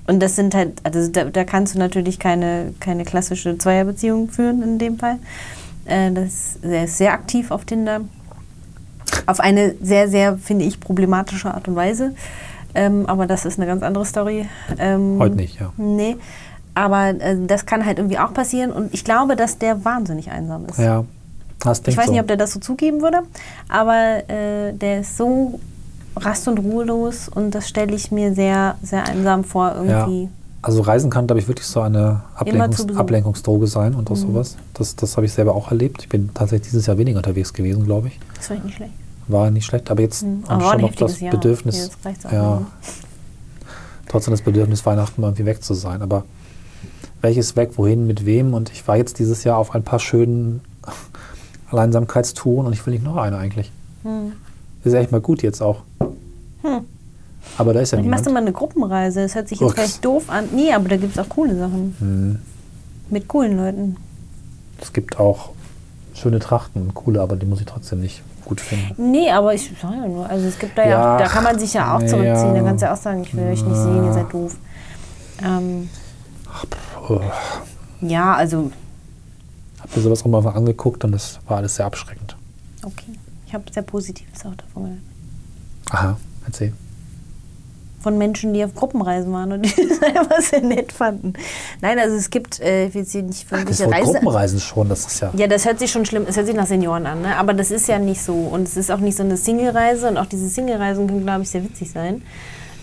Und 0.07 0.21
das 0.21 0.37
sind 0.37 0.55
halt, 0.55 0.81
also 0.83 1.11
da, 1.11 1.25
da 1.25 1.45
kannst 1.45 1.75
du 1.75 1.79
natürlich 1.79 2.19
keine, 2.19 2.75
keine 2.81 3.05
klassische 3.05 3.57
Zweierbeziehung 3.57 4.29
führen 4.29 4.63
in 4.63 4.79
dem 4.79 4.99
Fall. 4.99 5.19
Äh, 5.87 6.13
das, 6.13 6.59
er 6.63 6.85
ist 6.85 6.99
sehr 6.99 7.13
aktiv 7.13 7.51
auf 7.51 7.65
Tinder. 7.65 8.03
Auf 9.27 9.41
eine 9.41 9.75
sehr, 9.81 10.09
sehr, 10.09 10.37
finde 10.37 10.65
ich, 10.65 10.81
problematische 10.81 11.55
Art 11.55 11.69
und 11.69 11.77
Weise. 11.77 12.15
Ähm, 12.75 13.07
aber 13.07 13.27
das 13.27 13.45
ist 13.45 13.59
eine 13.59 13.67
ganz 13.67 13.83
andere 13.83 14.05
Story. 14.05 14.47
Ähm, 14.79 15.17
Heute 15.19 15.37
nicht, 15.37 15.61
ja. 15.61 15.73
Nee. 15.77 16.17
Aber 16.75 17.09
äh, 17.11 17.37
das 17.47 17.67
kann 17.67 17.85
halt 17.87 17.99
irgendwie 17.99 18.19
auch 18.19 18.33
passieren. 18.35 18.73
Und 18.73 18.93
ich 18.95 19.05
glaube, 19.05 19.37
dass 19.37 19.59
der 19.59 19.85
wahnsinnig 19.85 20.31
einsam 20.31 20.67
ist. 20.67 20.79
Ja. 20.79 21.05
Das 21.61 21.79
Ich 21.79 21.85
denkt 21.85 21.99
weiß 21.99 22.07
so. 22.07 22.13
nicht, 22.13 22.21
ob 22.21 22.27
der 22.27 22.37
das 22.37 22.53
so 22.53 22.61
zugeben 22.61 23.01
würde, 23.01 23.21
aber 23.69 24.29
äh, 24.29 24.73
der 24.75 25.01
ist 25.01 25.17
so 25.17 25.59
rast- 26.17 26.47
und 26.49 26.59
ruhelos 26.59 27.29
und 27.29 27.53
das 27.55 27.69
stelle 27.69 27.95
ich 27.95 28.11
mir 28.13 28.35
sehr, 28.35 28.77
sehr 28.83 29.05
einsam 29.07 29.45
vor 29.45 29.75
irgendwie. 29.77 30.29
Also 30.63 30.81
Reisen 30.83 31.11
kann, 31.11 31.27
glaube 31.27 31.41
ich, 31.41 31.49
wirklich 31.49 31.67
so 31.67 31.81
eine 31.81 32.23
Ablenkungs. 32.37 32.97
Ablenkungsdroge 32.97 33.67
sein 33.67 33.95
und 33.95 34.11
auch 34.11 34.17
Mhm. 34.17 34.21
sowas. 34.21 34.57
Das, 34.75 34.97
das 34.97 35.17
habe 35.17 35.27
ich 35.27 35.33
selber 35.33 35.55
auch 35.55 35.71
erlebt. 35.71 36.03
Ich 36.03 36.09
bin 36.09 36.31
tatsächlich 36.35 36.69
dieses 36.71 36.87
Jahr 36.87 36.99
weniger 36.99 37.19
unterwegs 37.19 37.53
gewesen, 37.53 37.85
glaube 37.85 38.09
ich. 38.09 38.21
Das 38.37 38.51
war 38.51 38.57
nicht 38.59 38.77
schlecht. 38.77 38.93
War 39.29 39.51
nicht 39.51 39.65
schlecht, 39.65 39.91
aber 39.91 40.03
jetzt 40.03 40.23
Mhm. 40.23 40.45
Aber 40.49 40.71
schon 40.73 40.85
auf 40.85 40.97
das 40.97 41.21
Jahr. 41.21 41.31
Bedürfnis, 41.31 41.77
Jetzt 41.85 41.99
reicht's 42.05 42.27
auch 42.27 42.33
ja, 42.33 42.63
trotzdem 44.09 44.33
das 44.33 44.43
Bedürfnis, 44.43 44.85
Weihnachten 44.85 45.21
mal 45.21 45.29
irgendwie 45.29 45.47
weg 45.47 45.63
zu 45.63 45.75
sein. 45.75 46.03
Aber 46.03 46.25
welches 47.25 47.57
weg, 47.57 47.73
wohin, 47.77 48.07
mit 48.07 48.25
wem? 48.27 48.55
Und 48.55 48.71
ich 48.71 48.87
war 48.87 48.97
jetzt 48.97 49.19
dieses 49.19 49.43
Jahr 49.43 49.57
auf 49.59 49.75
ein 49.75 49.83
paar 49.83 49.99
schönen 49.99 50.61
Alleinsamkeitstouren 51.71 52.67
und 52.69 52.73
ich 52.73 52.87
will 52.87 52.95
nicht 52.95 53.03
noch 53.05 53.17
eine 53.17 53.39
eigentlich. 53.39 53.73
Hm. 54.05 54.33
Ist 54.85 54.93
ja 54.93 55.01
echt 55.01 55.11
mal 55.11 55.21
gut 55.21 55.43
jetzt 55.43 55.61
auch. 55.61 55.81
Hm. 56.63 56.81
Aber 57.59 57.73
da 57.73 57.81
ist 57.81 57.91
ja 57.93 57.99
Ich 57.99 58.03
niemand. 58.05 58.21
machst 58.21 58.27
du 58.27 58.33
mal 58.33 58.41
eine 58.41 58.53
Gruppenreise. 58.53 59.23
Das 59.23 59.35
hört 59.35 59.49
sich 59.49 59.59
jetzt 59.59 59.67
Ups. 59.71 59.75
vielleicht 59.75 60.05
doof 60.05 60.25
an. 60.29 60.45
Nee, 60.55 60.73
aber 60.73 60.89
da 60.89 60.97
gibt 60.97 61.17
es 61.17 61.19
auch 61.19 61.29
coole 61.29 61.57
Sachen. 61.59 61.95
Hm. 61.99 62.39
Mit 63.11 63.27
coolen 63.29 63.57
Leuten. 63.57 63.97
Es 64.81 64.93
gibt 64.93 65.19
auch 65.19 65.51
schöne 66.15 66.39
Trachten, 66.39 66.93
coole, 66.95 67.21
aber 67.21 67.37
die 67.37 67.47
muss 67.47 67.61
ich 67.61 67.67
trotzdem 67.67 68.01
nicht 68.01 68.23
gut 68.45 68.61
finden. 68.61 69.11
Nee, 69.11 69.31
aber 69.31 69.55
ich 69.55 69.71
sag 69.81 69.93
ja 69.93 70.07
nur, 70.07 70.29
also 70.29 70.47
es 70.47 70.59
gibt 70.59 70.77
da 70.77 70.83
ja, 70.83 70.89
Ja, 70.91 71.15
auch, 71.15 71.19
da 71.19 71.27
kann 71.27 71.45
man 71.45 71.59
sich 71.59 71.73
ja 71.75 71.97
auch 71.97 72.01
ja. 72.03 72.07
zurückziehen. 72.07 72.55
Da 72.55 72.61
kannst 72.63 72.83
du 72.83 72.87
ja 72.87 72.93
auch 72.93 72.99
sagen, 72.99 73.23
ich 73.23 73.35
will 73.35 73.45
euch 73.45 73.65
nicht 73.65 73.77
sehen, 73.77 74.05
ihr 74.05 74.13
seid 74.13 74.33
doof. 74.33 74.57
Ähm, 75.43 75.89
Oh, 77.09 77.21
ja, 78.01 78.35
also, 78.35 78.71
hab 79.81 79.95
mir 79.95 80.03
sowas 80.03 80.25
auch 80.25 80.29
mal 80.29 80.47
angeguckt 80.49 81.05
und 81.05 81.13
das 81.13 81.39
war 81.47 81.59
alles 81.59 81.77
sehr 81.77 81.87
abschreckend. 81.87 82.37
okay. 82.83 83.13
Ich 83.47 83.55
habe 83.55 83.65
sehr 83.73 83.83
Positives 83.83 84.45
auch 84.45 84.55
davon 84.57 84.83
gehört. 84.85 85.01
Aha, 85.91 86.17
erzähl. 86.47 86.73
von 88.03 88.19
Menschen, 88.19 88.53
die 88.53 88.65
auf 88.65 88.75
Gruppenreisen 88.75 89.33
waren 89.33 89.53
und 89.53 89.63
die 89.63 89.89
das 89.89 90.03
einfach 90.03 90.41
sehr 90.41 90.61
nett 90.61 90.93
fanden. 90.93 91.35
Nein, 91.81 91.99
also 91.99 92.17
es 92.17 92.31
gibt, 92.31 92.61
äh, 92.61 92.87
ich 92.87 92.95
will 92.95 93.05
sie 93.05 93.23
nicht 93.23 93.49
für 93.49 93.55
Das 93.55 93.61
irgendwelche 93.61 93.85
Wort 93.85 93.95
Reise. 93.95 94.13
Gruppenreisen 94.13 94.61
schon, 94.61 94.89
das 94.89 95.07
ist 95.07 95.21
ja. 95.21 95.31
Ja, 95.37 95.47
das 95.47 95.65
hört 95.65 95.79
sich 95.79 95.91
schon 95.91 96.05
schlimm, 96.05 96.27
es 96.29 96.37
hört 96.37 96.47
sich 96.47 96.57
nach 96.57 96.67
Senioren 96.67 97.07
an, 97.07 97.23
ne? 97.23 97.37
aber 97.37 97.55
das 97.55 97.71
ist 97.71 97.87
ja 97.87 97.99
nicht 97.99 98.23
so. 98.23 98.35
Und 98.35 98.65
es 98.65 98.77
ist 98.77 98.91
auch 98.91 98.99
nicht 98.99 99.17
so 99.17 99.23
eine 99.23 99.37
Single-Reise 99.37 100.09
und 100.09 100.19
auch 100.19 100.27
diese 100.27 100.49
Single-Reisen 100.49 101.07
können, 101.07 101.23
glaube 101.23 101.43
ich, 101.43 101.51
sehr 101.51 101.63
witzig 101.63 101.91
sein. 101.93 102.23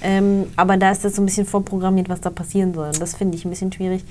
Ähm, 0.04 0.46
aber 0.56 0.78
da 0.78 0.92
ist 0.92 1.06
das 1.06 1.16
so 1.16 1.22
ein 1.22 1.26
bisschen 1.26 1.46
vorprogrammiert, 1.46 2.10
was 2.10 2.22
da 2.22 2.30
passieren 2.30 2.74
soll. 2.74 2.88
Und 2.88 3.02
das 3.02 3.14
finde 3.16 3.38
ich 3.38 3.46
ein 3.46 3.50
bisschen 3.52 3.72
schwierig. 3.72 4.04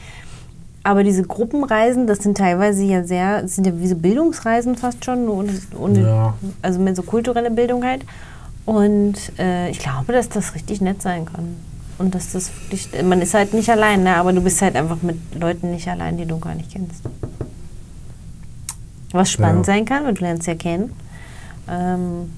Aber 0.82 1.05
diese 1.05 1.22
Gruppenreisen, 1.24 2.07
das 2.07 2.20
sind 2.20 2.38
teilweise 2.38 2.82
ja 2.84 3.05
sehr, 3.05 3.43
das 3.43 3.55
sind 3.57 3.66
ja 3.66 3.72
wie 3.78 3.86
so 3.88 3.97
Bildungsreisen 3.97 4.76
fast 4.76 5.05
schon, 5.05 5.26
nur 5.26 5.36
ohne, 5.38 5.53
ohne 5.78 6.01
Ja. 6.03 6.34
also 6.62 6.80
mehr 6.80 6.95
so 6.97 7.03
kulturelle 7.03 7.51
Bildung 7.51 7.84
halt. 7.84 8.03
Und 8.64 9.16
äh, 9.38 9.68
ich 9.70 9.78
glaube, 9.80 10.12
dass 10.12 10.28
das 10.28 10.55
richtig 10.55 10.80
nett 10.80 11.03
sein 11.03 11.24
kann. 11.26 11.57
Und 11.99 12.14
dass 12.14 12.32
das 12.32 12.51
wirklich, 12.62 12.88
man 13.03 13.20
ist 13.20 13.34
halt 13.34 13.53
nicht 13.53 13.68
allein, 13.68 14.05
ne? 14.05 14.16
aber 14.16 14.32
du 14.32 14.41
bist 14.41 14.62
halt 14.62 14.74
einfach 14.76 15.03
mit 15.03 15.18
Leuten 15.38 15.70
nicht 15.70 15.86
allein, 15.88 16.16
die 16.16 16.24
du 16.24 16.38
gar 16.38 16.55
nicht 16.55 16.72
kennst. 16.72 17.03
Was 19.12 19.30
spannend 19.32 19.66
Ja. 19.66 19.74
sein 19.74 19.84
kann, 19.84 20.05
weil 20.05 20.14
du 20.14 20.22
lernst 20.22 20.47
ja 20.47 20.55
kennen. 20.55 20.93
Ähm, 21.68 22.30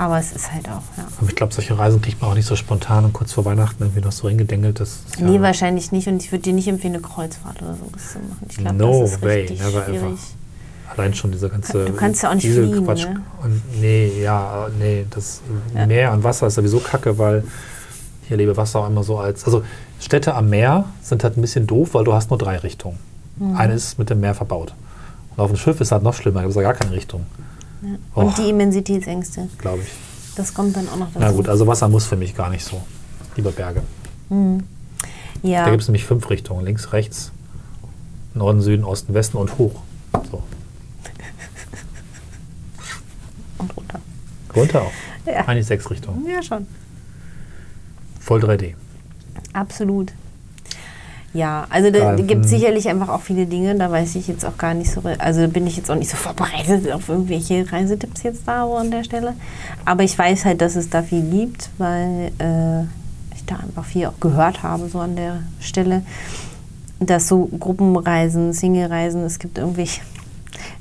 aber 0.00 0.18
es 0.18 0.32
ist 0.32 0.50
halt 0.52 0.66
auch, 0.68 0.82
ja. 0.96 1.04
Aber 1.20 1.28
ich 1.28 1.36
glaube, 1.36 1.52
solche 1.52 1.78
Reisen 1.78 2.00
kriegt 2.00 2.20
man 2.22 2.30
auch 2.30 2.34
nicht 2.34 2.46
so 2.46 2.56
spontan 2.56 3.04
und 3.04 3.12
kurz 3.12 3.32
vor 3.34 3.44
Weihnachten 3.44 3.82
irgendwie 3.82 4.00
noch 4.00 4.12
so 4.12 4.28
hingedengelt. 4.28 4.80
Das 4.80 4.88
ist 5.08 5.20
ja 5.20 5.26
Nee, 5.26 5.40
wahrscheinlich 5.40 5.92
nicht. 5.92 6.08
Und 6.08 6.22
ich 6.22 6.32
würde 6.32 6.42
dir 6.42 6.52
nicht 6.54 6.68
empfehlen, 6.68 6.94
eine 6.94 7.02
Kreuzfahrt 7.02 7.60
oder 7.60 7.74
sowas 7.74 8.12
zu 8.12 8.18
machen. 8.18 8.46
Ich 8.48 8.56
glaube, 8.56 8.76
No 8.76 9.02
das 9.02 9.12
ist 9.12 9.22
way, 9.22 9.40
richtig 9.42 9.60
never 9.60 9.86
ever. 9.86 9.98
schwierig. 9.98 10.18
Allein 10.96 11.14
schon 11.14 11.30
dieser 11.32 11.50
ganze 11.50 11.84
Du 11.84 11.92
kannst 11.92 12.22
ja 12.22 12.30
auch 12.30 12.34
nicht 12.34 12.44
fliegen, 12.46 12.84
ne? 12.84 13.22
Und 13.42 13.62
nee, 13.80 14.22
ja, 14.22 14.68
nee, 14.78 15.04
das 15.10 15.40
Ja. 15.74 15.86
Meer 15.86 16.12
und 16.12 16.24
Wasser 16.24 16.46
ist 16.48 16.54
sowieso 16.54 16.80
kacke, 16.80 17.16
weil 17.18 17.44
hier 18.26 18.36
lebe 18.38 18.56
Wasser 18.56 18.80
auch 18.80 18.88
immer 18.88 19.04
so 19.04 19.18
als. 19.18 19.44
Also 19.44 19.62
Städte 20.00 20.34
am 20.34 20.48
Meer 20.48 20.86
sind 21.02 21.22
halt 21.24 21.36
ein 21.36 21.42
bisschen 21.42 21.66
doof, 21.66 21.90
weil 21.92 22.04
du 22.04 22.12
hast 22.14 22.30
nur 22.30 22.38
drei 22.38 22.56
Richtungen. 22.56 22.98
Mhm. 23.36 23.56
Eine 23.56 23.74
ist 23.74 23.98
mit 23.98 24.08
dem 24.10 24.20
Meer 24.20 24.34
verbaut. 24.34 24.72
Und 25.36 25.42
auf 25.44 25.50
dem 25.50 25.56
Schiff 25.58 25.80
ist 25.80 25.92
halt 25.92 26.02
noch 26.02 26.14
schlimmer, 26.14 26.40
da 26.40 26.46
gibt 26.46 26.50
es 26.50 26.56
ja 26.56 26.62
gar 26.62 26.74
keine 26.74 26.92
Richtung. 26.92 27.26
Ja. 27.82 27.96
Und 28.14 28.38
die 28.38 28.50
Immensitätsängste. 28.50 29.48
Glaube 29.58 29.82
ich. 29.82 29.88
Das 30.36 30.54
kommt 30.54 30.76
dann 30.76 30.88
auch 30.88 30.96
noch 30.96 31.08
dazu. 31.08 31.18
Na 31.20 31.32
gut, 31.32 31.48
also 31.48 31.66
Wasser 31.66 31.88
muss 31.88 32.06
für 32.06 32.16
mich 32.16 32.34
gar 32.36 32.50
nicht 32.50 32.64
so. 32.64 32.80
Lieber 33.36 33.52
Berge. 33.52 33.82
ja. 35.42 35.64
Da 35.64 35.70
gibt 35.70 35.82
es 35.82 35.88
nämlich 35.88 36.04
fünf 36.04 36.28
Richtungen. 36.30 36.64
Links, 36.64 36.92
rechts, 36.92 37.32
Norden, 38.34 38.60
Süden, 38.60 38.84
Osten, 38.84 39.14
Westen 39.14 39.36
und 39.38 39.58
hoch. 39.58 39.82
So. 40.30 40.42
und 43.58 43.76
runter. 43.76 44.00
Runter 44.54 44.82
auch. 44.82 44.92
Ja. 45.26 45.46
Eigentlich 45.46 45.66
sechs 45.66 45.90
Richtungen. 45.90 46.26
Ja, 46.26 46.42
schon. 46.42 46.66
Voll 48.20 48.40
3D. 48.42 48.74
Absolut. 49.52 50.12
Ja, 51.32 51.66
also 51.70 51.92
da 51.92 52.16
gibt 52.16 52.44
es 52.44 52.50
hm. 52.50 52.58
sicherlich 52.58 52.88
einfach 52.88 53.08
auch 53.08 53.20
viele 53.20 53.46
Dinge, 53.46 53.76
da 53.76 53.90
weiß 53.90 54.16
ich 54.16 54.26
jetzt 54.26 54.44
auch 54.44 54.58
gar 54.58 54.74
nicht 54.74 54.90
so, 54.90 55.00
also 55.18 55.46
bin 55.46 55.64
ich 55.66 55.76
jetzt 55.76 55.88
auch 55.88 55.94
nicht 55.94 56.10
so 56.10 56.16
vorbereitet 56.16 56.90
auf 56.90 57.08
irgendwelche 57.08 57.70
Reisetipps 57.70 58.24
jetzt 58.24 58.42
da 58.46 58.66
wo 58.66 58.74
an 58.74 58.90
der 58.90 59.04
Stelle. 59.04 59.34
Aber 59.84 60.02
ich 60.02 60.18
weiß 60.18 60.44
halt, 60.44 60.60
dass 60.60 60.74
es 60.74 60.90
da 60.90 61.02
viel 61.02 61.22
gibt, 61.22 61.70
weil 61.78 62.32
äh, 62.38 62.82
ich 63.36 63.44
da 63.46 63.56
einfach 63.56 63.84
viel 63.84 64.06
auch 64.06 64.18
gehört 64.18 64.64
habe, 64.64 64.88
so 64.88 64.98
an 64.98 65.14
der 65.14 65.42
Stelle. 65.60 66.02
Dass 66.98 67.28
so 67.28 67.48
Gruppenreisen, 67.58 68.52
Single-Reisen, 68.52 69.22
es 69.22 69.38
gibt 69.38 69.56
irgendwelche 69.56 70.02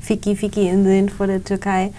Fiki-Fiki-Inseln 0.02 1.10
vor 1.10 1.28
der 1.28 1.43
Türkei, 1.43 1.91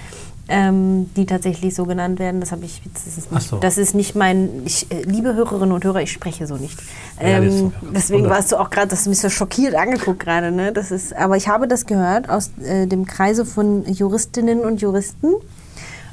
ähm, 0.50 1.08
die 1.16 1.26
tatsächlich 1.26 1.74
so 1.74 1.86
genannt 1.86 2.18
werden. 2.18 2.40
Das 2.40 2.50
habe 2.50 2.64
ich, 2.64 2.82
das 2.92 3.06
ist 3.16 3.28
Ach 3.30 3.36
nicht, 3.36 3.48
so. 3.48 3.56
das 3.58 3.78
ist 3.78 3.94
nicht 3.94 4.16
mein, 4.16 4.48
ich, 4.64 4.90
äh, 4.90 5.02
liebe 5.02 5.34
Hörerinnen 5.34 5.72
und 5.72 5.84
Hörer, 5.84 6.02
ich 6.02 6.10
spreche 6.10 6.46
so 6.48 6.56
nicht. 6.56 6.76
Das 7.20 7.44
ist 7.44 7.60
Ähm, 7.60 7.72
ja. 7.82 7.88
deswegen 7.94 8.24
Wunder. 8.24 8.34
warst 8.34 8.50
du 8.50 8.56
auch 8.56 8.68
gerade, 8.68 8.94
du 8.94 9.08
mich 9.08 9.20
so 9.20 9.30
schockiert 9.30 9.74
angeguckt 9.76 10.18
gerade. 10.20 10.50
Ne? 10.50 10.72
Das 10.72 10.90
ist, 10.90 11.14
aber 11.16 11.36
ich 11.36 11.46
habe 11.48 11.68
das 11.68 11.86
gehört 11.86 12.28
aus 12.28 12.50
äh, 12.64 12.86
dem 12.86 13.06
Kreise 13.06 13.46
von 13.46 13.84
Juristinnen 13.86 14.60
und 14.60 14.80
Juristen. 14.82 15.28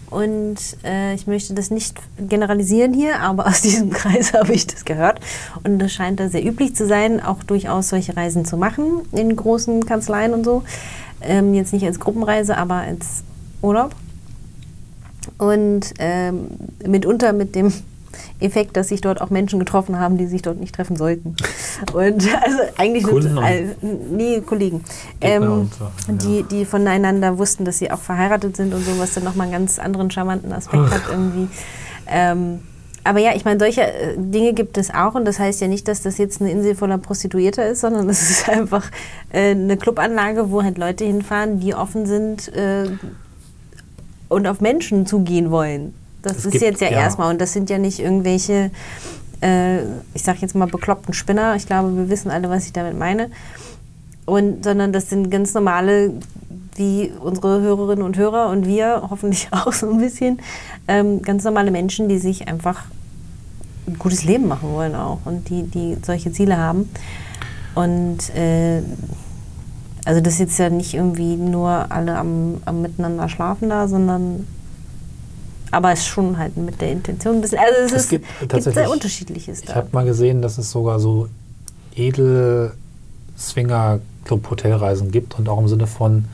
Und 0.10 0.56
äh, 0.86 1.16
ich 1.16 1.28
möchte 1.28 1.54
das 1.54 1.70
nicht 1.72 1.98
generalisieren 2.30 2.94
hier, 2.94 3.20
aber 3.20 3.48
aus 3.48 3.62
diesem 3.64 3.90
Kreis 3.90 4.34
habe 4.34 4.54
ich 4.54 4.68
das 4.68 4.86
gehört. 4.86 5.20
Und 5.64 5.80
das 5.80 5.92
scheint 5.92 6.20
da 6.20 6.30
sehr 6.30 6.46
üblich 6.46 6.76
zu 6.76 6.88
sein, 6.88 7.22
auch 7.22 7.42
durchaus 7.44 7.90
solche 7.90 8.16
Reisen 8.16 8.46
zu 8.46 8.56
machen 8.56 9.02
in 9.12 9.36
großen 9.36 9.86
Kanzleien 9.86 10.34
und 10.34 10.46
so. 10.46 10.64
Ähm, 11.22 11.56
jetzt 11.56 11.74
nicht 11.74 11.86
als 11.86 12.00
Gruppenreise, 12.00 12.56
aber 12.56 12.76
als 12.76 13.24
Urlaub. 13.64 13.96
Und 15.38 15.94
ähm, 16.00 16.48
mitunter 16.86 17.34
mit 17.34 17.56
dem 17.56 17.72
Effekt, 18.40 18.78
dass 18.78 18.90
sich 18.90 19.02
dort 19.02 19.22
auch 19.22 19.30
Menschen 19.30 19.60
getroffen 19.60 20.00
haben, 20.00 20.18
die 20.18 20.28
sich 20.28 20.42
dort 20.42 20.60
nicht 20.60 20.74
treffen 20.74 20.96
sollten. 20.96 21.36
Und 21.94 22.28
also 22.44 22.58
eigentlich 22.78 23.04
Kunden 23.04 23.38
äh, 23.38 23.76
nee, 24.12 24.42
Kollegen, 24.42 24.84
ähm, 25.22 25.70
so, 25.78 25.86
ja. 25.86 26.14
die, 26.14 26.44
die 26.44 26.66
voneinander 26.66 27.38
wussten, 27.38 27.66
dass 27.66 27.78
sie 27.80 27.92
auch 27.92 28.00
verheiratet 28.00 28.58
sind 28.58 28.74
und 28.74 28.84
so, 28.84 28.98
was 28.98 29.14
dann 29.14 29.24
nochmal 29.24 29.46
einen 29.46 29.54
ganz 29.54 29.80
anderen 29.80 30.10
charmanten 30.12 30.52
Aspekt 30.54 30.90
hat 30.92 31.04
irgendwie. 31.10 31.50
Ähm, 32.08 32.60
aber 33.08 33.20
ja, 33.20 33.34
ich 33.36 33.46
meine, 33.46 33.58
solche 33.58 33.84
äh, 33.84 34.16
Dinge 34.18 34.52
gibt 34.52 34.78
es 34.78 34.94
auch 34.94 35.16
und 35.16 35.24
das 35.24 35.40
heißt 35.40 35.62
ja 35.62 35.70
nicht, 35.70 35.88
dass 35.88 36.02
das 36.02 36.18
jetzt 36.18 36.42
eine 36.42 36.52
Insel 36.52 36.76
voller 36.76 36.98
Prostituierter 36.98 37.66
ist, 37.66 37.80
sondern 37.80 38.10
es 38.10 38.30
ist 38.30 38.50
einfach 38.50 38.92
äh, 39.32 39.52
eine 39.52 39.78
Clubanlage, 39.78 40.52
wo 40.52 40.62
halt 40.62 40.78
Leute 40.78 41.06
hinfahren, 41.06 41.62
die 41.62 41.74
offen 41.74 42.06
sind 42.06 42.54
äh, 42.54 42.90
und 44.30 44.48
auf 44.48 44.62
Menschen 44.62 45.06
zugehen 45.06 45.52
wollen. 45.52 45.94
Das 46.22 46.38
Es 46.38 46.46
ist 46.46 46.52
gibt- 46.54 46.64
jetzt 46.64 46.82
ja, 46.82 46.90
ja. 46.90 46.98
erstmal 47.00 47.32
und 47.32 47.40
das 47.40 47.54
sind 47.54 47.70
ja 47.70 47.78
nicht 47.78 48.00
irgendwelche, 48.00 48.72
äh, 49.42 49.80
ich 50.14 50.24
sag 50.24 50.42
jetzt 50.42 50.56
mal 50.56 50.68
bekloppten 50.68 51.14
Spinner. 51.14 51.56
Ich 51.56 51.66
glaube, 51.68 51.96
wir 51.96 52.10
wissen 52.10 52.32
alle, 52.32 52.50
was 52.50 52.66
ich 52.66 52.74
damit 52.74 52.98
meine. 52.98 53.30
Und, 54.26 54.64
sondern 54.66 54.92
das 54.92 55.10
sind 55.10 55.32
ganz 55.32 55.54
normale, 55.54 56.12
wie 56.76 57.12
unsere 57.22 57.62
Hörerinnen 57.62 58.04
und 58.04 58.18
Hörer 58.18 58.50
und 58.50 58.66
wir 58.68 59.08
hoffentlich 59.10 59.48
auch 59.52 59.72
so 59.72 59.90
ein 59.90 60.00
bisschen, 60.00 60.40
ähm, 60.88 61.22
ganz 61.22 61.44
normale 61.46 61.72
Menschen, 61.72 62.10
die 62.10 62.18
sich 62.18 62.48
einfach 62.48 62.84
ein 63.88 63.98
gutes 63.98 64.26
Leben 64.26 64.48
machen 64.50 64.70
wollen 64.74 64.96
auch 64.96 65.20
und 65.24 65.48
die, 65.50 65.64
die 65.64 65.96
solche 66.06 66.32
Ziele 66.34 66.58
haben. 66.58 66.90
Und 67.74 68.36
äh, 68.36 68.82
also 70.08 70.22
das 70.22 70.34
ist 70.34 70.40
jetzt 70.40 70.58
ja 70.58 70.70
nicht 70.70 70.94
irgendwie 70.94 71.36
nur 71.36 71.70
alle 71.92 72.18
am, 72.18 72.58
am 72.66 72.82
Miteinander 72.82 73.28
schlafen 73.30 73.70
da, 73.70 73.88
sondern 73.88 74.48
aber 75.70 75.92
es 75.92 76.00
ist 76.00 76.08
schon 76.08 76.38
halt 76.38 76.56
mit 76.56 76.80
der 76.80 76.92
Intention 76.94 77.36
ein 77.36 77.42
bisschen. 77.42 77.60
Also 77.60 77.74
es, 77.86 77.92
Es 77.92 78.02
ist, 78.04 78.10
gibt 78.10 78.26
tatsächlich- 78.40 78.74
sehr 78.76 78.90
unterschiedliches 78.90 79.62
Ich 79.64 79.76
habe 79.76 79.90
mal 79.92 80.06
gesehen, 80.06 80.42
dass 80.42 80.58
es 80.58 80.72
sogar 80.72 81.00
so 81.00 81.28
edel 81.96 82.72
Swinger 83.38 84.00
Club 84.24 84.50
Hotelreisen 84.50 85.12
gibt 85.12 85.38
und 85.38 85.50
auch 85.50 85.60
im 85.60 85.68
Sinne 85.68 85.86
von, 85.88 86.26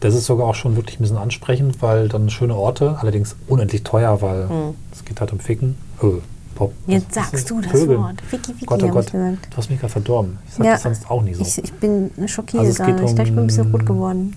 das 0.00 0.14
ist 0.14 0.26
sogar 0.26 0.46
auch 0.48 0.54
schon 0.56 0.74
wirklich 0.76 0.98
ein 0.98 1.02
bisschen 1.02 1.16
ansprechend, 1.18 1.80
weil 1.82 2.08
dann 2.08 2.30
schöne 2.30 2.56
Orte, 2.56 2.96
allerdings 3.00 3.36
unendlich 3.46 3.84
teuer, 3.84 4.20
weil 4.22 4.48
Hm. 4.48 4.74
es 4.92 5.04
geht 5.04 5.20
halt 5.20 5.32
um 5.32 5.38
Ficken. 5.38 5.76
Öh, 6.02 6.18
Pop. 6.54 6.72
Jetzt 6.86 7.14
sagst 7.14 7.48
du 7.50 7.60
das 7.60 7.70
Vögeln? 7.72 8.00
Wort. 8.00 8.20
Ficky, 8.28 8.52
Ficky, 8.52 8.66
Gott, 8.66 8.82
oh 8.82 8.88
Gott, 8.88 9.12
gesagt. 9.12 9.48
du 9.50 9.56
hast 9.56 9.70
mich 9.70 9.80
gerade 9.80 9.92
verdorben. 9.92 10.38
Ich 10.46 10.54
sage 10.54 10.66
Ja. 10.68 10.72
das 10.74 10.82
sonst 10.82 11.10
auch 11.10 11.22
nie 11.22 11.34
so. 11.34 11.42
Ich, 11.42 11.58
ich 11.62 11.72
bin 11.74 12.10
schockiert 12.26 12.60
Also 12.60 12.70
es 12.72 12.76
gerade. 12.78 12.92
geht 12.92 13.00
ich 13.08 13.14
glaube, 13.14 13.28
ich 13.28 13.34
bin 13.34 13.44
ein 13.44 13.46
bisschen 13.46 13.66
um- 13.66 13.72
rot 13.72 13.86
geworden. 13.86 14.36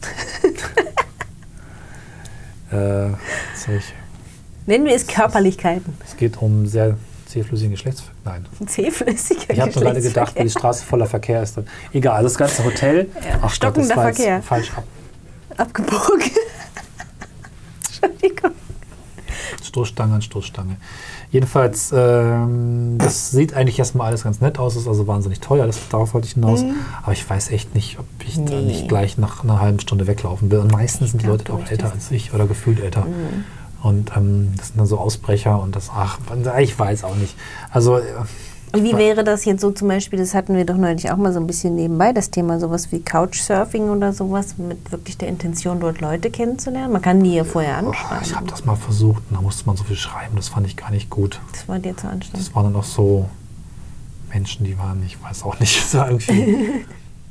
äh, 2.72 3.08
ich, 3.10 3.94
Nennen 4.66 4.84
wir 4.84 4.94
es 4.94 5.06
Körperlichkeiten. 5.06 5.94
es 6.06 6.16
geht 6.16 6.36
um 6.42 6.66
sehr 6.66 6.96
zähflüssigen 7.26 7.70
Geschlechtsverkehr. 7.72 8.14
Nein. 8.24 8.46
Zähflüssiger 8.66 9.52
Ich 9.52 9.60
habe 9.60 9.70
nur 9.72 9.82
gerade 9.84 10.00
gedacht, 10.02 10.34
wie 10.38 10.42
die 10.44 10.50
Straße 10.50 10.84
voller 10.84 11.06
Verkehr 11.06 11.42
ist. 11.42 11.58
Egal, 11.92 12.22
das 12.22 12.36
ganze 12.36 12.64
Hotel. 12.64 13.08
Ja, 13.14 13.20
Ach 13.36 13.40
Gott, 13.42 13.50
stockender 13.52 14.06
jetzt 14.06 14.16
Verkehr. 14.16 14.42
falsch 14.42 14.72
ab. 14.76 14.84
Abgebogen. 15.56 16.22
Entschuldigung. 17.86 18.52
Stoßstange 19.62 20.14
an 20.14 20.22
Stoßstange. 20.22 20.76
Jedenfalls, 21.30 21.92
ähm, 21.94 22.96
das 22.98 23.30
sieht 23.30 23.52
eigentlich 23.54 23.78
erstmal 23.78 24.06
alles 24.08 24.24
ganz 24.24 24.40
nett 24.40 24.58
aus, 24.58 24.76
ist 24.76 24.88
also 24.88 25.06
wahnsinnig 25.06 25.40
teuer, 25.40 25.66
das, 25.66 25.78
darauf 25.90 26.14
wollte 26.14 26.26
ich 26.26 26.32
hinaus. 26.34 26.64
Aber 27.02 27.12
ich 27.12 27.28
weiß 27.28 27.50
echt 27.50 27.74
nicht, 27.74 27.98
ob 27.98 28.06
ich 28.26 28.36
da 28.36 28.40
Mhm. 28.40 28.48
Nee. 28.48 28.62
nicht 28.62 28.88
gleich 28.88 29.18
nach 29.18 29.44
einer 29.44 29.60
halben 29.60 29.78
Stunde 29.80 30.06
weglaufen 30.06 30.50
will. 30.50 30.58
Und 30.60 30.72
meistens 30.72 31.10
sind 31.10 31.22
die 31.22 31.26
Leute 31.26 31.52
auch 31.52 31.66
älter 31.70 31.92
als 31.92 32.10
ich 32.10 32.32
oder 32.32 32.46
gefühlt 32.46 32.80
älter. 32.80 33.02
Mhm. 33.04 33.44
Und 33.82 34.12
ähm, 34.16 34.54
das 34.56 34.68
sind 34.68 34.78
dann 34.78 34.86
so 34.86 34.98
Ausbrecher 34.98 35.60
und 35.62 35.76
das, 35.76 35.90
ach, 35.94 36.18
ich 36.60 36.76
weiß 36.78 37.04
auch 37.04 37.14
nicht. 37.14 37.36
Also, 37.70 37.98
äh, 37.98 38.02
wie 38.74 38.96
wäre 38.96 39.24
das 39.24 39.44
jetzt 39.44 39.60
so 39.60 39.70
zum 39.70 39.88
Beispiel, 39.88 40.18
das 40.18 40.34
hatten 40.34 40.54
wir 40.56 40.64
doch 40.66 40.76
neulich 40.76 41.10
auch 41.10 41.16
mal 41.16 41.32
so 41.32 41.40
ein 41.40 41.46
bisschen 41.46 41.74
nebenbei, 41.76 42.12
das 42.12 42.30
Thema 42.30 42.58
sowas 42.60 42.90
wie 42.92 43.00
Couchsurfing 43.00 43.88
oder 43.90 44.12
sowas, 44.12 44.56
mit 44.58 44.90
wirklich 44.92 45.16
der 45.18 45.28
Intention, 45.28 45.80
dort 45.80 46.00
Leute 46.00 46.30
kennenzulernen? 46.30 46.92
Man 46.92 47.02
kann 47.02 47.22
die 47.22 47.34
ja 47.34 47.44
vorher 47.44 47.80
oh, 47.82 47.88
anschreiben. 47.88 48.18
ich 48.24 48.34
habe 48.36 48.46
das 48.46 48.64
mal 48.64 48.76
versucht 48.76 49.22
und 49.30 49.36
da 49.36 49.40
musste 49.40 49.66
man 49.66 49.76
so 49.76 49.84
viel 49.84 49.96
schreiben, 49.96 50.36
das 50.36 50.48
fand 50.48 50.66
ich 50.66 50.76
gar 50.76 50.90
nicht 50.90 51.10
gut. 51.10 51.40
Das 51.52 51.68
war 51.68 51.78
dir 51.78 51.96
zu 51.96 52.08
anstrengend. 52.08 52.46
Das 52.46 52.54
waren 52.54 52.64
dann 52.64 52.76
auch 52.76 52.84
so 52.84 53.28
Menschen, 54.32 54.64
die 54.64 54.78
waren, 54.78 55.02
ich 55.04 55.22
weiß 55.22 55.42
auch 55.44 55.58
nicht, 55.60 55.88
so 55.90 55.98
irgendwie. 55.98 56.84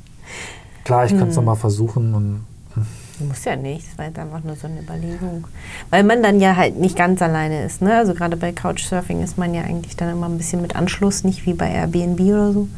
Klar, 0.84 1.04
ich 1.04 1.10
kann 1.12 1.28
es 1.28 1.36
Hm. 1.36 1.44
nochmal 1.44 1.56
versuchen 1.56 2.14
und 2.14 2.44
hm, 2.74 2.86
Muss 3.20 3.44
ja 3.44 3.56
nicht, 3.56 3.86
das 3.88 3.98
war 3.98 4.06
jetzt 4.06 4.18
einfach 4.18 4.44
nur 4.44 4.56
so 4.56 4.66
eine 4.66 4.80
Überlegung. 4.80 5.46
Weil 5.90 6.04
man 6.04 6.22
dann 6.22 6.40
ja 6.40 6.56
halt 6.56 6.78
nicht 6.78 6.96
ganz 6.96 7.20
alleine 7.20 7.64
ist. 7.64 7.82
Ne? 7.82 7.96
Also 7.96 8.14
gerade 8.14 8.36
bei 8.36 8.52
Couchsurfing 8.52 9.22
ist 9.22 9.38
man 9.38 9.54
ja 9.54 9.62
eigentlich 9.62 9.96
dann 9.96 10.10
immer 10.10 10.28
ein 10.28 10.38
bisschen 10.38 10.62
mit 10.62 10.76
Anschluss, 10.76 11.24
nicht 11.24 11.46
wie 11.46 11.54
bei 11.54 11.70
Airbnb 11.70 12.20
oder 12.20 12.52
so. 12.52 12.68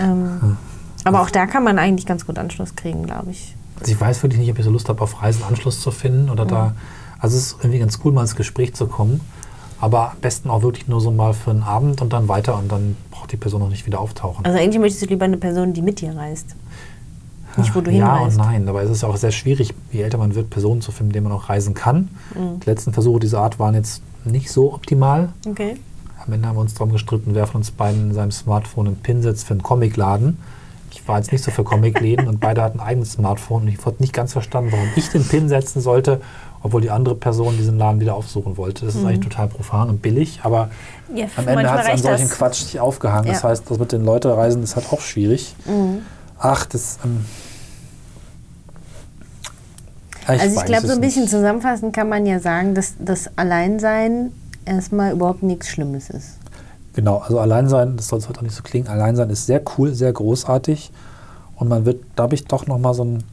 Ähm, 0.00 0.38
hm. 0.40 0.56
Aber 1.04 1.22
auch 1.22 1.30
da 1.30 1.46
kann 1.46 1.64
man 1.64 1.78
eigentlich 1.78 2.06
ganz 2.06 2.26
gut 2.26 2.38
Anschluss 2.38 2.76
kriegen, 2.76 3.04
glaube 3.04 3.30
ich. 3.30 3.54
Also 3.80 3.92
ich 3.92 4.00
weiß 4.00 4.22
wirklich 4.22 4.40
nicht, 4.40 4.50
ob 4.50 4.58
ich 4.58 4.64
so 4.64 4.70
Lust 4.70 4.88
habe, 4.88 5.00
auf 5.02 5.22
Reisen 5.22 5.42
Anschluss 5.44 5.80
zu 5.80 5.90
finden 5.90 6.30
oder 6.30 6.44
mhm. 6.44 6.48
da. 6.48 6.74
Also 7.18 7.36
es 7.36 7.46
ist 7.46 7.56
irgendwie 7.60 7.78
ganz 7.78 7.98
cool, 8.04 8.12
mal 8.12 8.22
ins 8.22 8.36
Gespräch 8.36 8.74
zu 8.74 8.86
kommen. 8.86 9.20
Aber 9.80 10.12
am 10.12 10.18
besten 10.20 10.50
auch 10.50 10.62
wirklich 10.62 10.88
nur 10.88 11.00
so 11.00 11.10
mal 11.10 11.34
für 11.34 11.50
einen 11.50 11.62
Abend 11.62 12.02
und 12.02 12.12
dann 12.12 12.26
weiter 12.26 12.58
und 12.58 12.70
dann 12.70 12.96
braucht 13.10 13.30
die 13.30 13.36
Person 13.36 13.60
noch 13.60 13.68
nicht 13.68 13.86
wieder 13.86 14.00
auftauchen. 14.00 14.44
Also 14.44 14.58
eigentlich 14.58 14.80
möchtest 14.80 15.02
du 15.02 15.06
lieber 15.06 15.24
eine 15.24 15.36
Person, 15.36 15.72
die 15.72 15.82
mit 15.82 16.00
dir 16.00 16.16
reist. 16.16 16.56
Nicht, 17.58 17.74
wo 17.74 17.80
du 17.80 17.90
ja 17.90 18.16
hinreist. 18.16 18.38
Ja 18.38 18.44
und 18.44 18.50
nein, 18.50 18.68
aber 18.68 18.82
es 18.82 18.90
ist 18.90 19.04
auch 19.04 19.16
sehr 19.16 19.32
schwierig, 19.32 19.74
je 19.92 20.02
älter 20.02 20.18
man 20.18 20.34
wird, 20.34 20.50
Personen 20.50 20.80
zu 20.80 20.92
finden, 20.92 21.08
mit 21.08 21.16
denen 21.16 21.28
man 21.28 21.32
auch 21.32 21.48
reisen 21.48 21.74
kann. 21.74 22.08
Mhm. 22.34 22.60
Die 22.60 22.66
letzten 22.66 22.92
Versuche 22.92 23.20
dieser 23.20 23.40
Art 23.40 23.58
waren 23.58 23.74
jetzt 23.74 24.02
nicht 24.24 24.50
so 24.50 24.72
optimal. 24.74 25.30
Okay. 25.46 25.76
Am 26.24 26.32
Ende 26.32 26.48
haben 26.48 26.56
wir 26.56 26.60
uns 26.60 26.74
darum 26.74 26.92
gestritten, 26.92 27.34
wer 27.34 27.46
von 27.46 27.60
uns 27.60 27.70
beiden 27.70 28.10
in 28.10 28.14
seinem 28.14 28.32
Smartphone 28.32 28.88
einen 28.88 28.96
Pin 28.96 29.22
setzt 29.22 29.46
für 29.46 29.54
einen 29.54 29.62
Comicladen. 29.62 30.38
Ich 30.90 31.06
war 31.06 31.18
jetzt 31.18 31.32
nicht 31.32 31.44
so 31.44 31.50
für 31.50 31.64
Comicläden 31.64 32.28
und 32.28 32.40
beide 32.40 32.62
hatten 32.62 32.80
ein 32.80 32.86
eigenes 32.86 33.12
Smartphone 33.12 33.62
und 33.62 33.68
ich 33.68 33.84
habe 33.84 33.96
nicht 33.98 34.12
ganz 34.12 34.32
verstanden, 34.32 34.72
warum 34.72 34.88
ich 34.96 35.08
den 35.10 35.26
Pin 35.26 35.48
setzen 35.48 35.80
sollte, 35.80 36.20
obwohl 36.62 36.80
die 36.80 36.90
andere 36.90 37.14
Person 37.14 37.56
diesen 37.56 37.78
Laden 37.78 38.00
wieder 38.00 38.14
aufsuchen 38.14 38.56
wollte. 38.56 38.84
Das 38.84 38.94
ist 38.94 39.02
mhm. 39.02 39.08
eigentlich 39.08 39.28
total 39.28 39.48
profan 39.48 39.88
und 39.88 40.02
billig, 40.02 40.40
aber 40.42 40.70
ja, 41.14 41.26
am 41.36 41.48
Ende 41.48 41.70
hat 41.70 41.82
es 41.82 41.88
an 41.88 41.98
solchen 41.98 42.28
Quatsch 42.28 42.62
nicht 42.62 42.80
aufgehangen. 42.80 43.26
Ja. 43.26 43.32
Das 43.34 43.44
heißt, 43.44 43.70
das 43.70 43.78
mit 43.78 43.92
den 43.92 44.04
Leuten 44.04 44.30
reisen 44.30 44.62
ist 44.62 44.76
halt 44.76 44.92
auch 44.92 45.00
schwierig. 45.00 45.54
Mhm. 45.66 46.00
Ach, 46.38 46.66
das. 46.66 46.98
Ähm, 47.04 47.24
ich 50.36 50.42
also 50.42 50.60
ich 50.60 50.64
glaube, 50.66 50.86
so 50.86 50.92
ein 50.94 51.00
bisschen 51.00 51.22
nicht. 51.22 51.30
zusammenfassend 51.30 51.94
kann 51.94 52.08
man 52.08 52.26
ja 52.26 52.40
sagen, 52.40 52.74
dass 52.74 52.94
das 52.98 53.30
Alleinsein 53.36 54.32
erstmal 54.64 55.12
überhaupt 55.12 55.42
nichts 55.42 55.68
Schlimmes 55.68 56.10
ist. 56.10 56.38
Genau, 56.94 57.18
also 57.18 57.38
Alleinsein, 57.38 57.96
das 57.96 58.08
soll 58.08 58.18
es 58.18 58.28
heute 58.28 58.40
auch 58.40 58.42
nicht 58.42 58.54
so 58.54 58.62
klingen, 58.62 58.88
Alleinsein 58.88 59.30
ist 59.30 59.46
sehr 59.46 59.62
cool, 59.76 59.94
sehr 59.94 60.12
großartig 60.12 60.90
und 61.56 61.68
man 61.68 61.84
wird, 61.84 62.16
glaube 62.16 62.34
ich, 62.34 62.44
doch 62.44 62.66
nochmal 62.66 62.94
so 62.94 63.04
ein 63.04 63.24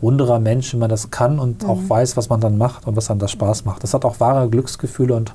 wunderer 0.00 0.38
Mensch, 0.38 0.72
wenn 0.72 0.80
man 0.80 0.88
das 0.88 1.10
kann 1.10 1.38
und 1.38 1.62
mhm. 1.62 1.68
auch 1.68 1.78
weiß, 1.88 2.16
was 2.16 2.28
man 2.28 2.40
dann 2.40 2.56
macht 2.56 2.86
und 2.86 2.96
was 2.96 3.06
dann 3.06 3.18
das 3.18 3.30
Spaß 3.32 3.64
macht. 3.64 3.82
Das 3.82 3.92
hat 3.92 4.04
auch 4.04 4.18
wahre 4.20 4.48
Glücksgefühle 4.48 5.14
und 5.14 5.34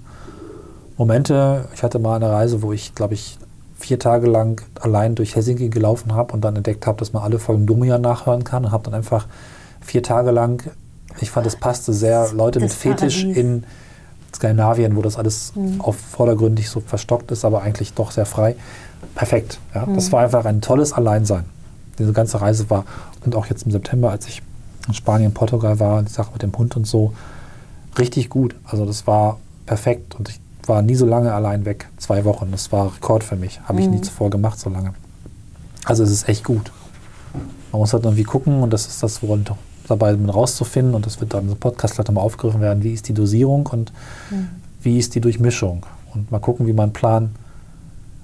Momente. 0.97 1.67
Ich 1.75 1.83
hatte 1.83 1.99
mal 1.99 2.15
eine 2.15 2.31
Reise, 2.31 2.61
wo 2.61 2.71
ich, 2.71 2.95
glaube 2.95 3.13
ich, 3.13 3.37
vier 3.77 3.99
Tage 3.99 4.27
lang 4.27 4.61
allein 4.79 5.15
durch 5.15 5.35
Helsinki 5.35 5.69
gelaufen 5.69 6.15
habe 6.15 6.33
und 6.33 6.41
dann 6.41 6.55
entdeckt 6.55 6.87
habe, 6.87 6.97
dass 6.97 7.13
man 7.13 7.23
alle 7.23 7.39
Folgen 7.39 7.65
Dumia 7.65 7.97
nachhören 7.97 8.43
kann 8.43 8.65
und 8.65 8.71
habe 8.71 8.83
dann 8.83 8.93
einfach 8.93 9.27
vier 9.85 10.03
Tage 10.03 10.31
lang, 10.31 10.63
ich 11.21 11.31
fand, 11.31 11.47
es 11.47 11.55
passte 11.55 11.93
sehr, 11.93 12.31
Leute 12.33 12.59
mit 12.59 12.73
Fetisch 12.73 13.21
Paradies. 13.21 13.37
in 13.37 13.63
Skandinavien, 14.35 14.95
wo 14.95 15.01
das 15.01 15.17
alles 15.17 15.53
mhm. 15.55 15.79
auf 15.79 15.95
vordergründig 15.95 16.69
so 16.69 16.81
verstockt 16.81 17.31
ist, 17.31 17.45
aber 17.45 17.61
eigentlich 17.61 17.93
doch 17.93 18.11
sehr 18.11 18.25
frei. 18.25 18.55
Perfekt. 19.13 19.59
Ja. 19.73 19.85
Mhm. 19.85 19.95
Das 19.95 20.11
war 20.11 20.21
einfach 20.21 20.45
ein 20.45 20.61
tolles 20.61 20.93
Alleinsein. 20.93 21.45
Diese 21.97 22.11
ganze 22.11 22.41
Reise 22.41 22.69
war, 22.69 22.85
und 23.23 23.35
auch 23.35 23.45
jetzt 23.45 23.63
im 23.63 23.71
September, 23.71 24.11
als 24.11 24.27
ich 24.27 24.41
in 24.87 24.93
Spanien, 24.93 25.33
Portugal 25.33 25.79
war, 25.79 26.03
die 26.03 26.11
Sache 26.11 26.31
mit 26.33 26.41
dem 26.41 26.55
Hund 26.57 26.75
und 26.75 26.85
so, 26.85 27.13
richtig 27.97 28.29
gut. 28.29 28.55
Also 28.65 28.85
das 28.85 29.07
war 29.07 29.39
perfekt 29.65 30.15
und 30.15 30.29
ich 30.29 30.39
war 30.67 30.81
nie 30.81 30.95
so 30.95 31.05
lange 31.05 31.33
allein 31.33 31.65
weg. 31.65 31.87
Zwei 31.97 32.25
Wochen. 32.25 32.49
Das 32.51 32.71
war 32.71 32.93
Rekord 32.93 33.23
für 33.23 33.35
mich. 33.35 33.61
Habe 33.61 33.79
ich 33.79 33.87
nie 33.87 33.97
mhm. 33.97 34.03
zuvor 34.03 34.29
gemacht 34.29 34.59
so 34.59 34.69
lange. 34.69 34.93
Also 35.85 36.03
es 36.03 36.11
ist 36.11 36.27
echt 36.27 36.43
gut. 36.43 36.71
Man 37.71 37.79
muss 37.79 37.93
halt 37.93 38.03
irgendwie 38.03 38.23
gucken 38.23 38.61
und 38.61 38.71
das 38.71 38.87
ist 38.87 39.01
das, 39.01 39.21
woran 39.21 39.45
dabei 39.87 40.15
rauszufinden 40.15 40.95
und 40.95 41.05
das 41.05 41.19
wird 41.19 41.33
dann 41.33 41.49
im 41.49 41.57
Podcast 41.57 41.93
vielleicht 41.93 42.09
nochmal 42.09 42.23
aufgegriffen 42.23 42.61
werden, 42.61 42.83
wie 42.83 42.93
ist 42.93 43.07
die 43.07 43.13
Dosierung 43.13 43.67
und 43.67 43.91
mhm. 44.31 44.49
wie 44.81 44.97
ist 44.97 45.15
die 45.15 45.21
Durchmischung. 45.21 45.85
Und 46.13 46.31
mal 46.31 46.39
gucken, 46.39 46.67
wie 46.67 46.73
man 46.73 46.85
einen 46.85 46.93
Plan 46.93 47.35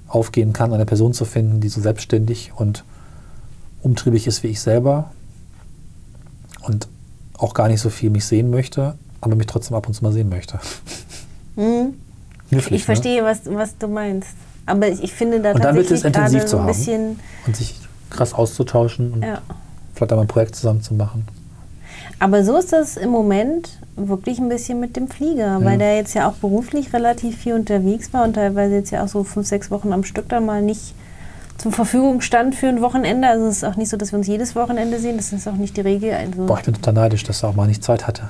aufgehen 0.08 0.54
kann, 0.54 0.74
eine 0.74 0.86
Person 0.86 1.14
zu 1.14 1.26
finden, 1.26 1.62
die 1.62 1.70
so 1.70 1.82
selbstständig 1.82 2.52
und 2.56 2.84
umtriebig 3.82 4.28
ist 4.28 4.44
wie 4.44 4.48
ich 4.48 4.60
selber 4.60 5.12
und 6.62 6.88
auch 7.38 7.54
gar 7.54 7.68
nicht 7.68 7.82
so 7.82 7.90
viel 7.90 8.10
mich 8.10 8.26
sehen 8.26 8.50
möchte, 8.50 8.96
aber 9.20 9.36
mich 9.36 9.48
trotzdem 9.48 9.76
ab 9.76 9.88
und 9.88 9.94
zu 9.94 10.04
mal 10.04 10.12
sehen 10.12 10.30
möchte. 10.30 10.60
Mhm. 11.58 11.96
Knifflig, 12.48 12.80
ich 12.80 12.86
verstehe, 12.86 13.22
ne? 13.22 13.28
was, 13.28 13.42
was 13.46 13.78
du 13.78 13.90
meinst. 13.90 14.30
Aber 14.66 14.88
ich, 14.88 15.04
ich 15.04 15.12
finde 15.12 15.42
da 15.42 15.52
und 15.52 15.62
dann 15.62 15.76
wird 15.76 15.92
es 15.92 16.06
intensiv 16.06 16.46
zu 16.46 16.64
haben 16.64 17.20
und 17.46 17.56
sich 17.56 17.76
krass 18.10 18.34
auszutauschen 18.34 19.12
und 19.12 19.24
ja. 19.24 19.42
vielleicht 19.94 20.14
einmal 20.14 20.26
ein 20.26 20.30
Projekt 20.30 20.56
zusammen 20.56 20.82
zu 20.82 20.94
machen. 20.94 21.28
Aber 22.22 22.44
so 22.44 22.56
ist 22.56 22.72
das 22.72 22.98
im 22.98 23.10
Moment 23.10 23.80
wirklich 23.96 24.38
ein 24.38 24.48
bisschen 24.48 24.80
mit 24.80 24.96
dem 24.96 25.08
Flieger, 25.08 25.60
ja. 25.60 25.66
weil 25.66 25.80
der 25.80 25.96
jetzt 25.96 26.14
ja 26.14 26.30
auch 26.30 26.34
beruflich 26.34 26.94
relativ 26.94 27.36
viel 27.36 27.54
unterwegs 27.54 28.14
war 28.14 28.24
und 28.24 28.34
teilweise 28.34 28.76
jetzt 28.76 28.92
ja 28.92 29.04
auch 29.04 29.08
so 29.08 29.24
fünf, 29.24 29.48
sechs 29.48 29.72
Wochen 29.72 29.92
am 29.92 30.04
Stück 30.04 30.30
da 30.30 30.40
mal 30.40 30.62
nicht 30.62 30.94
zur 31.58 31.72
Verfügung 31.72 32.22
stand 32.22 32.54
für 32.54 32.68
ein 32.68 32.80
Wochenende. 32.82 33.28
Also 33.28 33.48
es 33.48 33.58
ist 33.58 33.64
auch 33.64 33.76
nicht 33.76 33.90
so, 33.90 33.98
dass 33.98 34.14
wir 34.14 34.20
uns 34.20 34.28
jedes 34.28 34.56
Wochenende 34.56 35.00
sehen. 35.00 35.18
Das 35.18 35.34
ist 35.34 35.48
auch 35.48 35.56
nicht 35.56 35.76
die 35.78 35.82
Regel. 35.82 36.14
Also 36.14 36.46
Boah, 36.46 36.60
ich 36.60 36.66
bin 36.66 36.76
total 36.76 36.94
neidisch, 36.94 37.24
dass 37.24 37.42
er 37.42 37.50
auch 37.50 37.56
mal 37.56 37.68
nicht 37.68 37.84
Zeit 37.84 38.06
hatte. 38.06 38.30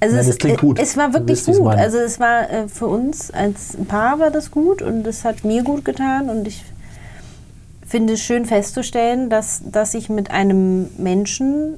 Also 0.00 0.16
Nein, 0.16 0.26
es, 0.26 0.38
klingt 0.38 0.60
gut. 0.60 0.78
es 0.78 0.96
war 0.96 1.12
wirklich 1.12 1.44
gut. 1.44 1.74
Also 1.74 1.98
es 1.98 2.18
war 2.18 2.50
äh, 2.50 2.68
für 2.68 2.86
uns 2.86 3.30
als 3.30 3.76
Paar 3.86 4.18
war 4.18 4.30
das 4.30 4.50
gut 4.50 4.80
und 4.80 5.06
es 5.06 5.26
hat 5.26 5.44
mir 5.44 5.62
gut 5.62 5.84
getan 5.84 6.30
und 6.30 6.48
ich 6.48 6.64
finde 7.86 8.14
es 8.14 8.20
schön 8.20 8.46
festzustellen, 8.46 9.28
dass, 9.28 9.60
dass 9.70 9.92
ich 9.92 10.08
mit 10.08 10.30
einem 10.30 10.88
Menschen 10.96 11.74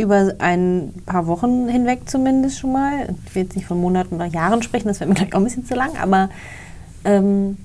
über 0.00 0.34
ein 0.38 0.94
paar 1.06 1.26
Wochen 1.26 1.68
hinweg 1.68 2.08
zumindest 2.08 2.58
schon 2.58 2.72
mal, 2.72 3.14
ich 3.26 3.34
will 3.34 3.44
jetzt 3.44 3.56
nicht 3.56 3.66
von 3.66 3.80
Monaten 3.80 4.14
oder 4.14 4.26
Jahren 4.26 4.62
sprechen, 4.62 4.88
das 4.88 5.00
wäre 5.00 5.08
mir 5.08 5.16
gleich 5.16 5.32
auch 5.34 5.38
ein 5.38 5.44
bisschen 5.44 5.66
zu 5.66 5.74
lang, 5.74 5.96
aber 6.00 6.30
ähm, 7.04 7.56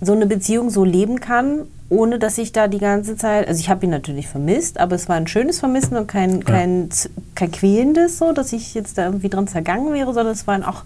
so 0.00 0.12
eine 0.12 0.26
Beziehung 0.26 0.70
so 0.70 0.84
leben 0.84 1.20
kann, 1.20 1.62
ohne 1.90 2.18
dass 2.18 2.38
ich 2.38 2.52
da 2.52 2.68
die 2.68 2.78
ganze 2.78 3.16
Zeit, 3.16 3.48
also 3.48 3.60
ich 3.60 3.70
habe 3.70 3.86
ihn 3.86 3.90
natürlich 3.90 4.28
vermisst, 4.28 4.78
aber 4.78 4.94
es 4.94 5.08
war 5.08 5.16
ein 5.16 5.26
schönes 5.26 5.58
Vermissen 5.58 5.96
und 5.96 6.06
kein, 6.06 6.44
kein, 6.44 6.90
kein 7.34 7.50
quälendes, 7.50 8.18
so, 8.18 8.32
dass 8.32 8.52
ich 8.52 8.74
jetzt 8.74 8.98
da 8.98 9.06
irgendwie 9.06 9.30
dran 9.30 9.48
zergangen 9.48 9.92
wäre, 9.94 10.12
sondern 10.12 10.34
es 10.34 10.46
waren 10.46 10.64
auch, 10.64 10.84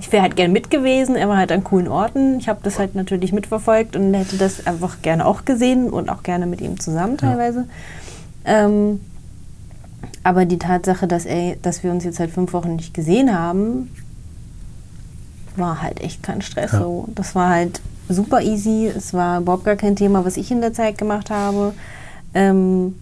ich 0.00 0.10
wäre 0.10 0.22
halt 0.22 0.36
gern 0.36 0.52
mit 0.52 0.70
gewesen, 0.70 1.14
er 1.14 1.28
war 1.28 1.36
halt 1.36 1.52
an 1.52 1.62
coolen 1.62 1.88
Orten, 1.88 2.38
ich 2.38 2.48
habe 2.48 2.60
das 2.62 2.78
halt 2.78 2.94
natürlich 2.94 3.32
mitverfolgt 3.32 3.96
und 3.96 4.14
hätte 4.14 4.38
das 4.38 4.66
einfach 4.66 5.02
gerne 5.02 5.26
auch 5.26 5.44
gesehen 5.44 5.90
und 5.90 6.08
auch 6.08 6.22
gerne 6.22 6.46
mit 6.46 6.60
ihm 6.60 6.80
zusammen 6.80 7.18
teilweise. 7.18 7.66
Ja. 8.46 8.64
Ähm, 8.64 9.00
aber 10.22 10.44
die 10.44 10.58
Tatsache, 10.58 11.06
dass, 11.06 11.24
er, 11.24 11.56
dass 11.56 11.82
wir 11.82 11.90
uns 11.90 12.04
jetzt 12.04 12.16
seit 12.16 12.30
fünf 12.30 12.52
Wochen 12.52 12.76
nicht 12.76 12.94
gesehen 12.94 13.36
haben, 13.36 13.90
war 15.56 15.82
halt 15.82 16.00
echt 16.00 16.22
kein 16.22 16.42
Stress. 16.42 16.72
Ja. 16.72 16.80
So. 16.80 17.08
Das 17.14 17.34
war 17.34 17.50
halt 17.50 17.80
super 18.08 18.40
easy. 18.40 18.86
Es 18.86 19.12
war 19.12 19.40
überhaupt 19.40 19.64
gar 19.64 19.76
kein 19.76 19.96
Thema, 19.96 20.24
was 20.24 20.36
ich 20.36 20.50
in 20.50 20.60
der 20.60 20.72
Zeit 20.72 20.98
gemacht 20.98 21.30
habe. 21.30 21.74
Ähm, 22.34 22.94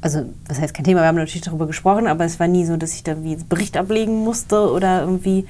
also, 0.00 0.24
was 0.46 0.60
heißt 0.60 0.74
kein 0.74 0.84
Thema? 0.84 1.00
Wir 1.00 1.08
haben 1.08 1.16
natürlich 1.16 1.42
darüber 1.42 1.66
gesprochen, 1.66 2.06
aber 2.06 2.24
es 2.24 2.40
war 2.40 2.48
nie 2.48 2.64
so, 2.64 2.76
dass 2.76 2.94
ich 2.94 3.02
da 3.02 3.22
wie 3.22 3.36
Bericht 3.36 3.76
ablegen 3.76 4.24
musste 4.24 4.70
oder 4.70 5.02
irgendwie. 5.02 5.46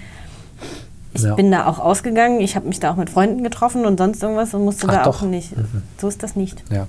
Ich 1.13 1.23
ja. 1.23 1.35
bin 1.35 1.51
da 1.51 1.67
auch 1.67 1.81
ausgegangen, 1.81 2.41
ich 2.41 2.55
habe 2.55 2.69
mich 2.69 2.79
da 2.79 2.93
auch 2.93 2.97
mit 2.97 3.11
Freunden 3.11 3.43
getroffen 3.43 3.85
und 3.85 3.99
sonst 3.99 4.23
irgendwas 4.23 4.55
und 4.55 4.65
musste 4.65 4.87
Ach 4.89 4.95
da 4.95 5.03
doch. 5.05 5.23
auch 5.23 5.27
nicht. 5.27 5.57
Mhm. 5.57 5.83
So 6.01 6.07
ist 6.07 6.23
das 6.23 6.37
nicht. 6.37 6.63
Ja. 6.71 6.87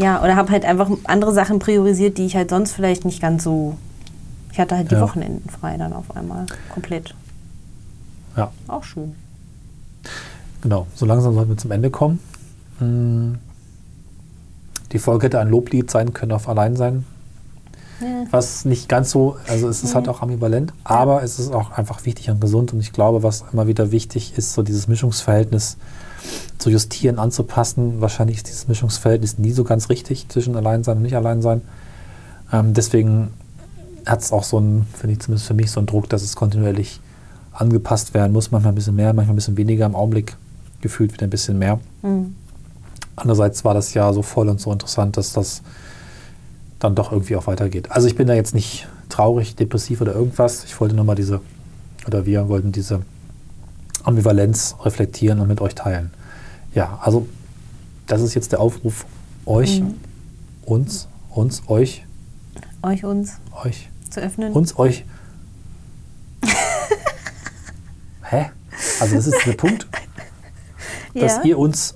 Ja, 0.00 0.22
oder 0.22 0.34
habe 0.34 0.50
halt 0.50 0.64
einfach 0.64 0.90
andere 1.04 1.32
Sachen 1.32 1.58
priorisiert, 1.58 2.16
die 2.18 2.26
ich 2.26 2.36
halt 2.36 2.50
sonst 2.50 2.72
vielleicht 2.72 3.04
nicht 3.04 3.20
ganz 3.20 3.44
so. 3.44 3.76
Ich 4.52 4.58
hatte 4.58 4.76
halt 4.76 4.90
die 4.90 4.94
ja. 4.94 5.00
Wochenenden 5.00 5.48
frei 5.48 5.76
dann 5.76 5.92
auf 5.92 6.16
einmal. 6.16 6.46
Komplett. 6.72 7.14
Ja. 8.36 8.50
Auch 8.66 8.84
schön. 8.84 9.14
Genau, 10.62 10.86
so 10.94 11.06
langsam 11.06 11.34
sollten 11.34 11.50
wir 11.50 11.56
zum 11.58 11.70
Ende 11.70 11.90
kommen. 11.90 12.18
Hm. 12.78 13.38
Die 14.92 14.98
Folge 14.98 15.26
hätte 15.26 15.38
ein 15.38 15.48
Loblied 15.48 15.90
sein 15.90 16.12
können 16.12 16.32
auf 16.32 16.48
Alleinsein. 16.48 17.04
Ja. 18.00 18.24
Was 18.30 18.64
nicht 18.64 18.88
ganz 18.88 19.10
so, 19.10 19.36
also 19.46 19.68
es 19.68 19.84
ist 19.84 19.90
ja. 19.90 19.96
halt 19.96 20.08
auch 20.08 20.22
ambivalent, 20.22 20.72
aber 20.84 21.22
es 21.22 21.38
ist 21.38 21.52
auch 21.52 21.72
einfach 21.72 22.06
wichtig 22.06 22.30
und 22.30 22.40
gesund. 22.40 22.72
Und 22.72 22.80
ich 22.80 22.92
glaube, 22.92 23.22
was 23.22 23.44
immer 23.52 23.66
wieder 23.66 23.92
wichtig 23.92 24.36
ist, 24.36 24.54
so 24.54 24.62
dieses 24.62 24.88
Mischungsverhältnis 24.88 25.76
zu 26.60 26.70
justieren, 26.70 27.18
anzupassen. 27.18 28.00
Wahrscheinlich 28.00 28.36
ist 28.36 28.48
dieses 28.48 28.68
Mischungsverhältnis 28.68 29.38
nie 29.38 29.52
so 29.52 29.64
ganz 29.64 29.88
richtig 29.88 30.28
zwischen 30.28 30.54
Alleinsein 30.56 30.98
und 30.98 31.02
nicht 31.02 31.16
Alleinsein. 31.16 31.62
Ähm, 32.52 32.74
deswegen 32.74 33.30
hat 34.06 34.20
es 34.20 34.30
auch 34.32 34.44
so 34.44 34.58
ein, 34.58 34.86
finde 34.94 35.14
ich 35.14 35.20
zumindest 35.20 35.48
für 35.48 35.54
mich, 35.54 35.70
so 35.70 35.80
einen 35.80 35.86
Druck, 35.86 36.08
dass 36.08 36.22
es 36.22 36.36
kontinuierlich 36.36 37.00
angepasst 37.52 38.14
werden 38.14 38.32
muss. 38.32 38.50
Manchmal 38.50 38.72
ein 38.72 38.76
bisschen 38.76 38.94
mehr, 38.94 39.12
manchmal 39.12 39.34
ein 39.34 39.36
bisschen 39.36 39.56
weniger. 39.56 39.86
Im 39.86 39.94
Augenblick 39.94 40.36
gefühlt 40.80 41.12
wieder 41.12 41.26
ein 41.26 41.30
bisschen 41.30 41.58
mehr. 41.58 41.80
Mhm. 42.02 42.34
Andererseits 43.16 43.64
war 43.64 43.74
das 43.74 43.94
ja 43.94 44.12
so 44.12 44.22
voll 44.22 44.48
und 44.48 44.60
so 44.60 44.72
interessant, 44.72 45.16
dass 45.16 45.32
das 45.32 45.62
dann 46.78 46.94
doch 46.94 47.12
irgendwie 47.12 47.36
auch 47.36 47.46
weitergeht. 47.46 47.90
Also 47.90 48.06
ich 48.06 48.16
bin 48.16 48.26
da 48.26 48.34
jetzt 48.34 48.54
nicht 48.54 48.86
traurig, 49.08 49.56
depressiv 49.56 50.00
oder 50.00 50.14
irgendwas. 50.14 50.64
Ich 50.64 50.80
wollte 50.80 50.94
nur 50.94 51.04
mal 51.04 51.14
diese, 51.14 51.40
oder 52.06 52.24
wir 52.26 52.48
wollten 52.48 52.72
diese 52.72 53.02
Ambivalenz 54.04 54.76
reflektieren 54.82 55.40
und 55.40 55.48
mit 55.48 55.60
euch 55.60 55.74
teilen. 55.74 56.10
Ja, 56.74 56.98
also 57.02 57.26
das 58.06 58.22
ist 58.22 58.34
jetzt 58.34 58.52
der 58.52 58.60
Aufruf 58.60 59.06
euch, 59.46 59.80
mhm. 59.80 59.94
uns, 60.64 61.08
uns, 61.30 61.62
euch, 61.68 62.04
euch, 62.82 63.04
uns 63.04 63.38
euch, 63.64 63.88
zu 64.10 64.20
öffnen. 64.20 64.52
uns, 64.52 64.78
euch. 64.78 65.04
Hä? 68.22 68.50
Also 69.00 69.16
das 69.16 69.26
ist 69.26 69.46
der 69.46 69.52
Punkt, 69.52 69.86
dass 71.14 71.36
ja. 71.36 71.42
ihr 71.42 71.58
uns 71.58 71.94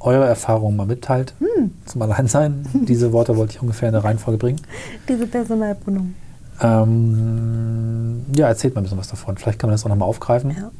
eure 0.00 0.26
Erfahrungen 0.26 0.76
mal 0.76 0.86
mitteilt 0.86 1.34
Hm. 1.38 1.72
zum 1.86 2.02
Alleinsein. 2.02 2.66
Diese 2.72 3.12
Worte 3.12 3.36
wollte 3.36 3.54
ich 3.54 3.62
ungefähr 3.62 3.88
in 3.88 3.94
der 3.94 4.04
Reihenfolge 4.04 4.38
bringen. 4.38 4.60
Diese 5.08 5.26
Personalpronomen. 5.26 6.14
Ähm, 6.60 8.24
ja, 8.36 8.48
erzählt 8.48 8.74
mal 8.74 8.80
ein 8.80 8.84
bisschen 8.84 8.98
was 8.98 9.08
davon. 9.08 9.36
Vielleicht 9.36 9.58
kann 9.58 9.68
man 9.68 9.74
das 9.74 9.84
auch 9.84 9.88
nochmal 9.88 10.08
aufgreifen. 10.08 10.50
Ja. 10.50 10.70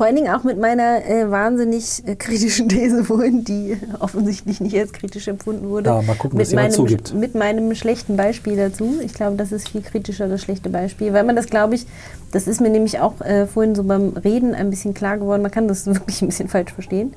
Vor 0.00 0.06
allen 0.06 0.16
Dingen 0.16 0.32
auch 0.32 0.44
mit 0.44 0.58
meiner 0.58 1.04
äh, 1.06 1.30
wahnsinnig 1.30 2.02
äh, 2.06 2.16
kritischen 2.16 2.68
These 2.70 3.04
vorhin, 3.04 3.44
die 3.44 3.76
offensichtlich 3.98 4.58
nicht 4.58 4.74
als 4.78 4.94
kritisch 4.94 5.28
empfunden 5.28 5.68
wurde. 5.68 5.90
Ja, 5.90 6.00
mal 6.00 6.16
gucken, 6.16 6.38
was 6.38 6.48
mit 6.48 6.52
jemand 6.52 6.68
meinem, 6.68 6.74
zugibt. 6.74 7.12
Mit 7.12 7.34
meinem 7.34 7.74
schlechten 7.74 8.16
Beispiel 8.16 8.56
dazu. 8.56 8.94
Ich 9.04 9.12
glaube, 9.12 9.36
das 9.36 9.52
ist 9.52 9.68
viel 9.68 9.82
kritischer, 9.82 10.26
das 10.26 10.40
schlechte 10.40 10.70
Beispiel. 10.70 11.12
Weil 11.12 11.24
man 11.24 11.36
das, 11.36 11.48
glaube 11.48 11.74
ich, 11.74 11.84
das 12.32 12.48
ist 12.48 12.62
mir 12.62 12.70
nämlich 12.70 12.98
auch 12.98 13.20
äh, 13.20 13.46
vorhin 13.46 13.74
so 13.74 13.84
beim 13.84 14.16
Reden 14.16 14.54
ein 14.54 14.70
bisschen 14.70 14.94
klar 14.94 15.18
geworden, 15.18 15.42
man 15.42 15.50
kann 15.50 15.68
das 15.68 15.84
wirklich 15.94 16.22
ein 16.22 16.28
bisschen 16.28 16.48
falsch 16.48 16.72
verstehen. 16.72 17.12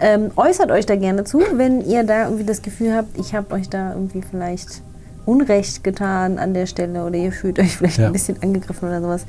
Ähm, 0.00 0.30
äußert 0.34 0.70
euch 0.70 0.86
da 0.86 0.96
gerne 0.96 1.24
zu, 1.24 1.42
wenn 1.56 1.82
ihr 1.82 2.02
da 2.02 2.24
irgendwie 2.24 2.44
das 2.44 2.62
Gefühl 2.62 2.94
habt, 2.94 3.18
ich 3.18 3.34
habe 3.34 3.54
euch 3.54 3.68
da 3.68 3.92
irgendwie 3.92 4.22
vielleicht 4.22 4.80
Unrecht 5.26 5.84
getan 5.84 6.38
an 6.38 6.54
der 6.54 6.66
Stelle 6.66 7.04
oder 7.04 7.16
ihr 7.16 7.30
fühlt 7.30 7.58
euch 7.58 7.76
vielleicht 7.76 7.98
Ja. 7.98 8.06
ein 8.06 8.12
bisschen 8.12 8.42
angegriffen 8.42 8.88
oder 8.88 9.00
sowas. 9.02 9.26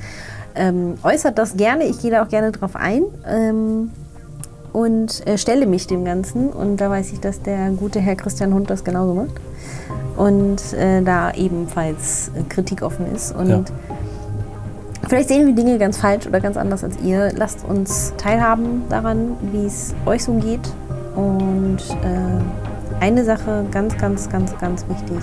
Ähm, 0.56 0.96
äußert 1.04 1.38
das 1.38 1.56
gerne, 1.58 1.86
ich 1.86 2.00
gehe 2.02 2.12
da 2.12 2.24
auch 2.24 2.30
gerne 2.30 2.52
drauf 2.52 2.76
ein 2.76 3.04
ähm, 3.28 3.92
und 4.72 5.26
äh, 5.28 5.38
stelle 5.38 5.66
mich 5.66 5.88
dem 5.88 6.06
Ganzen. 6.06 6.50
Und 6.50 6.78
da 6.78 6.90
weiß 6.90 7.12
ich, 7.14 7.20
dass 7.20 7.42
der 7.42 7.70
gute 7.72 8.00
Herr 8.00 8.16
Christian 8.16 8.54
Hund 8.54 8.70
das 8.70 8.84
genauso 8.84 9.14
macht 9.16 9.32
und 10.16 10.74
äh, 10.74 11.02
da 11.02 11.32
ebenfalls 11.32 12.30
äh, 12.36 12.44
Kritik 12.50 12.82
offen 12.84 13.06
ist. 13.16 13.36
Und 13.36 13.50
Ja. 13.50 13.64
vielleicht 15.08 15.30
sehen 15.30 15.48
wir 15.48 15.56
Dinge 15.56 15.78
ganz 15.80 15.98
falsch 15.98 16.28
oder 16.28 16.40
ganz 16.40 16.56
anders 16.58 16.84
als 16.84 16.98
ihr. 17.04 17.32
Lasst 17.36 17.66
uns 17.66 18.14
teilhaben 18.18 18.84
daran, 18.90 19.32
wie 19.52 19.66
es 19.66 19.94
euch 20.06 20.24
so 20.24 20.34
geht. 20.34 20.62
Und 21.16 21.78
äh, 22.04 23.00
eine 23.04 23.24
Sache 23.26 23.66
ganz, 23.72 23.98
ganz, 23.98 24.30
ganz, 24.30 24.56
ganz 24.60 24.86
wichtig. 24.88 25.18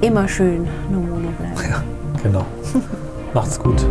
Immer 0.00 0.28
schön 0.28 0.66
nur 0.90 1.00
Mono 1.02 1.28
bleiben. 1.38 1.84
Genau. 2.22 2.44
Macht's 3.34 3.58
gut. 3.58 3.84